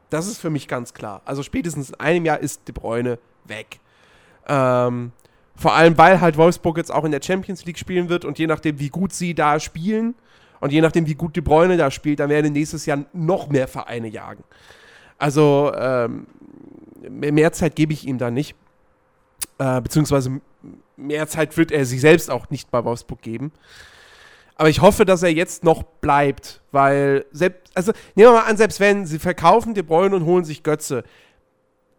Das 0.09 0.28
ist 0.28 0.38
für 0.38 0.49
mich 0.49 0.68
ganz 0.68 0.93
klar. 0.93 1.22
Also 1.26 1.43
spätestens 1.43 1.89
in 1.89 1.95
einem 1.95 2.26
Jahr 2.26 2.39
ist 2.39 2.68
De 2.68 2.74
Bruyne 2.74 3.20
weg. 3.45 3.80
Ähm, 4.47 5.11
vor 5.56 5.74
allem, 5.74 5.97
weil 5.97 6.20
halt 6.20 6.38
Wolfsburg 6.38 6.78
jetzt 6.78 6.91
auch 6.91 7.04
in 7.04 7.12
der 7.12 7.22
Champions 7.22 7.66
League 7.66 7.78
spielen 7.78 8.10
wird 8.10 8.26
und 8.26 8.39
je 8.39 8.47
nachdem, 8.47 8.80
wie 8.80 8.89
gut 8.89 9.14
sie 9.14 9.34
da 9.34 9.60
spielen 9.60 10.16
und 10.60 10.72
je 10.72 10.82
nachdem, 10.82 11.08
wie 11.08 11.16
gut 11.16 11.36
De 11.36 11.43
Bruyne 11.43 11.78
da 11.78 11.91
spielt, 11.91 12.20
dann 12.20 12.30
werden 12.30 12.54
nächstes 12.54 12.86
Jahr 12.86 13.06
noch 13.14 13.49
mehr 13.49 13.68
Vereine 13.68 14.08
jagen. 14.08 14.43
Also 15.18 15.72
ähm, 15.78 16.28
mehr 17.10 17.51
Zeit 17.54 17.76
gebe 17.76 17.93
ich 17.93 18.08
ihm 18.08 18.18
da 18.18 18.32
nicht. 18.32 18.56
Äh, 19.60 19.82
beziehungsweise 19.82 20.41
mehr 20.97 21.28
Zeit 21.28 21.56
wird 21.58 21.72
er 21.72 21.86
sich 21.86 22.01
selbst 22.01 22.32
auch 22.32 22.49
nicht 22.49 22.72
bei 22.72 22.84
Wolfsburg 22.84 23.22
geben. 23.22 23.51
Aber 24.56 24.70
ich 24.70 24.82
hoffe, 24.82 25.06
dass 25.06 25.24
er 25.24 25.32
jetzt 25.32 25.64
noch 25.64 25.84
bleibt, 25.84 26.62
weil, 26.72 27.26
selbst, 27.32 27.76
also 27.76 27.91
nehmen 28.16 28.32
wir 28.32 28.39
mal 28.39 28.49
an, 28.49 28.58
selbst 28.58 28.80
wenn 28.80 29.06
sie 29.06 29.20
verkaufen 29.20 29.74
De 29.74 29.84
Bruyne 29.84 30.16
und 30.16 30.26
holen 30.26 30.45
sich 30.45 30.64
Götze. 30.64 31.04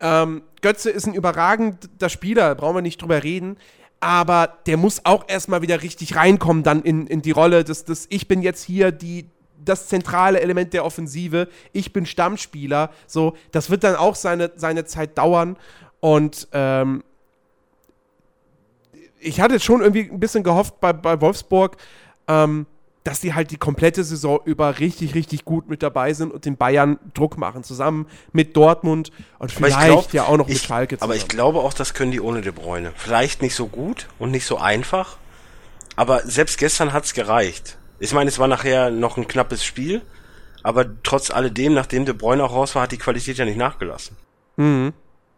Ähm, 0.05 0.42
Götze 0.61 0.90
ist 0.90 1.07
ein 1.07 1.14
überragender 1.14 2.11
Spieler, 2.11 2.55
brauchen 2.55 2.76
wir 2.76 2.82
nicht 2.82 3.00
drüber 3.00 3.24
reden. 3.24 3.57
Aber 4.00 4.59
der 4.66 4.76
muss 4.76 5.00
auch 5.05 5.24
erstmal 5.28 5.62
wieder 5.62 5.82
richtig 5.82 6.14
reinkommen, 6.14 6.62
dann 6.62 6.82
in, 6.82 7.07
in 7.07 7.22
die 7.22 7.30
Rolle 7.30 7.64
des, 7.64 7.86
des 7.86 8.07
Ich 8.11 8.28
bin 8.28 8.42
jetzt 8.42 8.62
hier 8.62 8.92
die, 8.92 9.30
das 9.64 9.88
zentrale 9.88 10.40
Element 10.40 10.74
der 10.74 10.84
Offensive. 10.84 11.48
Ich 11.72 11.94
bin 11.94 12.05
Stammspieler. 12.05 12.90
So, 13.07 13.34
das 13.50 13.70
wird 13.70 13.82
dann 13.82 13.96
auch 13.96 14.14
seine, 14.14 14.52
seine 14.57 14.84
Zeit 14.84 15.16
dauern. 15.16 15.57
Und 16.00 16.48
ähm, 16.52 17.02
ich 19.20 19.40
hatte 19.40 19.59
schon 19.59 19.80
irgendwie 19.80 20.11
ein 20.11 20.20
bisschen 20.20 20.44
gehofft 20.44 20.80
bei, 20.80 20.92
bei 20.92 21.18
Wolfsburg, 21.22 21.78
ähm, 22.28 22.66
dass 23.05 23.20
die 23.20 23.34
halt 23.34 23.50
die 23.50 23.59
komplette 23.59 24.02
Saison 24.02 24.40
über 24.46 24.78
richtig, 24.80 25.14
richtig 25.14 25.44
gut 25.44 25.68
mit 25.68 25.82
dabei 25.82 26.14
sind 26.14 26.32
und 26.32 26.46
den 26.46 26.57
Bayern 26.57 26.98
Druck 27.12 27.36
machen, 27.36 27.62
zusammen 27.62 28.07
mit 28.32 28.57
Dortmund 28.57 29.12
und 29.38 29.52
vielleicht 29.52 29.78
glaub, 29.78 30.12
ja 30.14 30.24
auch 30.24 30.38
noch 30.38 30.48
ich, 30.48 30.55
mit 30.55 30.64
Schalke 30.64 30.96
zusammen. 30.96 31.12
Aber 31.12 31.16
ich 31.16 31.28
glaube 31.28 31.61
auch, 31.61 31.74
das 31.74 31.92
können 31.92 32.12
die 32.12 32.20
ohne 32.20 32.40
De 32.40 32.50
Bruyne. 32.50 32.92
Vielleicht 32.96 33.42
nicht 33.42 33.55
so 33.55 33.66
gut 33.66 34.09
und 34.18 34.30
nicht 34.30 34.46
so 34.46 34.57
einfach, 34.57 35.18
aber 35.96 36.22
selbst 36.26 36.57
gestern 36.59 36.94
hat's 36.94 37.12
gereicht. 37.12 37.76
Ich 37.98 38.14
meine, 38.14 38.28
es 38.28 38.38
war 38.38 38.48
nachher 38.48 38.90
noch 38.90 39.18
ein 39.18 39.28
knappes 39.28 39.62
Spiel, 39.64 40.00
aber 40.62 40.86
trotz 41.02 41.30
alledem, 41.30 41.74
nachdem 41.74 42.07
De 42.07 42.14
Bruyne 42.14 42.42
auch 42.42 42.52
raus 42.52 42.74
war, 42.74 42.84
hat 42.84 42.92
die 42.92 42.98
Qualität 42.98 43.36
ja 43.36 43.44
nicht 43.44 43.59
nachgelassen. 43.59 44.16
Mhm. 44.57 44.94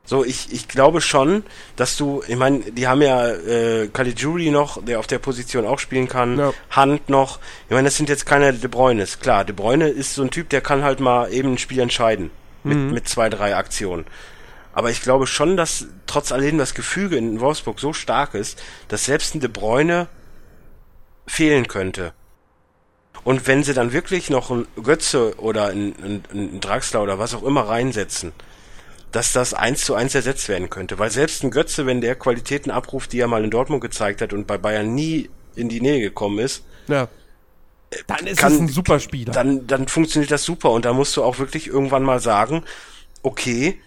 So, 0.07 0.25
ich, 0.25 0.53
ich 0.53 0.69
glaube 0.69 1.01
schon, 1.01 1.43
dass 1.75 1.97
du, 1.97 2.23
ich 2.27 2.37
meine, 2.37 2.61
die 2.61 2.87
haben 2.87 3.03
ja 3.03 3.29
äh, 3.29 3.89
Caligiuri 3.89 4.51
noch, 4.51 4.83
der 4.83 5.01
auf 5.01 5.09
der 5.09 5.19
Position 5.19 5.67
auch 5.67 5.81
spielen 5.81 6.09
kann, 6.09 6.39
ja. 6.39 6.53
Hand 6.71 7.09
noch. 7.09 7.41
Ich 7.69 7.73
meine, 7.73 7.89
das 7.89 7.97
sind 7.97 8.09
jetzt 8.09 8.25
keine 8.25 8.53
De 8.53 8.69
Bruynes. 8.69 9.19
Klar, 9.19 9.45
De 9.45 9.55
Bruyne 9.55 9.89
ist 9.89 10.15
so 10.15 10.23
ein 10.23 10.31
Typ, 10.31 10.49
der 10.49 10.61
kann 10.61 10.85
halt 10.85 11.01
mal 11.01 11.33
eben 11.33 11.53
ein 11.53 11.59
Spiel 11.59 11.81
entscheiden. 11.81 12.31
Mit, 12.63 12.79
mhm. 12.79 12.93
mit 12.95 13.09
zwei, 13.09 13.29
drei 13.29 13.55
Aktionen. 13.55 14.07
Aber 14.73 14.91
ich 14.91 15.01
glaube 15.01 15.27
schon, 15.27 15.57
dass 15.57 15.87
trotz 16.07 16.33
alledem 16.33 16.59
das 16.59 16.75
Gefüge 16.75 17.17
in 17.17 17.41
Wolfsburg 17.41 17.81
so 17.81 17.93
stark 17.93 18.35
ist, 18.35 18.63
dass 18.89 19.05
selbst 19.05 19.35
ein 19.35 19.41
De 19.41 19.49
Bruyne 19.49 20.09
fehlen 21.27 21.67
könnte. 21.69 22.13
Und 23.25 23.47
wenn 23.47 23.65
sie 23.65 23.75
dann 23.75 23.93
wirklich 23.93 24.31
noch 24.31 24.51
ein 24.51 24.67
Götze 24.83 25.35
oder 25.39 25.69
ein, 25.69 25.95
ein, 26.03 26.23
ein 26.33 26.61
Draxler 26.61 27.03
oder 27.03 27.19
was 27.19 27.35
auch 27.35 27.43
immer 27.43 27.69
reinsetzen, 27.69 28.33
dass 29.17 29.33
das 29.33 29.55
eins 29.55 29.83
zu 29.83 29.95
eins 29.95 30.15
ersetzt 30.15 30.47
werden 30.51 30.69
könnte. 30.69 30.99
Weil 30.99 31.11
selbst 31.11 31.43
ein 31.43 31.51
Götze, 31.51 31.87
wenn 31.87 32.03
der 32.03 32.17
Qualitäten 32.17 32.71
abruft, 32.71 33.15
die 33.15 33.21
er 33.21 33.29
mal 33.29 33.43
in 33.43 33.51
Dortmund 33.51 33.81
gezeigt 33.81 34.21
hat 34.21 34.35
und 34.35 34.47
bei 34.47 34.59
Bayern 34.59 34.95
nie 34.95 35.31
in 35.55 35.71
die 35.71 35.81
Nähe 35.81 36.01
gekommen 36.01 36.39
ist, 36.39 36.65
ja. 36.87 37.09
dann 38.09 38.27
ist 38.27 38.41
kann, 38.41 38.53
es 38.53 38.61
ein 38.61 38.69
super 38.69 39.01
Spieler. 39.01 39.33
Dann, 39.33 39.67
dann 39.67 39.89
funktioniert 39.89 40.31
das 40.31 40.45
super 40.45 40.71
und 40.71 40.85
da 40.85 40.93
musst 40.93 41.17
du 41.17 41.23
auch 41.23 41.39
wirklich 41.39 41.67
irgendwann 41.67 42.03
mal 42.03 42.21
sagen, 42.21 42.63
okay, 43.23 43.81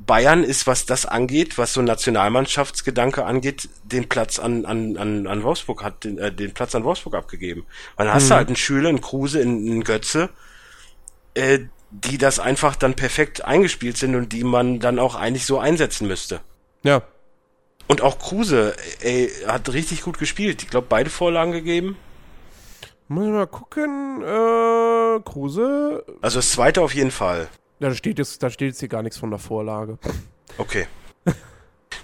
Bayern 0.00 0.44
ist, 0.44 0.66
was 0.66 0.84
das 0.84 1.06
angeht, 1.06 1.56
was 1.56 1.72
so 1.72 1.80
Nationalmannschaftsgedanke 1.80 3.24
angeht, 3.24 3.70
den 3.84 4.06
Platz 4.06 4.38
an, 4.38 4.66
an, 4.66 4.98
an, 4.98 5.26
an 5.26 5.42
Wolfsburg 5.44 5.82
hat, 5.82 6.04
den, 6.04 6.18
äh, 6.18 6.30
den 6.30 6.52
Platz 6.52 6.74
an 6.74 6.84
Wolfsburg 6.84 7.14
abgegeben. 7.14 7.64
Dann 7.96 8.12
hast 8.12 8.24
Mhm. 8.24 8.28
du 8.28 8.34
halt 8.34 8.48
einen 8.48 8.56
Schüler, 8.56 8.90
einen 8.90 9.00
Kruse, 9.00 9.40
einen, 9.40 9.66
einen 9.66 9.84
Götze, 9.84 10.28
äh, 11.32 11.60
die 11.90 12.18
das 12.18 12.38
einfach 12.38 12.76
dann 12.76 12.94
perfekt 12.94 13.44
eingespielt 13.44 13.96
sind 13.96 14.14
und 14.14 14.32
die 14.32 14.44
man 14.44 14.80
dann 14.80 14.98
auch 14.98 15.14
eigentlich 15.14 15.46
so 15.46 15.58
einsetzen 15.58 16.06
müsste. 16.06 16.40
Ja. 16.82 17.02
Und 17.86 18.02
auch 18.02 18.18
Kruse, 18.18 18.76
ey, 19.00 19.30
hat 19.46 19.72
richtig 19.72 20.02
gut 20.02 20.18
gespielt. 20.18 20.62
Ich 20.62 20.68
glaube, 20.68 20.86
beide 20.90 21.08
Vorlagen 21.08 21.52
gegeben. 21.52 21.96
Muss 23.08 23.24
ich 23.24 23.32
mal 23.32 23.46
gucken. 23.46 24.22
Äh, 24.22 25.20
Kruse. 25.24 26.04
Also 26.20 26.38
das 26.38 26.50
zweite 26.50 26.82
auf 26.82 26.94
jeden 26.94 27.10
Fall. 27.10 27.48
Ja, 27.80 27.88
da 27.88 27.94
steht 27.94 28.18
jetzt, 28.18 28.42
da 28.42 28.50
steht 28.50 28.68
jetzt 28.68 28.80
hier 28.80 28.88
gar 28.88 29.02
nichts 29.02 29.18
von 29.18 29.30
der 29.30 29.38
Vorlage. 29.38 29.98
Okay. 30.58 30.86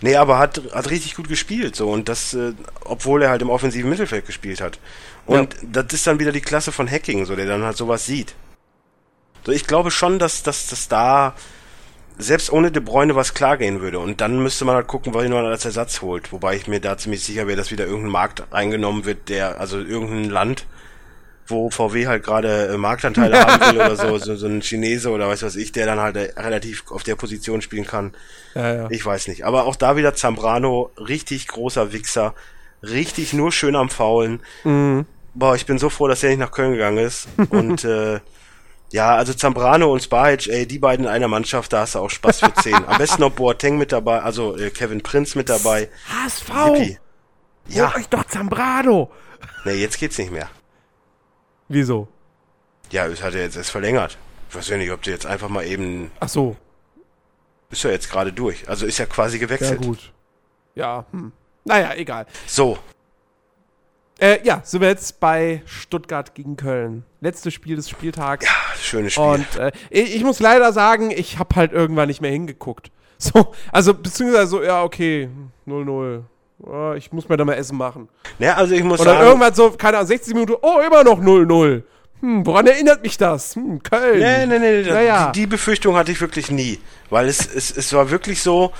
nee, 0.00 0.16
aber 0.16 0.38
hat, 0.38 0.62
hat 0.72 0.88
richtig 0.88 1.16
gut 1.16 1.28
gespielt, 1.28 1.76
so. 1.76 1.90
Und 1.90 2.08
das, 2.08 2.32
äh, 2.32 2.54
obwohl 2.84 3.22
er 3.22 3.28
halt 3.28 3.42
im 3.42 3.50
offensiven 3.50 3.90
Mittelfeld 3.90 4.24
gespielt 4.24 4.62
hat. 4.62 4.78
Und 5.26 5.56
das 5.62 5.86
ist 5.92 6.06
dann 6.06 6.18
wieder 6.18 6.32
die 6.32 6.40
Klasse 6.40 6.72
von 6.72 6.90
Hacking, 6.90 7.26
so, 7.26 7.36
der 7.36 7.46
dann 7.46 7.64
halt 7.64 7.76
sowas 7.76 8.06
sieht. 8.06 8.34
So, 9.44 9.52
ich 9.52 9.66
glaube 9.66 9.90
schon, 9.90 10.18
dass, 10.18 10.42
dass, 10.42 10.68
dass 10.68 10.88
da 10.88 11.34
selbst 12.16 12.52
ohne 12.52 12.70
De 12.70 12.82
Bruyne 12.82 13.16
was 13.16 13.34
klar 13.34 13.56
gehen 13.56 13.80
würde. 13.80 13.98
Und 13.98 14.20
dann 14.20 14.42
müsste 14.42 14.64
man 14.64 14.76
halt 14.76 14.86
gucken, 14.86 15.14
was 15.14 15.28
man 15.28 15.44
als 15.44 15.64
Ersatz 15.64 16.00
holt. 16.00 16.32
Wobei 16.32 16.56
ich 16.56 16.68
mir 16.68 16.80
da 16.80 16.96
ziemlich 16.96 17.24
sicher 17.24 17.46
wäre, 17.46 17.56
dass 17.56 17.70
wieder 17.70 17.86
irgendein 17.86 18.12
Markt 18.12 18.44
eingenommen 18.52 19.04
wird, 19.04 19.28
der, 19.28 19.60
also 19.60 19.78
irgendein 19.78 20.30
Land, 20.30 20.66
wo 21.46 21.70
VW 21.70 22.06
halt 22.06 22.22
gerade 22.22 22.68
äh, 22.68 22.78
Marktanteile 22.78 23.38
haben 23.38 23.76
will 23.76 23.80
oder 23.82 23.96
so, 23.96 24.16
so, 24.18 24.36
so 24.36 24.46
ein 24.46 24.62
Chinese 24.62 25.10
oder 25.10 25.28
weiß 25.28 25.42
was 25.42 25.56
ich, 25.56 25.72
der 25.72 25.86
dann 25.86 26.00
halt 26.00 26.16
äh, 26.16 26.32
relativ 26.36 26.84
auf 26.90 27.02
der 27.02 27.16
Position 27.16 27.60
spielen 27.60 27.86
kann. 27.86 28.14
Ja, 28.54 28.74
ja. 28.74 28.90
Ich 28.90 29.04
weiß 29.04 29.28
nicht. 29.28 29.44
Aber 29.44 29.66
auch 29.66 29.76
da 29.76 29.96
wieder 29.96 30.14
Zambrano, 30.14 30.90
richtig 30.96 31.48
großer 31.48 31.92
Wichser, 31.92 32.34
richtig 32.82 33.32
nur 33.32 33.52
schön 33.52 33.76
am 33.76 33.90
Faulen. 33.90 34.40
Mhm. 34.62 35.04
Boah, 35.34 35.56
ich 35.56 35.66
bin 35.66 35.78
so 35.78 35.90
froh, 35.90 36.06
dass 36.06 36.22
er 36.22 36.30
nicht 36.30 36.38
nach 36.38 36.52
Köln 36.52 36.72
gegangen 36.72 36.98
ist. 36.98 37.26
Und 37.50 37.84
äh, 37.84 38.20
ja, 38.94 39.16
also 39.16 39.34
Zambrano 39.34 39.92
und 39.92 40.02
Spahic, 40.04 40.46
ey, 40.46 40.66
die 40.68 40.78
beiden 40.78 41.06
in 41.06 41.10
einer 41.10 41.26
Mannschaft, 41.26 41.72
da 41.72 41.80
hast 41.80 41.96
du 41.96 41.98
auch 41.98 42.10
Spaß 42.10 42.38
für 42.40 42.54
10. 42.54 42.74
Am 42.86 42.96
besten 42.96 43.22
noch 43.22 43.32
Boateng 43.32 43.76
mit 43.76 43.90
dabei, 43.90 44.22
also 44.22 44.56
äh, 44.56 44.70
Kevin 44.70 45.02
Prinz 45.02 45.34
mit 45.34 45.48
dabei. 45.48 45.90
HSV! 46.08 46.48
Yippie. 46.76 46.98
Ja, 47.66 47.86
Holt 47.92 47.96
euch 47.96 48.08
doch 48.08 48.24
Zambrano! 48.24 49.10
nee, 49.64 49.72
jetzt 49.72 49.98
geht's 49.98 50.16
nicht 50.18 50.30
mehr. 50.30 50.48
Wieso? 51.68 52.06
Ja, 52.92 53.06
es 53.06 53.20
hat 53.20 53.34
ja 53.34 53.40
jetzt 53.40 53.56
erst 53.56 53.70
verlängert. 53.70 54.16
Ich 54.48 54.54
weiß 54.54 54.68
ja 54.68 54.76
nicht, 54.76 54.92
ob 54.92 55.02
du 55.02 55.10
jetzt 55.10 55.26
einfach 55.26 55.48
mal 55.48 55.64
eben, 55.66 56.12
Ach 56.20 56.28
so. 56.28 56.56
ist 57.70 57.82
ja 57.82 57.90
jetzt 57.90 58.08
gerade 58.10 58.32
durch. 58.32 58.68
Also 58.68 58.86
ist 58.86 58.98
ja 58.98 59.06
quasi 59.06 59.38
Ja, 59.38 59.46
gewechselt. 59.46 59.82
gut. 59.82 60.12
Ja, 60.76 61.04
hm. 61.10 61.32
Naja, 61.64 61.94
egal. 61.94 62.26
So, 62.46 62.78
Äh, 64.18 64.38
ja, 64.44 64.60
sind 64.64 64.80
wir 64.80 64.88
jetzt 64.88 65.18
bei 65.18 65.62
Stuttgart 65.66 66.34
gegen 66.34 66.56
Köln. 66.56 67.04
Letztes 67.20 67.52
Spiel 67.52 67.76
des 67.76 67.88
Spieltags. 67.90 68.46
schönes 68.80 69.14
Spiel. 69.14 69.24
Und 69.24 69.56
äh, 69.56 69.72
ich, 69.90 70.14
ich 70.14 70.22
muss 70.22 70.38
leider 70.38 70.72
sagen, 70.72 71.10
ich 71.10 71.38
habe 71.38 71.56
halt 71.56 71.72
irgendwann 71.72 72.08
nicht 72.08 72.20
mehr 72.20 72.30
hingeguckt. 72.30 72.90
So, 73.16 73.54
also 73.72 73.94
beziehungsweise 73.94 74.48
so, 74.48 74.62
ja, 74.62 74.82
okay, 74.82 75.30
0-0. 75.66 76.22
Ja, 76.66 76.94
ich 76.94 77.12
muss 77.12 77.28
mir 77.28 77.36
da 77.36 77.44
mal 77.44 77.54
Essen 77.54 77.78
machen. 77.78 78.08
ja, 78.38 78.54
also 78.54 78.74
ich 78.74 78.82
muss 78.82 78.98
dann 78.98 79.06
sagen, 79.06 79.26
irgendwann 79.26 79.54
so, 79.54 79.70
keine 79.70 79.98
Ahnung, 79.98 80.08
60 80.08 80.34
Minuten, 80.34 80.58
oh, 80.60 80.80
immer 80.84 81.04
noch 81.04 81.20
0-0. 81.20 81.84
Hm, 82.20 82.44
woran 82.44 82.66
erinnert 82.66 83.02
mich 83.02 83.16
das? 83.16 83.54
Hm, 83.54 83.82
Köln. 83.82 84.18
Nee, 84.18 84.46
nee, 84.46 84.58
nee, 84.58 84.82
nee 84.82 84.90
Naja. 84.90 85.30
die, 85.30 85.40
die 85.40 85.46
Befürchtung 85.46 85.94
hatte 85.94 86.10
ich 86.10 86.20
wirklich 86.20 86.50
nie. 86.50 86.80
Weil 87.08 87.28
es, 87.28 87.46
es, 87.46 87.74
es 87.74 87.92
war 87.92 88.10
wirklich 88.10 88.42
so 88.42 88.72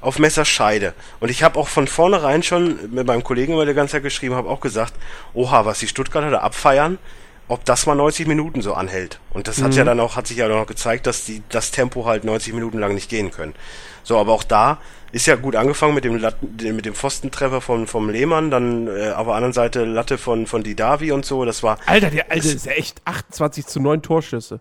auf 0.00 0.18
Messerscheide. 0.18 0.94
Und 1.20 1.30
ich 1.30 1.42
habe 1.42 1.58
auch 1.58 1.68
von 1.68 1.86
vornherein 1.86 2.42
schon 2.42 2.92
mit 2.92 3.06
meinem 3.06 3.22
Kollegen 3.22 3.52
immer 3.52 3.66
die 3.66 3.74
ganze 3.74 3.92
Zeit 3.92 4.02
geschrieben, 4.02 4.34
habe 4.34 4.48
auch 4.48 4.60
gesagt, 4.60 4.94
oha, 5.34 5.64
was 5.64 5.78
die 5.80 5.88
Stuttgarter 5.88 6.30
da 6.30 6.38
abfeiern, 6.38 6.98
ob 7.48 7.64
das 7.64 7.86
mal 7.86 7.96
90 7.96 8.28
Minuten 8.28 8.62
so 8.62 8.74
anhält. 8.74 9.18
Und 9.32 9.48
das 9.48 9.60
hat 9.60 9.74
ja 9.74 9.82
dann 9.82 9.98
auch, 9.98 10.14
hat 10.14 10.28
sich 10.28 10.36
ja 10.36 10.46
noch 10.46 10.66
gezeigt, 10.66 11.06
dass 11.06 11.24
die 11.24 11.42
das 11.48 11.72
Tempo 11.72 12.06
halt 12.06 12.22
90 12.22 12.54
Minuten 12.54 12.78
lang 12.78 12.94
nicht 12.94 13.10
gehen 13.10 13.32
können. 13.32 13.54
So, 14.04 14.18
aber 14.18 14.32
auch 14.32 14.44
da 14.44 14.78
ist 15.12 15.26
ja 15.26 15.34
gut 15.34 15.56
angefangen 15.56 15.94
mit 15.94 16.04
dem 16.04 16.16
Latten, 16.16 16.56
mit 16.76 16.86
dem 16.86 16.94
Pfostentreffer 16.94 17.60
von 17.60 17.88
vom 17.88 18.08
Lehmann, 18.08 18.52
dann 18.52 18.86
äh, 18.86 19.10
auf 19.10 19.26
der 19.26 19.34
anderen 19.34 19.52
Seite 19.52 19.84
Latte 19.84 20.16
von 20.16 20.46
von 20.46 20.62
Didavi 20.62 21.10
und 21.10 21.26
so. 21.26 21.44
Das 21.44 21.64
war 21.64 21.78
Alter, 21.86 22.10
der 22.10 22.30
Alte 22.30 22.48
ist 22.48 22.66
ja 22.66 22.72
echt 22.72 23.02
28 23.04 23.66
zu 23.66 23.80
9 23.80 24.02
Torschüsse. 24.02 24.60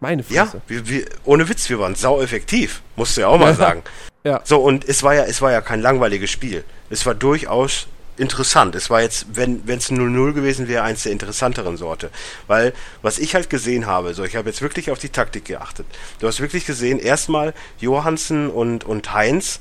Meine 0.00 0.24
Ja, 0.28 0.46
Fresse. 0.46 0.62
wir, 0.66 0.88
wir, 0.88 1.04
ohne 1.24 1.48
Witz, 1.48 1.68
wir 1.68 1.78
waren 1.78 1.94
sau 1.94 2.20
effektiv, 2.20 2.82
musst 2.96 3.16
du 3.16 3.22
ja 3.22 3.28
auch 3.28 3.38
mal 3.38 3.50
Ja. 3.50 3.54
sagen. 3.54 3.82
Ja. 4.22 4.42
So, 4.44 4.58
und 4.60 4.86
es 4.86 5.02
war 5.02 5.14
ja, 5.14 5.24
es 5.24 5.40
war 5.40 5.50
ja 5.50 5.62
kein 5.62 5.80
langweiliges 5.80 6.30
Spiel. 6.30 6.62
Es 6.90 7.06
war 7.06 7.14
durchaus 7.14 7.86
interessant. 8.18 8.74
Es 8.74 8.90
war 8.90 9.00
jetzt, 9.00 9.28
wenn 9.32 9.62
es 9.66 9.90
0-0 9.90 10.34
gewesen 10.34 10.68
wäre, 10.68 10.82
eins 10.82 11.04
der 11.04 11.12
interessanteren 11.12 11.78
Sorte. 11.78 12.10
Weil, 12.46 12.74
was 13.00 13.18
ich 13.18 13.34
halt 13.34 13.48
gesehen 13.48 13.86
habe, 13.86 14.12
so, 14.12 14.22
ich 14.22 14.36
habe 14.36 14.50
jetzt 14.50 14.60
wirklich 14.60 14.90
auf 14.90 14.98
die 14.98 15.08
Taktik 15.08 15.46
geachtet. 15.46 15.86
Du 16.18 16.26
hast 16.26 16.38
wirklich 16.40 16.66
gesehen, 16.66 16.98
erstmal 16.98 17.54
Johansen 17.78 18.50
und, 18.50 18.84
und 18.84 19.14
Heinz, 19.14 19.60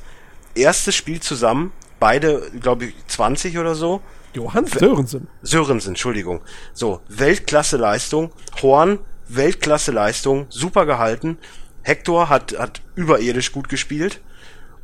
erstes 0.56 0.94
Spiel 0.94 1.22
zusammen, 1.22 1.72
beide, 2.02 2.52
glaube 2.60 2.88
ich, 2.88 2.96
20 3.08 3.58
oder 3.60 3.76
so. 3.76 4.02
Johann 4.34 4.66
Sörensen. 4.66 5.30
Sörensen, 5.42 5.92
Entschuldigung. 5.92 6.42
So, 6.74 7.00
Weltklasse-Leistung. 7.08 8.34
Horn, 8.62 9.00
Weltklasse-Leistung, 9.30 10.48
super 10.50 10.86
gehalten. 10.86 11.38
Hector 11.82 12.30
hat, 12.30 12.58
hat 12.58 12.82
überirdisch 12.96 13.52
gut 13.52 13.70
gespielt. 13.70 14.22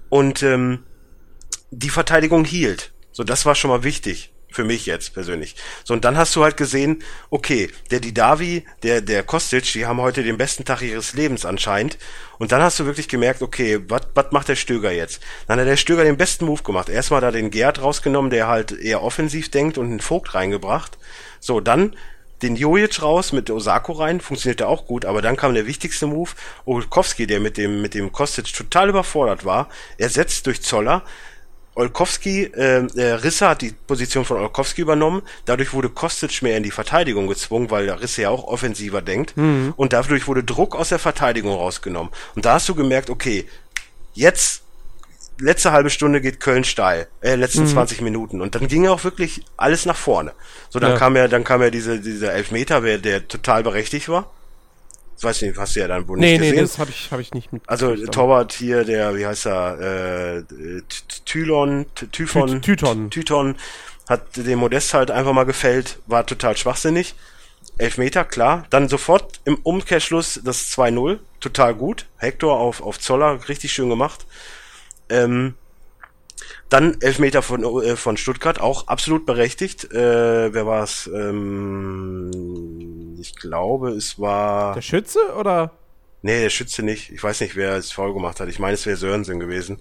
Und 0.10 0.44
ähm, 0.44 0.84
die 1.72 1.90
Verteidigung 1.90 2.46
hielt. 2.46 2.94
So, 3.12 3.24
das 3.24 3.46
war 3.46 3.56
schon 3.56 3.70
mal 3.72 3.84
wichtig. 3.84 4.32
Für 4.52 4.64
mich 4.64 4.86
jetzt 4.86 5.14
persönlich. 5.14 5.58
So, 5.84 5.94
und 5.94 6.06
dann 6.06 6.16
hast 6.16 6.34
du 6.34 6.42
halt 6.42 6.56
gesehen, 6.56 7.04
okay, 7.30 7.70
der 7.92 8.00
Didavi, 8.00 8.64
der, 8.84 9.02
der 9.02 9.22
Kostic, 9.22 9.74
die 9.74 9.86
haben 9.86 10.00
heute 10.00 10.24
den 10.24 10.38
besten 10.38 10.64
Tag 10.64 10.82
ihres 10.82 11.12
Lebens 11.12 11.46
anscheinend. 11.46 11.98
Und 12.40 12.54
dann 12.54 12.62
hast 12.62 12.80
du 12.80 12.86
wirklich 12.86 13.10
gemerkt, 13.10 13.42
okay, 13.42 13.82
was 13.90 14.32
macht 14.32 14.48
der 14.48 14.56
Stöger 14.56 14.94
jetzt? 14.94 15.22
Dann 15.48 15.60
hat 15.60 15.68
der 15.68 15.76
Stöger 15.76 16.06
den 16.06 16.16
besten 16.16 16.46
Move 16.46 16.64
gemacht. 16.64 16.88
Erstmal 16.88 17.22
er 17.22 17.34
den 17.34 17.52
Gerd 17.52 17.82
rausgenommen, 17.82 18.32
der 18.32 18.48
halt 18.48 18.72
eher 18.72 19.04
offensiv 19.04 19.52
denkt 19.52 19.78
und 19.78 19.88
einen 19.88 20.00
Vogt 20.00 20.34
reingebracht. 20.36 20.98
So, 21.42 21.60
dann 21.60 21.98
den 22.42 22.56
Jojic 22.56 23.02
raus 23.02 23.32
mit 23.32 23.50
Osako 23.50 23.94
rein, 23.94 24.22
funktionierte 24.22 24.68
auch 24.68 24.86
gut, 24.86 25.06
aber 25.06 25.22
dann 25.22 25.38
kam 25.38 25.54
der 25.54 25.68
wichtigste 25.68 26.08
Move, 26.08 26.32
Olkowski, 26.66 27.28
der 27.28 27.40
mit 27.40 27.58
dem, 27.58 27.82
mit 27.82 27.94
dem 27.94 28.12
Kostic 28.12 28.54
total 28.54 28.90
überfordert 28.90 29.46
war, 29.46 29.70
ersetzt 29.98 30.46
durch 30.46 30.62
Zoller, 30.62 31.04
Olkowski, 31.76 32.44
äh, 32.44 32.88
äh, 32.96 33.14
Risse 33.16 33.50
hat 33.50 33.62
die 33.62 33.74
Position 33.86 34.24
von 34.24 34.38
Olkowski 34.38 34.82
übernommen, 34.82 35.22
dadurch 35.46 35.74
wurde 35.74 35.90
Kostic 35.90 36.42
mehr 36.42 36.58
in 36.58 36.64
die 36.64 36.72
Verteidigung 36.72 37.28
gezwungen, 37.28 37.70
weil 37.70 37.90
Risse 37.90 38.24
ja 38.24 38.30
auch 38.30 38.46
offensiver 38.46 39.02
denkt, 39.02 39.34
und 39.76 39.94
dadurch 39.94 40.28
wurde 40.28 40.44
Druck 40.44 40.76
aus 40.76 40.90
der 40.90 41.00
Verteidigung 41.00 41.54
rausgenommen. 41.54 42.12
Und 42.36 42.46
da 42.46 42.54
hast 42.54 42.70
du 42.70 42.76
gemerkt, 42.76 43.10
okay, 43.10 43.46
jetzt 44.14 44.65
letzte 45.40 45.72
halbe 45.72 45.90
Stunde 45.90 46.22
geht 46.22 46.40
Köln 46.40 46.64
steil, 46.64 47.08
äh, 47.22 47.36
letzten 47.36 47.68
20 47.68 48.02
Minuten 48.02 48.42
und 48.42 48.56
dann 48.56 48.68
ging 48.68 48.88
auch 48.88 49.04
wirklich 49.04 49.42
alles 49.58 49.86
nach 49.86 49.96
vorne. 49.98 50.34
So 50.70 50.80
dann 50.80 50.92
Ja. 50.92 50.98
kam 50.98 51.16
ja 51.16 51.28
dann 51.28 51.44
kam 51.44 51.62
ja 51.62 51.70
diese 51.70 52.00
dieser 52.00 52.34
Elfmeter, 52.34 52.84
wer 52.84 52.98
der 52.98 53.28
total 53.28 53.64
berechtigt 53.64 54.08
war. 54.10 54.32
Das 55.16 55.24
weiß 55.24 55.42
ich 55.42 55.50
nicht, 55.50 55.58
hast 55.58 55.76
du 55.76 55.80
ja 55.80 55.88
dann 55.88 56.08
wohl 56.10 56.18
Nee, 56.20 56.32
nicht 56.34 56.42
nee, 56.42 56.50
gesehen. 56.52 56.64
das 56.66 56.78
habe 56.78 56.90
ich, 56.92 57.10
hab 57.12 57.20
ich 57.22 57.34
nicht 57.34 57.54
mit. 57.54 57.64
also 57.68 57.96
Torwart 57.96 58.52
hier, 58.54 58.84
der 58.84 59.16
wie 59.18 59.26
heißt 59.26 59.46
er, 59.48 59.80
äh, 60.40 60.44
Tylon, 61.26 61.86
Typhon, 62.12 62.62
Ty- 62.62 62.76
Tyton. 62.76 63.10
Tyton 63.10 63.56
hat 64.10 64.36
den 64.36 64.60
Modest 64.60 64.94
halt 64.94 65.12
einfach 65.12 65.34
mal 65.34 65.46
gefällt, 65.46 66.00
war 66.08 66.26
total 66.26 66.56
schwachsinnig. 66.58 67.16
Elfmeter, 67.78 68.24
klar. 68.24 68.66
Dann 68.70 68.88
sofort 68.88 69.40
im 69.46 69.56
Umkehrschluss 69.56 70.40
das 70.44 70.70
2-0, 70.72 71.20
total 71.40 71.74
gut. 71.76 72.06
Hector 72.18 72.58
auf, 72.60 72.82
auf 72.82 73.00
Zoller, 73.00 73.40
richtig 73.50 73.72
schön 73.74 73.90
gemacht. 73.90 74.26
Ähm, 75.10 75.56
dann 76.70 77.00
Elfmeter 77.02 77.42
von, 77.42 77.64
äh, 77.84 77.96
von 77.96 78.18
Stuttgart, 78.18 78.60
auch 78.60 78.88
absolut 78.88 79.26
berechtigt. 79.26 79.92
Äh, 79.94 80.54
wer 80.54 80.66
war 80.66 80.84
es? 80.84 81.08
Ähm, 81.14 82.32
ich 83.20 83.36
glaube, 83.36 83.92
es 83.92 84.20
war. 84.20 84.74
Der 84.74 84.82
Schütze 84.82 85.20
oder? 85.38 85.72
Nee, 86.22 86.42
der 86.42 86.50
Schütze 86.50 86.82
nicht. 86.82 87.12
Ich 87.12 87.24
weiß 87.24 87.42
nicht, 87.42 87.56
wer 87.56 87.76
es 87.76 87.92
faul 87.92 88.14
gemacht 88.14 88.40
hat. 88.40 88.50
Ich 88.50 88.58
meine, 88.60 88.74
es 88.74 88.86
wäre 88.86 88.98
Sörensen 88.98 89.40
gewesen. 89.40 89.80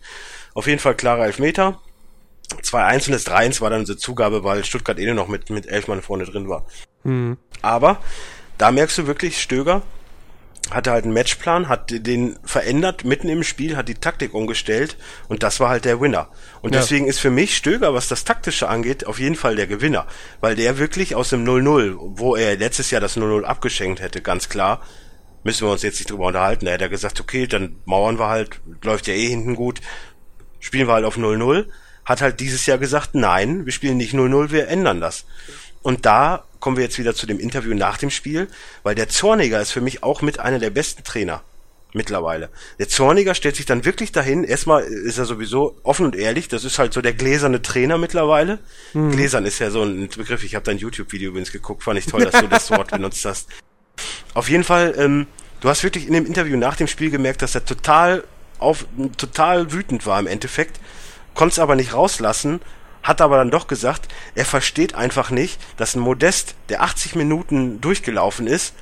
Auf 0.52 0.66
jeden 0.66 0.78
Fall 0.78 0.94
klarer 0.94 1.24
Elfmeter. 1.24 1.80
2-1 2.62 3.06
und 3.06 3.12
das 3.12 3.26
3-1 3.26 3.62
war 3.62 3.70
dann 3.70 3.80
unsere 3.80 3.96
Zugabe, 3.96 4.44
weil 4.44 4.64
Stuttgart 4.64 4.98
eh 4.98 5.06
nur 5.06 5.14
noch 5.14 5.28
mit, 5.28 5.48
mit 5.48 5.66
elf 5.66 5.88
Mann 5.88 6.02
vorne 6.02 6.24
drin 6.24 6.48
war. 6.50 6.66
Aber 7.62 7.98
da 8.58 8.70
merkst 8.70 8.98
du 8.98 9.06
wirklich, 9.06 9.40
Stöger 9.40 9.82
hatte 10.70 10.90
halt 10.92 11.04
einen 11.04 11.12
Matchplan, 11.12 11.68
hat 11.68 11.90
den 11.90 12.38
verändert 12.44 13.04
mitten 13.04 13.28
im 13.28 13.42
Spiel, 13.42 13.76
hat 13.76 13.88
die 13.88 13.94
Taktik 13.94 14.34
umgestellt 14.34 14.96
und 15.28 15.42
das 15.42 15.60
war 15.60 15.68
halt 15.68 15.84
der 15.84 16.00
Winner. 16.00 16.28
Und 16.62 16.74
Ja. 16.74 16.80
deswegen 16.80 17.06
ist 17.06 17.20
für 17.20 17.30
mich 17.30 17.56
Stöger, 17.56 17.94
was 17.94 18.08
das 18.08 18.24
Taktische 18.24 18.68
angeht, 18.68 19.06
auf 19.06 19.18
jeden 19.18 19.34
Fall 19.36 19.56
der 19.56 19.66
Gewinner. 19.66 20.06
Weil 20.40 20.56
der 20.56 20.78
wirklich 20.78 21.14
aus 21.14 21.30
dem 21.30 21.44
0-0, 21.44 21.96
wo 21.98 22.36
er 22.36 22.56
letztes 22.56 22.90
Jahr 22.90 23.00
das 23.00 23.16
0-0 23.16 23.44
abgeschenkt 23.44 24.00
hätte, 24.00 24.22
ganz 24.22 24.48
klar, 24.48 24.80
müssen 25.42 25.66
wir 25.66 25.72
uns 25.72 25.82
jetzt 25.82 25.98
nicht 25.98 26.10
drüber 26.10 26.26
unterhalten. 26.26 26.64
Da 26.66 26.72
hat 26.72 26.80
er 26.80 26.88
gesagt, 26.88 27.20
okay, 27.20 27.46
dann 27.46 27.76
mauern 27.84 28.18
wir 28.18 28.28
halt, 28.28 28.60
läuft 28.82 29.06
ja 29.06 29.14
eh 29.14 29.28
hinten 29.28 29.54
gut, 29.56 29.80
spielen 30.60 30.88
wir 30.88 30.94
halt 30.94 31.04
auf 31.04 31.18
0-0. 31.18 31.66
Hat 32.06 32.20
halt 32.20 32.40
dieses 32.40 32.66
Jahr 32.66 32.76
gesagt, 32.78 33.14
nein, 33.14 33.64
wir 33.64 33.72
spielen 33.72 33.96
nicht 33.96 34.14
0-0, 34.14 34.50
wir 34.50 34.68
ändern 34.68 35.00
das. 35.00 35.24
Und 35.84 36.06
da 36.06 36.44
kommen 36.60 36.78
wir 36.78 36.84
jetzt 36.84 36.98
wieder 36.98 37.14
zu 37.14 37.26
dem 37.26 37.38
Interview 37.38 37.74
nach 37.74 37.98
dem 37.98 38.08
Spiel, 38.08 38.48
weil 38.82 38.94
der 38.94 39.10
Zorniger 39.10 39.60
ist 39.60 39.70
für 39.70 39.82
mich 39.82 40.02
auch 40.02 40.22
mit 40.22 40.40
einer 40.40 40.58
der 40.58 40.70
besten 40.70 41.04
Trainer 41.04 41.42
mittlerweile. 41.92 42.48
Der 42.78 42.88
Zorniger 42.88 43.34
stellt 43.34 43.54
sich 43.54 43.66
dann 43.66 43.84
wirklich 43.84 44.10
dahin. 44.10 44.44
Erstmal 44.44 44.82
ist 44.82 45.18
er 45.18 45.26
sowieso 45.26 45.76
offen 45.82 46.06
und 46.06 46.16
ehrlich. 46.16 46.48
Das 46.48 46.64
ist 46.64 46.78
halt 46.78 46.94
so 46.94 47.02
der 47.02 47.12
gläserne 47.12 47.60
Trainer 47.60 47.98
mittlerweile. 47.98 48.60
Mhm. 48.94 49.12
Gläsern 49.12 49.44
ist 49.44 49.58
ja 49.58 49.70
so 49.70 49.82
ein 49.82 50.08
Begriff. 50.08 50.42
Ich 50.42 50.54
habe 50.54 50.64
dein 50.64 50.78
YouTube-Video 50.78 51.30
übrigens 51.30 51.52
geguckt. 51.52 51.82
Fand 51.82 51.98
ich 51.98 52.06
toll, 52.06 52.24
dass 52.24 52.40
du 52.40 52.48
das 52.48 52.70
Wort 52.70 52.90
benutzt 52.90 53.26
hast. 53.26 53.48
Auf 54.32 54.48
jeden 54.48 54.64
Fall, 54.64 54.94
ähm, 54.96 55.26
du 55.60 55.68
hast 55.68 55.82
wirklich 55.82 56.06
in 56.06 56.14
dem 56.14 56.24
Interview 56.24 56.56
nach 56.56 56.76
dem 56.76 56.86
Spiel 56.86 57.10
gemerkt, 57.10 57.42
dass 57.42 57.54
er 57.54 57.66
total 57.66 58.24
auf, 58.58 58.86
total 59.18 59.70
wütend 59.70 60.06
war 60.06 60.18
im 60.18 60.26
Endeffekt. 60.26 60.80
Konnte 61.34 61.52
es 61.52 61.58
aber 61.58 61.76
nicht 61.76 61.92
rauslassen. 61.92 62.62
Hat 63.04 63.20
aber 63.20 63.36
dann 63.36 63.50
doch 63.50 63.68
gesagt, 63.68 64.08
er 64.34 64.44
versteht 64.46 64.94
einfach 64.94 65.30
nicht, 65.30 65.60
dass 65.76 65.94
ein 65.94 66.00
Modest, 66.00 66.56
der 66.70 66.82
80 66.82 67.14
Minuten 67.14 67.80
durchgelaufen 67.80 68.48
ist, 68.48 68.74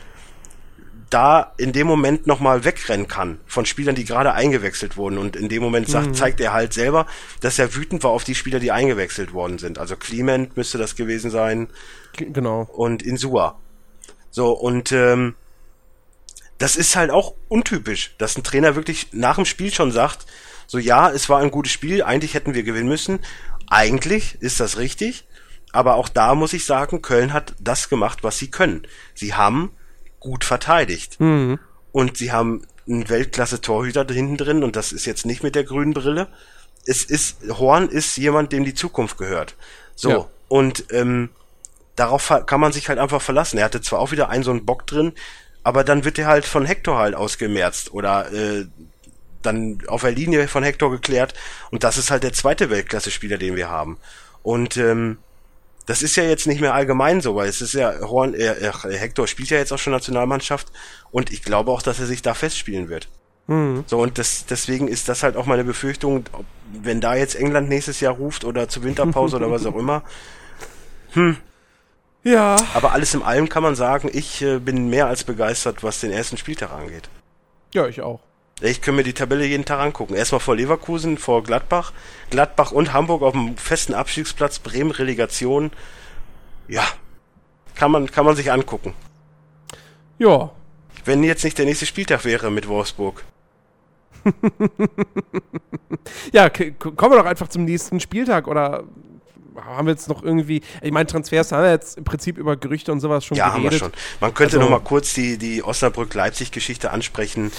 da 1.10 1.52
in 1.58 1.72
dem 1.72 1.86
Moment 1.86 2.26
nochmal 2.26 2.64
wegrennen 2.64 3.06
kann 3.06 3.40
von 3.46 3.66
Spielern, 3.66 3.94
die 3.94 4.04
gerade 4.04 4.32
eingewechselt 4.32 4.96
wurden. 4.96 5.18
Und 5.18 5.36
in 5.36 5.50
dem 5.50 5.62
Moment 5.62 5.88
sagt, 5.88 6.06
mhm. 6.06 6.14
zeigt 6.14 6.40
er 6.40 6.54
halt 6.54 6.72
selber, 6.72 7.06
dass 7.40 7.58
er 7.58 7.74
wütend 7.74 8.02
war 8.04 8.12
auf 8.12 8.24
die 8.24 8.34
Spieler, 8.34 8.60
die 8.60 8.72
eingewechselt 8.72 9.34
worden 9.34 9.58
sind. 9.58 9.78
Also 9.78 9.96
Clement 9.96 10.56
müsste 10.56 10.78
das 10.78 10.96
gewesen 10.96 11.30
sein. 11.30 11.68
Genau. 12.16 12.62
Und 12.72 13.02
Insua. 13.02 13.58
So, 14.30 14.52
und 14.52 14.92
ähm, 14.92 15.34
das 16.56 16.76
ist 16.76 16.96
halt 16.96 17.10
auch 17.10 17.34
untypisch, 17.48 18.14
dass 18.18 18.38
ein 18.38 18.44
Trainer 18.44 18.76
wirklich 18.76 19.08
nach 19.12 19.34
dem 19.34 19.44
Spiel 19.44 19.74
schon 19.74 19.90
sagt, 19.90 20.26
so 20.66 20.78
ja, 20.78 21.10
es 21.10 21.28
war 21.28 21.40
ein 21.40 21.50
gutes 21.50 21.72
Spiel, 21.72 22.02
eigentlich 22.02 22.32
hätten 22.32 22.54
wir 22.54 22.62
gewinnen 22.62 22.88
müssen. 22.88 23.18
Eigentlich 23.72 24.36
ist 24.40 24.60
das 24.60 24.76
richtig, 24.76 25.24
aber 25.72 25.94
auch 25.94 26.10
da 26.10 26.34
muss 26.34 26.52
ich 26.52 26.66
sagen, 26.66 27.00
Köln 27.00 27.32
hat 27.32 27.54
das 27.58 27.88
gemacht, 27.88 28.18
was 28.22 28.36
sie 28.36 28.50
können. 28.50 28.86
Sie 29.14 29.32
haben 29.32 29.70
gut 30.20 30.44
verteidigt. 30.44 31.18
Mhm. 31.18 31.58
Und 31.90 32.18
sie 32.18 32.32
haben 32.32 32.66
einen 32.86 33.08
Weltklasse-Torhüter 33.08 34.04
hinten 34.12 34.36
drin 34.36 34.62
und 34.62 34.76
das 34.76 34.92
ist 34.92 35.06
jetzt 35.06 35.24
nicht 35.24 35.42
mit 35.42 35.54
der 35.54 35.64
grünen 35.64 35.94
Brille. 35.94 36.28
Es 36.84 37.02
ist, 37.02 37.38
Horn 37.48 37.88
ist 37.88 38.18
jemand, 38.18 38.52
dem 38.52 38.64
die 38.64 38.74
Zukunft 38.74 39.16
gehört. 39.16 39.56
So. 39.94 40.10
Ja. 40.10 40.26
Und 40.48 40.84
ähm, 40.90 41.30
darauf 41.96 42.30
kann 42.44 42.60
man 42.60 42.72
sich 42.72 42.90
halt 42.90 42.98
einfach 42.98 43.22
verlassen. 43.22 43.56
Er 43.56 43.64
hatte 43.64 43.80
zwar 43.80 44.00
auch 44.00 44.12
wieder 44.12 44.28
einen 44.28 44.44
so 44.44 44.50
einen 44.50 44.66
Bock 44.66 44.86
drin, 44.86 45.12
aber 45.62 45.82
dann 45.82 46.04
wird 46.04 46.18
er 46.18 46.26
halt 46.26 46.44
von 46.44 46.66
Hector 46.66 46.98
halt 46.98 47.14
ausgemerzt 47.14 47.94
oder 47.94 48.30
äh, 48.32 48.66
dann 49.42 49.78
auf 49.86 50.02
der 50.02 50.12
Linie 50.12 50.48
von 50.48 50.62
Hector 50.62 50.90
geklärt 50.90 51.34
und 51.70 51.84
das 51.84 51.98
ist 51.98 52.10
halt 52.10 52.22
der 52.22 52.32
zweite 52.32 52.70
Weltklasse-Spieler, 52.70 53.38
den 53.38 53.56
wir 53.56 53.68
haben. 53.68 53.98
Und 54.42 54.76
ähm, 54.76 55.18
das 55.86 56.02
ist 56.02 56.16
ja 56.16 56.24
jetzt 56.24 56.46
nicht 56.46 56.60
mehr 56.60 56.74
allgemein 56.74 57.20
so, 57.20 57.34
weil 57.34 57.48
es 57.48 57.60
ist 57.60 57.74
ja, 57.74 57.92
Horn, 58.00 58.34
äh, 58.34 58.52
äh, 58.52 58.72
Hector 58.98 59.26
spielt 59.26 59.50
ja 59.50 59.58
jetzt 59.58 59.72
auch 59.72 59.78
schon 59.78 59.92
Nationalmannschaft 59.92 60.68
und 61.10 61.32
ich 61.32 61.42
glaube 61.42 61.70
auch, 61.70 61.82
dass 61.82 61.98
er 61.98 62.06
sich 62.06 62.22
da 62.22 62.34
festspielen 62.34 62.88
wird. 62.88 63.08
Mhm. 63.48 63.84
So, 63.86 63.98
und 63.98 64.18
das, 64.18 64.46
deswegen 64.46 64.88
ist 64.88 65.08
das 65.08 65.22
halt 65.22 65.36
auch 65.36 65.46
meine 65.46 65.64
Befürchtung, 65.64 66.24
ob, 66.32 66.44
wenn 66.72 67.00
da 67.00 67.14
jetzt 67.14 67.34
England 67.34 67.68
nächstes 67.68 68.00
Jahr 68.00 68.14
ruft 68.14 68.44
oder 68.44 68.68
zur 68.68 68.84
Winterpause 68.84 69.36
oder 69.36 69.50
was 69.50 69.66
auch 69.66 69.76
immer. 69.76 70.02
Hm. 71.14 71.36
Ja. 72.22 72.56
Aber 72.72 72.92
alles 72.92 73.12
in 73.12 73.22
allem 73.22 73.50
kann 73.50 73.62
man 73.62 73.74
sagen, 73.74 74.08
ich 74.10 74.40
äh, 74.40 74.58
bin 74.58 74.88
mehr 74.88 75.08
als 75.08 75.24
begeistert, 75.24 75.82
was 75.82 76.00
den 76.00 76.10
ersten 76.10 76.38
Spieltag 76.38 76.72
angeht. 76.72 77.10
Ja, 77.74 77.86
ich 77.86 78.00
auch. 78.00 78.20
Ich 78.60 78.80
kann 78.80 78.94
mir 78.94 79.02
die 79.02 79.12
Tabelle 79.12 79.44
jeden 79.44 79.64
Tag 79.64 79.80
angucken. 79.80 80.14
Erstmal 80.14 80.40
vor 80.40 80.54
Leverkusen, 80.54 81.18
vor 81.18 81.42
Gladbach, 81.42 81.92
Gladbach 82.30 82.70
und 82.70 82.92
Hamburg 82.92 83.22
auf 83.22 83.32
dem 83.32 83.56
festen 83.56 83.94
Abstiegsplatz, 83.94 84.60
Bremen 84.60 84.92
Relegation. 84.92 85.72
Ja, 86.68 86.84
kann 87.74 87.90
man, 87.90 88.10
kann 88.10 88.24
man 88.24 88.36
sich 88.36 88.52
angucken. 88.52 88.94
Ja. 90.18 90.52
Wenn 91.04 91.24
jetzt 91.24 91.42
nicht 91.42 91.58
der 91.58 91.64
nächste 91.64 91.86
Spieltag 91.86 92.24
wäre 92.24 92.50
mit 92.50 92.68
Wolfsburg. 92.68 93.24
ja, 96.32 96.48
kommen 96.48 97.12
wir 97.12 97.18
doch 97.18 97.26
einfach 97.26 97.48
zum 97.48 97.64
nächsten 97.64 97.98
Spieltag 97.98 98.46
oder 98.46 98.84
haben 99.56 99.86
wir 99.86 99.92
jetzt 99.92 100.08
noch 100.08 100.22
irgendwie, 100.22 100.62
ich 100.80 100.92
meine, 100.92 101.06
Transfers 101.06 101.52
haben 101.52 101.64
wir 101.64 101.70
jetzt 101.70 101.98
im 101.98 102.04
Prinzip 102.04 102.38
über 102.38 102.56
Gerüchte 102.56 102.92
und 102.92 103.00
sowas 103.00 103.24
schon 103.24 103.36
ja, 103.36 103.48
geredet. 103.50 103.64
Ja, 103.64 103.80
haben 103.80 103.92
wir 103.92 103.98
schon. 103.98 104.18
Man 104.20 104.34
könnte 104.34 104.56
also, 104.56 104.70
noch 104.70 104.78
mal 104.78 104.84
kurz 104.84 105.14
die, 105.14 105.38
die 105.38 105.62
Osnabrück-Leipzig-Geschichte 105.62 106.90
ansprechen. 106.90 107.52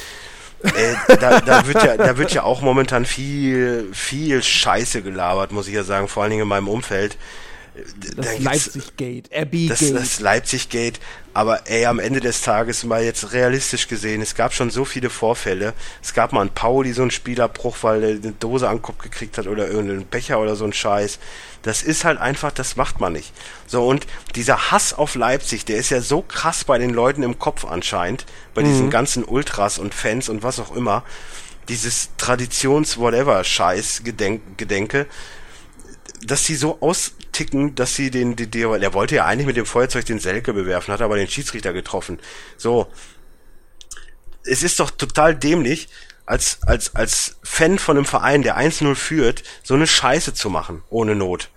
Äh, 0.63 0.95
da, 1.19 1.41
da, 1.41 1.67
wird 1.67 1.83
ja, 1.83 1.97
da 1.97 2.17
wird 2.17 2.31
ja 2.31 2.43
auch 2.43 2.61
momentan 2.61 3.05
viel, 3.05 3.89
viel 3.91 4.41
Scheiße 4.41 5.01
gelabert, 5.01 5.51
muss 5.51 5.67
ich 5.67 5.73
ja 5.73 5.83
sagen, 5.83 6.07
vor 6.07 6.23
allen 6.23 6.31
Dingen 6.31 6.43
in 6.43 6.47
meinem 6.47 6.69
Umfeld. 6.69 7.17
Das 8.15 8.39
Leipzig-Gate, 8.39 9.29
Abbey-Gate. 9.33 9.71
Das, 9.71 9.93
das 9.93 10.19
Leipzig-Gate. 10.19 10.99
Aber 11.33 11.67
ey, 11.67 11.87
am 11.87 11.97
Ende 11.99 12.19
des 12.19 12.41
Tages 12.41 12.83
mal 12.83 13.03
jetzt 13.03 13.33
realistisch 13.33 13.87
gesehen, 13.87 14.21
es 14.21 14.35
gab 14.35 14.53
schon 14.53 14.69
so 14.69 14.85
viele 14.85 15.09
Vorfälle. 15.09 15.73
Es 16.01 16.13
gab 16.13 16.33
mal 16.33 16.41
einen 16.41 16.51
Pauli, 16.51 16.93
so 16.93 17.01
einen 17.01 17.11
Spielerbruch, 17.11 17.77
weil 17.81 18.03
er 18.03 18.09
eine 18.09 18.33
Dose 18.33 18.69
an 18.69 18.77
den 18.77 18.81
Kopf 18.83 18.99
gekriegt 18.99 19.39
hat 19.39 19.47
oder 19.47 19.67
irgendeinen 19.67 20.05
Becher 20.05 20.39
oder 20.39 20.55
so 20.55 20.65
ein 20.65 20.73
Scheiß. 20.73 21.17
Das 21.63 21.81
ist 21.81 22.03
halt 22.03 22.19
einfach, 22.19 22.51
das 22.51 22.75
macht 22.75 22.99
man 22.99 23.13
nicht. 23.13 23.33
So, 23.65 23.87
und 23.87 24.05
dieser 24.35 24.71
Hass 24.71 24.93
auf 24.93 25.15
Leipzig, 25.15 25.65
der 25.65 25.77
ist 25.77 25.89
ja 25.89 26.01
so 26.01 26.21
krass 26.21 26.65
bei 26.65 26.77
den 26.77 26.91
Leuten 26.91 27.23
im 27.23 27.39
Kopf 27.39 27.65
anscheinend, 27.65 28.25
bei 28.53 28.61
mhm. 28.61 28.67
diesen 28.67 28.89
ganzen 28.89 29.23
Ultras 29.23 29.79
und 29.79 29.93
Fans 29.93 30.29
und 30.29 30.43
was 30.43 30.59
auch 30.59 30.75
immer. 30.75 31.03
Dieses 31.69 32.09
Traditions-Whatever-Scheiß, 32.17 34.03
Gedenk 34.03 34.57
Gedenke, 34.57 35.07
dass 36.25 36.45
sie 36.45 36.55
so 36.55 36.81
austicken, 36.81 37.75
dass 37.75 37.95
sie 37.95 38.11
den, 38.11 38.35
die, 38.35 38.47
die, 38.47 38.61
er 38.61 38.93
wollte 38.93 39.15
ja 39.15 39.25
eigentlich 39.25 39.47
mit 39.47 39.57
dem 39.57 39.65
Feuerzeug 39.65 40.05
den 40.05 40.19
Selke 40.19 40.53
bewerfen, 40.53 40.93
hat 40.93 41.01
aber 41.01 41.15
den 41.15 41.29
Schiedsrichter 41.29 41.71
getroffen. 41.73 42.19
So. 42.57 42.87
Es 44.45 44.61
ist 44.61 44.81
doch 44.81 44.91
total 44.91 45.33
dämlich, 45.35 45.87
als, 46.25 46.59
als, 46.63 46.95
als 46.95 47.37
Fan 47.43 47.79
von 47.79 47.97
einem 47.97 48.05
Verein, 48.05 48.43
der 48.43 48.57
1-0 48.57 48.95
führt, 48.95 49.43
so 49.63 49.73
eine 49.73 49.87
Scheiße 49.87 50.33
zu 50.33 50.49
machen, 50.49 50.83
ohne 50.89 51.15
Not. 51.15 51.49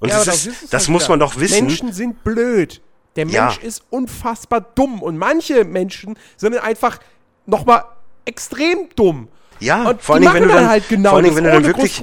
Und 0.00 0.08
ja, 0.08 0.24
das, 0.24 0.46
ist, 0.46 0.72
das 0.72 0.88
muss 0.88 1.08
man 1.08 1.20
doch 1.20 1.36
wissen. 1.38 1.66
Menschen 1.66 1.92
sind 1.92 2.24
blöd. 2.24 2.80
Der 3.16 3.26
Mensch 3.26 3.34
ja. 3.34 3.62
ist 3.62 3.82
unfassbar 3.90 4.60
dumm. 4.60 5.02
Und 5.02 5.18
manche 5.18 5.64
Menschen 5.64 6.16
sind 6.36 6.56
einfach 6.56 7.00
nochmal 7.46 7.84
extrem 8.24 8.88
dumm. 8.96 9.28
Ja, 9.60 9.90
und 9.90 10.02
vor 10.02 10.16
allem, 10.16 10.32
wenn 10.32 10.42
du 10.44 10.48
dann, 10.48 10.68
halt 10.68 10.88
genau 10.88 11.10
vor 11.10 11.18
allem, 11.18 11.36
wenn 11.36 11.44
du 11.44 11.50
dann 11.50 11.64
wirklich. 11.64 12.02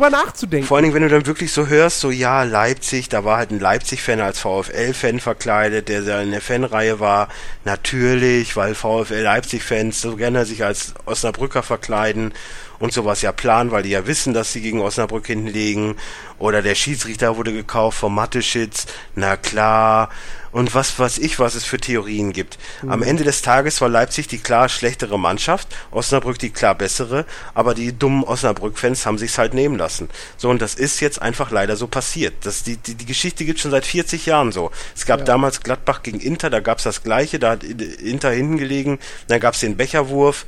Vor 0.64 0.78
allem, 0.78 0.94
wenn 0.94 1.02
du 1.02 1.10
dann 1.10 1.26
wirklich 1.26 1.52
so 1.52 1.68
hörst, 1.68 2.00
so 2.00 2.12
ja, 2.12 2.44
Leipzig, 2.44 3.10
da 3.10 3.26
war 3.26 3.38
halt 3.38 3.52
ein 3.52 3.60
Leipzig-Fan 3.60 4.22
als 4.22 4.40
VfL-Fan 4.40 5.20
verkleidet, 5.20 5.90
der 5.90 6.22
in 6.22 6.32
der 6.32 6.42
Fanreihe 6.42 7.00
war. 7.00 7.30
Natürlich, 7.66 8.56
weil 8.56 8.76
VfL 8.76 9.22
Leipzig-Fans 9.22 10.00
so 10.00 10.16
gerne 10.16 10.46
sich 10.46 10.64
als 10.64 10.94
Osnabrücker 11.06 11.64
verkleiden 11.64 12.34
und 12.80 12.94
sowas 12.94 13.22
ja 13.22 13.32
planen, 13.32 13.72
weil 13.72 13.84
die 13.84 13.90
ja 13.90 14.08
wissen, 14.08 14.34
dass 14.34 14.54
sie 14.54 14.62
gegen 14.62 14.82
Osnabrück 14.82 15.28
hinten 15.28 15.48
liegen. 15.48 15.96
Oder 16.40 16.62
der 16.62 16.76
Schiedsrichter 16.76 17.38
wurde 17.38 17.54
gekauft 17.54 17.98
vom 17.98 18.16
Matteschitz. 18.16 18.86
Na 19.16 19.38
klar 19.38 20.10
und 20.58 20.74
was 20.74 20.98
weiß 20.98 21.20
ich, 21.20 21.38
was 21.38 21.54
es 21.54 21.66
für 21.66 21.78
Theorien 21.78 22.34
gibt. 22.34 22.58
Mhm. 22.82 22.92
Am 22.92 23.04
Ende 23.04 23.24
des 23.24 23.44
Tages 23.44 23.80
war 23.80 23.90
Leipzig 23.90 24.28
die 24.28 24.40
klar 24.40 24.70
schlechtere 24.70 25.20
Mannschaft, 25.20 25.68
Osnabrück 25.92 26.40
die 26.40 26.50
klar 26.50 26.74
bessere, 26.74 27.26
aber 27.54 27.76
die 27.76 27.98
dummen 27.98 28.24
Osnabrück-Fans 28.24 29.06
haben 29.06 29.20
sich's 29.20 29.38
halt 29.38 29.54
nehmen 29.54 29.78
lassen. 29.78 30.10
So, 30.38 30.50
und 30.50 30.62
das 30.62 30.74
ist 30.74 31.00
jetzt 31.00 31.22
einfach 31.22 31.52
leider 31.52 31.76
so 31.76 31.86
passiert. 31.86 32.34
Das, 32.42 32.64
die, 32.64 32.78
die, 32.78 32.96
die 32.96 33.06
Geschichte 33.06 33.46
gibt 33.46 33.60
schon 33.60 33.70
seit 33.70 33.86
40 33.86 34.26
Jahren 34.26 34.52
so. 34.52 34.72
Es 34.96 35.06
gab 35.06 35.20
ja. 35.20 35.26
damals 35.26 35.62
Gladbach 35.62 36.02
gegen 36.02 36.20
Inter, 36.20 36.50
da 36.50 36.60
gab's 36.60 36.84
das 36.84 37.04
Gleiche, 37.04 37.40
da 37.40 37.52
hat 37.52 37.64
Inter 37.64 38.32
hinten 38.32 38.58
gelegen, 38.58 38.98
dann 39.28 39.40
gab's 39.40 39.60
den 39.60 39.78
Becherwurf, 39.78 40.48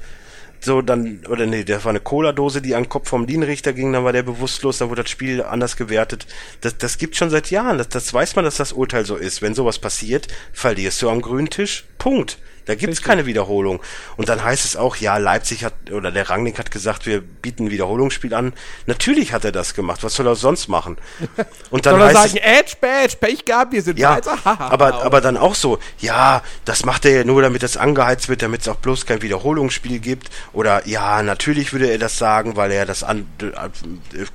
so 0.62 0.82
dann, 0.82 1.26
oder 1.30 1.46
nee, 1.46 1.64
das 1.64 1.86
war 1.86 1.92
eine 1.92 2.00
Cola-Dose, 2.00 2.62
die 2.62 2.76
an 2.76 2.84
den 2.84 2.90
Kopf 2.90 3.10
vom 3.10 3.26
Linienrichter 3.26 3.74
ging, 3.74 3.94
dann 3.94 4.04
war 4.04 4.14
der 4.14 4.24
bewusstlos, 4.24 4.78
dann 4.78 4.90
wurde 4.90 5.04
das 5.04 5.12
Spiel 5.12 5.44
anders 5.44 5.78
gewertet. 5.78 6.28
Das, 6.62 6.78
das 6.78 6.98
gibt 6.98 7.16
schon 7.16 7.30
seit 7.30 7.50
Jahren, 7.50 7.78
das, 7.78 7.90
das 7.90 8.14
weiß 8.14 8.36
man, 8.36 8.46
dass 8.46 8.58
das 8.58 8.74
Urteil 8.74 9.06
so 9.06 9.16
ist. 9.16 9.42
Wenn 9.42 9.56
sowas 9.56 9.80
passiert, 9.80 10.28
verlierst 10.54 11.02
du 11.02 11.10
am 11.10 11.22
grünen 11.22 11.50
Tisch. 11.50 11.86
Punkt. 11.98 12.38
Da 12.70 12.76
gibt's 12.76 13.02
keine 13.02 13.26
Wiederholung. 13.26 13.82
Und 14.16 14.30
dann 14.30 14.44
heißt 14.44 14.64
es 14.64 14.76
auch, 14.76 14.96
ja, 14.98 15.18
Leipzig 15.18 15.64
hat, 15.64 15.74
oder 15.92 16.12
der 16.12 16.30
Rangnick 16.30 16.60
hat 16.60 16.70
gesagt, 16.70 17.08
wir 17.08 17.20
bieten 17.20 17.66
ein 17.66 17.72
Wiederholungsspiel 17.72 18.32
an. 18.36 18.54
Natürlich 18.86 19.34
hat 19.34 19.44
er 19.44 19.52
das 19.52 19.74
gemacht. 19.74 20.04
Was 20.04 20.14
soll 20.14 20.28
er 20.28 20.36
sonst 20.36 20.68
machen? 20.68 20.98
Und 21.72 21.88
dann 21.88 21.94
soll 21.96 22.02
er 22.02 22.08
heißt 22.10 22.34
sagen, 22.34 22.38
Edge, 22.38 22.76
Badge, 22.80 23.16
Pech 23.20 23.46
gehabt, 23.46 23.74
wir 23.74 23.82
sind 23.82 23.98
ja, 23.98 24.18
weiter. 24.18 24.38
aber, 24.44 25.04
aber 25.04 25.20
dann 25.20 25.36
auch 25.36 25.56
so, 25.56 25.80
ja, 25.98 26.44
das 26.66 26.86
macht 26.86 27.06
er 27.06 27.12
ja 27.12 27.24
nur, 27.24 27.42
damit 27.42 27.64
das 27.64 27.76
angeheizt 27.76 28.30
wird, 28.30 28.44
damit 28.44 28.62
es 28.62 28.68
auch 28.68 28.76
bloß 28.76 29.08
kein 29.08 29.24
Wiederholungsspiel 29.24 29.98
gibt. 29.98 30.30
Oder 30.54 30.88
ja, 30.88 31.24
natürlich 31.24 31.74
würde 31.74 31.90
er 31.90 31.98
das 31.98 32.20
sagen, 32.20 32.56
weil 32.56 32.72
er 32.72 32.86
das 32.86 33.04
an, 33.04 33.28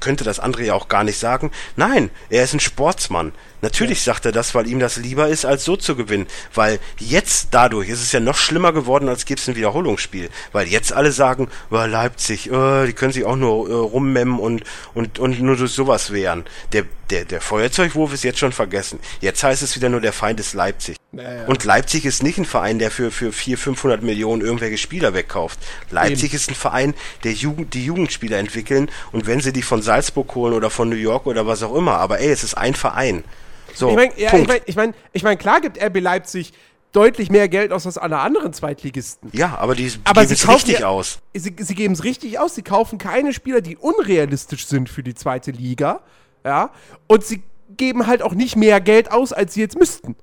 könnte 0.00 0.24
das 0.24 0.40
andere 0.40 0.64
ja 0.64 0.74
auch 0.74 0.88
gar 0.88 1.04
nicht 1.04 1.20
sagen. 1.20 1.52
Nein, 1.76 2.10
er 2.30 2.42
ist 2.42 2.52
ein 2.52 2.58
Sportsmann. 2.58 3.32
Natürlich 3.64 4.02
sagt 4.02 4.26
er 4.26 4.32
das, 4.32 4.54
weil 4.54 4.66
ihm 4.66 4.78
das 4.78 4.98
lieber 4.98 5.28
ist, 5.28 5.46
als 5.46 5.64
so 5.64 5.74
zu 5.74 5.96
gewinnen. 5.96 6.26
Weil 6.52 6.80
jetzt 6.98 7.48
dadurch 7.52 7.88
ist 7.88 8.02
es 8.02 8.12
ja 8.12 8.20
noch 8.20 8.36
schlimmer 8.36 8.74
geworden, 8.74 9.08
als 9.08 9.24
gäbe 9.24 9.40
es 9.40 9.48
ein 9.48 9.56
Wiederholungsspiel. 9.56 10.28
Weil 10.52 10.68
jetzt 10.68 10.92
alle 10.92 11.12
sagen, 11.12 11.48
oh, 11.70 11.76
Leipzig, 11.76 12.52
oh, 12.52 12.84
die 12.84 12.92
können 12.92 13.12
sich 13.12 13.24
auch 13.24 13.36
nur 13.36 13.70
äh, 13.70 13.72
rummemmen 13.72 14.38
und, 14.38 14.64
und, 14.92 15.18
und 15.18 15.40
nur 15.40 15.56
durch 15.56 15.72
sowas 15.72 16.12
wehren. 16.12 16.44
Der, 16.74 16.84
der, 17.08 17.24
der 17.24 17.40
Feuerzeugwurf 17.40 18.12
ist 18.12 18.22
jetzt 18.22 18.38
schon 18.38 18.52
vergessen. 18.52 18.98
Jetzt 19.22 19.42
heißt 19.42 19.62
es 19.62 19.76
wieder 19.76 19.88
nur, 19.88 20.02
der 20.02 20.12
Feind 20.12 20.40
ist 20.40 20.52
Leipzig. 20.52 20.98
Naja. 21.12 21.46
Und 21.46 21.64
Leipzig 21.64 22.04
ist 22.04 22.22
nicht 22.22 22.36
ein 22.36 22.44
Verein, 22.44 22.78
der 22.78 22.90
für, 22.90 23.10
für 23.10 23.32
400, 23.32 23.64
500 23.64 24.02
Millionen 24.02 24.42
irgendwelche 24.42 24.76
Spieler 24.76 25.14
wegkauft. 25.14 25.58
Leipzig 25.90 26.32
Eben. 26.32 26.36
ist 26.36 26.50
ein 26.50 26.54
Verein, 26.54 26.92
der 27.22 27.32
Jugend, 27.32 27.72
die 27.72 27.86
Jugendspieler 27.86 28.36
entwickeln 28.36 28.90
und 29.10 29.26
wenn 29.26 29.40
sie 29.40 29.54
die 29.54 29.62
von 29.62 29.80
Salzburg 29.80 30.34
holen 30.34 30.52
oder 30.52 30.68
von 30.68 30.90
New 30.90 30.96
York 30.96 31.26
oder 31.26 31.46
was 31.46 31.62
auch 31.62 31.74
immer, 31.74 31.96
aber 31.96 32.20
ey, 32.20 32.28
es 32.28 32.44
ist 32.44 32.58
ein 32.58 32.74
Verein. 32.74 33.24
So, 33.74 33.90
ich 33.90 33.96
meine, 33.96 34.12
ja, 34.18 34.34
ich 34.34 34.46
meine, 34.46 34.62
ich 34.66 34.76
mein, 34.76 34.94
ich 35.12 35.22
mein, 35.22 35.38
klar 35.38 35.60
gibt 35.60 35.82
RB 35.82 36.00
Leipzig 36.00 36.52
deutlich 36.92 37.30
mehr 37.30 37.48
Geld 37.48 37.72
aus 37.72 37.86
als 37.86 37.98
alle 37.98 38.18
anderen 38.18 38.52
Zweitligisten. 38.52 39.30
Ja, 39.32 39.56
aber 39.58 39.74
die 39.74 39.90
aber 40.04 40.22
geben 40.22 40.32
es 40.32 40.48
richtig 40.48 40.80
ja, 40.80 40.88
aus. 40.88 41.18
Sie, 41.34 41.54
sie 41.58 41.74
geben 41.74 41.94
es 41.94 42.04
richtig 42.04 42.38
aus. 42.38 42.54
Sie 42.54 42.62
kaufen 42.62 42.98
keine 42.98 43.32
Spieler, 43.32 43.60
die 43.60 43.76
unrealistisch 43.76 44.66
sind 44.66 44.88
für 44.88 45.02
die 45.02 45.14
zweite 45.14 45.50
Liga. 45.50 46.00
Ja. 46.44 46.70
Und 47.08 47.24
sie 47.24 47.42
geben 47.76 48.06
halt 48.06 48.22
auch 48.22 48.34
nicht 48.34 48.56
mehr 48.56 48.80
Geld 48.80 49.10
aus, 49.10 49.32
als 49.32 49.54
sie 49.54 49.60
jetzt 49.60 49.76
müssten. 49.78 50.16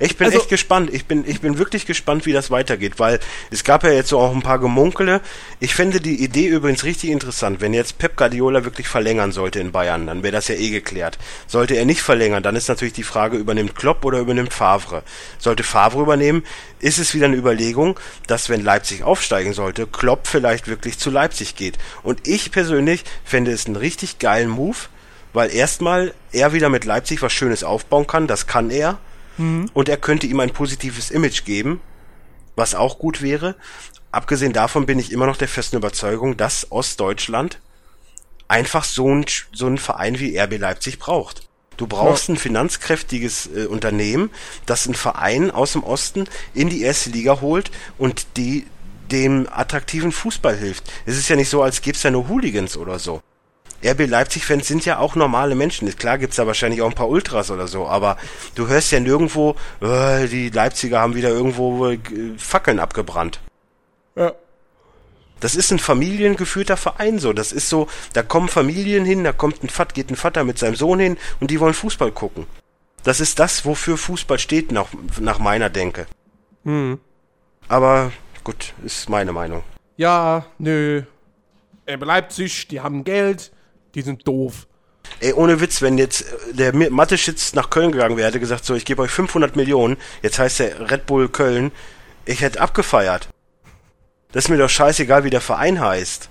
Ich 0.00 0.16
bin 0.16 0.26
also, 0.26 0.38
echt 0.38 0.48
gespannt. 0.48 0.90
Ich 0.92 1.06
bin, 1.06 1.24
ich 1.26 1.40
bin 1.40 1.58
wirklich 1.58 1.84
gespannt, 1.84 2.24
wie 2.24 2.32
das 2.32 2.50
weitergeht, 2.50 2.98
weil 2.98 3.18
es 3.50 3.64
gab 3.64 3.82
ja 3.82 3.90
jetzt 3.90 4.10
so 4.10 4.18
auch 4.20 4.32
ein 4.32 4.42
paar 4.42 4.60
Gemunkele. 4.60 5.20
Ich 5.58 5.74
fände 5.74 6.00
die 6.00 6.22
Idee 6.22 6.46
übrigens 6.46 6.84
richtig 6.84 7.10
interessant. 7.10 7.60
Wenn 7.60 7.74
jetzt 7.74 7.98
Pep 7.98 8.16
Guardiola 8.16 8.64
wirklich 8.64 8.86
verlängern 8.86 9.32
sollte 9.32 9.58
in 9.58 9.72
Bayern, 9.72 10.06
dann 10.06 10.22
wäre 10.22 10.32
das 10.32 10.48
ja 10.48 10.54
eh 10.54 10.70
geklärt. 10.70 11.18
Sollte 11.48 11.74
er 11.74 11.84
nicht 11.84 12.02
verlängern, 12.02 12.42
dann 12.42 12.54
ist 12.54 12.68
natürlich 12.68 12.94
die 12.94 13.02
Frage, 13.02 13.36
übernimmt 13.38 13.74
Klopp 13.74 14.04
oder 14.04 14.20
übernimmt 14.20 14.52
Favre? 14.52 15.02
Sollte 15.38 15.64
Favre 15.64 16.02
übernehmen, 16.02 16.44
ist 16.78 16.98
es 16.98 17.14
wieder 17.14 17.26
eine 17.26 17.36
Überlegung, 17.36 17.98
dass 18.28 18.48
wenn 18.48 18.62
Leipzig 18.62 19.02
aufsteigen 19.02 19.52
sollte, 19.52 19.86
Klopp 19.86 20.28
vielleicht 20.28 20.68
wirklich 20.68 20.98
zu 20.98 21.10
Leipzig 21.10 21.56
geht. 21.56 21.76
Und 22.04 22.28
ich 22.28 22.52
persönlich 22.52 23.02
fände 23.24 23.50
es 23.50 23.66
einen 23.66 23.76
richtig 23.76 24.20
geilen 24.20 24.48
Move, 24.48 24.76
weil 25.32 25.50
erstmal 25.50 26.14
er 26.30 26.52
wieder 26.52 26.68
mit 26.68 26.84
Leipzig 26.84 27.20
was 27.20 27.32
Schönes 27.32 27.64
aufbauen 27.64 28.06
kann, 28.06 28.28
das 28.28 28.46
kann 28.46 28.70
er 28.70 28.98
Mhm. 29.38 29.70
Und 29.72 29.88
er 29.88 29.96
könnte 29.96 30.26
ihm 30.26 30.40
ein 30.40 30.52
positives 30.52 31.10
Image 31.10 31.44
geben, 31.44 31.80
was 32.56 32.74
auch 32.74 32.98
gut 32.98 33.22
wäre. 33.22 33.54
Abgesehen 34.10 34.52
davon 34.52 34.86
bin 34.86 34.98
ich 34.98 35.12
immer 35.12 35.26
noch 35.26 35.36
der 35.36 35.48
festen 35.48 35.76
Überzeugung, 35.76 36.36
dass 36.36 36.70
Ostdeutschland 36.70 37.60
einfach 38.48 38.84
so 38.84 39.08
ein, 39.08 39.26
so 39.52 39.66
ein 39.66 39.78
Verein 39.78 40.18
wie 40.18 40.38
RB 40.38 40.58
Leipzig 40.58 40.98
braucht. 40.98 41.48
Du 41.76 41.86
brauchst 41.86 42.28
ein 42.28 42.36
finanzkräftiges 42.36 43.48
äh, 43.54 43.66
Unternehmen, 43.66 44.30
das 44.66 44.86
einen 44.86 44.96
Verein 44.96 45.52
aus 45.52 45.72
dem 45.72 45.84
Osten 45.84 46.28
in 46.52 46.68
die 46.68 46.82
erste 46.82 47.10
Liga 47.10 47.40
holt 47.40 47.70
und 47.98 48.26
die 48.36 48.66
dem 49.12 49.48
attraktiven 49.50 50.10
Fußball 50.10 50.56
hilft. 50.56 50.90
Es 51.06 51.16
ist 51.16 51.28
ja 51.28 51.36
nicht 51.36 51.48
so, 51.48 51.62
als 51.62 51.80
gäbe 51.80 51.96
es 51.96 52.02
ja 52.02 52.10
nur 52.10 52.28
Hooligans 52.28 52.76
oder 52.76 52.98
so. 52.98 53.22
RB 53.84 54.06
Leipzig-Fans 54.06 54.66
sind 54.66 54.84
ja 54.84 54.98
auch 54.98 55.14
normale 55.14 55.54
Menschen. 55.54 55.94
Klar 55.96 56.18
gibt's 56.18 56.36
da 56.36 56.46
wahrscheinlich 56.46 56.82
auch 56.82 56.88
ein 56.88 56.94
paar 56.94 57.08
Ultras 57.08 57.50
oder 57.50 57.68
so, 57.68 57.86
aber 57.86 58.16
du 58.54 58.66
hörst 58.66 58.90
ja 58.90 59.00
nirgendwo, 59.00 59.54
äh, 59.80 60.26
die 60.26 60.50
Leipziger 60.50 61.00
haben 61.00 61.14
wieder 61.14 61.28
irgendwo 61.28 61.86
äh, 61.86 61.98
Fackeln 62.36 62.80
abgebrannt. 62.80 63.40
Ja. 64.16 64.32
Das 65.40 65.54
ist 65.54 65.70
ein 65.70 65.78
familiengeführter 65.78 66.76
Verein 66.76 67.20
so. 67.20 67.32
Das 67.32 67.52
ist 67.52 67.68
so, 67.68 67.86
da 68.12 68.24
kommen 68.24 68.48
Familien 68.48 69.04
hin, 69.04 69.22
da 69.22 69.32
kommt 69.32 69.62
ein 69.62 69.68
Vater, 69.68 69.94
geht 69.94 70.10
ein 70.10 70.16
Vater 70.16 70.42
mit 70.42 70.58
seinem 70.58 70.74
Sohn 70.74 70.98
hin 70.98 71.16
und 71.38 71.50
die 71.50 71.60
wollen 71.60 71.74
Fußball 71.74 72.10
gucken. 72.10 72.46
Das 73.04 73.20
ist 73.20 73.38
das, 73.38 73.64
wofür 73.64 73.96
Fußball 73.96 74.40
steht, 74.40 74.72
nach, 74.72 74.88
nach 75.20 75.38
meiner 75.38 75.70
Denke. 75.70 76.06
Hm. 76.64 76.98
Aber 77.68 78.10
gut, 78.42 78.74
ist 78.84 79.08
meine 79.08 79.32
Meinung. 79.32 79.62
Ja, 79.96 80.46
nö. 80.58 81.02
RB 81.88 82.04
Leipzig, 82.04 82.66
die 82.68 82.80
haben 82.80 83.04
Geld, 83.04 83.52
die 83.98 84.02
sind 84.02 84.26
doof. 84.26 84.66
Ey, 85.20 85.32
ohne 85.32 85.60
Witz, 85.60 85.82
wenn 85.82 85.98
jetzt 85.98 86.22
äh, 86.22 86.54
der 86.54 86.90
Mathe-Schitz 86.90 87.54
nach 87.54 87.70
Köln 87.70 87.92
gegangen 87.92 88.16
wäre, 88.16 88.28
hätte 88.28 88.40
gesagt, 88.40 88.64
so, 88.64 88.74
ich 88.74 88.84
gebe 88.84 89.02
euch 89.02 89.10
500 89.10 89.56
Millionen, 89.56 89.96
jetzt 90.22 90.38
heißt 90.38 90.60
der 90.60 90.90
Red 90.90 91.06
Bull 91.06 91.28
Köln, 91.28 91.72
ich 92.24 92.40
hätte 92.40 92.60
abgefeiert. 92.60 93.28
Das 94.32 94.44
ist 94.44 94.50
mir 94.50 94.58
doch 94.58 94.68
scheißegal, 94.68 95.24
wie 95.24 95.30
der 95.30 95.40
Verein 95.40 95.80
heißt. 95.80 96.28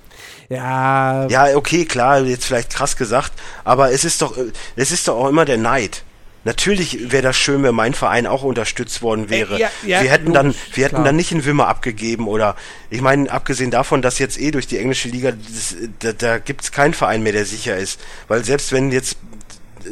Ja. 0.50 1.28
Ja, 1.28 1.58
okay, 1.58 1.86
klar, 1.86 2.22
jetzt 2.22 2.46
vielleicht 2.46 2.72
krass 2.72 2.96
gesagt, 2.96 3.34
aber 3.66 3.92
es 3.92 4.06
ist 4.06 4.22
doch, 4.22 4.38
äh, 4.38 4.52
es 4.78 4.92
ist 4.92 5.08
doch 5.08 5.18
auch 5.18 5.28
immer 5.28 5.44
der 5.44 5.58
Neid. 5.58 6.04
Natürlich 6.48 7.12
wäre 7.12 7.24
das 7.24 7.36
schön, 7.36 7.62
wenn 7.64 7.76
mein 7.76 7.94
Verein 7.94 8.26
auch 8.26 8.42
unterstützt 8.42 9.02
worden 9.02 9.30
wäre. 9.30 9.56
Äh, 9.58 9.60
ja, 9.60 9.70
ja, 9.86 10.02
wir 10.02 10.10
hätten 10.10 10.32
dann, 10.32 10.56
wir 10.74 10.86
hätten 10.86 10.96
klar. 10.96 11.04
dann 11.04 11.18
nicht 11.18 11.34
einen 11.34 11.44
Wimmer 11.44 11.68
abgegeben 11.68 12.26
oder, 12.26 12.56
ich 12.90 13.02
meine, 13.02 13.30
abgesehen 13.30 13.70
davon, 13.70 14.02
dass 14.02 14.18
jetzt 14.18 14.40
eh 14.40 14.52
durch 14.52 14.66
die 14.66 14.78
englische 14.78 15.10
Liga, 15.10 15.32
das, 15.34 15.76
da, 16.00 16.14
da 16.14 16.38
gibt 16.38 16.62
es 16.62 16.72
keinen 16.72 16.94
Verein 16.94 17.22
mehr, 17.22 17.34
der 17.34 17.44
sicher 17.44 17.76
ist. 17.76 18.00
Weil 18.30 18.46
selbst 18.46 18.72
wenn 18.72 18.94
jetzt 18.94 19.18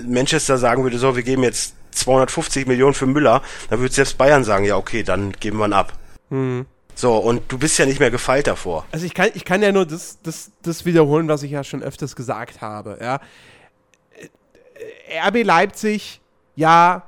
Manchester 0.07 0.57
sagen 0.57 0.83
würde, 0.83 0.97
so, 0.97 1.17
wir 1.17 1.23
geben 1.23 1.43
jetzt 1.43 1.75
250 1.91 2.67
Millionen 2.67 2.93
für 2.93 3.05
Müller, 3.05 3.41
dann 3.69 3.81
würde 3.81 3.93
selbst 3.93 4.17
Bayern 4.17 4.45
sagen, 4.45 4.63
ja, 4.63 4.77
okay, 4.77 5.03
dann 5.03 5.33
geben 5.33 5.57
wir 5.57 5.65
ihn 5.65 5.73
ab. 5.73 5.91
Mhm. 6.29 6.67
So, 6.95 7.17
und 7.17 7.51
du 7.51 7.57
bist 7.57 7.77
ja 7.79 7.85
nicht 7.85 7.99
mehr 7.99 8.11
gefeilt 8.11 8.47
davor. 8.47 8.85
Also 8.93 9.05
ich 9.05 9.13
kann, 9.13 9.29
ich 9.33 9.43
kann 9.43 9.61
ja 9.61 9.73
nur 9.73 9.85
das, 9.85 10.19
das, 10.23 10.51
das 10.61 10.85
wiederholen, 10.85 11.27
was 11.27 11.43
ich 11.43 11.51
ja 11.51 11.65
schon 11.65 11.83
öfters 11.83 12.15
gesagt 12.15 12.61
habe, 12.61 12.97
ja. 13.01 13.19
RB 15.27 15.43
Leipzig 15.43 16.21
ja, 16.55 17.03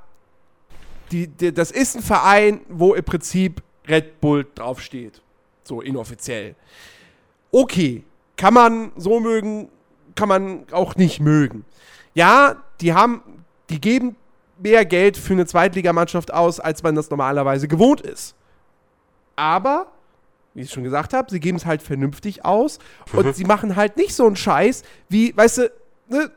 die, 1.11 1.28
die, 1.28 1.53
das 1.53 1.72
ist 1.72 1.95
ein 1.95 2.02
Verein, 2.02 2.61
wo 2.69 2.94
im 2.94 3.03
Prinzip 3.03 3.61
Red 3.88 4.19
Bull 4.19 4.45
draufsteht. 4.56 5.22
So 5.64 5.82
inoffiziell. 5.82 6.56
Okay, 7.52 8.03
kann 8.36 8.53
man 8.53 8.91
so 8.95 9.19
mögen, 9.19 9.69
kann 10.15 10.30
man 10.30 10.65
auch 10.72 10.95
nicht 10.95 11.19
mögen. 11.19 11.65
Ja, 12.14 12.64
die 12.82 12.94
haben, 12.94 13.22
die 13.69 13.80
geben 13.80 14.15
mehr 14.60 14.86
Geld 14.86 15.18
für 15.18 15.34
eine 15.34 15.45
Zweitligamannschaft 15.45 16.34
aus, 16.34 16.60
als 16.60 16.84
man 16.84 16.95
das 16.95 17.10
normalerweise 17.10 17.68
gewohnt 17.68 18.02
ist. 18.02 18.36
Aber, 19.36 19.88
wie 20.53 20.61
ich 20.61 20.72
schon 20.72 20.84
gesagt 20.84 21.14
habe, 21.14 21.30
sie 21.30 21.40
geben 21.40 21.57
es 21.57 21.65
halt 21.65 21.82
vernünftig 21.82 22.44
aus 22.44 22.80
und 23.14 23.28
mhm. 23.28 23.34
sie 23.34 23.45
machen 23.45 23.76
halt 23.76 23.98
nicht 23.98 24.15
so 24.15 24.26
einen 24.26 24.36
Scheiß 24.36 24.84
wie, 25.10 25.36
weißt 25.36 25.57
du, 25.60 25.72
ne, 26.10 26.32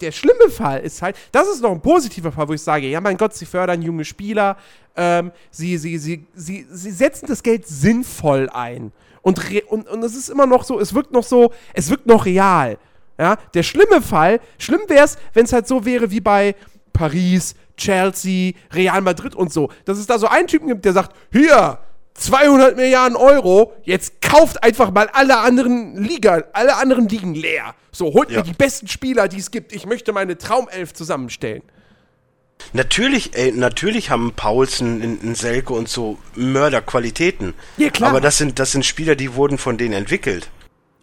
der 0.00 0.12
schlimme 0.12 0.48
Fall 0.48 0.80
ist 0.80 1.02
halt, 1.02 1.16
das 1.32 1.48
ist 1.48 1.62
noch 1.62 1.72
ein 1.72 1.80
positiver 1.80 2.30
Fall, 2.30 2.48
wo 2.48 2.52
ich 2.52 2.62
sage, 2.62 2.86
ja 2.86 3.00
mein 3.00 3.16
Gott, 3.16 3.34
sie 3.34 3.46
fördern 3.46 3.82
junge 3.82 4.04
Spieler, 4.04 4.56
ähm, 4.96 5.32
sie, 5.50 5.76
sie, 5.78 5.98
sie, 5.98 6.26
sie, 6.34 6.66
sie 6.70 6.90
setzen 6.90 7.26
das 7.26 7.42
Geld 7.42 7.66
sinnvoll 7.66 8.48
ein. 8.52 8.92
Und, 9.22 9.40
und, 9.68 9.88
und 9.88 10.02
es 10.02 10.14
ist 10.14 10.28
immer 10.28 10.46
noch 10.46 10.64
so, 10.64 10.78
es 10.78 10.94
wirkt 10.94 11.12
noch 11.12 11.24
so, 11.24 11.52
es 11.74 11.90
wirkt 11.90 12.06
noch 12.06 12.26
real. 12.26 12.78
Ja, 13.18 13.36
der 13.54 13.64
schlimme 13.64 14.00
Fall, 14.00 14.40
schlimm 14.58 14.82
wäre 14.86 15.04
es, 15.04 15.18
wenn 15.34 15.44
es 15.44 15.52
halt 15.52 15.66
so 15.66 15.84
wäre 15.84 16.12
wie 16.12 16.20
bei 16.20 16.54
Paris, 16.92 17.56
Chelsea, 17.76 18.52
Real 18.72 19.00
Madrid 19.00 19.34
und 19.34 19.52
so. 19.52 19.70
Dass 19.84 19.98
es 19.98 20.06
da 20.06 20.18
so 20.18 20.28
einen 20.28 20.46
Typen 20.46 20.68
gibt, 20.68 20.84
der 20.84 20.92
sagt, 20.92 21.16
hier, 21.32 21.78
200 22.18 22.76
Milliarden 22.76 23.16
Euro, 23.16 23.72
jetzt 23.84 24.20
kauft 24.20 24.62
einfach 24.62 24.90
mal 24.90 25.08
alle 25.12 25.38
anderen 25.38 25.96
Liga, 25.96 26.44
alle 26.52 26.76
anderen 26.76 27.08
Ligen 27.08 27.34
leer. 27.34 27.74
So, 27.92 28.12
holt 28.12 28.30
ja. 28.30 28.38
mir 28.38 28.44
die 28.44 28.52
besten 28.52 28.88
Spieler, 28.88 29.28
die 29.28 29.38
es 29.38 29.50
gibt. 29.50 29.72
Ich 29.72 29.86
möchte 29.86 30.12
meine 30.12 30.36
Traumelf 30.36 30.92
zusammenstellen. 30.92 31.62
Natürlich, 32.72 33.36
ey, 33.36 33.52
natürlich 33.52 34.10
haben 34.10 34.32
Paulsen, 34.34 35.00
in, 35.00 35.34
Selke 35.34 35.72
und 35.72 35.88
so 35.88 36.18
Mörderqualitäten. 36.34 37.54
Ja, 37.76 37.90
klar. 37.90 38.10
Aber 38.10 38.20
das 38.20 38.36
sind, 38.36 38.58
das 38.58 38.72
sind 38.72 38.84
Spieler, 38.84 39.14
die 39.14 39.34
wurden 39.34 39.58
von 39.58 39.78
denen 39.78 39.94
entwickelt. 39.94 40.50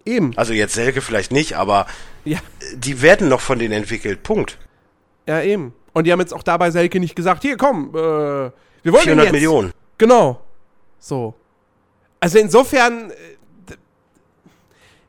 Eben. 0.06 0.34
Also 0.36 0.54
jetzt 0.54 0.74
Selke 0.74 1.02
vielleicht 1.02 1.32
nicht, 1.32 1.54
aber 1.54 1.88
ja. 2.24 2.38
die 2.76 3.02
werden 3.02 3.30
noch 3.30 3.42
von 3.42 3.58
denen 3.58 3.74
entwickelt. 3.74 4.22
Punkt. 4.22 4.58
Ja, 5.28 5.42
eben. 5.42 5.74
Und 5.94 6.06
die 6.06 6.12
haben 6.12 6.20
jetzt 6.20 6.34
auch 6.34 6.44
dabei 6.44 6.72
Selke 6.72 7.00
nicht 7.00 7.16
gesagt, 7.16 7.42
hier 7.42 7.58
komm, 7.58 7.90
äh, 7.90 7.94
wir 7.94 8.52
wollen 8.84 9.04
400 9.04 9.32
Millionen. 9.32 9.72
Genau. 9.98 10.45
So. 11.06 11.36
Also 12.19 12.40
insofern, 12.40 13.11
äh, 13.11 13.14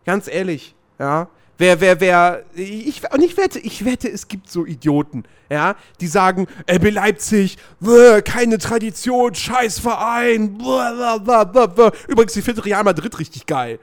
ganz 0.05 0.29
ehrlich, 0.29 0.75
ja, 0.99 1.29
wer, 1.57 1.81
wer, 1.81 2.01
wer, 2.01 2.45
ich, 2.55 3.11
und 3.11 3.23
ich 3.23 3.39
wette, 3.39 3.59
ich 3.59 3.83
wette, 3.87 4.11
es 4.11 4.29
gibt 4.29 4.51
so 4.51 4.67
Idioten, 4.67 5.25
ja, 5.49 5.75
die 6.03 6.07
sagen, 6.07 6.49
RB 6.71 6.91
Leipzig, 6.91 7.57
bäh, 7.81 8.21
keine 8.21 8.59
Tradition, 8.59 9.35
scheiß 9.35 9.79
Verein, 9.79 10.59
bäh, 10.59 11.19
bäh, 11.25 11.67
bäh, 11.67 11.91
Übrigens, 12.09 12.37
ich 12.37 12.45
finde 12.45 12.67
Real 12.67 12.85
Madrid 12.85 13.19
richtig 13.19 13.47
geil. 13.47 13.79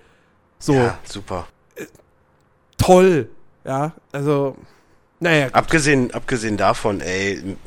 So. 0.59 0.75
Ja, 0.75 0.99
super. 1.05 1.47
Äh, 1.73 1.87
toll, 2.77 3.27
ja, 3.65 3.91
also, 4.11 4.55
naja. 5.19 5.47
Abgesehen, 5.51 6.13
abgesehen 6.13 6.57
davon, 6.57 7.01
ey, 7.01 7.57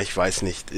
ich 0.00 0.16
weiß 0.16 0.42
nicht, 0.42 0.72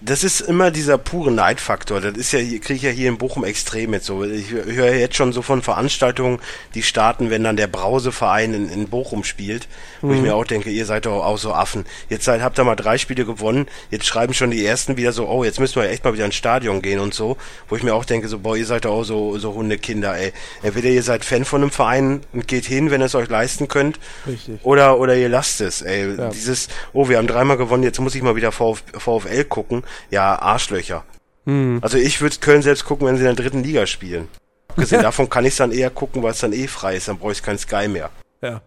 das 0.00 0.24
ist 0.24 0.40
immer 0.40 0.70
dieser 0.70 0.96
pure 0.96 1.30
Neidfaktor. 1.32 2.00
Das 2.00 2.16
ist 2.16 2.32
ja, 2.32 2.40
kriege 2.40 2.74
ich 2.74 2.82
ja 2.82 2.90
hier 2.90 3.08
in 3.08 3.18
Bochum 3.18 3.44
extrem 3.44 3.90
mit 3.90 4.04
so. 4.04 4.24
Ich 4.24 4.50
höre 4.50 4.94
jetzt 4.94 5.16
schon 5.16 5.32
so 5.32 5.42
von 5.42 5.62
Veranstaltungen, 5.62 6.38
die 6.74 6.82
starten, 6.82 7.30
wenn 7.30 7.44
dann 7.44 7.56
der 7.56 7.66
Brauseverein 7.66 8.54
in, 8.54 8.68
in 8.68 8.88
Bochum 8.88 9.24
spielt, 9.24 9.68
wo 10.00 10.08
mhm. 10.08 10.14
ich 10.14 10.22
mir 10.22 10.34
auch 10.36 10.44
denke, 10.44 10.70
ihr 10.70 10.86
seid 10.86 11.06
doch 11.06 11.24
auch 11.24 11.38
so 11.38 11.52
Affen. 11.52 11.84
Jetzt 12.08 12.24
seid, 12.24 12.42
habt 12.42 12.58
ihr 12.58 12.64
mal 12.64 12.76
drei 12.76 12.96
Spiele 12.98 13.24
gewonnen, 13.24 13.66
jetzt 13.90 14.06
schreiben 14.06 14.34
schon 14.34 14.50
die 14.50 14.64
ersten 14.64 14.96
wieder 14.96 15.12
so, 15.12 15.28
oh, 15.28 15.44
jetzt 15.44 15.58
müssen 15.58 15.80
wir 15.82 15.90
echt 15.90 16.04
mal 16.04 16.14
wieder 16.14 16.24
ins 16.24 16.36
Stadion 16.36 16.80
gehen 16.80 17.00
und 17.00 17.12
so, 17.12 17.36
wo 17.68 17.76
ich 17.76 17.82
mir 17.82 17.94
auch 17.94 18.04
denke, 18.04 18.28
so, 18.28 18.38
boah, 18.38 18.56
ihr 18.56 18.66
seid 18.66 18.84
doch 18.84 18.92
auch 18.92 19.04
so, 19.04 19.38
so 19.38 19.54
Hundekinder, 19.54 20.16
ey. 20.16 20.32
Entweder 20.62 20.88
ihr 20.88 21.02
seid 21.02 21.24
Fan 21.24 21.44
von 21.44 21.62
einem 21.62 21.70
Verein 21.70 22.20
und 22.32 22.46
geht 22.46 22.66
hin, 22.66 22.90
wenn 22.90 23.02
ihr 23.02 23.06
es 23.06 23.14
euch 23.14 23.28
leisten 23.28 23.68
könnt, 23.68 23.98
Richtig. 24.26 24.60
oder, 24.62 24.98
oder 24.98 25.16
ihr 25.16 25.28
lasst 25.28 25.60
es, 25.60 25.82
ey. 25.82 26.16
Ja. 26.16 26.28
Dieses, 26.30 26.68
oh, 26.92 27.08
wir 27.08 27.18
haben 27.18 27.26
dreimal 27.26 27.56
gewonnen, 27.56 27.82
jetzt 27.82 28.00
muss 28.00 28.14
ich 28.14 28.22
mal 28.22 28.36
wieder 28.36 28.52
VfL 28.52 28.78
VfL 28.98 29.44
gucken 29.44 29.77
ja, 30.10 30.38
Arschlöcher. 30.40 31.04
Hm. 31.46 31.78
Also 31.82 31.98
ich 31.98 32.20
würde 32.20 32.36
Köln 32.40 32.62
selbst 32.62 32.84
gucken, 32.84 33.06
wenn 33.06 33.16
sie 33.16 33.22
in 33.26 33.34
der 33.34 33.42
dritten 33.42 33.62
Liga 33.62 33.86
spielen. 33.86 34.28
Abgesehen 34.68 35.02
davon 35.08 35.28
kann 35.30 35.44
ich 35.44 35.52
es 35.52 35.56
dann 35.56 35.72
eher 35.72 35.90
gucken, 35.90 36.22
weil 36.22 36.32
es 36.32 36.40
dann 36.40 36.52
eh 36.52 36.66
frei 36.66 36.96
ist, 36.96 37.08
dann 37.08 37.18
brauche 37.18 37.32
ich 37.32 37.42
kein 37.42 37.58
Sky 37.58 37.88
mehr. 37.88 38.10
Ja. 38.42 38.60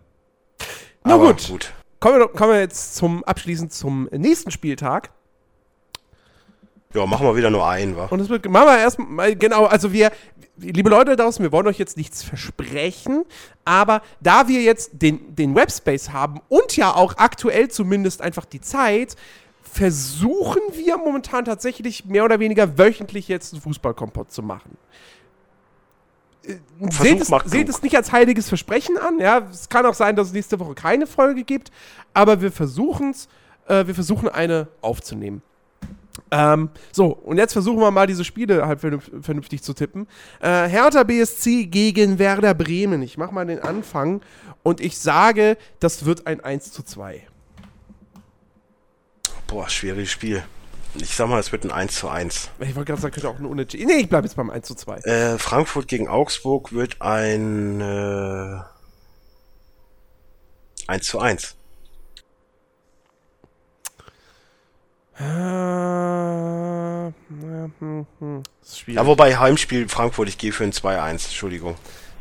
Na 1.03 1.15
Aber 1.15 1.27
gut. 1.27 1.47
gut. 1.47 1.73
Kommen, 1.99 2.19
wir, 2.19 2.27
kommen 2.27 2.53
wir 2.53 2.59
jetzt 2.59 2.95
zum 2.95 3.23
abschließend 3.23 3.71
zum 3.71 4.09
nächsten 4.11 4.49
Spieltag. 4.49 5.11
Ja, 6.93 7.05
machen 7.05 7.25
wir 7.25 7.35
wieder 7.35 7.49
nur 7.49 7.67
einen, 7.67 7.95
wa? 7.95 8.05
Und 8.05 8.19
es 8.19 8.29
wird, 8.29 8.49
machen 8.49 8.67
wir 8.67 8.79
erstmal, 8.79 9.35
genau, 9.35 9.65
also 9.65 9.93
wir, 9.93 10.11
liebe 10.57 10.89
Leute 10.89 11.15
da 11.15 11.23
draußen, 11.23 11.43
wir 11.43 11.51
wollen 11.51 11.67
euch 11.67 11.77
jetzt 11.77 11.95
nichts 11.95 12.23
versprechen, 12.23 13.23
aber 13.63 14.01
da 14.19 14.47
wir 14.47 14.61
jetzt 14.61 14.91
den, 14.93 15.35
den 15.35 15.55
Webspace 15.55 16.11
haben 16.11 16.41
und 16.49 16.75
ja 16.75 16.93
auch 16.93 17.17
aktuell 17.17 17.69
zumindest 17.69 18.21
einfach 18.21 18.45
die 18.45 18.61
Zeit, 18.61 19.15
versuchen 19.71 20.61
wir 20.73 20.97
momentan 20.97 21.45
tatsächlich 21.45 22.05
mehr 22.05 22.25
oder 22.25 22.39
weniger 22.39 22.77
wöchentlich 22.77 23.27
jetzt 23.27 23.53
einen 23.53 23.61
Fußballkompott 23.61 24.31
zu 24.31 24.43
machen. 24.43 24.77
Äh, 26.43 26.55
seht 26.89 27.21
es, 27.21 27.31
seht 27.45 27.69
es, 27.69 27.81
nicht 27.81 27.95
als 27.95 28.11
heiliges 28.11 28.49
Versprechen 28.49 28.97
an. 28.97 29.19
Ja, 29.19 29.47
es 29.49 29.69
kann 29.69 29.85
auch 29.85 29.93
sein, 29.93 30.15
dass 30.15 30.27
es 30.27 30.33
nächste 30.33 30.59
Woche 30.59 30.73
keine 30.73 31.07
Folge 31.07 31.43
gibt, 31.43 31.71
aber 32.13 32.41
wir 32.41 32.51
versuchen 32.51 33.11
es. 33.11 33.29
Äh, 33.67 33.87
wir 33.87 33.95
versuchen 33.95 34.27
eine 34.27 34.67
aufzunehmen. 34.81 35.41
Ähm, 36.31 36.69
so, 36.91 37.07
und 37.07 37.37
jetzt 37.37 37.53
versuchen 37.53 37.79
wir 37.79 37.91
mal 37.91 38.07
diese 38.07 38.25
Spiele 38.25 38.67
halt 38.67 38.79
vernünftig 38.79 39.63
zu 39.63 39.73
tippen. 39.73 40.07
Äh, 40.41 40.67
Hertha 40.67 41.03
BSC 41.03 41.67
gegen 41.67 42.19
Werder 42.19 42.53
Bremen. 42.53 43.01
Ich 43.01 43.17
mache 43.17 43.33
mal 43.33 43.45
den 43.45 43.59
Anfang 43.59 44.21
und 44.63 44.81
ich 44.81 44.97
sage, 44.97 45.57
das 45.79 46.05
wird 46.05 46.27
ein 46.27 46.41
1 46.41 46.73
zu 46.73 46.83
2. 46.83 47.27
Boah, 49.51 49.67
schwieriges 49.67 50.09
Spiel. 50.09 50.41
Ich 50.95 51.13
sag 51.13 51.27
mal, 51.27 51.37
es 51.37 51.51
wird 51.51 51.65
ein 51.65 51.71
1 51.71 51.95
zu 51.95 52.07
1. 52.07 52.51
Ich 52.61 52.73
wollte 52.73 52.85
gerade 52.85 53.01
sagen, 53.01 53.13
könnte 53.13 53.27
auch 53.27 53.37
ein 53.37 53.45
Unentschieden. 53.45 53.87
Nee, 53.87 53.97
ich 53.97 54.07
bleibe 54.07 54.25
jetzt 54.25 54.37
beim 54.37 54.49
1 54.49 54.65
zu 54.65 54.75
2. 54.75 54.99
Äh, 54.99 55.37
Frankfurt 55.37 55.89
gegen 55.89 56.07
Augsburg 56.07 56.71
wird 56.71 57.01
ein 57.01 57.81
äh, 57.81 58.61
1 60.87 61.05
zu 61.05 61.19
1. 61.19 61.57
Äh, 65.19 65.23
hm, 67.79 68.07
hm. 68.19 68.43
Ja, 68.87 69.05
wobei 69.05 69.37
Heimspiel 69.37 69.89
Frankfurt, 69.89 70.29
ich 70.29 70.37
gehe 70.37 70.53
für 70.53 70.63
ein 70.63 70.71
2-1, 70.71 71.09
Entschuldigung. 71.25 71.75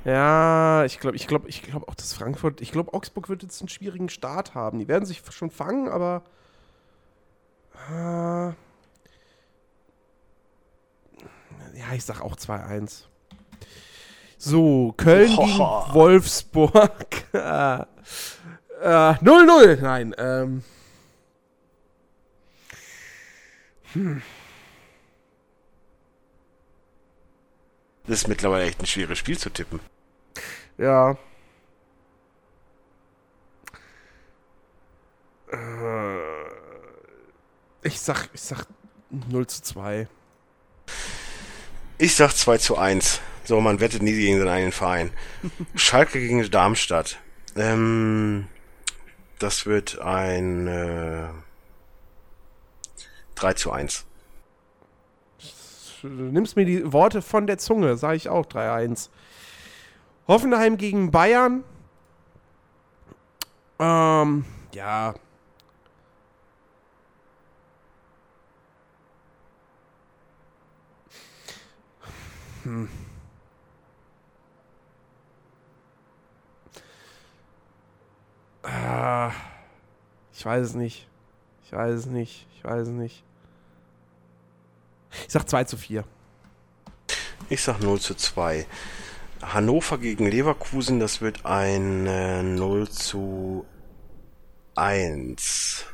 Ja, 0.04 0.84
ich 0.84 0.98
glaube 0.98 1.16
ich 1.16 1.28
glaub, 1.28 1.46
ich 1.46 1.62
glaub 1.62 1.88
auch, 1.88 1.94
dass 1.94 2.12
Frankfurt, 2.12 2.60
ich 2.60 2.72
glaube, 2.72 2.92
Augsburg 2.92 3.28
wird 3.28 3.44
jetzt 3.44 3.60
einen 3.60 3.68
schwierigen 3.68 4.08
Start 4.08 4.56
haben. 4.56 4.80
Die 4.80 4.88
werden 4.88 5.06
sich 5.06 5.22
schon 5.30 5.52
fangen, 5.52 5.88
aber 5.88 6.24
ja, 7.88 8.54
ich 11.94 12.04
sag 12.04 12.20
auch 12.20 12.36
2-1. 12.36 13.04
So, 14.38 14.94
Köln 14.96 15.34
oh. 15.36 15.44
gegen 15.44 15.58
Wolfsburg. 15.94 17.24
0-0. 17.32 17.86
äh, 18.82 19.76
Nein, 19.82 20.14
ähm. 20.18 20.64
Hm. 23.92 24.22
Das 28.06 28.22
ist 28.22 28.28
mittlerweile 28.28 28.64
echt 28.64 28.80
ein 28.80 28.86
schweres 28.86 29.18
Spiel 29.18 29.38
zu 29.38 29.50
tippen. 29.50 29.80
Ja. 30.78 31.18
Äh. 35.52 36.39
Ich 37.82 38.00
sag, 38.00 38.28
ich 38.34 38.42
sag 38.42 38.66
0 39.10 39.46
zu 39.46 39.62
2. 39.62 40.08
Ich 41.98 42.14
sag 42.14 42.32
2 42.32 42.58
zu 42.58 42.76
1. 42.76 43.20
So, 43.44 43.60
man 43.60 43.80
wettet 43.80 44.02
nie 44.02 44.12
gegen 44.12 44.38
seinen 44.38 44.48
eigenen 44.48 44.72
Verein. 44.72 45.10
Schalke 45.74 46.20
gegen 46.20 46.48
Darmstadt. 46.50 47.18
Ähm, 47.56 48.46
das 49.38 49.66
wird 49.66 49.98
ein 49.98 50.66
äh, 50.66 51.28
3 53.34 53.54
zu 53.54 53.72
1. 53.72 54.04
Du 56.02 56.08
nimmst 56.08 56.56
mir 56.56 56.64
die 56.64 56.92
Worte 56.92 57.22
von 57.22 57.46
der 57.46 57.58
Zunge, 57.58 57.96
sage 57.96 58.16
ich 58.16 58.28
auch 58.28 58.46
3-1. 58.46 59.10
Hoffenheim 60.28 60.76
gegen 60.76 61.10
Bayern. 61.10 61.64
Ähm, 63.78 64.44
ja, 64.72 65.14
Hm. 72.70 72.88
Ah, 78.62 79.32
ich 80.32 80.46
weiß 80.46 80.68
es 80.68 80.74
nicht. 80.74 81.08
Ich 81.64 81.72
weiß 81.72 81.94
es 81.94 82.06
nicht. 82.06 82.46
Ich 82.54 82.62
weiß 82.62 82.86
es 82.86 82.94
nicht. 82.94 83.24
Ich 85.26 85.32
sag 85.32 85.48
2 85.48 85.64
zu 85.64 85.76
4. 85.76 86.04
Ich 87.48 87.60
sag 87.60 87.80
0 87.80 87.98
zu 87.98 88.14
2. 88.14 88.64
Hannover 89.42 89.98
gegen 89.98 90.26
Leverkusen, 90.26 91.00
das 91.00 91.20
wird 91.20 91.44
ein 91.44 92.06
äh, 92.06 92.44
0 92.44 92.88
zu 92.88 93.66
1. 94.76 95.86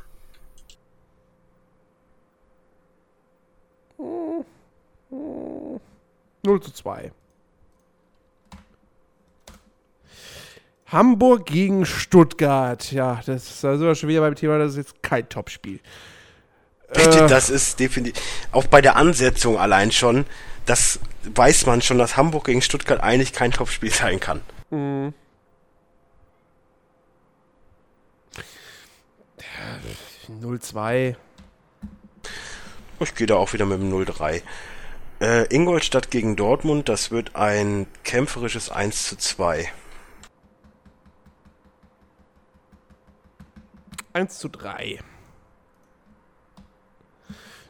Hm. 3.97 4.45
0 6.47 6.63
zu 6.63 6.73
2. 6.73 7.13
Hamburg 10.87 11.47
gegen 11.47 11.85
Stuttgart. 11.85 12.93
Ja, 12.93 13.21
das 13.27 13.51
ist 13.51 13.65
also 13.65 13.95
schon 13.95 14.09
wieder 14.09 14.21
beim 14.21 14.37
Thema, 14.37 14.59
das 14.59 14.73
ist 14.73 14.77
jetzt 14.77 15.03
kein 15.03 15.29
Topspiel. 15.29 15.81
Äh, 16.91 17.27
das 17.27 17.51
ist 17.51 17.81
definitiv. 17.81 18.23
Auch 18.53 18.67
bei 18.67 18.81
der 18.81 18.97
Ansetzung 18.97 19.59
allein 19.59 19.91
schon, 19.91 20.25
das 20.65 21.01
weiß 21.25 21.67
man 21.67 21.83
schon, 21.83 21.99
dass 21.99 22.17
Hamburg 22.17 22.45
gegen 22.45 22.63
Stuttgart 22.63 23.01
eigentlich 23.03 23.33
kein 23.33 23.51
Topspiel 23.51 23.91
sein 23.91 24.21
kann. 24.21 24.41
Mhm. 24.71 25.13
0-2. 30.29 31.17
Ich 33.01 33.15
gehe 33.15 33.27
da 33.27 33.37
auch 33.37 33.53
wieder 33.53 33.67
mit 33.67 33.81
dem 33.81 33.93
0-3. 33.93 34.43
Äh, 35.19 35.45
Ingolstadt 35.55 36.11
gegen 36.11 36.37
Dortmund, 36.37 36.89
das 36.91 37.11
wird 37.11 37.37
ein 37.37 37.87
kämpferisches 38.05 38.71
1 38.71 39.09
zu 39.09 39.17
2. 39.17 39.67
1 44.13 44.39
zu 44.39 44.49
3. 44.49 44.99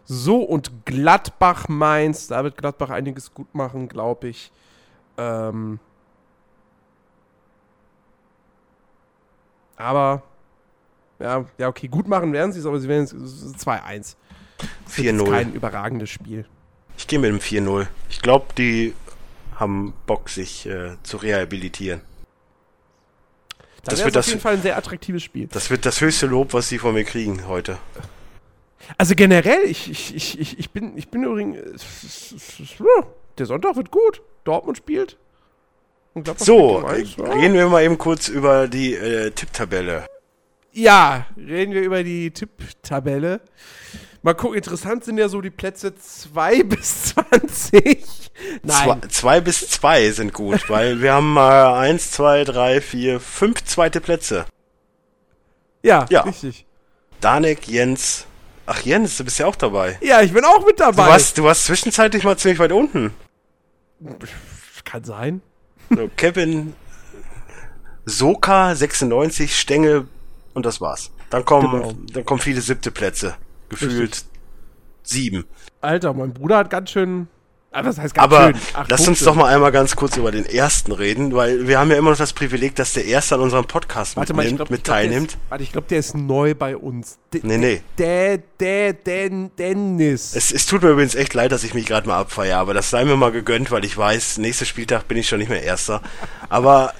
So, 0.05 0.43
und 0.43 0.87
Gladbach 0.87 1.69
Mainz, 1.69 2.27
da 2.29 2.43
wird 2.43 2.57
Gladbach 2.57 2.91
einiges 2.91 3.33
gut 3.33 3.53
machen, 3.55 3.89
glaube 3.89 4.29
ich. 4.29 4.53
Ähm 5.17 5.79
aber, 9.77 10.23
ja, 11.19 11.45
ja, 11.59 11.69
okay, 11.69 11.89
gut 11.89 12.09
machen 12.09 12.33
werden 12.33 12.53
sie 12.53 12.61
es, 12.61 12.67
aber 12.67 12.81
sie 12.81 12.89
werden 12.89 13.05
es 13.05 13.57
2-1. 13.67 14.17
4-0. 14.89 15.31
Kein 15.31 15.53
überragendes 15.53 16.11
Spiel. 16.11 16.47
Ich 16.99 17.07
gehe 17.07 17.19
mit 17.19 17.31
dem 17.31 17.41
4-0. 17.41 17.87
Ich 18.09 18.21
glaube, 18.21 18.47
die 18.57 18.95
haben 19.57 19.95
Bock, 20.07 20.29
sich 20.29 20.67
äh, 20.67 20.97
zu 21.03 21.17
rehabilitieren. 21.17 22.01
Das, 23.85 23.97
das 23.97 24.05
wird 24.05 24.17
auf 24.17 24.27
jeden 24.27 24.41
Fall 24.41 24.55
ein 24.55 24.63
sehr 24.63 24.77
attraktives 24.77 25.23
Spiel. 25.23 25.49
Das 25.53 25.71
wird 25.71 25.87
das 25.87 26.01
höchste 26.01 26.27
Lob, 26.27 26.53
was 26.53 26.69
sie 26.69 26.79
von 26.79 26.95
mir 26.95 27.05
kriegen 27.05 27.47
heute. 27.47 27.79
Also 28.99 29.15
generell, 29.15 29.63
ich, 29.65 29.91
ich, 29.91 30.39
ich, 30.39 30.59
ich, 30.59 30.71
bin, 30.71 30.97
ich 30.97 31.09
bin 31.09 31.25
übrigens. 31.25 32.35
Der 33.39 33.47
Sonntag 33.47 33.77
wird 33.77 33.91
gut. 33.91 34.23
Dortmund 34.45 34.79
spielt. 34.79 35.17
so, 36.37 36.85
eins, 36.85 37.19
reden 37.19 37.55
wir 37.55 37.69
mal 37.69 37.83
eben 37.83 37.99
kurz 37.99 38.29
über 38.29 38.69
die 38.69 38.95
äh, 38.95 39.31
Tipptabelle. 39.31 40.07
Ja, 40.77 41.25
reden 41.39 41.73
wir 41.73 41.81
über 41.81 42.05
die 42.05 42.31
Tipptabelle. 42.31 43.41
Mal 44.21 44.35
gucken, 44.35 44.59
interessant 44.59 45.07
sind 45.07 45.17
ja 45.17 45.27
so 45.31 45.41
die 45.41 45.49
Plätze 45.49 45.97
2 45.97 46.63
bis 46.65 47.15
20. 47.15 48.31
Nein. 48.63 49.01
2 49.09 49.41
bis 49.41 49.71
2 49.71 50.11
sind 50.11 50.35
gut, 50.35 50.65
weil 50.69 51.01
wir 51.01 51.15
haben 51.15 51.33
mal 51.33 51.79
1, 51.79 52.11
2, 52.11 52.45
3, 52.45 52.81
4, 52.83 53.21
5 53.21 53.65
zweite 53.65 54.03
Plätze. 54.03 54.45
Ja, 55.83 56.05
ja, 56.11 56.21
richtig. 56.23 56.67
Danek, 57.23 57.67
Jens. 57.67 58.27
Ach, 58.67 58.83
Jens, 58.83 59.17
du 59.17 59.25
bist 59.25 59.39
ja 59.39 59.47
auch 59.47 59.57
dabei. 59.57 59.97
Ja, 60.03 60.21
ich 60.21 60.35
bin 60.35 60.45
auch 60.45 60.67
mit 60.67 60.79
dabei. 60.79 61.05
Du 61.05 61.09
warst, 61.09 61.39
du 61.39 61.45
warst 61.45 61.65
zwischenzeitlich 61.65 62.23
mal 62.25 62.37
ziemlich 62.37 62.59
weit 62.59 62.73
unten. 62.73 63.15
Kann 64.85 65.05
sein. 65.05 65.41
So, 65.89 66.11
Kevin, 66.17 66.75
Soka 68.05 68.75
96, 68.75 69.59
Stengel 69.59 70.09
und 70.57 70.65
das 70.65 70.81
war's. 70.81 71.13
Dann 71.29 71.45
kommen, 71.45 71.71
genau. 71.71 71.93
dann 72.13 72.25
kommen 72.25 72.41
viele 72.41 72.63
siebte 72.63 72.91
Plätze. 72.91 73.35
Gefühlt 73.69 74.01
Richtig. 74.01 74.25
sieben. 75.03 75.45
Alter, 75.83 76.15
mein 76.15 76.33
Bruder 76.33 76.57
hat 76.57 76.71
ganz 76.71 76.91
schön. 76.91 77.29
Ah, 77.73 77.83
das 77.83 77.99
heißt 77.99 78.15
ganz 78.15 78.25
Aber 78.25 78.47
schön. 78.47 78.63
Ach, 78.73 78.87
lass 78.89 79.07
uns 79.07 79.21
doch 79.21 79.35
mal 79.35 79.55
einmal 79.55 79.71
ganz 79.71 79.97
kurz 79.97 80.17
über 80.17 80.33
den 80.33 80.47
ersten 80.47 80.93
reden, 80.93 81.35
weil 81.35 81.69
wir 81.69 81.79
haben 81.79 81.91
ja 81.91 81.99
immer 81.99 82.09
noch 82.09 82.17
das 82.17 82.33
Privileg, 82.33 82.75
dass 82.75 82.95
der 82.95 83.05
Erste 83.05 83.35
an 83.35 83.43
unserem 83.43 83.67
Podcast 83.67 84.17
warte 84.17 84.33
mitnimmt, 84.33 84.53
mal, 84.53 84.57
glaub, 84.65 84.71
mit 84.71 84.85
teilnimmt. 84.85 85.33
Ist, 85.33 85.39
warte, 85.51 85.65
ich 85.65 85.73
glaube, 85.73 85.89
der 85.89 85.99
ist 85.99 86.17
neu 86.17 86.55
bei 86.55 86.75
uns. 86.75 87.19
D 87.35 87.41
nee, 87.43 87.59
nee. 87.59 87.83
Der, 87.99 88.39
der, 88.39 88.95
der, 88.95 89.29
Dennis. 89.29 90.35
Es, 90.35 90.53
es 90.53 90.65
tut 90.65 90.83
mir 90.83 90.89
übrigens 90.89 91.15
echt 91.15 91.35
leid, 91.35 91.53
dass 91.53 91.65
ich 91.65 91.75
mich 91.75 91.85
gerade 91.85 92.09
mal 92.09 92.19
abfeiere, 92.19 92.57
aber 92.57 92.73
das 92.73 92.89
sei 92.89 93.05
mir 93.05 93.17
mal 93.17 93.31
gegönnt, 93.31 93.71
weil 93.71 93.85
ich 93.85 93.99
weiß, 93.99 94.39
nächster 94.39 94.65
Spieltag 94.65 95.07
bin 95.07 95.19
ich 95.19 95.29
schon 95.29 95.41
nicht 95.41 95.51
mehr 95.51 95.63
Erster. 95.63 96.01
Aber 96.49 96.95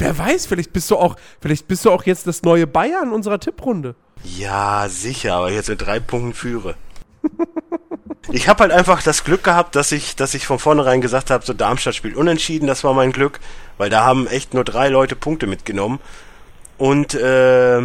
Wer 0.00 0.16
weiß, 0.16 0.46
vielleicht 0.46 0.72
bist 0.72 0.90
du 0.90 0.96
auch, 0.96 1.16
vielleicht 1.40 1.68
bist 1.68 1.84
du 1.84 1.90
auch 1.90 2.04
jetzt 2.04 2.26
das 2.26 2.42
neue 2.42 2.66
Bayern 2.66 3.12
unserer 3.12 3.38
Tipprunde. 3.38 3.94
Ja, 4.24 4.88
sicher, 4.88 5.34
aber 5.34 5.50
ich 5.50 5.56
jetzt 5.56 5.68
mit 5.68 5.82
drei 5.82 6.00
Punkten 6.00 6.32
führe. 6.32 6.74
ich 8.32 8.48
habe 8.48 8.62
halt 8.62 8.72
einfach 8.72 9.02
das 9.02 9.24
Glück 9.24 9.44
gehabt, 9.44 9.76
dass 9.76 9.92
ich, 9.92 10.16
dass 10.16 10.32
ich 10.32 10.46
von 10.46 10.58
vornherein 10.58 11.02
gesagt 11.02 11.30
habe, 11.30 11.44
so 11.44 11.52
Darmstadt 11.52 11.94
spielt 11.94 12.16
unentschieden, 12.16 12.66
das 12.66 12.82
war 12.82 12.94
mein 12.94 13.12
Glück, 13.12 13.40
weil 13.76 13.90
da 13.90 14.04
haben 14.04 14.26
echt 14.26 14.54
nur 14.54 14.64
drei 14.64 14.88
Leute 14.88 15.16
Punkte 15.16 15.46
mitgenommen. 15.46 16.00
Und 16.78 17.12
äh, 17.12 17.82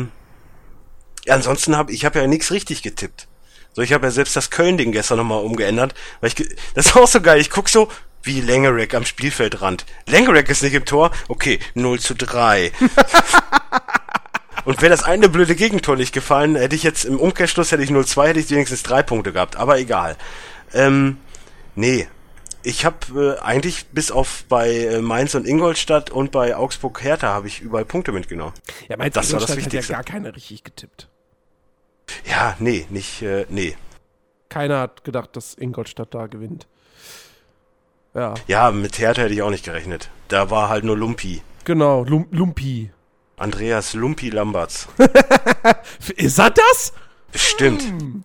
ansonsten 1.28 1.76
habe 1.76 1.92
ich 1.92 2.06
habe 2.06 2.20
ja 2.20 2.28
nichts 2.28 2.52
richtig 2.52 2.82
getippt. 2.82 3.28
So, 3.74 3.82
ich 3.82 3.92
habe 3.92 4.08
ja 4.08 4.12
selbst 4.12 4.38
das 4.38 4.52
Köln-Ding 4.52 4.94
gestern 4.94 5.18
nochmal 5.18 5.44
umgeändert, 5.44 5.94
weil 6.22 6.30
ich 6.30 6.36
das 6.76 6.86
ist 6.86 6.96
auch 6.96 7.10
so 7.10 7.20
geil. 7.20 7.42
Ich 7.42 7.50
guck 7.50 7.68
so, 7.68 7.90
wie 8.26 8.41
Lengerek 8.41 8.93
am 8.93 9.06
Spielfeldrand. 9.06 9.85
Lengerek 10.07 10.49
ist 10.49 10.64
nicht 10.64 10.73
im 10.73 10.85
Tor? 10.85 11.11
Okay, 11.27 11.60
0 11.73 11.99
zu 11.99 12.15
3. 12.15 12.72
Und 14.65 14.81
wäre 14.81 14.89
das 14.89 15.03
eine 15.03 15.30
blöde 15.30 15.56
Gegentor 15.56 15.95
nicht 15.95 16.11
gefallen, 16.11 16.56
hätte 16.56 16.76
ich 16.76 16.81
jetzt 16.81 17.06
im 17.06 17.19
Umkehrschluss 17.19 17.72
hätte 17.72 17.84
ich 17.84 17.91
0-2, 17.91 18.27
hätte 18.27 18.39
ich 18.39 18.49
wenigstens 18.49 18.81
drei 18.81 19.03
Punkte 19.03 19.31
gehabt. 19.31 19.56
Aber 19.57 19.77
egal. 19.77 20.18
Ähm, 20.73 21.18
nee. 21.76 22.07
Ich 22.64 22.84
habe 22.84 23.38
äh, 23.39 23.43
eigentlich 23.43 23.85
bis 23.89 24.10
auf 24.10 24.43
bei 24.49 24.72
äh, 24.72 25.02
Mainz 25.02 25.35
und 25.35 25.47
Ingolstadt 25.47 26.10
und 26.10 26.31
bei 26.31 26.56
Augsburg 26.56 27.03
Hertha 27.03 27.27
habe 27.27 27.47
ich 27.47 27.61
überall 27.61 27.85
Punkte 27.85 28.11
mitgenommen. 28.11 28.53
Ja, 28.89 28.97
Mainz 28.97 29.14
das 29.14 29.31
war 29.34 29.39
das 29.39 29.56
Wichtigste. 29.56 29.77
hat 29.77 29.89
ja 29.89 29.95
gar 29.97 30.03
keiner 30.03 30.35
richtig 30.35 30.64
getippt. 30.64 31.10
Ja, 32.27 32.56
nee, 32.57 32.88
nicht, 32.89 33.22
äh, 33.22 33.45
nee. 33.49 33.77
Keiner 34.49 34.80
hat 34.80 35.03
gedacht, 35.03 35.35
dass 35.35 35.53
Ingolstadt 35.53 36.15
da 36.15 36.26
gewinnt. 36.26 36.65
Ja. 38.16 38.34
Ja, 38.48 38.72
mit 38.72 38.98
Hertha 38.98 39.24
hätte 39.24 39.34
ich 39.34 39.42
auch 39.42 39.50
nicht 39.50 39.66
gerechnet. 39.66 40.10
Da 40.30 40.50
war 40.50 40.70
halt 40.70 40.86
nur 40.86 40.98
Lumpi. 40.98 41.42
Genau, 41.66 42.04
Lum 42.04 42.28
Lumpi. 42.32 42.92
Andreas 43.38 43.94
Lumpi 43.94 44.30
Lamberts. 44.30 44.88
Ist 46.16 46.40
er 46.40 46.52
das? 46.52 46.94
Bestimmt. 47.32 47.84
Hm. 47.84 48.24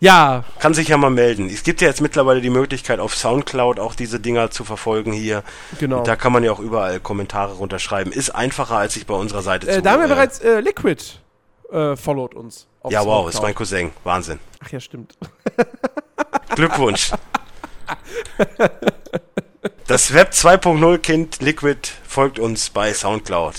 Ja. 0.00 0.44
Kann 0.58 0.74
sich 0.74 0.88
ja 0.88 0.98
mal 0.98 1.10
melden. 1.10 1.48
Es 1.48 1.62
gibt 1.62 1.80
ja 1.80 1.88
jetzt 1.88 2.02
mittlerweile 2.02 2.42
die 2.42 2.50
Möglichkeit, 2.50 3.00
auf 3.00 3.14
Soundcloud 3.14 3.80
auch 3.80 3.94
diese 3.94 4.20
Dinger 4.20 4.50
zu 4.50 4.64
verfolgen 4.64 5.12
hier. 5.12 5.42
Genau. 5.78 6.02
Da 6.02 6.16
kann 6.16 6.32
man 6.32 6.44
ja 6.44 6.52
auch 6.52 6.58
überall 6.58 7.00
Kommentare 7.00 7.54
runterschreiben. 7.54 8.12
Ist 8.12 8.30
einfacher, 8.30 8.76
als 8.76 8.94
sich 8.94 9.06
bei 9.06 9.14
unserer 9.14 9.42
Seite 9.42 9.68
äh, 9.68 9.74
zu 9.76 9.82
Da 9.82 9.92
haben 9.92 10.00
wir 10.00 10.06
äh, 10.06 10.14
bereits 10.14 10.40
äh, 10.40 10.60
Liquid 10.60 11.02
äh, 11.70 11.96
followed 11.96 12.34
uns. 12.34 12.66
ja, 12.84 13.00
Soundcloud. 13.00 13.06
wow, 13.06 13.28
ist 13.30 13.40
mein 13.40 13.54
Cousin. 13.54 13.92
Wahnsinn. 14.04 14.40
Ach 14.62 14.70
ja, 14.70 14.80
stimmt. 14.80 15.16
Glückwunsch. 16.54 17.12
Das 19.86 20.14
Web 20.14 20.30
2.0 20.30 20.98
Kind 20.98 21.42
Liquid 21.42 21.78
folgt 22.06 22.38
uns 22.38 22.70
bei 22.70 22.92
Soundcloud. 22.94 23.54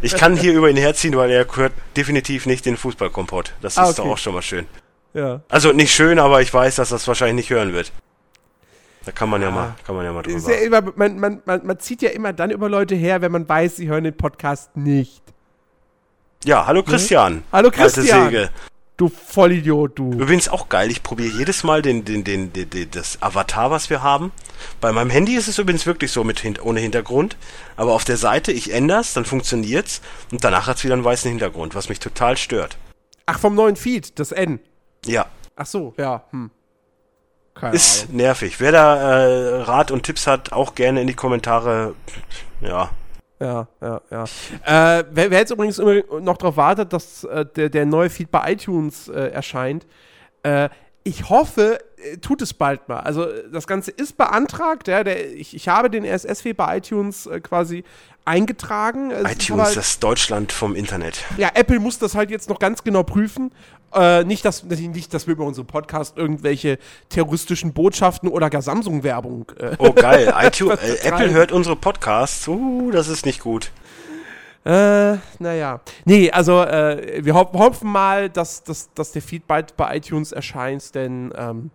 Ich 0.00 0.16
kann 0.16 0.36
hier 0.36 0.54
über 0.54 0.70
ihn 0.70 0.76
herziehen, 0.76 1.16
weil 1.16 1.30
er 1.30 1.44
gehört 1.44 1.72
definitiv 1.96 2.46
nicht 2.46 2.64
den 2.64 2.76
Fußballkompott. 2.76 3.52
Das 3.60 3.76
ah, 3.76 3.82
ist 3.82 3.98
okay. 3.98 4.08
doch 4.08 4.14
auch 4.14 4.18
schon 4.18 4.34
mal 4.34 4.42
schön. 4.42 4.66
Ja. 5.14 5.42
Also 5.48 5.72
nicht 5.72 5.92
schön, 5.92 6.18
aber 6.18 6.40
ich 6.40 6.52
weiß, 6.52 6.76
dass 6.76 6.88
das 6.88 7.06
wahrscheinlich 7.06 7.36
nicht 7.36 7.50
hören 7.50 7.72
wird. 7.72 7.92
Da 9.04 9.12
kann 9.12 9.28
man 9.28 9.42
ja, 9.42 9.48
ja 9.48 9.54
mal, 9.54 9.74
kann 9.84 9.96
man 9.96 10.04
ja 10.04 10.12
mal 10.12 10.22
drüber. 10.22 10.52
Ja 10.52 10.60
immer, 10.60 10.80
man, 10.96 11.18
man, 11.18 11.42
man, 11.44 11.66
man 11.66 11.78
zieht 11.78 12.00
ja 12.02 12.10
immer 12.10 12.32
dann 12.32 12.50
über 12.50 12.68
Leute 12.68 12.94
her, 12.94 13.20
wenn 13.20 13.32
man 13.32 13.48
weiß, 13.48 13.76
sie 13.76 13.88
hören 13.88 14.04
den 14.04 14.16
Podcast 14.16 14.76
nicht. 14.76 15.22
Ja, 16.44 16.66
hallo 16.66 16.82
Christian. 16.82 17.44
Hallo 17.52 17.70
Christian. 17.70 18.48
Du 19.02 19.08
Vollidiot, 19.08 19.98
du. 19.98 20.12
Übrigens 20.12 20.48
auch 20.48 20.68
geil, 20.68 20.88
ich 20.88 21.02
probiere 21.02 21.36
jedes 21.36 21.64
Mal 21.64 21.82
den, 21.82 22.04
den, 22.04 22.22
den, 22.22 22.52
den, 22.52 22.70
den, 22.70 22.88
das 22.92 23.20
Avatar, 23.20 23.72
was 23.72 23.90
wir 23.90 24.00
haben. 24.00 24.30
Bei 24.80 24.92
meinem 24.92 25.10
Handy 25.10 25.34
ist 25.34 25.48
es 25.48 25.58
übrigens 25.58 25.86
wirklich 25.86 26.12
so 26.12 26.22
mit 26.22 26.38
hin 26.38 26.56
ohne 26.62 26.78
Hintergrund. 26.78 27.36
Aber 27.74 27.94
auf 27.94 28.04
der 28.04 28.16
Seite, 28.16 28.52
ich 28.52 28.72
ändere 28.72 29.00
es, 29.00 29.12
dann 29.12 29.24
funktioniert's 29.24 30.02
und 30.30 30.44
danach 30.44 30.68
hat's 30.68 30.84
wieder 30.84 30.94
einen 30.94 31.02
weißen 31.02 31.28
Hintergrund, 31.28 31.74
was 31.74 31.88
mich 31.88 31.98
total 31.98 32.36
stört. 32.36 32.76
Ach, 33.26 33.40
vom 33.40 33.56
neuen 33.56 33.74
Feed, 33.74 34.20
das 34.20 34.30
N. 34.30 34.60
Ja. 35.04 35.26
Ach 35.56 35.66
so, 35.66 35.94
ja. 35.98 36.22
Hm. 36.30 36.52
Keine 37.54 37.74
ist 37.74 38.04
Ahnung. 38.04 38.16
nervig. 38.18 38.60
Wer 38.60 38.70
da 38.70 39.24
äh, 39.24 39.62
Rat 39.62 39.90
und 39.90 40.04
Tipps 40.04 40.28
hat, 40.28 40.52
auch 40.52 40.76
gerne 40.76 41.00
in 41.00 41.08
die 41.08 41.14
Kommentare. 41.14 41.96
Ja, 42.60 42.90
ja, 43.42 43.66
ja, 43.80 44.00
ja. 44.10 44.24
Äh, 44.98 45.04
wer, 45.10 45.30
wer, 45.30 45.38
jetzt 45.38 45.50
übrigens 45.50 45.78
noch 45.78 46.36
darauf 46.36 46.56
wartet, 46.56 46.92
dass 46.92 47.24
äh, 47.24 47.44
der, 47.44 47.68
der 47.68 47.86
neue 47.86 48.08
Feed 48.08 48.30
bei 48.30 48.52
iTunes 48.52 49.08
äh, 49.08 49.28
erscheint, 49.28 49.86
äh, 50.42 50.68
ich 51.04 51.28
hoffe, 51.28 51.80
äh, 51.96 52.18
tut 52.18 52.42
es 52.42 52.54
bald 52.54 52.88
mal. 52.88 53.00
Also 53.00 53.26
das 53.52 53.66
Ganze 53.66 53.90
ist 53.90 54.16
beantragt. 54.16 54.86
Ja, 54.88 55.02
der, 55.02 55.32
ich, 55.34 55.54
ich 55.54 55.68
habe 55.68 55.90
den 55.90 56.04
RSS-Feed 56.04 56.56
bei 56.56 56.78
iTunes 56.78 57.26
äh, 57.26 57.40
quasi 57.40 57.84
eingetragen. 58.24 59.10
Es 59.10 59.32
iTunes, 59.32 59.66
halt, 59.66 59.76
das 59.76 59.98
Deutschland 59.98 60.52
vom 60.52 60.74
Internet. 60.74 61.24
Ja, 61.36 61.50
Apple 61.54 61.80
muss 61.80 61.98
das 61.98 62.14
halt 62.14 62.30
jetzt 62.30 62.48
noch 62.48 62.58
ganz 62.58 62.84
genau 62.84 63.02
prüfen. 63.02 63.50
Äh, 63.94 64.24
nicht, 64.24 64.44
dass, 64.44 64.64
nicht, 64.64 65.12
dass 65.12 65.26
wir 65.26 65.32
über 65.32 65.44
unseren 65.44 65.66
Podcast 65.66 66.16
irgendwelche 66.16 66.78
terroristischen 67.08 67.72
Botschaften 67.72 68.28
oder 68.28 68.48
gar 68.48 68.62
Samsung-Werbung. 68.62 69.52
Äh, 69.58 69.76
oh, 69.78 69.92
geil. 69.92 70.32
iTunes, 70.40 70.80
äh, 70.80 71.08
Apple 71.08 71.30
hört 71.30 71.52
unsere 71.52 71.76
Podcasts. 71.76 72.48
Uh, 72.48 72.90
das 72.90 73.08
ist 73.08 73.26
nicht 73.26 73.40
gut. 73.40 73.70
Äh, 74.64 75.16
naja. 75.38 75.80
Nee, 76.04 76.30
also 76.30 76.62
äh, 76.62 77.24
wir 77.24 77.34
ho 77.34 77.52
hoffen 77.52 77.90
mal, 77.90 78.30
dass, 78.30 78.62
dass, 78.62 78.92
dass 78.94 79.12
der 79.12 79.20
Feed 79.20 79.46
bald 79.46 79.76
bei 79.76 79.96
iTunes 79.96 80.32
erscheint, 80.32 80.94
denn 80.94 81.32
ähm, 81.36 81.70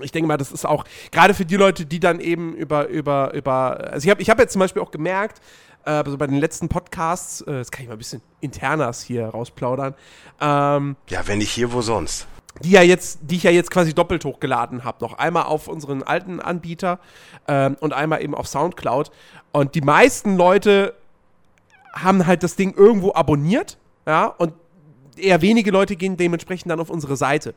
ich 0.00 0.12
denke 0.12 0.26
mal, 0.26 0.36
das 0.36 0.52
ist 0.52 0.66
auch 0.66 0.84
gerade 1.12 1.34
für 1.34 1.44
die 1.44 1.56
Leute, 1.56 1.86
die 1.86 2.00
dann 2.00 2.20
eben 2.20 2.54
über, 2.54 2.88
über, 2.88 3.32
über, 3.34 3.92
also 3.92 4.04
ich 4.04 4.10
habe 4.10 4.22
ich 4.22 4.30
hab 4.30 4.38
jetzt 4.38 4.52
zum 4.52 4.60
Beispiel 4.60 4.82
auch 4.82 4.90
gemerkt, 4.90 5.40
äh, 5.84 5.90
also 5.90 6.18
bei 6.18 6.26
den 6.26 6.38
letzten 6.38 6.68
Podcasts, 6.68 7.42
äh, 7.42 7.52
das 7.52 7.70
kann 7.70 7.82
ich 7.82 7.88
mal 7.88 7.94
ein 7.94 7.98
bisschen 7.98 8.22
internas 8.40 9.02
hier 9.02 9.26
rausplaudern. 9.26 9.94
Ähm, 10.40 10.96
ja, 11.08 11.26
wenn 11.26 11.38
nicht 11.38 11.50
hier, 11.50 11.72
wo 11.72 11.80
sonst? 11.80 12.26
Die 12.62 12.70
ja 12.70 12.82
jetzt, 12.82 13.18
die 13.22 13.36
ich 13.36 13.42
ja 13.42 13.50
jetzt 13.50 13.70
quasi 13.70 13.94
doppelt 13.94 14.24
hochgeladen 14.24 14.84
habe. 14.84 14.98
Noch 15.00 15.18
einmal 15.18 15.44
auf 15.44 15.66
unseren 15.66 16.02
alten 16.02 16.40
Anbieter 16.40 17.00
ähm, 17.48 17.76
und 17.80 17.92
einmal 17.92 18.22
eben 18.22 18.34
auf 18.34 18.46
Soundcloud. 18.46 19.10
Und 19.52 19.74
die 19.74 19.80
meisten 19.80 20.36
Leute 20.36 20.94
haben 21.94 22.26
halt 22.26 22.42
das 22.42 22.56
Ding 22.56 22.74
irgendwo 22.74 23.12
abonniert, 23.12 23.78
ja, 24.06 24.26
und 24.26 24.54
eher 25.16 25.42
wenige 25.42 25.70
Leute 25.70 25.96
gehen 25.96 26.16
dementsprechend 26.16 26.70
dann 26.70 26.80
auf 26.80 26.90
unsere 26.90 27.16
Seite. 27.16 27.54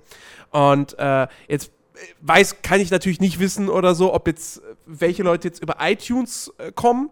Und 0.52 0.98
äh, 1.00 1.28
jetzt 1.48 1.72
weiß, 2.22 2.62
kann 2.62 2.80
ich 2.80 2.92
natürlich 2.92 3.20
nicht 3.20 3.40
wissen 3.40 3.70
oder 3.70 3.96
so, 3.96 4.14
ob 4.14 4.28
jetzt 4.28 4.62
welche 4.86 5.24
Leute 5.24 5.48
jetzt 5.48 5.62
über 5.62 5.78
iTunes 5.80 6.54
äh, 6.58 6.72
kommen 6.72 7.10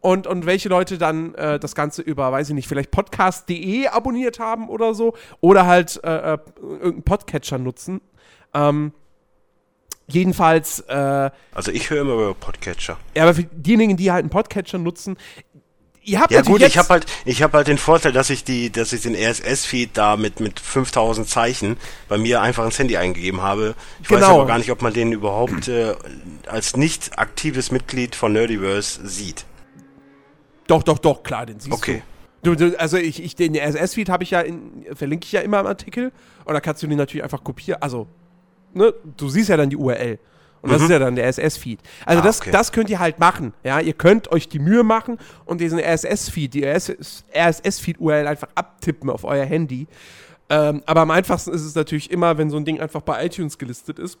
und, 0.00 0.26
und 0.26 0.46
welche 0.46 0.68
Leute 0.68 0.98
dann 0.98 1.34
äh, 1.34 1.58
das 1.58 1.74
Ganze 1.74 2.02
über, 2.02 2.32
weiß 2.32 2.48
ich 2.48 2.54
nicht, 2.54 2.68
vielleicht 2.68 2.90
podcast.de 2.90 3.88
abonniert 3.88 4.38
haben 4.38 4.68
oder 4.68 4.94
so 4.94 5.14
oder 5.40 5.66
halt 5.66 6.00
äh, 6.02 6.34
äh, 6.34 6.38
irgendeinen 6.62 7.02
Podcatcher 7.02 7.58
nutzen. 7.58 8.00
Ähm, 8.54 8.92
jedenfalls. 10.08 10.80
Äh, 10.80 11.30
also 11.54 11.70
ich 11.70 11.90
höre 11.90 12.02
immer 12.02 12.14
über 12.14 12.34
Podcatcher. 12.34 12.98
Ja, 13.14 13.24
aber 13.24 13.34
für 13.34 13.44
diejenigen, 13.44 13.96
die 13.96 14.10
halt 14.10 14.20
einen 14.20 14.30
Podcatcher 14.30 14.78
nutzen, 14.78 15.16
Ihr 16.02 16.20
habt 16.20 16.32
ja 16.32 16.40
gut, 16.40 16.62
ich 16.62 16.78
habe 16.78 16.88
halt, 16.88 17.06
ich 17.26 17.42
habe 17.42 17.58
halt 17.58 17.68
den 17.68 17.76
Vorteil, 17.76 18.12
dass 18.12 18.30
ich 18.30 18.42
die, 18.42 18.70
dass 18.70 18.92
ich 18.94 19.02
den 19.02 19.14
RSS-Feed 19.14 19.90
da 19.92 20.16
mit 20.16 20.40
mit 20.40 20.58
5000 20.58 21.28
Zeichen 21.28 21.76
bei 22.08 22.16
mir 22.16 22.40
einfach 22.40 22.64
ins 22.64 22.78
Handy 22.78 22.96
eingegeben 22.96 23.42
habe. 23.42 23.74
Ich 24.00 24.08
genau. 24.08 24.20
weiß 24.20 24.28
aber 24.28 24.46
gar 24.46 24.58
nicht, 24.58 24.70
ob 24.70 24.80
man 24.80 24.94
den 24.94 25.12
überhaupt 25.12 25.68
äh, 25.68 25.94
als 26.46 26.74
nicht 26.76 27.18
aktives 27.18 27.70
Mitglied 27.70 28.14
von 28.14 28.32
Nerdiverse 28.32 29.06
sieht. 29.06 29.44
Doch, 30.66 30.82
doch, 30.82 30.98
doch, 30.98 31.22
klar, 31.22 31.44
den 31.44 31.60
siehst 31.60 31.74
Okay. 31.74 32.02
du. 32.42 32.54
du 32.54 32.80
also 32.80 32.96
ich, 32.96 33.22
ich, 33.22 33.36
den 33.36 33.54
RSS-Feed 33.54 34.08
habe 34.08 34.24
ich 34.24 34.30
ja 34.30 34.40
in, 34.40 34.86
verlinke 34.94 35.26
ich 35.26 35.32
ja 35.32 35.40
immer 35.42 35.60
im 35.60 35.66
Artikel 35.66 36.12
und 36.46 36.54
da 36.54 36.60
kannst 36.60 36.82
du 36.82 36.86
den 36.86 36.96
natürlich 36.96 37.24
einfach 37.24 37.44
kopieren. 37.44 37.82
Also, 37.82 38.06
ne, 38.72 38.94
du 39.18 39.28
siehst 39.28 39.50
ja 39.50 39.58
dann 39.58 39.68
die 39.68 39.76
URL. 39.76 40.18
Und 40.62 40.70
das 40.72 40.82
ist 40.82 40.90
ja 40.90 40.98
dann 40.98 41.16
der 41.16 41.26
RSS-Feed. 41.28 41.80
Also 42.04 42.20
Ah, 42.20 42.24
das, 42.24 42.40
okay. 42.40 42.50
das 42.50 42.70
könnt 42.72 42.90
ihr 42.90 42.98
halt 42.98 43.18
machen. 43.18 43.54
Ja, 43.64 43.80
ihr 43.80 43.94
könnt 43.94 44.30
euch 44.30 44.48
die 44.48 44.58
Mühe 44.58 44.82
machen 44.82 45.18
und 45.46 45.60
diesen 45.60 45.78
RSS-Feed, 45.78 46.52
die 46.52 46.64
RSS-Feed-URL 46.64 48.26
einfach 48.26 48.48
abtippen 48.54 49.08
auf 49.10 49.24
euer 49.24 49.44
Handy. 49.46 49.86
Ähm, 50.50 50.82
aber 50.86 51.02
am 51.02 51.10
einfachsten 51.10 51.52
ist 51.52 51.62
es 51.62 51.74
natürlich 51.74 52.10
immer, 52.10 52.36
wenn 52.36 52.50
so 52.50 52.56
ein 52.56 52.64
Ding 52.64 52.80
einfach 52.80 53.00
bei 53.02 53.24
iTunes 53.24 53.56
gelistet 53.56 53.98
ist. 53.98 54.18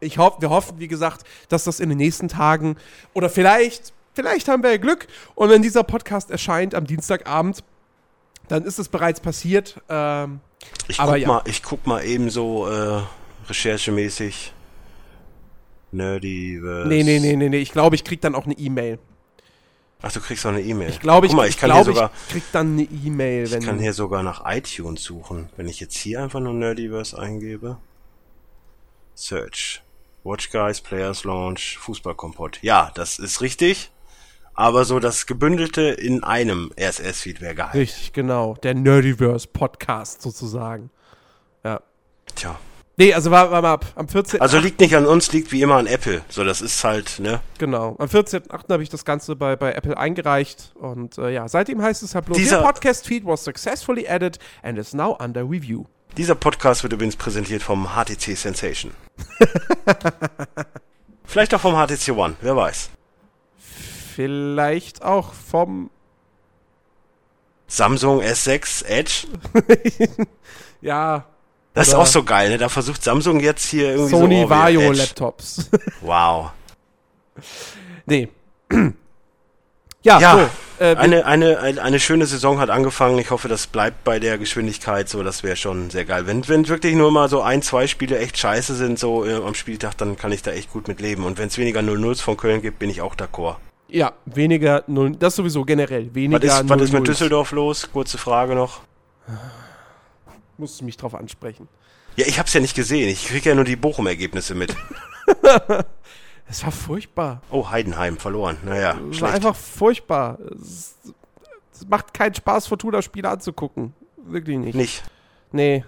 Ich 0.00 0.18
hoffe, 0.18 0.40
wir 0.40 0.50
hoffen, 0.50 0.78
wie 0.80 0.88
gesagt, 0.88 1.24
dass 1.48 1.64
das 1.64 1.78
in 1.78 1.90
den 1.90 1.98
nächsten 1.98 2.28
Tagen 2.28 2.76
oder 3.12 3.28
vielleicht, 3.30 3.92
vielleicht 4.14 4.48
haben 4.48 4.62
wir 4.62 4.70
ja 4.70 4.76
Glück 4.78 5.06
und 5.34 5.48
wenn 5.50 5.62
dieser 5.62 5.82
Podcast 5.82 6.30
erscheint 6.30 6.74
am 6.74 6.86
Dienstagabend, 6.86 7.62
dann 8.48 8.64
ist 8.64 8.78
es 8.78 8.88
bereits 8.88 9.20
passiert. 9.20 9.80
Ähm, 9.88 10.40
Ich 10.88 10.98
guck, 10.98 11.16
ja. 11.18 11.28
mal, 11.28 11.42
ich 11.44 11.62
guck 11.62 11.86
mal 11.86 12.02
eben 12.04 12.30
so 12.30 12.66
äh, 12.68 13.02
recherchemäßig. 13.48 14.53
Nerdy. 15.94 16.60
nee, 16.86 17.02
nee, 17.02 17.18
nee, 17.18 17.36
nee, 17.36 17.48
nee. 17.48 17.58
Ich 17.58 17.72
glaube, 17.72 17.96
ich 17.96 18.04
krieg 18.04 18.20
dann 18.20 18.34
auch 18.34 18.44
eine 18.44 18.54
E-Mail. 18.58 18.98
Ach, 20.02 20.12
du 20.12 20.20
kriegst 20.20 20.44
noch 20.44 20.52
eine 20.52 20.60
E-Mail. 20.60 20.90
Ich 20.90 21.00
glaube, 21.00 21.26
ich, 21.26 21.32
mal, 21.32 21.48
ich, 21.48 21.58
hier 21.58 21.84
sogar, 21.84 22.10
ich 22.26 22.32
krieg 22.32 22.42
dann 22.52 22.74
eine 22.74 22.82
E-Mail, 22.82 23.50
wenn. 23.50 23.60
ich 23.60 23.66
kann 23.66 23.78
hier 23.78 23.94
sogar 23.94 24.22
nach 24.22 24.42
iTunes 24.44 25.02
suchen. 25.02 25.48
Wenn 25.56 25.66
ich 25.66 25.80
jetzt 25.80 25.96
hier 25.96 26.22
einfach 26.22 26.40
nur 26.40 26.52
Nerdiverse 26.52 27.18
eingebe. 27.18 27.78
Search. 29.14 29.82
Watch 30.22 30.50
Guys, 30.50 30.82
Players 30.82 31.24
Launch, 31.24 31.78
Fußballkompott. 31.78 32.58
Ja, 32.60 32.90
das 32.94 33.18
ist 33.18 33.40
richtig. 33.40 33.90
Aber 34.52 34.84
so 34.84 35.00
das 35.00 35.26
Gebündelte 35.26 35.82
in 35.82 36.22
einem 36.22 36.70
RSS-Feed 36.78 37.40
wäre 37.40 37.54
geil. 37.54 37.70
Richtig, 37.72 38.12
genau. 38.12 38.54
Der 38.62 38.74
Nerdiverse 38.74 39.48
Podcast 39.48 40.20
sozusagen. 40.20 40.90
Ja. 41.64 41.80
Tja. 42.34 42.58
Nee, 42.96 43.12
also 43.12 43.30
war, 43.32 43.50
war 43.50 43.60
mal 43.60 43.72
ab. 43.72 43.86
Am 43.96 44.06
14. 44.08 44.40
Also 44.40 44.58
liegt 44.58 44.78
nicht 44.78 44.94
an 44.94 45.04
uns, 45.04 45.32
liegt 45.32 45.50
wie 45.50 45.62
immer 45.62 45.74
an 45.76 45.86
Apple. 45.88 46.22
So, 46.28 46.44
das 46.44 46.60
ist 46.60 46.84
halt, 46.84 47.18
ne? 47.18 47.40
Genau. 47.58 47.96
Am 47.98 48.06
14.8. 48.08 48.72
habe 48.72 48.82
ich 48.84 48.88
das 48.88 49.04
Ganze 49.04 49.34
bei, 49.34 49.56
bei 49.56 49.72
Apple 49.72 49.98
eingereicht. 49.98 50.72
Und 50.76 51.18
äh, 51.18 51.30
ja, 51.30 51.48
seitdem 51.48 51.82
heißt 51.82 52.04
es 52.04 52.14
halt 52.14 52.26
bloß, 52.26 52.36
Dieser- 52.38 52.58
Your 52.60 52.64
podcast 52.66 53.06
feed 53.06 53.24
was 53.26 53.42
successfully 53.42 54.06
added 54.08 54.38
and 54.62 54.78
is 54.78 54.94
now 54.94 55.16
under 55.20 55.42
review. 55.42 55.86
Dieser 56.16 56.36
Podcast 56.36 56.84
wird 56.84 56.92
übrigens 56.92 57.16
präsentiert 57.16 57.62
vom 57.64 57.88
HTC 57.96 58.36
Sensation. 58.36 58.92
Vielleicht 61.24 61.52
auch 61.54 61.60
vom 61.60 61.74
HTC 61.74 62.10
One, 62.16 62.36
wer 62.40 62.54
weiß. 62.54 62.90
Vielleicht 64.14 65.02
auch 65.02 65.32
vom. 65.34 65.90
Samsung 67.66 68.20
S6 68.20 68.84
Edge. 68.84 69.26
Ja, 70.80 71.24
Das 71.74 71.88
ist 71.88 71.94
auch 71.94 72.06
so 72.06 72.22
geil, 72.22 72.50
ne? 72.50 72.58
Da 72.58 72.68
versucht 72.68 73.02
Samsung 73.02 73.40
jetzt 73.40 73.66
hier 73.66 73.90
irgendwie 73.90 74.16
Sony 74.16 74.40
so. 74.40 74.46
oh, 74.46 74.50
Vario. 74.50 74.92
Laptops. 74.92 75.70
Wow. 76.00 76.52
nee. 78.06 78.28
ja, 80.02 80.20
Ja, 80.20 80.32
so. 80.32 80.84
Äh, 80.84 80.96
Eine, 80.96 81.24
eine, 81.24 81.58
eine, 81.58 82.00
schöne 82.00 82.26
Saison 82.26 82.58
hat 82.58 82.68
angefangen. 82.68 83.18
Ich 83.20 83.30
hoffe, 83.30 83.46
das 83.46 83.68
bleibt 83.68 84.02
bei 84.02 84.18
der 84.18 84.38
Geschwindigkeit 84.38 85.08
so. 85.08 85.22
Das 85.22 85.44
wäre 85.44 85.54
schon 85.54 85.90
sehr 85.90 86.04
geil. 86.04 86.26
Wenn, 86.26 86.48
wenn 86.48 86.66
wirklich 86.66 86.96
nur 86.96 87.12
mal 87.12 87.28
so 87.28 87.42
ein, 87.42 87.62
zwei 87.62 87.86
Spiele 87.86 88.18
echt 88.18 88.36
scheiße 88.38 88.74
sind, 88.74 88.98
so 88.98 89.24
äh, 89.24 89.34
am 89.34 89.54
Spieltag, 89.54 89.96
dann 89.96 90.16
kann 90.16 90.32
ich 90.32 90.42
da 90.42 90.50
echt 90.50 90.72
gut 90.72 90.88
mit 90.88 91.00
leben. 91.00 91.24
Und 91.24 91.38
wenn 91.38 91.46
es 91.46 91.58
weniger 91.58 91.80
0-0s 91.80 92.22
von 92.22 92.36
Köln 92.36 92.60
gibt, 92.60 92.80
bin 92.80 92.90
ich 92.90 93.02
auch 93.02 93.14
d'accord. 93.14 93.56
ja, 93.88 94.12
weniger 94.26 94.82
Null. 94.88 95.12
Das 95.16 95.36
sowieso 95.36 95.64
generell. 95.64 96.12
Weniger 96.12 96.42
Was 96.42 96.60
ist, 96.60 96.68
was 96.68 96.82
ist 96.82 96.92
mit. 96.92 97.06
Düsseldorf 97.06 97.52
los? 97.52 97.88
Kurze 97.92 98.18
Frage 98.18 98.56
noch. 98.56 98.80
Musst 100.56 100.80
du 100.80 100.84
mich 100.84 100.96
drauf 100.96 101.14
ansprechen. 101.14 101.68
Ja, 102.16 102.26
ich 102.26 102.38
hab's 102.38 102.52
ja 102.52 102.60
nicht 102.60 102.76
gesehen. 102.76 103.08
Ich 103.08 103.26
krieg 103.26 103.44
ja 103.44 103.54
nur 103.54 103.64
die 103.64 103.76
Bochum-Ergebnisse 103.76 104.54
mit. 104.54 104.74
Es 106.46 106.62
war 106.62 106.72
furchtbar. 106.72 107.40
Oh, 107.50 107.70
Heidenheim 107.70 108.18
verloren. 108.18 108.58
Naja, 108.64 108.98
Es 109.10 109.20
war 109.22 109.32
einfach 109.32 109.56
furchtbar. 109.56 110.38
Es, 110.60 110.94
es 111.72 111.88
macht 111.88 112.12
keinen 112.12 112.34
Spaß, 112.34 112.66
Fortuna-Spiele 112.66 113.28
anzugucken. 113.28 113.94
Wirklich 114.18 114.58
nicht. 114.58 114.74
Nicht. 114.74 115.02
Nee. 115.52 115.84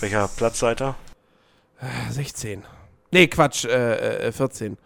Welcher 0.00 0.28
Platz 0.28 0.60
seid 0.60 0.80
ihr? 0.80 0.94
16. 2.10 2.64
Nee, 3.10 3.26
Quatsch, 3.26 3.64
äh, 3.64 4.28
äh, 4.28 4.32
14. 4.32 4.76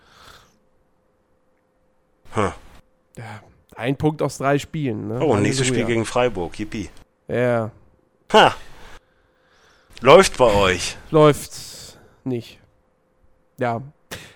Hm. 2.32 2.52
Ja, 3.16 3.40
ein 3.76 3.96
Punkt 3.96 4.22
aus 4.22 4.38
drei 4.38 4.58
Spielen. 4.58 5.08
Ne? 5.08 5.20
Oh, 5.20 5.36
nächstes 5.36 5.66
Spiel 5.66 5.84
gegen 5.84 6.04
Freiburg. 6.04 6.58
Yippie. 6.58 6.90
Ja, 7.28 7.70
Ha! 8.32 8.54
Läuft 10.00 10.36
bei 10.36 10.52
euch. 10.52 10.96
läuft 11.10 11.52
nicht. 12.24 12.58
Ja, 13.56 13.80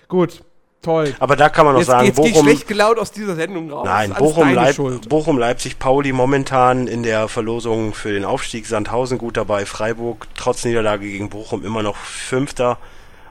gut, 0.07 0.43
toll. 0.81 1.15
Aber 1.19 1.35
da 1.35 1.47
kann 1.49 1.65
man 1.65 1.73
noch 1.75 1.79
Jetzt, 1.81 1.87
sagen, 1.87 2.07
jetzt 2.07 2.15
Bochum. 2.15 2.43
schlecht 2.43 2.67
gelaunt 2.67 2.97
aus 2.99 3.11
dieser 3.11 3.35
Sendung 3.35 3.71
raus. 3.71 3.85
Nein, 3.85 4.13
Bochum, 4.13 4.53
Leip 4.53 4.75
Schuld. 4.75 5.07
Bochum, 5.07 5.37
Leipzig, 5.37 5.79
Pauli 5.79 6.11
momentan 6.11 6.87
in 6.87 7.03
der 7.03 7.27
Verlosung 7.29 7.93
für 7.93 8.11
den 8.11 8.25
Aufstieg. 8.25 8.65
Sandhausen 8.65 9.17
gut 9.19 9.37
dabei, 9.37 9.65
Freiburg 9.65 10.27
trotz 10.35 10.65
Niederlage 10.65 11.05
gegen 11.05 11.29
Bochum 11.29 11.63
immer 11.63 11.83
noch 11.83 11.95
Fünfter. 11.95 12.79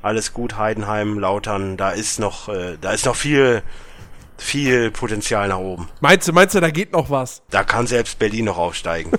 Alles 0.01 0.33
gut, 0.33 0.57
Heidenheim, 0.57 1.19
Lautern, 1.19 1.77
da 1.77 1.91
ist 1.91 2.19
noch, 2.19 2.49
äh, 2.49 2.77
da 2.81 2.93
ist 2.93 3.05
noch 3.05 3.17
viel, 3.17 3.63
viel 4.43 4.91
Potenzial 4.91 5.49
nach 5.49 5.59
oben. 5.59 5.89
Meinst 6.01 6.29
du, 6.29 6.33
meinst 6.33 6.55
du, 6.55 6.61
da 6.61 6.71
geht 6.71 6.93
noch 6.93 7.09
was? 7.11 7.43
Da 7.51 7.65
kann 7.65 7.87
selbst 7.87 8.19
Berlin 8.19 8.47
noch 8.47 8.59
aufsteigen. 8.59 9.13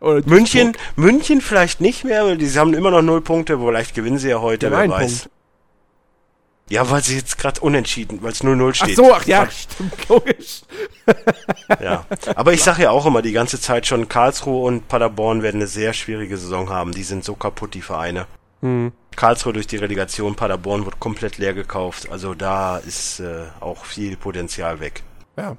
München, 0.26 0.76
München 0.96 1.40
vielleicht 1.40 1.80
nicht 1.80 2.04
mehr, 2.04 2.24
weil 2.24 2.36
die 2.36 2.50
haben 2.58 2.74
immer 2.74 2.90
noch 2.90 3.02
null 3.02 3.20
Punkte, 3.20 3.58
vielleicht 3.58 3.94
gewinnen 3.94 4.18
sie 4.18 4.28
ja 4.30 4.40
heute, 4.40 4.68
Der 4.70 4.78
wer 4.78 4.88
weiß. 4.90 5.20
Punkt. 5.20 5.30
Ja, 6.68 6.88
weil 6.90 7.02
sie 7.02 7.16
jetzt 7.16 7.38
gerade 7.38 7.60
unentschieden, 7.60 8.22
weil 8.22 8.32
es 8.32 8.42
0-0 8.42 8.70
Ach 8.70 8.74
steht. 8.74 8.96
so, 8.96 9.12
ach 9.12 9.26
ja, 9.26 9.48
stimmt, 9.50 10.08
logisch. 10.08 10.62
Ja. 11.82 12.06
Aber 12.34 12.52
ich 12.52 12.62
sage 12.62 12.84
ja 12.84 12.90
auch 12.90 13.04
immer 13.06 13.22
die 13.22 13.32
ganze 13.32 13.60
Zeit 13.60 13.86
schon, 13.86 14.08
Karlsruhe 14.08 14.64
und 14.66 14.88
Paderborn 14.88 15.42
werden 15.42 15.56
eine 15.60 15.66
sehr 15.66 15.92
schwierige 15.92 16.36
Saison 16.38 16.70
haben. 16.70 16.92
Die 16.92 17.02
sind 17.02 17.24
so 17.24 17.34
kaputt, 17.34 17.74
die 17.74 17.82
Vereine. 17.82 18.26
Hm. 18.60 18.92
Karlsruhe 19.16 19.52
durch 19.52 19.66
die 19.66 19.76
Relegation, 19.76 20.34
Paderborn 20.34 20.84
wird 20.84 20.98
komplett 21.00 21.38
leer 21.38 21.54
gekauft. 21.54 22.08
Also 22.10 22.34
da 22.34 22.78
ist 22.78 23.20
äh, 23.20 23.44
auch 23.60 23.84
viel 23.84 24.16
Potenzial 24.16 24.80
weg. 24.80 25.02
Ja. 25.36 25.56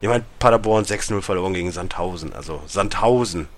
Ich 0.00 0.08
meine, 0.08 0.24
Paderborn 0.38 0.84
6-0 0.84 1.22
verloren 1.22 1.54
gegen 1.54 1.70
Sandhausen. 1.72 2.32
Also 2.34 2.62
Sandhausen. 2.66 3.48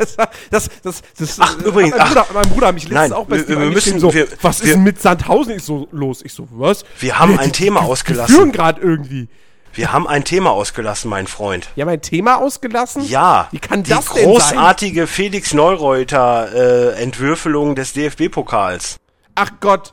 das, 0.00 0.16
das, 0.50 0.68
das, 0.82 1.02
das, 1.18 1.36
Ach, 1.40 1.58
äh, 1.58 1.62
übrigens, 1.68 1.92
mein 1.92 2.00
ach. 2.00 2.08
Bruder, 2.08 2.26
mein 2.34 2.48
Bruder 2.50 2.66
hat 2.68 2.74
mich 2.74 2.84
letztens 2.88 3.10
Nein, 3.10 3.12
auch 3.12 3.26
bei 3.26 3.36
wir- 3.38 3.48
wir 3.48 3.70
müssen- 3.70 4.00
so, 4.00 4.12
wir- 4.12 4.28
was 4.42 4.60
ist 4.60 4.66
wir- 4.66 4.74
denn 4.74 4.82
mit 4.82 5.00
Sandhausen 5.00 5.52
ich 5.54 5.62
so 5.62 5.88
los? 5.92 6.22
Ich 6.22 6.32
so, 6.34 6.48
was? 6.50 6.84
Wir 6.98 7.18
haben 7.18 7.32
Die- 7.32 7.38
ein 7.38 7.52
die- 7.52 7.64
Thema 7.64 7.82
ausgelassen. 7.82 8.32
Die 8.34 8.36
führen 8.36 8.52
gerade 8.52 8.80
irgendwie. 8.80 9.28
Wir 9.76 9.92
haben 9.92 10.08
ein 10.08 10.24
Thema 10.24 10.52
ausgelassen, 10.52 11.10
mein 11.10 11.26
Freund. 11.26 11.68
Die 11.76 11.82
haben 11.82 11.90
ein 11.90 12.00
Thema 12.00 12.38
ausgelassen? 12.38 13.06
Ja, 13.06 13.48
Wie 13.52 13.58
kann 13.58 13.82
die 13.82 13.90
das 13.90 14.06
denn 14.06 14.14
sein? 14.14 14.24
großartige 14.24 15.06
Felix 15.06 15.52
Neureuter 15.52 16.48
äh, 16.96 17.02
Entwürfelung 17.02 17.74
des 17.74 17.92
DFB-Pokals. 17.92 18.96
Ach 19.34 19.50
Gott. 19.60 19.92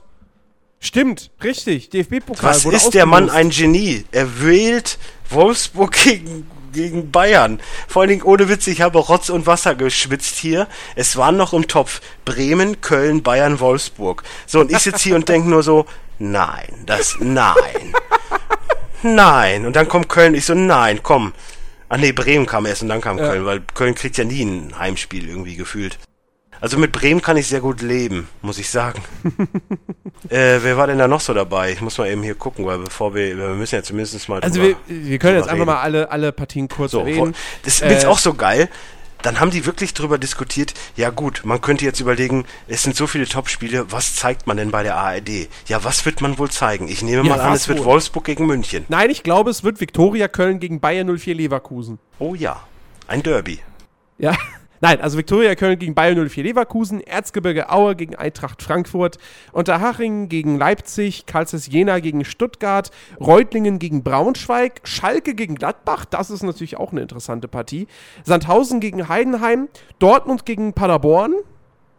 Stimmt, 0.79 1.31
richtig. 1.43 1.89
DFB-Pokal 1.89 2.49
Was 2.49 2.63
ist 2.63 2.93
der 2.93 3.05
Mann 3.05 3.29
ein 3.29 3.49
Genie? 3.49 4.05
Er 4.13 4.41
wählt 4.41 4.97
Wolfsburg 5.29 5.91
gegen, 6.03 6.49
gegen 6.71 7.11
Bayern. 7.11 7.59
Vor 7.89 8.03
allen 8.03 8.09
Dingen 8.09 8.23
ohne 8.23 8.47
Witz, 8.47 8.67
ich 8.67 8.81
habe 8.81 8.99
Rotz 8.99 9.29
und 9.29 9.47
Wasser 9.47 9.75
geschwitzt 9.75 10.37
hier. 10.37 10.67
Es 10.95 11.17
waren 11.17 11.35
noch 11.35 11.51
im 11.51 11.67
Topf 11.67 11.99
Bremen, 12.23 12.79
Köln, 12.79 13.21
Bayern, 13.21 13.59
Wolfsburg. 13.59 14.23
So, 14.47 14.61
und 14.61 14.71
ich 14.71 14.79
sitze 14.79 15.03
hier 15.03 15.15
und 15.15 15.27
denke 15.27 15.49
nur 15.49 15.61
so, 15.61 15.85
nein, 16.19 16.83
das, 16.85 17.17
nein. 17.19 17.93
Nein. 19.03 19.65
Und 19.65 19.75
dann 19.75 19.87
kommt 19.87 20.09
Köln, 20.09 20.33
ich 20.35 20.45
so, 20.45 20.53
nein, 20.53 20.99
komm. 21.03 21.33
Ach 21.89 21.97
nee, 21.97 22.11
Bremen 22.11 22.45
kam 22.45 22.65
erst 22.65 22.81
und 22.81 22.89
dann 22.89 23.01
kam 23.01 23.17
Ja. 23.19 23.29
Köln, 23.29 23.45
weil 23.45 23.61
Köln 23.73 23.93
kriegt 23.95 24.17
ja 24.17 24.23
nie 24.23 24.43
ein 24.43 24.77
Heimspiel 24.79 25.27
irgendwie 25.29 25.55
gefühlt. 25.55 25.99
Also 26.61 26.77
mit 26.77 26.93
Bremen 26.93 27.21
kann 27.21 27.35
ich 27.35 27.47
sehr 27.47 27.59
gut 27.59 27.81
leben, 27.81 28.29
muss 28.41 28.57
ich 28.57 28.69
sagen. 28.69 29.01
äh, 30.29 30.59
wer 30.61 30.77
war 30.77 30.87
denn 30.87 30.97
da 30.97 31.07
noch 31.09 31.19
so 31.19 31.33
dabei? 31.33 31.71
Ich 31.73 31.81
muss 31.81 31.97
mal 31.97 32.07
eben 32.09 32.23
hier 32.23 32.35
gucken, 32.35 32.65
weil 32.65 32.77
bevor 32.77 33.13
wir, 33.13 33.37
wir 33.37 33.49
müssen 33.49 33.75
ja 33.75 33.83
zumindest 33.83 34.29
mal 34.29 34.39
Also 34.39 34.61
wir, 34.61 34.75
wir 34.87 35.19
können 35.19 35.35
jetzt 35.35 35.43
drüber 35.49 35.51
einfach 35.51 35.53
reden. 35.53 35.65
mal 35.65 35.81
alle, 35.81 36.09
alle 36.11 36.31
Partien 36.31 36.69
kurz 36.69 36.91
So, 36.93 37.01
erwähnen. 37.01 37.35
das 37.63 37.75
ist 37.75 37.81
jetzt 37.81 38.05
Äh, 38.05 38.07
auch 38.07 38.17
so 38.17 38.33
geil. 38.33 38.69
Dann 39.23 39.39
haben 39.39 39.51
die 39.51 39.65
wirklich 39.65 39.93
drüber 39.93 40.17
diskutiert, 40.17 40.73
ja 40.97 41.09
gut, 41.09 41.41
man 41.45 41.61
könnte 41.61 41.85
jetzt 41.85 41.99
überlegen, 42.01 42.45
es 42.67 42.83
sind 42.83 42.95
so 42.95 43.07
viele 43.07 43.25
Topspiele, 43.25 43.91
was 43.91 44.15
zeigt 44.15 44.47
man 44.47 44.57
denn 44.57 44.69
bei 44.69 44.83
der 44.83 44.97
ARD? 44.97 45.47
Ja, 45.67 45.83
was 45.83 46.05
wird 46.05 46.21
man 46.21 46.37
wohl 46.37 46.51
zeigen? 46.51 46.87
Ich 46.89 47.01
nehme 47.01 47.23
Ja, 47.27 47.35
mal 47.37 47.39
an, 47.41 47.53
es 47.53 47.67
wird 47.67 47.79
wohl? 47.79 47.85
Wolfsburg 47.85 48.25
gegen 48.25 48.45
München. 48.45 48.85
Nein, 48.89 49.09
ich 49.09 49.23
glaube, 49.23 49.49
es 49.49 49.63
wird 49.63 49.79
Viktoria 49.79 50.27
Köln 50.27 50.59
gegen 50.59 50.79
Bayern 50.81 51.17
04 51.17 51.35
Leverkusen. 51.35 51.99
Oh 52.19 52.35
ja, 52.35 52.61
ein 53.07 53.23
Derby. 53.23 53.59
Ja. 54.17 54.35
Nein, 54.83 54.99
also 54.99 55.17
Viktoria 55.17 55.55
Köln 55.55 55.79
gegen 55.79 55.95
Bayern 55.95 56.27
04 56.27 56.43
Leverkusen, 56.43 56.99
Erzgebirge 56.99 57.69
Aue 57.69 57.95
gegen 57.95 58.15
Eintracht 58.15 58.61
Frankfurt, 58.61 59.17
Unterhaching 59.53 60.27
gegen 60.27 60.57
Leipzig, 60.57 61.25
Karlsruhe 61.25 61.61
Jena 61.71 61.99
gegen 61.99 62.25
Stuttgart, 62.25 62.91
Reutlingen 63.17 63.79
gegen 63.79 64.03
Braunschweig, 64.03 64.81
Schalke 64.83 65.35
gegen 65.35 65.55
Gladbach, 65.55 66.03
das 66.03 66.29
ist 66.29 66.43
natürlich 66.43 66.75
auch 66.75 66.91
eine 66.91 66.99
interessante 66.99 67.47
Partie, 67.47 67.87
Sandhausen 68.25 68.81
gegen 68.81 69.07
Heidenheim, 69.07 69.69
Dortmund 69.99 70.45
gegen 70.45 70.73
Paderborn, 70.73 71.35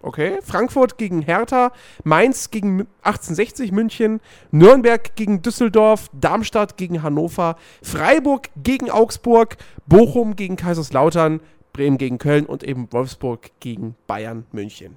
Okay. 0.05 0.41
Frankfurt 0.43 0.99
gegen 0.99 1.23
Hertha, 1.23 1.73
Mainz 2.03 2.51
gegen 2.51 2.81
1860 3.05 3.73
München, 3.73 4.21
Nürnberg 4.51 5.17
gegen 5.17 5.41
Düsseldorf, 5.41 6.11
Darmstadt 6.13 6.77
gegen 6.77 7.03
Hannover, 7.03 7.57
Freiburg 7.83 8.51
gegen 8.63 8.91
Augsburg, 8.91 9.57
Bochum 9.87 10.37
gegen 10.37 10.57
Kaiserslautern, 10.57 11.41
Bremen 11.75 11.99
gegen 11.99 12.17
Köln 12.17 12.47
und 12.47 12.63
eben 12.63 12.91
Wolfsburg 12.93 13.51
gegen 13.61 13.97
Bayern 14.07 14.47
München. 14.53 14.97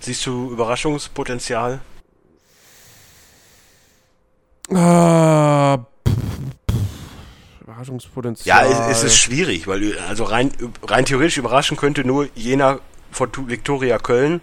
Siehst 0.00 0.26
du 0.26 0.50
Überraschungspotenzial? 0.50 1.80
Äh, 4.68 5.78
Überraschungspotenzial. 7.62 8.70
Ja, 8.70 8.88
es, 8.90 8.98
es, 8.98 9.04
ist 9.04 9.16
schwierig, 9.16 9.68
weil 9.68 9.98
also 10.00 10.24
rein, 10.24 10.50
rein 10.82 11.04
theoretisch 11.04 11.38
überraschen 11.38 11.76
könnte 11.76 12.04
nur 12.04 12.28
jener 12.34 12.80
von 13.12 13.30
Viktoria 13.48 13.98
Köln. 13.98 14.40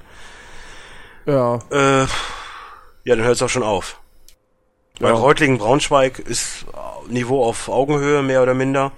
Ja. 1.25 1.59
Äh, 1.69 2.07
ja, 3.03 3.15
dann 3.15 3.21
hört 3.21 3.35
es 3.35 3.41
auch 3.41 3.49
schon 3.49 3.63
auf. 3.63 3.99
Ja. 4.99 5.07
Weil 5.07 5.13
Reutlingen 5.13 5.57
Braunschweig 5.57 6.19
ist 6.19 6.65
Niveau 7.09 7.43
auf 7.43 7.67
Augenhöhe, 7.67 8.23
mehr 8.23 8.41
oder 8.41 8.53
minder. 8.53 8.93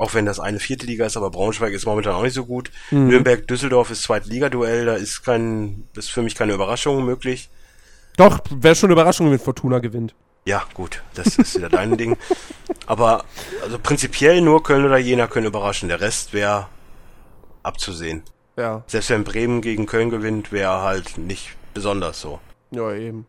Auch 0.00 0.14
wenn 0.14 0.24
das 0.24 0.40
eine 0.40 0.60
vierte 0.60 0.86
Liga 0.86 1.04
ist, 1.04 1.18
aber 1.18 1.30
Braunschweig 1.30 1.74
ist 1.74 1.84
momentan 1.84 2.14
auch 2.14 2.22
nicht 2.22 2.32
so 2.32 2.46
gut. 2.46 2.70
Mhm. 2.90 3.08
Nürnberg 3.08 3.46
Düsseldorf 3.46 3.90
ist 3.90 4.02
zweite 4.02 4.30
Liga-Duell, 4.30 4.86
da 4.86 4.94
ist 4.94 5.22
kein, 5.22 5.86
ist 5.94 6.10
für 6.10 6.22
mich 6.22 6.34
keine 6.34 6.54
Überraschung 6.54 7.04
möglich. 7.04 7.50
Doch, 8.16 8.40
wäre 8.48 8.74
schon 8.74 8.86
eine 8.86 8.94
Überraschung, 8.94 9.30
wenn 9.30 9.38
Fortuna 9.38 9.78
gewinnt. 9.78 10.14
Ja, 10.46 10.64
gut, 10.72 11.02
das 11.16 11.36
ist 11.36 11.58
wieder 11.58 11.68
dein 11.68 11.98
Ding. 11.98 12.16
Aber 12.86 13.26
also 13.62 13.78
prinzipiell 13.78 14.40
nur 14.40 14.62
Köln 14.62 14.86
oder 14.86 14.96
Jena 14.96 15.26
können 15.26 15.44
überraschen. 15.44 15.90
Der 15.90 16.00
Rest 16.00 16.32
wäre 16.32 16.68
abzusehen. 17.62 18.22
Ja. 18.56 18.82
Selbst 18.86 19.10
wenn 19.10 19.22
Bremen 19.22 19.60
gegen 19.60 19.84
Köln 19.84 20.08
gewinnt, 20.08 20.50
wäre 20.50 20.80
halt 20.80 21.18
nicht 21.18 21.50
besonders 21.74 22.22
so. 22.22 22.40
Ja, 22.70 22.90
eben. 22.94 23.26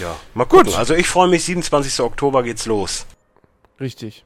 Ja, 0.00 0.16
mal 0.32 0.46
gucken. 0.46 0.68
Gut. 0.68 0.78
Also 0.78 0.94
ich 0.94 1.08
freue 1.08 1.28
mich, 1.28 1.44
27. 1.44 2.00
Oktober 2.00 2.42
geht's 2.42 2.64
los. 2.64 3.04
Richtig. 3.78 4.24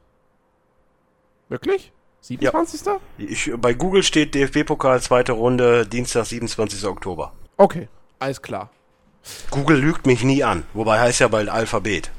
Wirklich? 1.49 1.91
27. 2.21 2.85
Ja. 2.85 2.99
Ich, 3.17 3.51
bei 3.57 3.73
Google 3.73 4.01
steht 4.01 4.33
DFB-Pokal 4.33 5.01
zweite 5.01 5.33
Runde, 5.33 5.85
Dienstag, 5.85 6.25
27. 6.25 6.83
Oktober. 6.85 7.33
Okay, 7.57 7.87
alles 8.19 8.41
klar. 8.41 8.69
Google 9.51 9.77
lügt 9.77 10.05
mich 10.07 10.23
nie 10.23 10.43
an, 10.43 10.63
wobei 10.73 10.99
heißt 10.99 11.19
ja 11.19 11.27
bald 11.27 11.49
Alphabet. 11.49 12.11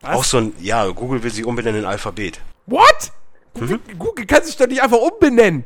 Was? 0.00 0.16
Auch 0.16 0.24
so 0.24 0.38
ein, 0.38 0.52
ja, 0.60 0.86
Google 0.88 1.22
will 1.22 1.30
sich 1.30 1.44
umbenennen 1.44 1.82
in 1.82 1.86
Alphabet. 1.86 2.40
What? 2.66 3.12
Mhm. 3.54 3.80
Google 3.98 4.26
kann 4.26 4.44
sich 4.44 4.56
doch 4.56 4.66
nicht 4.66 4.82
einfach 4.82 4.98
umbenennen. 4.98 5.64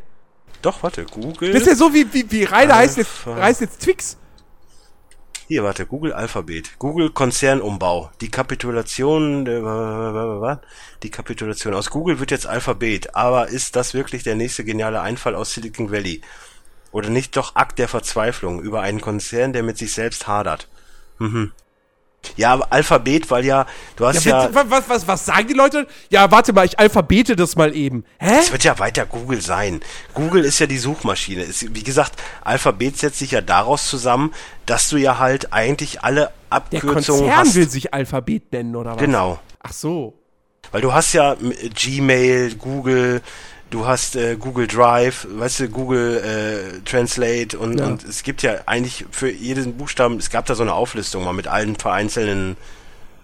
Doch, 0.62 0.82
warte, 0.82 1.04
Google. 1.04 1.52
Das 1.52 1.62
ist 1.62 1.68
ja 1.68 1.74
so 1.74 1.92
wie, 1.92 2.12
wie, 2.12 2.30
wie 2.30 2.44
Rainer 2.44 2.76
heißt 2.76 2.96
jetzt, 2.96 3.26
heißt 3.26 3.60
jetzt 3.60 3.80
Twix. 3.80 4.16
Hier, 5.52 5.64
warte, 5.64 5.84
Google 5.84 6.14
Alphabet. 6.14 6.78
Google 6.78 7.10
Konzernumbau. 7.10 8.10
Die 8.22 8.30
Kapitulation, 8.30 9.46
äh, 9.46 10.56
die 11.02 11.10
Kapitulation 11.10 11.74
aus 11.74 11.90
Google 11.90 12.20
wird 12.20 12.30
jetzt 12.30 12.46
Alphabet. 12.46 13.14
Aber 13.14 13.48
ist 13.48 13.76
das 13.76 13.92
wirklich 13.92 14.22
der 14.22 14.34
nächste 14.34 14.64
geniale 14.64 15.02
Einfall 15.02 15.34
aus 15.34 15.52
Silicon 15.52 15.92
Valley? 15.92 16.22
Oder 16.90 17.10
nicht 17.10 17.36
doch 17.36 17.54
Akt 17.54 17.78
der 17.78 17.88
Verzweiflung 17.88 18.62
über 18.62 18.80
einen 18.80 19.02
Konzern, 19.02 19.52
der 19.52 19.62
mit 19.62 19.76
sich 19.76 19.92
selbst 19.92 20.26
hadert? 20.26 20.68
Mhm. 21.18 21.52
Ja, 22.36 22.60
Alphabet, 22.70 23.30
weil 23.30 23.44
ja, 23.44 23.66
du 23.96 24.06
hast 24.06 24.24
ja. 24.24 24.44
ja 24.48 24.54
was, 24.70 24.88
was, 24.88 25.08
was 25.08 25.26
sagen 25.26 25.48
die 25.48 25.54
Leute? 25.54 25.86
Ja, 26.08 26.30
warte 26.30 26.52
mal, 26.52 26.64
ich 26.64 26.78
alphabete 26.78 27.36
das 27.36 27.56
mal 27.56 27.74
eben. 27.76 28.04
Hä? 28.18 28.38
Es 28.38 28.52
wird 28.52 28.64
ja 28.64 28.78
weiter 28.78 29.06
Google 29.06 29.40
sein. 29.40 29.80
Google 30.14 30.44
ist 30.44 30.58
ja 30.58 30.66
die 30.66 30.78
Suchmaschine. 30.78 31.42
Ist, 31.42 31.74
wie 31.74 31.82
gesagt, 31.82 32.12
Alphabet 32.42 32.98
setzt 32.98 33.18
sich 33.18 33.32
ja 33.32 33.40
daraus 33.40 33.88
zusammen, 33.88 34.32
dass 34.66 34.88
du 34.88 34.96
ja 34.96 35.18
halt 35.18 35.52
eigentlich 35.52 36.02
alle 36.02 36.30
Abkürzungen 36.50 36.94
Der 36.94 36.94
Konzern 36.94 37.36
hast. 37.36 37.54
will 37.54 37.68
sich 37.68 37.92
Alphabet 37.92 38.52
nennen, 38.52 38.76
oder 38.76 38.92
was? 38.92 38.98
Genau. 38.98 39.40
Ach 39.60 39.72
so. 39.72 40.14
Weil 40.70 40.80
du 40.80 40.92
hast 40.92 41.12
ja 41.12 41.36
Gmail, 41.74 42.54
Google, 42.54 43.20
du 43.72 43.86
hast 43.86 44.16
äh, 44.16 44.36
Google 44.36 44.66
Drive, 44.66 45.26
weißt 45.28 45.60
du, 45.60 45.68
Google 45.68 46.18
äh, 46.18 46.80
Translate 46.84 47.58
und, 47.58 47.80
ja. 47.80 47.86
und 47.86 48.04
es 48.04 48.22
gibt 48.22 48.42
ja 48.42 48.60
eigentlich 48.66 49.06
für 49.10 49.30
jeden 49.30 49.76
Buchstaben, 49.76 50.18
es 50.18 50.30
gab 50.30 50.46
da 50.46 50.54
so 50.54 50.62
eine 50.62 50.74
Auflistung 50.74 51.24
mal 51.24 51.32
mit 51.32 51.48
allen 51.48 51.76
vereinzelten 51.76 52.56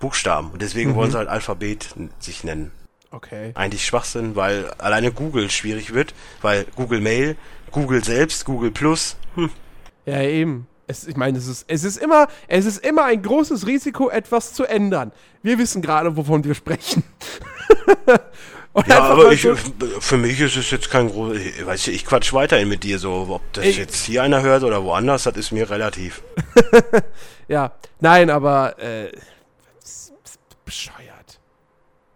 Buchstaben 0.00 0.50
und 0.50 0.62
deswegen 0.62 0.90
mhm. 0.90 0.94
wollen 0.96 1.10
sie 1.10 1.18
halt 1.18 1.28
Alphabet 1.28 1.94
sich 2.18 2.44
nennen. 2.44 2.72
Okay. 3.10 3.52
Eigentlich 3.54 3.86
Schwachsinn, 3.86 4.36
weil 4.36 4.70
alleine 4.78 5.12
Google 5.12 5.50
schwierig 5.50 5.94
wird, 5.94 6.14
weil 6.42 6.66
Google 6.76 7.00
Mail, 7.00 7.36
Google 7.70 8.04
selbst, 8.04 8.44
Google 8.44 8.70
Plus, 8.70 9.16
hm. 9.34 9.50
Ja, 10.06 10.22
eben. 10.22 10.66
Es, 10.86 11.06
ich 11.06 11.16
meine, 11.16 11.36
es 11.36 11.46
ist, 11.46 11.66
es 11.68 11.84
ist 11.84 11.98
immer, 11.98 12.28
es 12.46 12.64
ist 12.64 12.82
immer 12.82 13.04
ein 13.04 13.20
großes 13.20 13.66
Risiko, 13.66 14.08
etwas 14.08 14.54
zu 14.54 14.64
ändern. 14.64 15.12
Wir 15.42 15.58
wissen 15.58 15.82
gerade, 15.82 16.16
wovon 16.16 16.44
wir 16.44 16.54
sprechen. 16.54 17.04
ja, 18.86 19.02
aber 19.02 19.32
ich, 19.32 19.46
für 20.00 20.16
mich 20.16 20.40
ist 20.40 20.56
es 20.56 20.70
jetzt 20.70 20.90
kein 20.90 21.08
groß, 21.08 21.36
weißt 21.64 21.86
du, 21.86 21.90
ich 21.90 22.04
quatsch 22.04 22.32
weiterhin 22.32 22.68
mit 22.68 22.84
dir 22.84 22.98
so, 22.98 23.26
ob 23.30 23.52
das 23.52 23.64
ich, 23.64 23.76
jetzt 23.76 24.04
hier 24.04 24.22
einer 24.22 24.42
hört 24.42 24.62
oder 24.62 24.84
woanders, 24.84 25.24
das 25.24 25.36
ist 25.36 25.52
mir 25.52 25.68
relativ. 25.70 26.22
ja, 27.48 27.72
nein, 28.00 28.30
aber 28.30 28.78
äh, 28.78 29.10
bescheuert. 30.64 31.40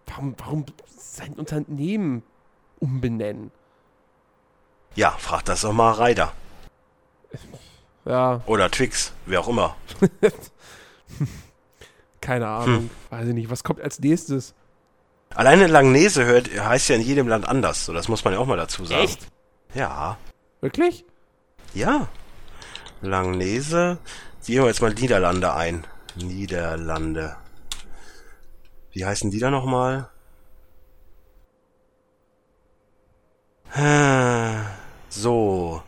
Warum, 0.05 0.35
warum 0.37 0.65
sein 0.85 1.33
Unternehmen 1.33 2.23
umbenennen? 2.79 3.51
Ja, 4.95 5.11
frag 5.17 5.43
das 5.45 5.61
doch 5.61 5.73
mal 5.73 5.93
Ryder. 5.93 6.33
Ja. 8.05 8.41
Oder 8.45 8.69
Twix, 8.69 9.11
wer 9.25 9.41
auch 9.41 9.47
immer. 9.47 9.75
Keine 12.21 12.47
Ahnung, 12.47 12.77
hm. 12.77 12.89
weiß 13.09 13.27
ich 13.29 13.33
nicht. 13.33 13.49
Was 13.49 13.63
kommt 13.63 13.81
als 13.81 13.99
nächstes? 13.99 14.53
Alleine 15.35 15.67
Langnese 15.67 16.25
hört, 16.25 16.49
heißt 16.49 16.89
ja 16.89 16.95
in 16.95 17.01
jedem 17.01 17.27
Land 17.27 17.47
anders. 17.47 17.85
So, 17.85 17.93
das 17.93 18.07
muss 18.07 18.23
man 18.23 18.33
ja 18.33 18.39
auch 18.39 18.45
mal 18.45 18.57
dazu 18.57 18.85
sagen. 18.85 19.03
Echt? 19.03 19.27
Ja. 19.73 20.17
Wirklich? 20.61 21.05
Ja. 21.73 22.07
Langnese. 23.01 23.97
Gehen 24.45 24.61
wir 24.61 24.67
jetzt 24.67 24.81
mal 24.81 24.93
Niederlande 24.93 25.53
ein. 25.53 25.85
Niederlande. 26.15 27.35
Wie 28.91 29.05
heißen 29.05 29.31
die 29.31 29.39
da 29.39 29.49
nochmal? 29.49 30.09
So. 35.09 35.81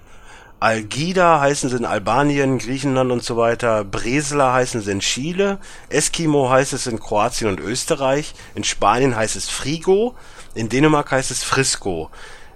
Algida 0.59 1.41
heißen 1.41 1.69
sie 1.69 1.77
in 1.77 1.85
Albanien, 1.85 2.57
Griechenland 2.57 3.11
und 3.11 3.23
so 3.23 3.37
weiter. 3.37 3.83
Bresla 3.83 4.53
heißen 4.53 4.81
sie 4.81 4.91
in 4.91 4.99
Chile. 4.99 5.59
Eskimo 5.89 6.49
heißt 6.49 6.73
es 6.73 6.87
in 6.87 6.99
Kroatien 6.99 7.49
und 7.49 7.59
Österreich. 7.59 8.33
In 8.55 8.63
Spanien 8.63 9.15
heißt 9.15 9.35
es 9.35 9.49
Frigo. 9.49 10.15
In 10.53 10.69
Dänemark 10.69 11.11
heißt 11.11 11.31
es 11.31 11.43
Frisco. 11.43 12.09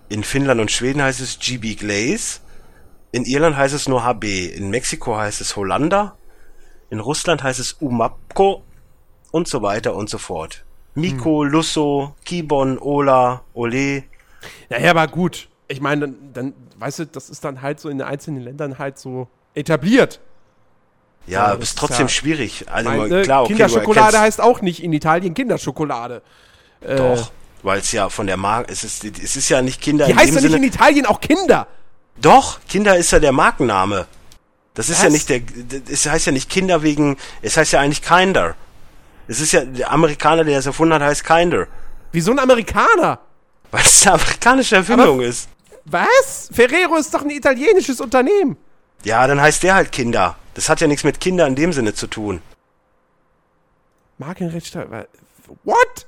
In 0.07 0.23
Finnland 0.23 0.61
und 0.61 0.71
Schweden 0.71 1.01
heißt 1.01 1.19
es 1.19 1.39
GB 1.39 1.75
Glaze. 1.75 2.39
In 3.11 3.25
Irland 3.25 3.57
heißt 3.57 3.73
es 3.73 3.87
nur 3.87 4.03
HB. 4.03 4.23
In 4.55 4.69
Mexiko 4.69 5.17
heißt 5.17 5.41
es 5.41 5.55
Hollanda. 5.55 6.15
In 6.89 6.99
Russland 6.99 7.43
heißt 7.43 7.59
es 7.59 7.73
Umapko. 7.73 8.63
Und 9.31 9.47
so 9.47 9.61
weiter 9.61 9.93
und 9.93 10.09
so 10.09 10.17
fort. 10.17 10.63
Miko, 10.95 11.43
hm. 11.43 11.51
Lusso, 11.51 12.15
Kibon, 12.25 12.79
Ola, 12.79 13.43
Ole. 13.53 14.05
Naja, 14.69 14.91
aber 14.91 15.07
gut. 15.07 15.49
Ich 15.67 15.81
meine, 15.81 16.07
dann, 16.07 16.33
dann 16.33 16.53
weißt 16.79 16.99
du, 16.99 17.05
das 17.05 17.29
ist 17.29 17.43
dann 17.43 17.61
halt 17.61 17.79
so 17.79 17.89
in 17.89 17.97
den 17.97 18.07
einzelnen 18.07 18.41
Ländern 18.41 18.79
halt 18.79 18.97
so 18.97 19.27
etabliert. 19.53 20.19
Ja, 21.27 21.45
aber 21.45 21.61
ist 21.61 21.77
trotzdem 21.77 22.05
ja, 22.05 22.09
schwierig. 22.09 22.65
Also 22.71 22.89
meine, 22.89 23.21
klar, 23.21 23.43
okay, 23.43 23.53
Kinderschokolade 23.53 24.19
heißt 24.19 24.41
auch 24.41 24.61
nicht 24.61 24.81
in 24.83 24.93
Italien 24.93 25.33
Kinderschokolade. 25.33 26.21
Äh, 26.81 26.95
Doch, 26.95 27.27
äh, 27.27 27.31
weil 27.61 27.79
es 27.79 27.91
ja 27.91 28.09
von 28.09 28.25
der 28.25 28.37
Marke, 28.37 28.71
es 28.71 28.83
ist, 28.83 29.03
es 29.03 29.35
ist 29.35 29.49
ja 29.49 29.61
nicht 29.61 29.81
Kinder. 29.81 30.07
Die 30.07 30.15
heißt 30.15 30.33
ja 30.33 30.41
nicht 30.41 30.55
in 30.55 30.63
Italien 30.63 31.05
auch 31.05 31.21
Kinder. 31.21 31.67
Doch, 32.19 32.59
Kinder 32.67 32.97
ist 32.97 33.11
ja 33.11 33.19
der 33.19 33.31
Markenname. 33.31 34.07
Das 34.73 34.89
ist 34.89 34.97
Was? 34.97 35.03
ja 35.03 35.09
nicht 35.09 35.29
der, 35.29 35.41
es 35.89 36.05
heißt 36.05 36.25
ja 36.27 36.31
nicht 36.31 36.49
Kinder 36.49 36.81
wegen, 36.83 37.17
es 37.41 37.57
heißt 37.57 37.73
ja 37.73 37.81
eigentlich 37.81 38.01
Kinder. 38.01 38.55
Es 39.27 39.39
ist 39.39 39.51
ja, 39.51 39.63
der 39.63 39.91
Amerikaner, 39.91 40.43
der 40.43 40.55
das 40.55 40.65
erfunden 40.65 40.93
hat, 40.95 41.01
heißt 41.01 41.23
Kinder. 41.23 41.67
Wieso 42.11 42.31
ein 42.31 42.39
Amerikaner? 42.39 43.19
Weil 43.71 43.81
es 43.81 44.07
eine 44.07 44.15
amerikanische 44.15 44.77
Erfindung 44.77 45.19
Aber 45.19 45.25
ist. 45.25 45.49
Was? 45.91 46.49
Ferrero 46.51 46.97
ist 46.97 47.13
doch 47.13 47.21
ein 47.21 47.29
italienisches 47.29 47.99
Unternehmen. 47.99 48.57
Ja, 49.03 49.25
dann 49.27 49.41
heißt 49.41 49.63
der 49.63 49.75
halt 49.75 49.91
Kinder. 49.91 50.37
Das 50.53 50.69
hat 50.69 50.81
ja 50.81 50.87
nichts 50.87 51.03
mit 51.03 51.19
Kinder 51.19 51.47
in 51.47 51.55
dem 51.55 51.73
Sinne 51.73 51.93
zu 51.93 52.07
tun. 52.07 52.41
Markenrecht. 54.17 54.75
What? 55.63 56.07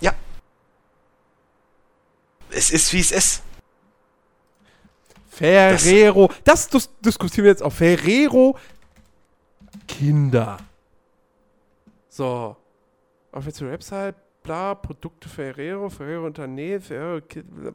Ja. 0.00 0.14
Es 2.50 2.70
ist, 2.70 2.92
wie 2.92 3.00
es 3.00 3.10
ist. 3.10 3.42
Ferrero. 5.30 6.30
Das, 6.44 6.68
das 6.68 6.90
diskutieren 7.00 7.44
wir 7.44 7.50
jetzt 7.50 7.62
auf. 7.62 7.74
Ferrero 7.74 8.58
Kinder. 9.88 10.58
So. 12.08 12.56
Auf 13.32 13.44
jetzt 13.44 13.60
die 13.60 13.66
Website, 13.66 14.14
bla, 14.42 14.74
Produkte 14.74 15.28
Ferrero, 15.28 15.90
Ferrero 15.90 16.26
Unternehmen, 16.26 16.80
Ferrero 16.80 17.20
Kinder. 17.20 17.74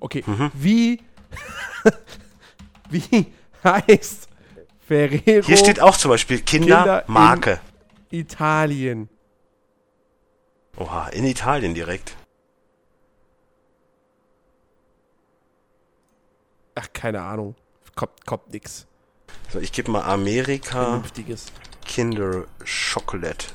Okay, 0.00 0.24
wie, 0.54 1.00
wie 2.90 3.26
heißt 3.64 4.28
Ferrero 4.86 5.46
Hier 5.46 5.56
steht 5.56 5.80
auch 5.80 5.96
zum 5.96 6.10
Beispiel 6.10 6.40
Kinder 6.40 7.02
Kindermarke. 7.02 7.60
Italien? 8.10 9.08
Oha, 10.76 11.08
in 11.08 11.24
Italien 11.24 11.74
direkt. 11.74 12.14
Ach, 16.74 16.88
keine 16.92 17.22
Ahnung. 17.22 17.54
Kommt, 17.94 18.26
kommt 18.26 18.52
nix. 18.52 18.86
So, 19.50 19.58
ich 19.58 19.72
gebe 19.72 19.90
mal 19.90 20.02
Amerika 20.02 20.84
Vernünftiges. 20.84 21.46
Kinder 21.84 22.44
Chocolate. 22.64 23.46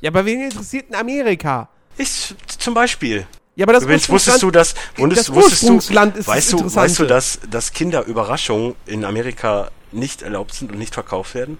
Ja, 0.00 0.10
aber 0.10 0.26
wen 0.26 0.42
interessiert 0.42 0.88
in 0.88 0.94
Amerika? 0.94 1.68
Ist 1.96 2.34
zum 2.60 2.74
Beispiel. 2.74 3.26
Ja, 3.56 3.64
aber 3.66 3.72
das 3.74 3.82
Übrigens 3.84 4.08
wusstest 4.08 4.42
du, 4.42 4.48
Ursprungsland- 4.48 4.54
dass 4.54 4.74
das 4.74 4.98
wusstest, 4.98 5.34
wusstest 5.34 5.62
du, 5.62 5.66
Ursprungsland 5.74 6.16
ist 6.16 6.28
das 6.28 6.34
weißt 6.36 6.52
du, 6.52 6.74
weißt 6.74 6.98
du, 7.00 7.06
dass, 7.06 7.40
dass 7.50 7.72
Kinderüberraschungen 7.72 8.74
in 8.86 9.04
Amerika 9.04 9.70
nicht 9.92 10.22
erlaubt 10.22 10.54
sind 10.54 10.70
und 10.72 10.78
nicht 10.78 10.94
verkauft 10.94 11.34
werden? 11.34 11.58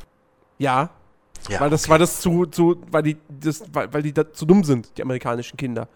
Ja, 0.58 0.90
Ja, 1.48 1.60
weil 1.60 1.70
das, 1.70 1.88
weil 1.88 1.98
das 1.98 2.20
zu, 2.20 2.46
zu, 2.46 2.82
weil 2.90 3.02
die, 3.02 3.16
das, 3.28 3.62
weil, 3.72 3.92
weil 3.92 4.02
die 4.02 4.12
da 4.12 4.32
zu 4.32 4.46
dumm 4.46 4.62
sind, 4.64 4.96
die 4.96 5.02
amerikanischen 5.02 5.56
Kinder. 5.56 5.88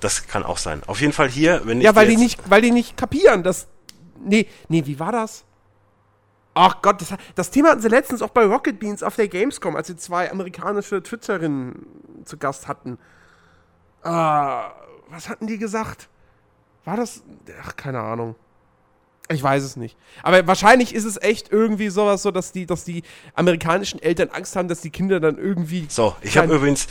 das 0.00 0.26
kann 0.26 0.42
auch 0.44 0.58
sein. 0.58 0.82
Auf 0.86 1.00
jeden 1.00 1.12
Fall 1.12 1.28
hier, 1.28 1.62
wenn 1.64 1.80
Ja, 1.80 1.90
ich 1.90 1.96
weil 1.96 2.06
dir 2.08 2.16
die 2.16 2.22
nicht, 2.22 2.38
weil 2.50 2.60
die 2.62 2.70
nicht 2.70 2.96
kapieren, 2.96 3.42
dass, 3.42 3.66
nee, 4.22 4.46
nee, 4.68 4.84
wie 4.86 4.98
war 5.00 5.12
das? 5.12 5.44
Ach 6.54 6.82
Gott, 6.82 7.00
das, 7.00 7.14
das 7.36 7.50
Thema 7.50 7.70
hatten 7.70 7.80
sie 7.80 7.88
letztens 7.88 8.20
auch 8.22 8.30
bei 8.30 8.44
Rocket 8.44 8.78
Beans 8.80 9.02
auf 9.02 9.14
der 9.16 9.28
Gamescom, 9.28 9.76
als 9.76 9.86
sie 9.86 9.96
zwei 9.96 10.30
amerikanische 10.30 11.02
Twitterinnen 11.02 11.86
zu 12.24 12.36
Gast 12.36 12.66
hatten. 12.68 12.98
Ah, 14.02 14.72
was 15.10 15.28
hatten 15.28 15.46
die 15.46 15.58
gesagt? 15.58 16.08
War 16.84 16.96
das, 16.96 17.22
ach, 17.62 17.76
keine 17.76 18.00
Ahnung. 18.00 18.34
Ich 19.32 19.42
weiß 19.42 19.62
es 19.62 19.76
nicht. 19.76 19.96
Aber 20.24 20.44
wahrscheinlich 20.48 20.92
ist 20.92 21.04
es 21.04 21.16
echt 21.22 21.52
irgendwie 21.52 21.88
sowas 21.88 22.22
so, 22.22 22.32
dass 22.32 22.50
die, 22.50 22.66
dass 22.66 22.82
die 22.84 23.04
amerikanischen 23.34 24.02
Eltern 24.02 24.30
Angst 24.30 24.56
haben, 24.56 24.66
dass 24.66 24.80
die 24.80 24.90
Kinder 24.90 25.20
dann 25.20 25.38
irgendwie 25.38 25.86
So, 25.88 26.16
ich 26.20 26.36
habe 26.36 26.52
übrigens, 26.56 26.88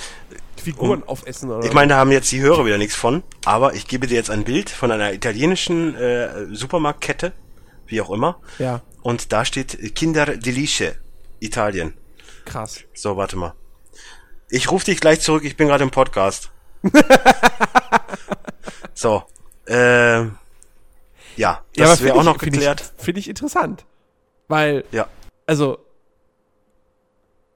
Figuren 0.55 1.03
aufessen 1.05 1.51
oder 1.51 1.65
ich 1.65 1.73
meine, 1.73 1.89
da 1.89 1.97
haben 1.97 2.11
jetzt 2.13 2.31
die 2.31 2.39
Hörer 2.39 2.65
wieder 2.65 2.77
nichts 2.77 2.95
von, 2.95 3.23
aber 3.43 3.73
ich 3.73 3.87
gebe 3.87 4.07
dir 4.07 4.15
jetzt 4.15 4.29
ein 4.29 4.45
Bild 4.45 4.69
von 4.69 4.89
einer 4.91 5.11
italienischen 5.13 5.95
äh, 5.95 6.45
Supermarktkette, 6.55 7.33
wie 7.87 7.99
auch 8.01 8.09
immer, 8.09 8.39
Ja, 8.57 8.81
und 9.01 9.33
da 9.33 9.43
steht 9.43 9.95
Kinder 9.95 10.37
Delice, 10.37 10.95
Italien. 11.39 11.93
krass. 12.45 12.83
So, 12.93 13.17
warte 13.17 13.35
mal. 13.37 13.53
Ich 14.49 14.71
rufe 14.71 14.85
dich 14.85 14.99
gleich 15.01 15.19
zurück, 15.21 15.43
ich 15.43 15.57
bin 15.57 15.67
gerade 15.67 15.83
im 15.83 15.91
Podcast. 15.91 16.51
so, 18.99 19.23
äh, 19.67 20.23
ja, 21.38 21.63
das 21.76 21.91
aber 21.91 21.99
wäre 22.01 22.15
auch 22.15 22.19
ich- 22.19 22.26
noch 22.26 22.38
geklärt. 22.38 22.91
Finde 22.97 23.19
ich 23.19 23.30
interessant. 23.30 23.85
Weil, 24.49 24.84
Ja, 24.91 25.07
also, 25.45 25.77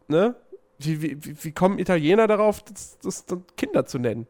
ne? 0.08 0.36
Wie, 0.80 1.02
wie, 1.02 1.18
wie- 1.26 1.44
wie 1.44 1.52
kommen 1.52 1.80
Italiener 1.80 2.28
darauf, 2.28 2.64
das, 2.64 2.98
das, 3.04 3.26
das 3.26 3.40
Kinder 3.58 3.86
zu 3.86 4.00
nennen? 4.00 4.28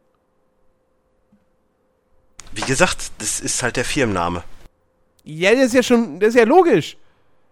wie 2.56 2.62
gesagt, 2.62 3.12
das 3.18 3.40
ist 3.40 3.64
halt 3.64 3.78
der 3.78 3.86
Firmenname. 3.86 4.44
Ja, 5.24 5.52
das 5.56 5.66
ist 5.66 5.74
ja 5.74 5.82
schon, 5.82 6.20
das 6.20 6.30
ist 6.30 6.36
ja 6.36 6.44
logisch. 6.44 6.98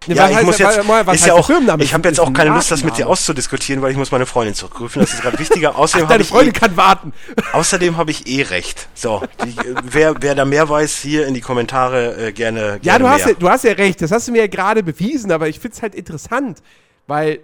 Ne, 0.07 0.15
Ja, 0.15 0.29
ich 0.29 0.37
heißt- 0.37 0.43
muss 0.45 0.57
jetzt, 0.57 0.87
was 0.87 1.15
ist 1.15 1.27
ja 1.27 1.33
auch, 1.35 1.45
Firmenname? 1.45 1.83
ich 1.83 1.93
habe 1.93 2.07
jetzt 2.07 2.19
auch 2.19 2.33
keine 2.33 2.49
Lust, 2.49 2.71
das 2.71 2.83
mit 2.83 2.97
dir 2.97 3.07
auszudiskutieren, 3.07 3.83
weil 3.83 3.91
ich 3.91 3.97
muss 3.97 4.11
meine 4.11 4.25
Freundin 4.25 4.55
zurückrufen. 4.55 4.99
Das 4.99 5.13
ist 5.13 5.21
gerade 5.21 5.37
wichtiger. 5.37 5.77
Außerdem 5.77 6.05
Ach, 6.07 6.09
deine 6.09 6.23
ich, 6.23 6.29
Freundin 6.29 6.55
eh, 6.55 6.59
kann 6.59 6.75
warten. 6.75 7.13
außerdem 7.53 7.97
habe 7.97 8.09
ich 8.09 8.25
eh 8.25 8.41
recht. 8.41 8.87
So, 8.95 9.21
die, 9.45 9.55
wer, 9.83 10.15
wer 10.19 10.33
da 10.33 10.43
mehr 10.45 10.67
weiß, 10.67 10.97
hier 10.97 11.27
in 11.27 11.35
die 11.35 11.41
Kommentare 11.41 12.15
äh, 12.29 12.31
gerne, 12.31 12.79
gerne 12.79 12.81
Ja, 12.81 12.97
du 12.97 13.07
hast 13.07 13.25
mehr. 13.25 13.33
ja, 13.33 13.39
du 13.39 13.49
hast 13.49 13.63
ja 13.63 13.73
recht, 13.73 14.01
das 14.01 14.11
hast 14.11 14.27
du 14.27 14.31
mir 14.31 14.39
ja 14.39 14.47
gerade 14.47 14.81
bewiesen, 14.81 15.31
aber 15.31 15.47
ich 15.49 15.59
finde 15.59 15.75
es 15.75 15.83
halt 15.83 15.93
interessant, 15.93 16.63
weil, 17.05 17.39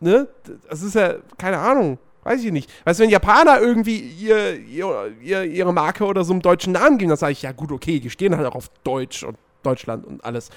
ne, 0.00 0.26
das 0.68 0.82
ist 0.82 0.96
ja, 0.96 1.14
keine 1.38 1.58
Ahnung, 1.58 1.98
weiß 2.24 2.42
ich 2.42 2.50
nicht. 2.50 2.68
Weißt 2.86 2.98
du, 2.98 3.04
wenn 3.04 3.10
Japaner 3.10 3.60
irgendwie 3.60 3.98
ihr, 4.00 4.58
ihr, 4.58 5.12
ihr, 5.22 5.44
ihre 5.44 5.72
Marke 5.72 6.04
oder 6.06 6.24
so 6.24 6.32
einen 6.32 6.42
deutschen 6.42 6.72
Namen 6.72 6.98
geben, 6.98 7.10
dann 7.10 7.18
sage 7.18 7.32
ich, 7.32 7.42
ja 7.42 7.52
gut, 7.52 7.70
okay, 7.70 8.00
die 8.00 8.10
stehen 8.10 8.36
halt 8.36 8.48
auch 8.48 8.56
auf 8.56 8.68
Deutsch 8.82 9.22
und 9.22 9.38
Deutschland 9.62 10.04
und 10.06 10.24
alles. 10.24 10.50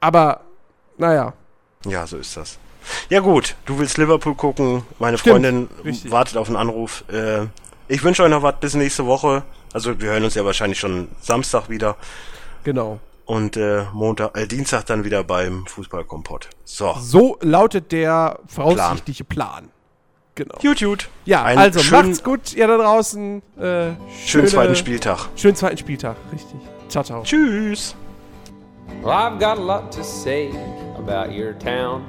Aber, 0.00 0.40
naja, 0.98 1.32
Ja, 1.86 2.06
so 2.06 2.16
ist 2.18 2.36
das. 2.36 2.58
Ja 3.10 3.20
gut, 3.20 3.56
du 3.66 3.78
willst 3.78 3.98
Liverpool 3.98 4.34
gucken, 4.34 4.82
meine 4.98 5.18
Stimmt, 5.18 5.32
Freundin 5.44 5.68
richtig. 5.84 6.10
wartet 6.10 6.36
auf 6.36 6.48
einen 6.48 6.56
Anruf. 6.56 7.04
Äh, 7.12 7.46
ich 7.88 8.02
wünsche 8.02 8.22
euch 8.22 8.30
noch 8.30 8.42
was 8.42 8.54
bis 8.60 8.74
nächste 8.74 9.06
Woche. 9.06 9.42
Also 9.72 10.00
wir 10.00 10.10
hören 10.10 10.24
uns 10.24 10.34
ja 10.34 10.44
wahrscheinlich 10.44 10.80
schon 10.80 11.08
Samstag 11.20 11.68
wieder 11.68 11.96
genau. 12.64 12.98
und 13.26 13.56
äh, 13.56 13.84
Montag, 13.92 14.36
äh, 14.36 14.46
Dienstag 14.46 14.86
dann 14.86 15.04
wieder 15.04 15.22
beim 15.24 15.66
Fußballkompott. 15.66 16.48
So, 16.64 16.96
So 17.00 17.38
lautet 17.42 17.92
der 17.92 18.38
voraussichtliche 18.46 19.24
Plan. 19.24 19.68
Genau. 20.34 20.54
gut, 20.62 20.78
gut. 20.80 21.08
Ja, 21.26 21.44
Einen 21.44 21.58
also 21.58 21.80
schönen- 21.80 22.08
macht's 22.08 22.24
gut, 22.24 22.54
ihr 22.54 22.66
da 22.66 22.78
draußen. 22.78 23.42
Äh, 23.58 23.60
Schönen 23.60 23.96
schöne- 24.26 24.46
zweiten 24.48 24.76
Spieltag. 24.76 25.28
Schönen 25.36 25.54
zweiten 25.56 25.76
Spieltag, 25.76 26.16
richtig. 26.32 26.58
Ciao, 26.88 27.04
ciao. 27.04 27.22
Tschüss. 27.22 27.94
Well, 29.02 29.10
I've 29.10 29.38
got 29.40 29.58
a 29.58 29.62
lot 29.62 29.92
to 29.92 30.04
say 30.04 30.50
about 30.96 31.32
your 31.32 31.54
town. 31.54 32.04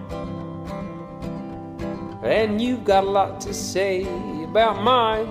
And 2.24 2.62
you've 2.62 2.84
got 2.84 3.04
a 3.04 3.10
lot 3.10 3.42
to 3.42 3.54
say 3.54 4.04
about 4.44 4.82
mine. 4.84 5.28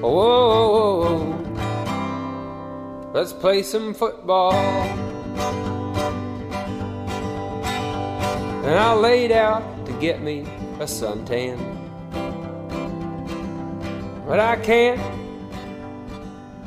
Whoa, 0.00 1.36
let's 3.12 3.32
play 3.32 3.62
some 3.62 3.94
football. 3.94 4.54
And 8.64 8.78
I 8.78 8.94
laid 8.94 9.32
out 9.32 9.86
to 9.86 9.92
get 9.94 10.22
me 10.22 10.40
a 10.80 10.86
suntan. 10.86 11.58
But 14.26 14.40
I 14.40 14.56
can't. 14.56 15.00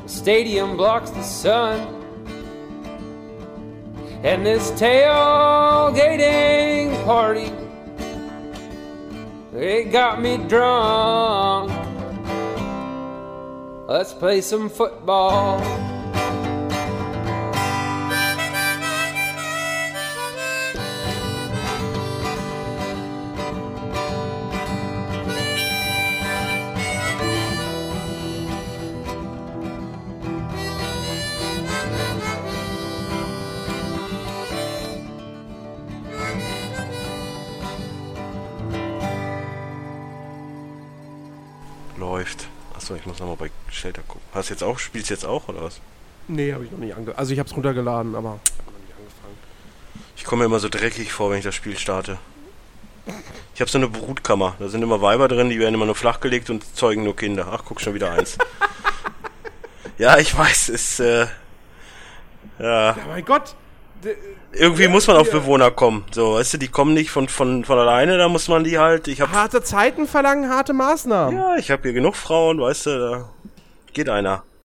The 0.02 0.08
stadium 0.08 0.76
blocks 0.76 1.10
the 1.10 1.22
sun. 1.22 1.95
And 4.26 4.44
this 4.44 4.72
tailgating 4.72 6.24
party, 7.04 7.52
it 9.56 9.92
got 9.92 10.20
me 10.20 10.36
drunk. 10.36 11.70
Let's 13.86 14.12
play 14.12 14.40
some 14.40 14.68
football. 14.68 15.60
Shelter 43.76 44.02
gucken. 44.02 44.22
Hast 44.34 44.50
du 44.50 44.54
jetzt 44.54 44.62
auch, 44.62 44.78
spielst 44.78 45.10
du 45.10 45.14
jetzt 45.14 45.24
auch 45.24 45.48
oder 45.48 45.62
was? 45.62 45.80
Nee, 46.28 46.52
habe 46.52 46.64
ich 46.64 46.70
noch 46.72 46.78
nicht 46.78 46.96
ange... 46.96 47.16
Also 47.16 47.32
ich 47.32 47.38
habe 47.38 47.48
es 47.48 47.54
runtergeladen, 47.54 48.14
aber 48.14 48.30
hab 48.30 48.40
angefangen. 48.68 49.38
Ich 50.16 50.24
komme 50.24 50.40
mir 50.40 50.46
immer 50.46 50.58
so 50.58 50.68
dreckig 50.68 51.12
vor, 51.12 51.30
wenn 51.30 51.38
ich 51.38 51.44
das 51.44 51.54
Spiel 51.54 51.78
starte. 51.78 52.18
Ich 53.54 53.60
habe 53.60 53.70
so 53.70 53.78
eine 53.78 53.88
Brutkammer. 53.88 54.56
Da 54.58 54.68
sind 54.68 54.82
immer 54.82 55.00
Weiber 55.00 55.28
drin, 55.28 55.48
die 55.48 55.58
werden 55.60 55.74
immer 55.74 55.86
nur 55.86 55.94
flachgelegt 55.94 56.50
und 56.50 56.76
zeugen 56.76 57.04
nur 57.04 57.14
Kinder. 57.14 57.48
Ach, 57.52 57.62
guck 57.64 57.80
schon 57.80 57.94
wieder 57.94 58.10
eins. 58.10 58.36
ja, 59.98 60.18
ich 60.18 60.36
weiß, 60.36 60.68
ist 60.68 61.00
äh, 61.00 61.26
ja, 62.58 62.90
Ja, 62.90 62.96
mein 63.08 63.24
Gott. 63.24 63.54
Irgendwie 64.52 64.88
muss 64.88 65.06
man 65.06 65.16
auf 65.16 65.30
Bewohner 65.30 65.70
kommen. 65.70 66.04
So, 66.12 66.34
weißt 66.34 66.54
du, 66.54 66.58
die 66.58 66.68
kommen 66.68 66.94
nicht 66.94 67.10
von 67.10 67.28
von 67.28 67.64
von 67.64 67.78
alleine, 67.78 68.16
da 68.18 68.28
muss 68.28 68.48
man 68.48 68.64
die 68.64 68.78
halt. 68.78 69.08
Ich 69.08 69.20
habe 69.20 69.32
Harte 69.32 69.62
Zeiten 69.62 70.06
verlangen 70.06 70.50
harte 70.50 70.72
Maßnahmen. 70.72 71.36
ja, 71.36 71.56
ich 71.56 71.70
habe 71.70 71.82
hier 71.82 71.92
genug 71.92 72.16
Frauen, 72.16 72.60
weißt 72.60 72.86
du, 72.86 72.98
da 72.98 73.28
geht 73.96 74.10
einer. 74.10 74.46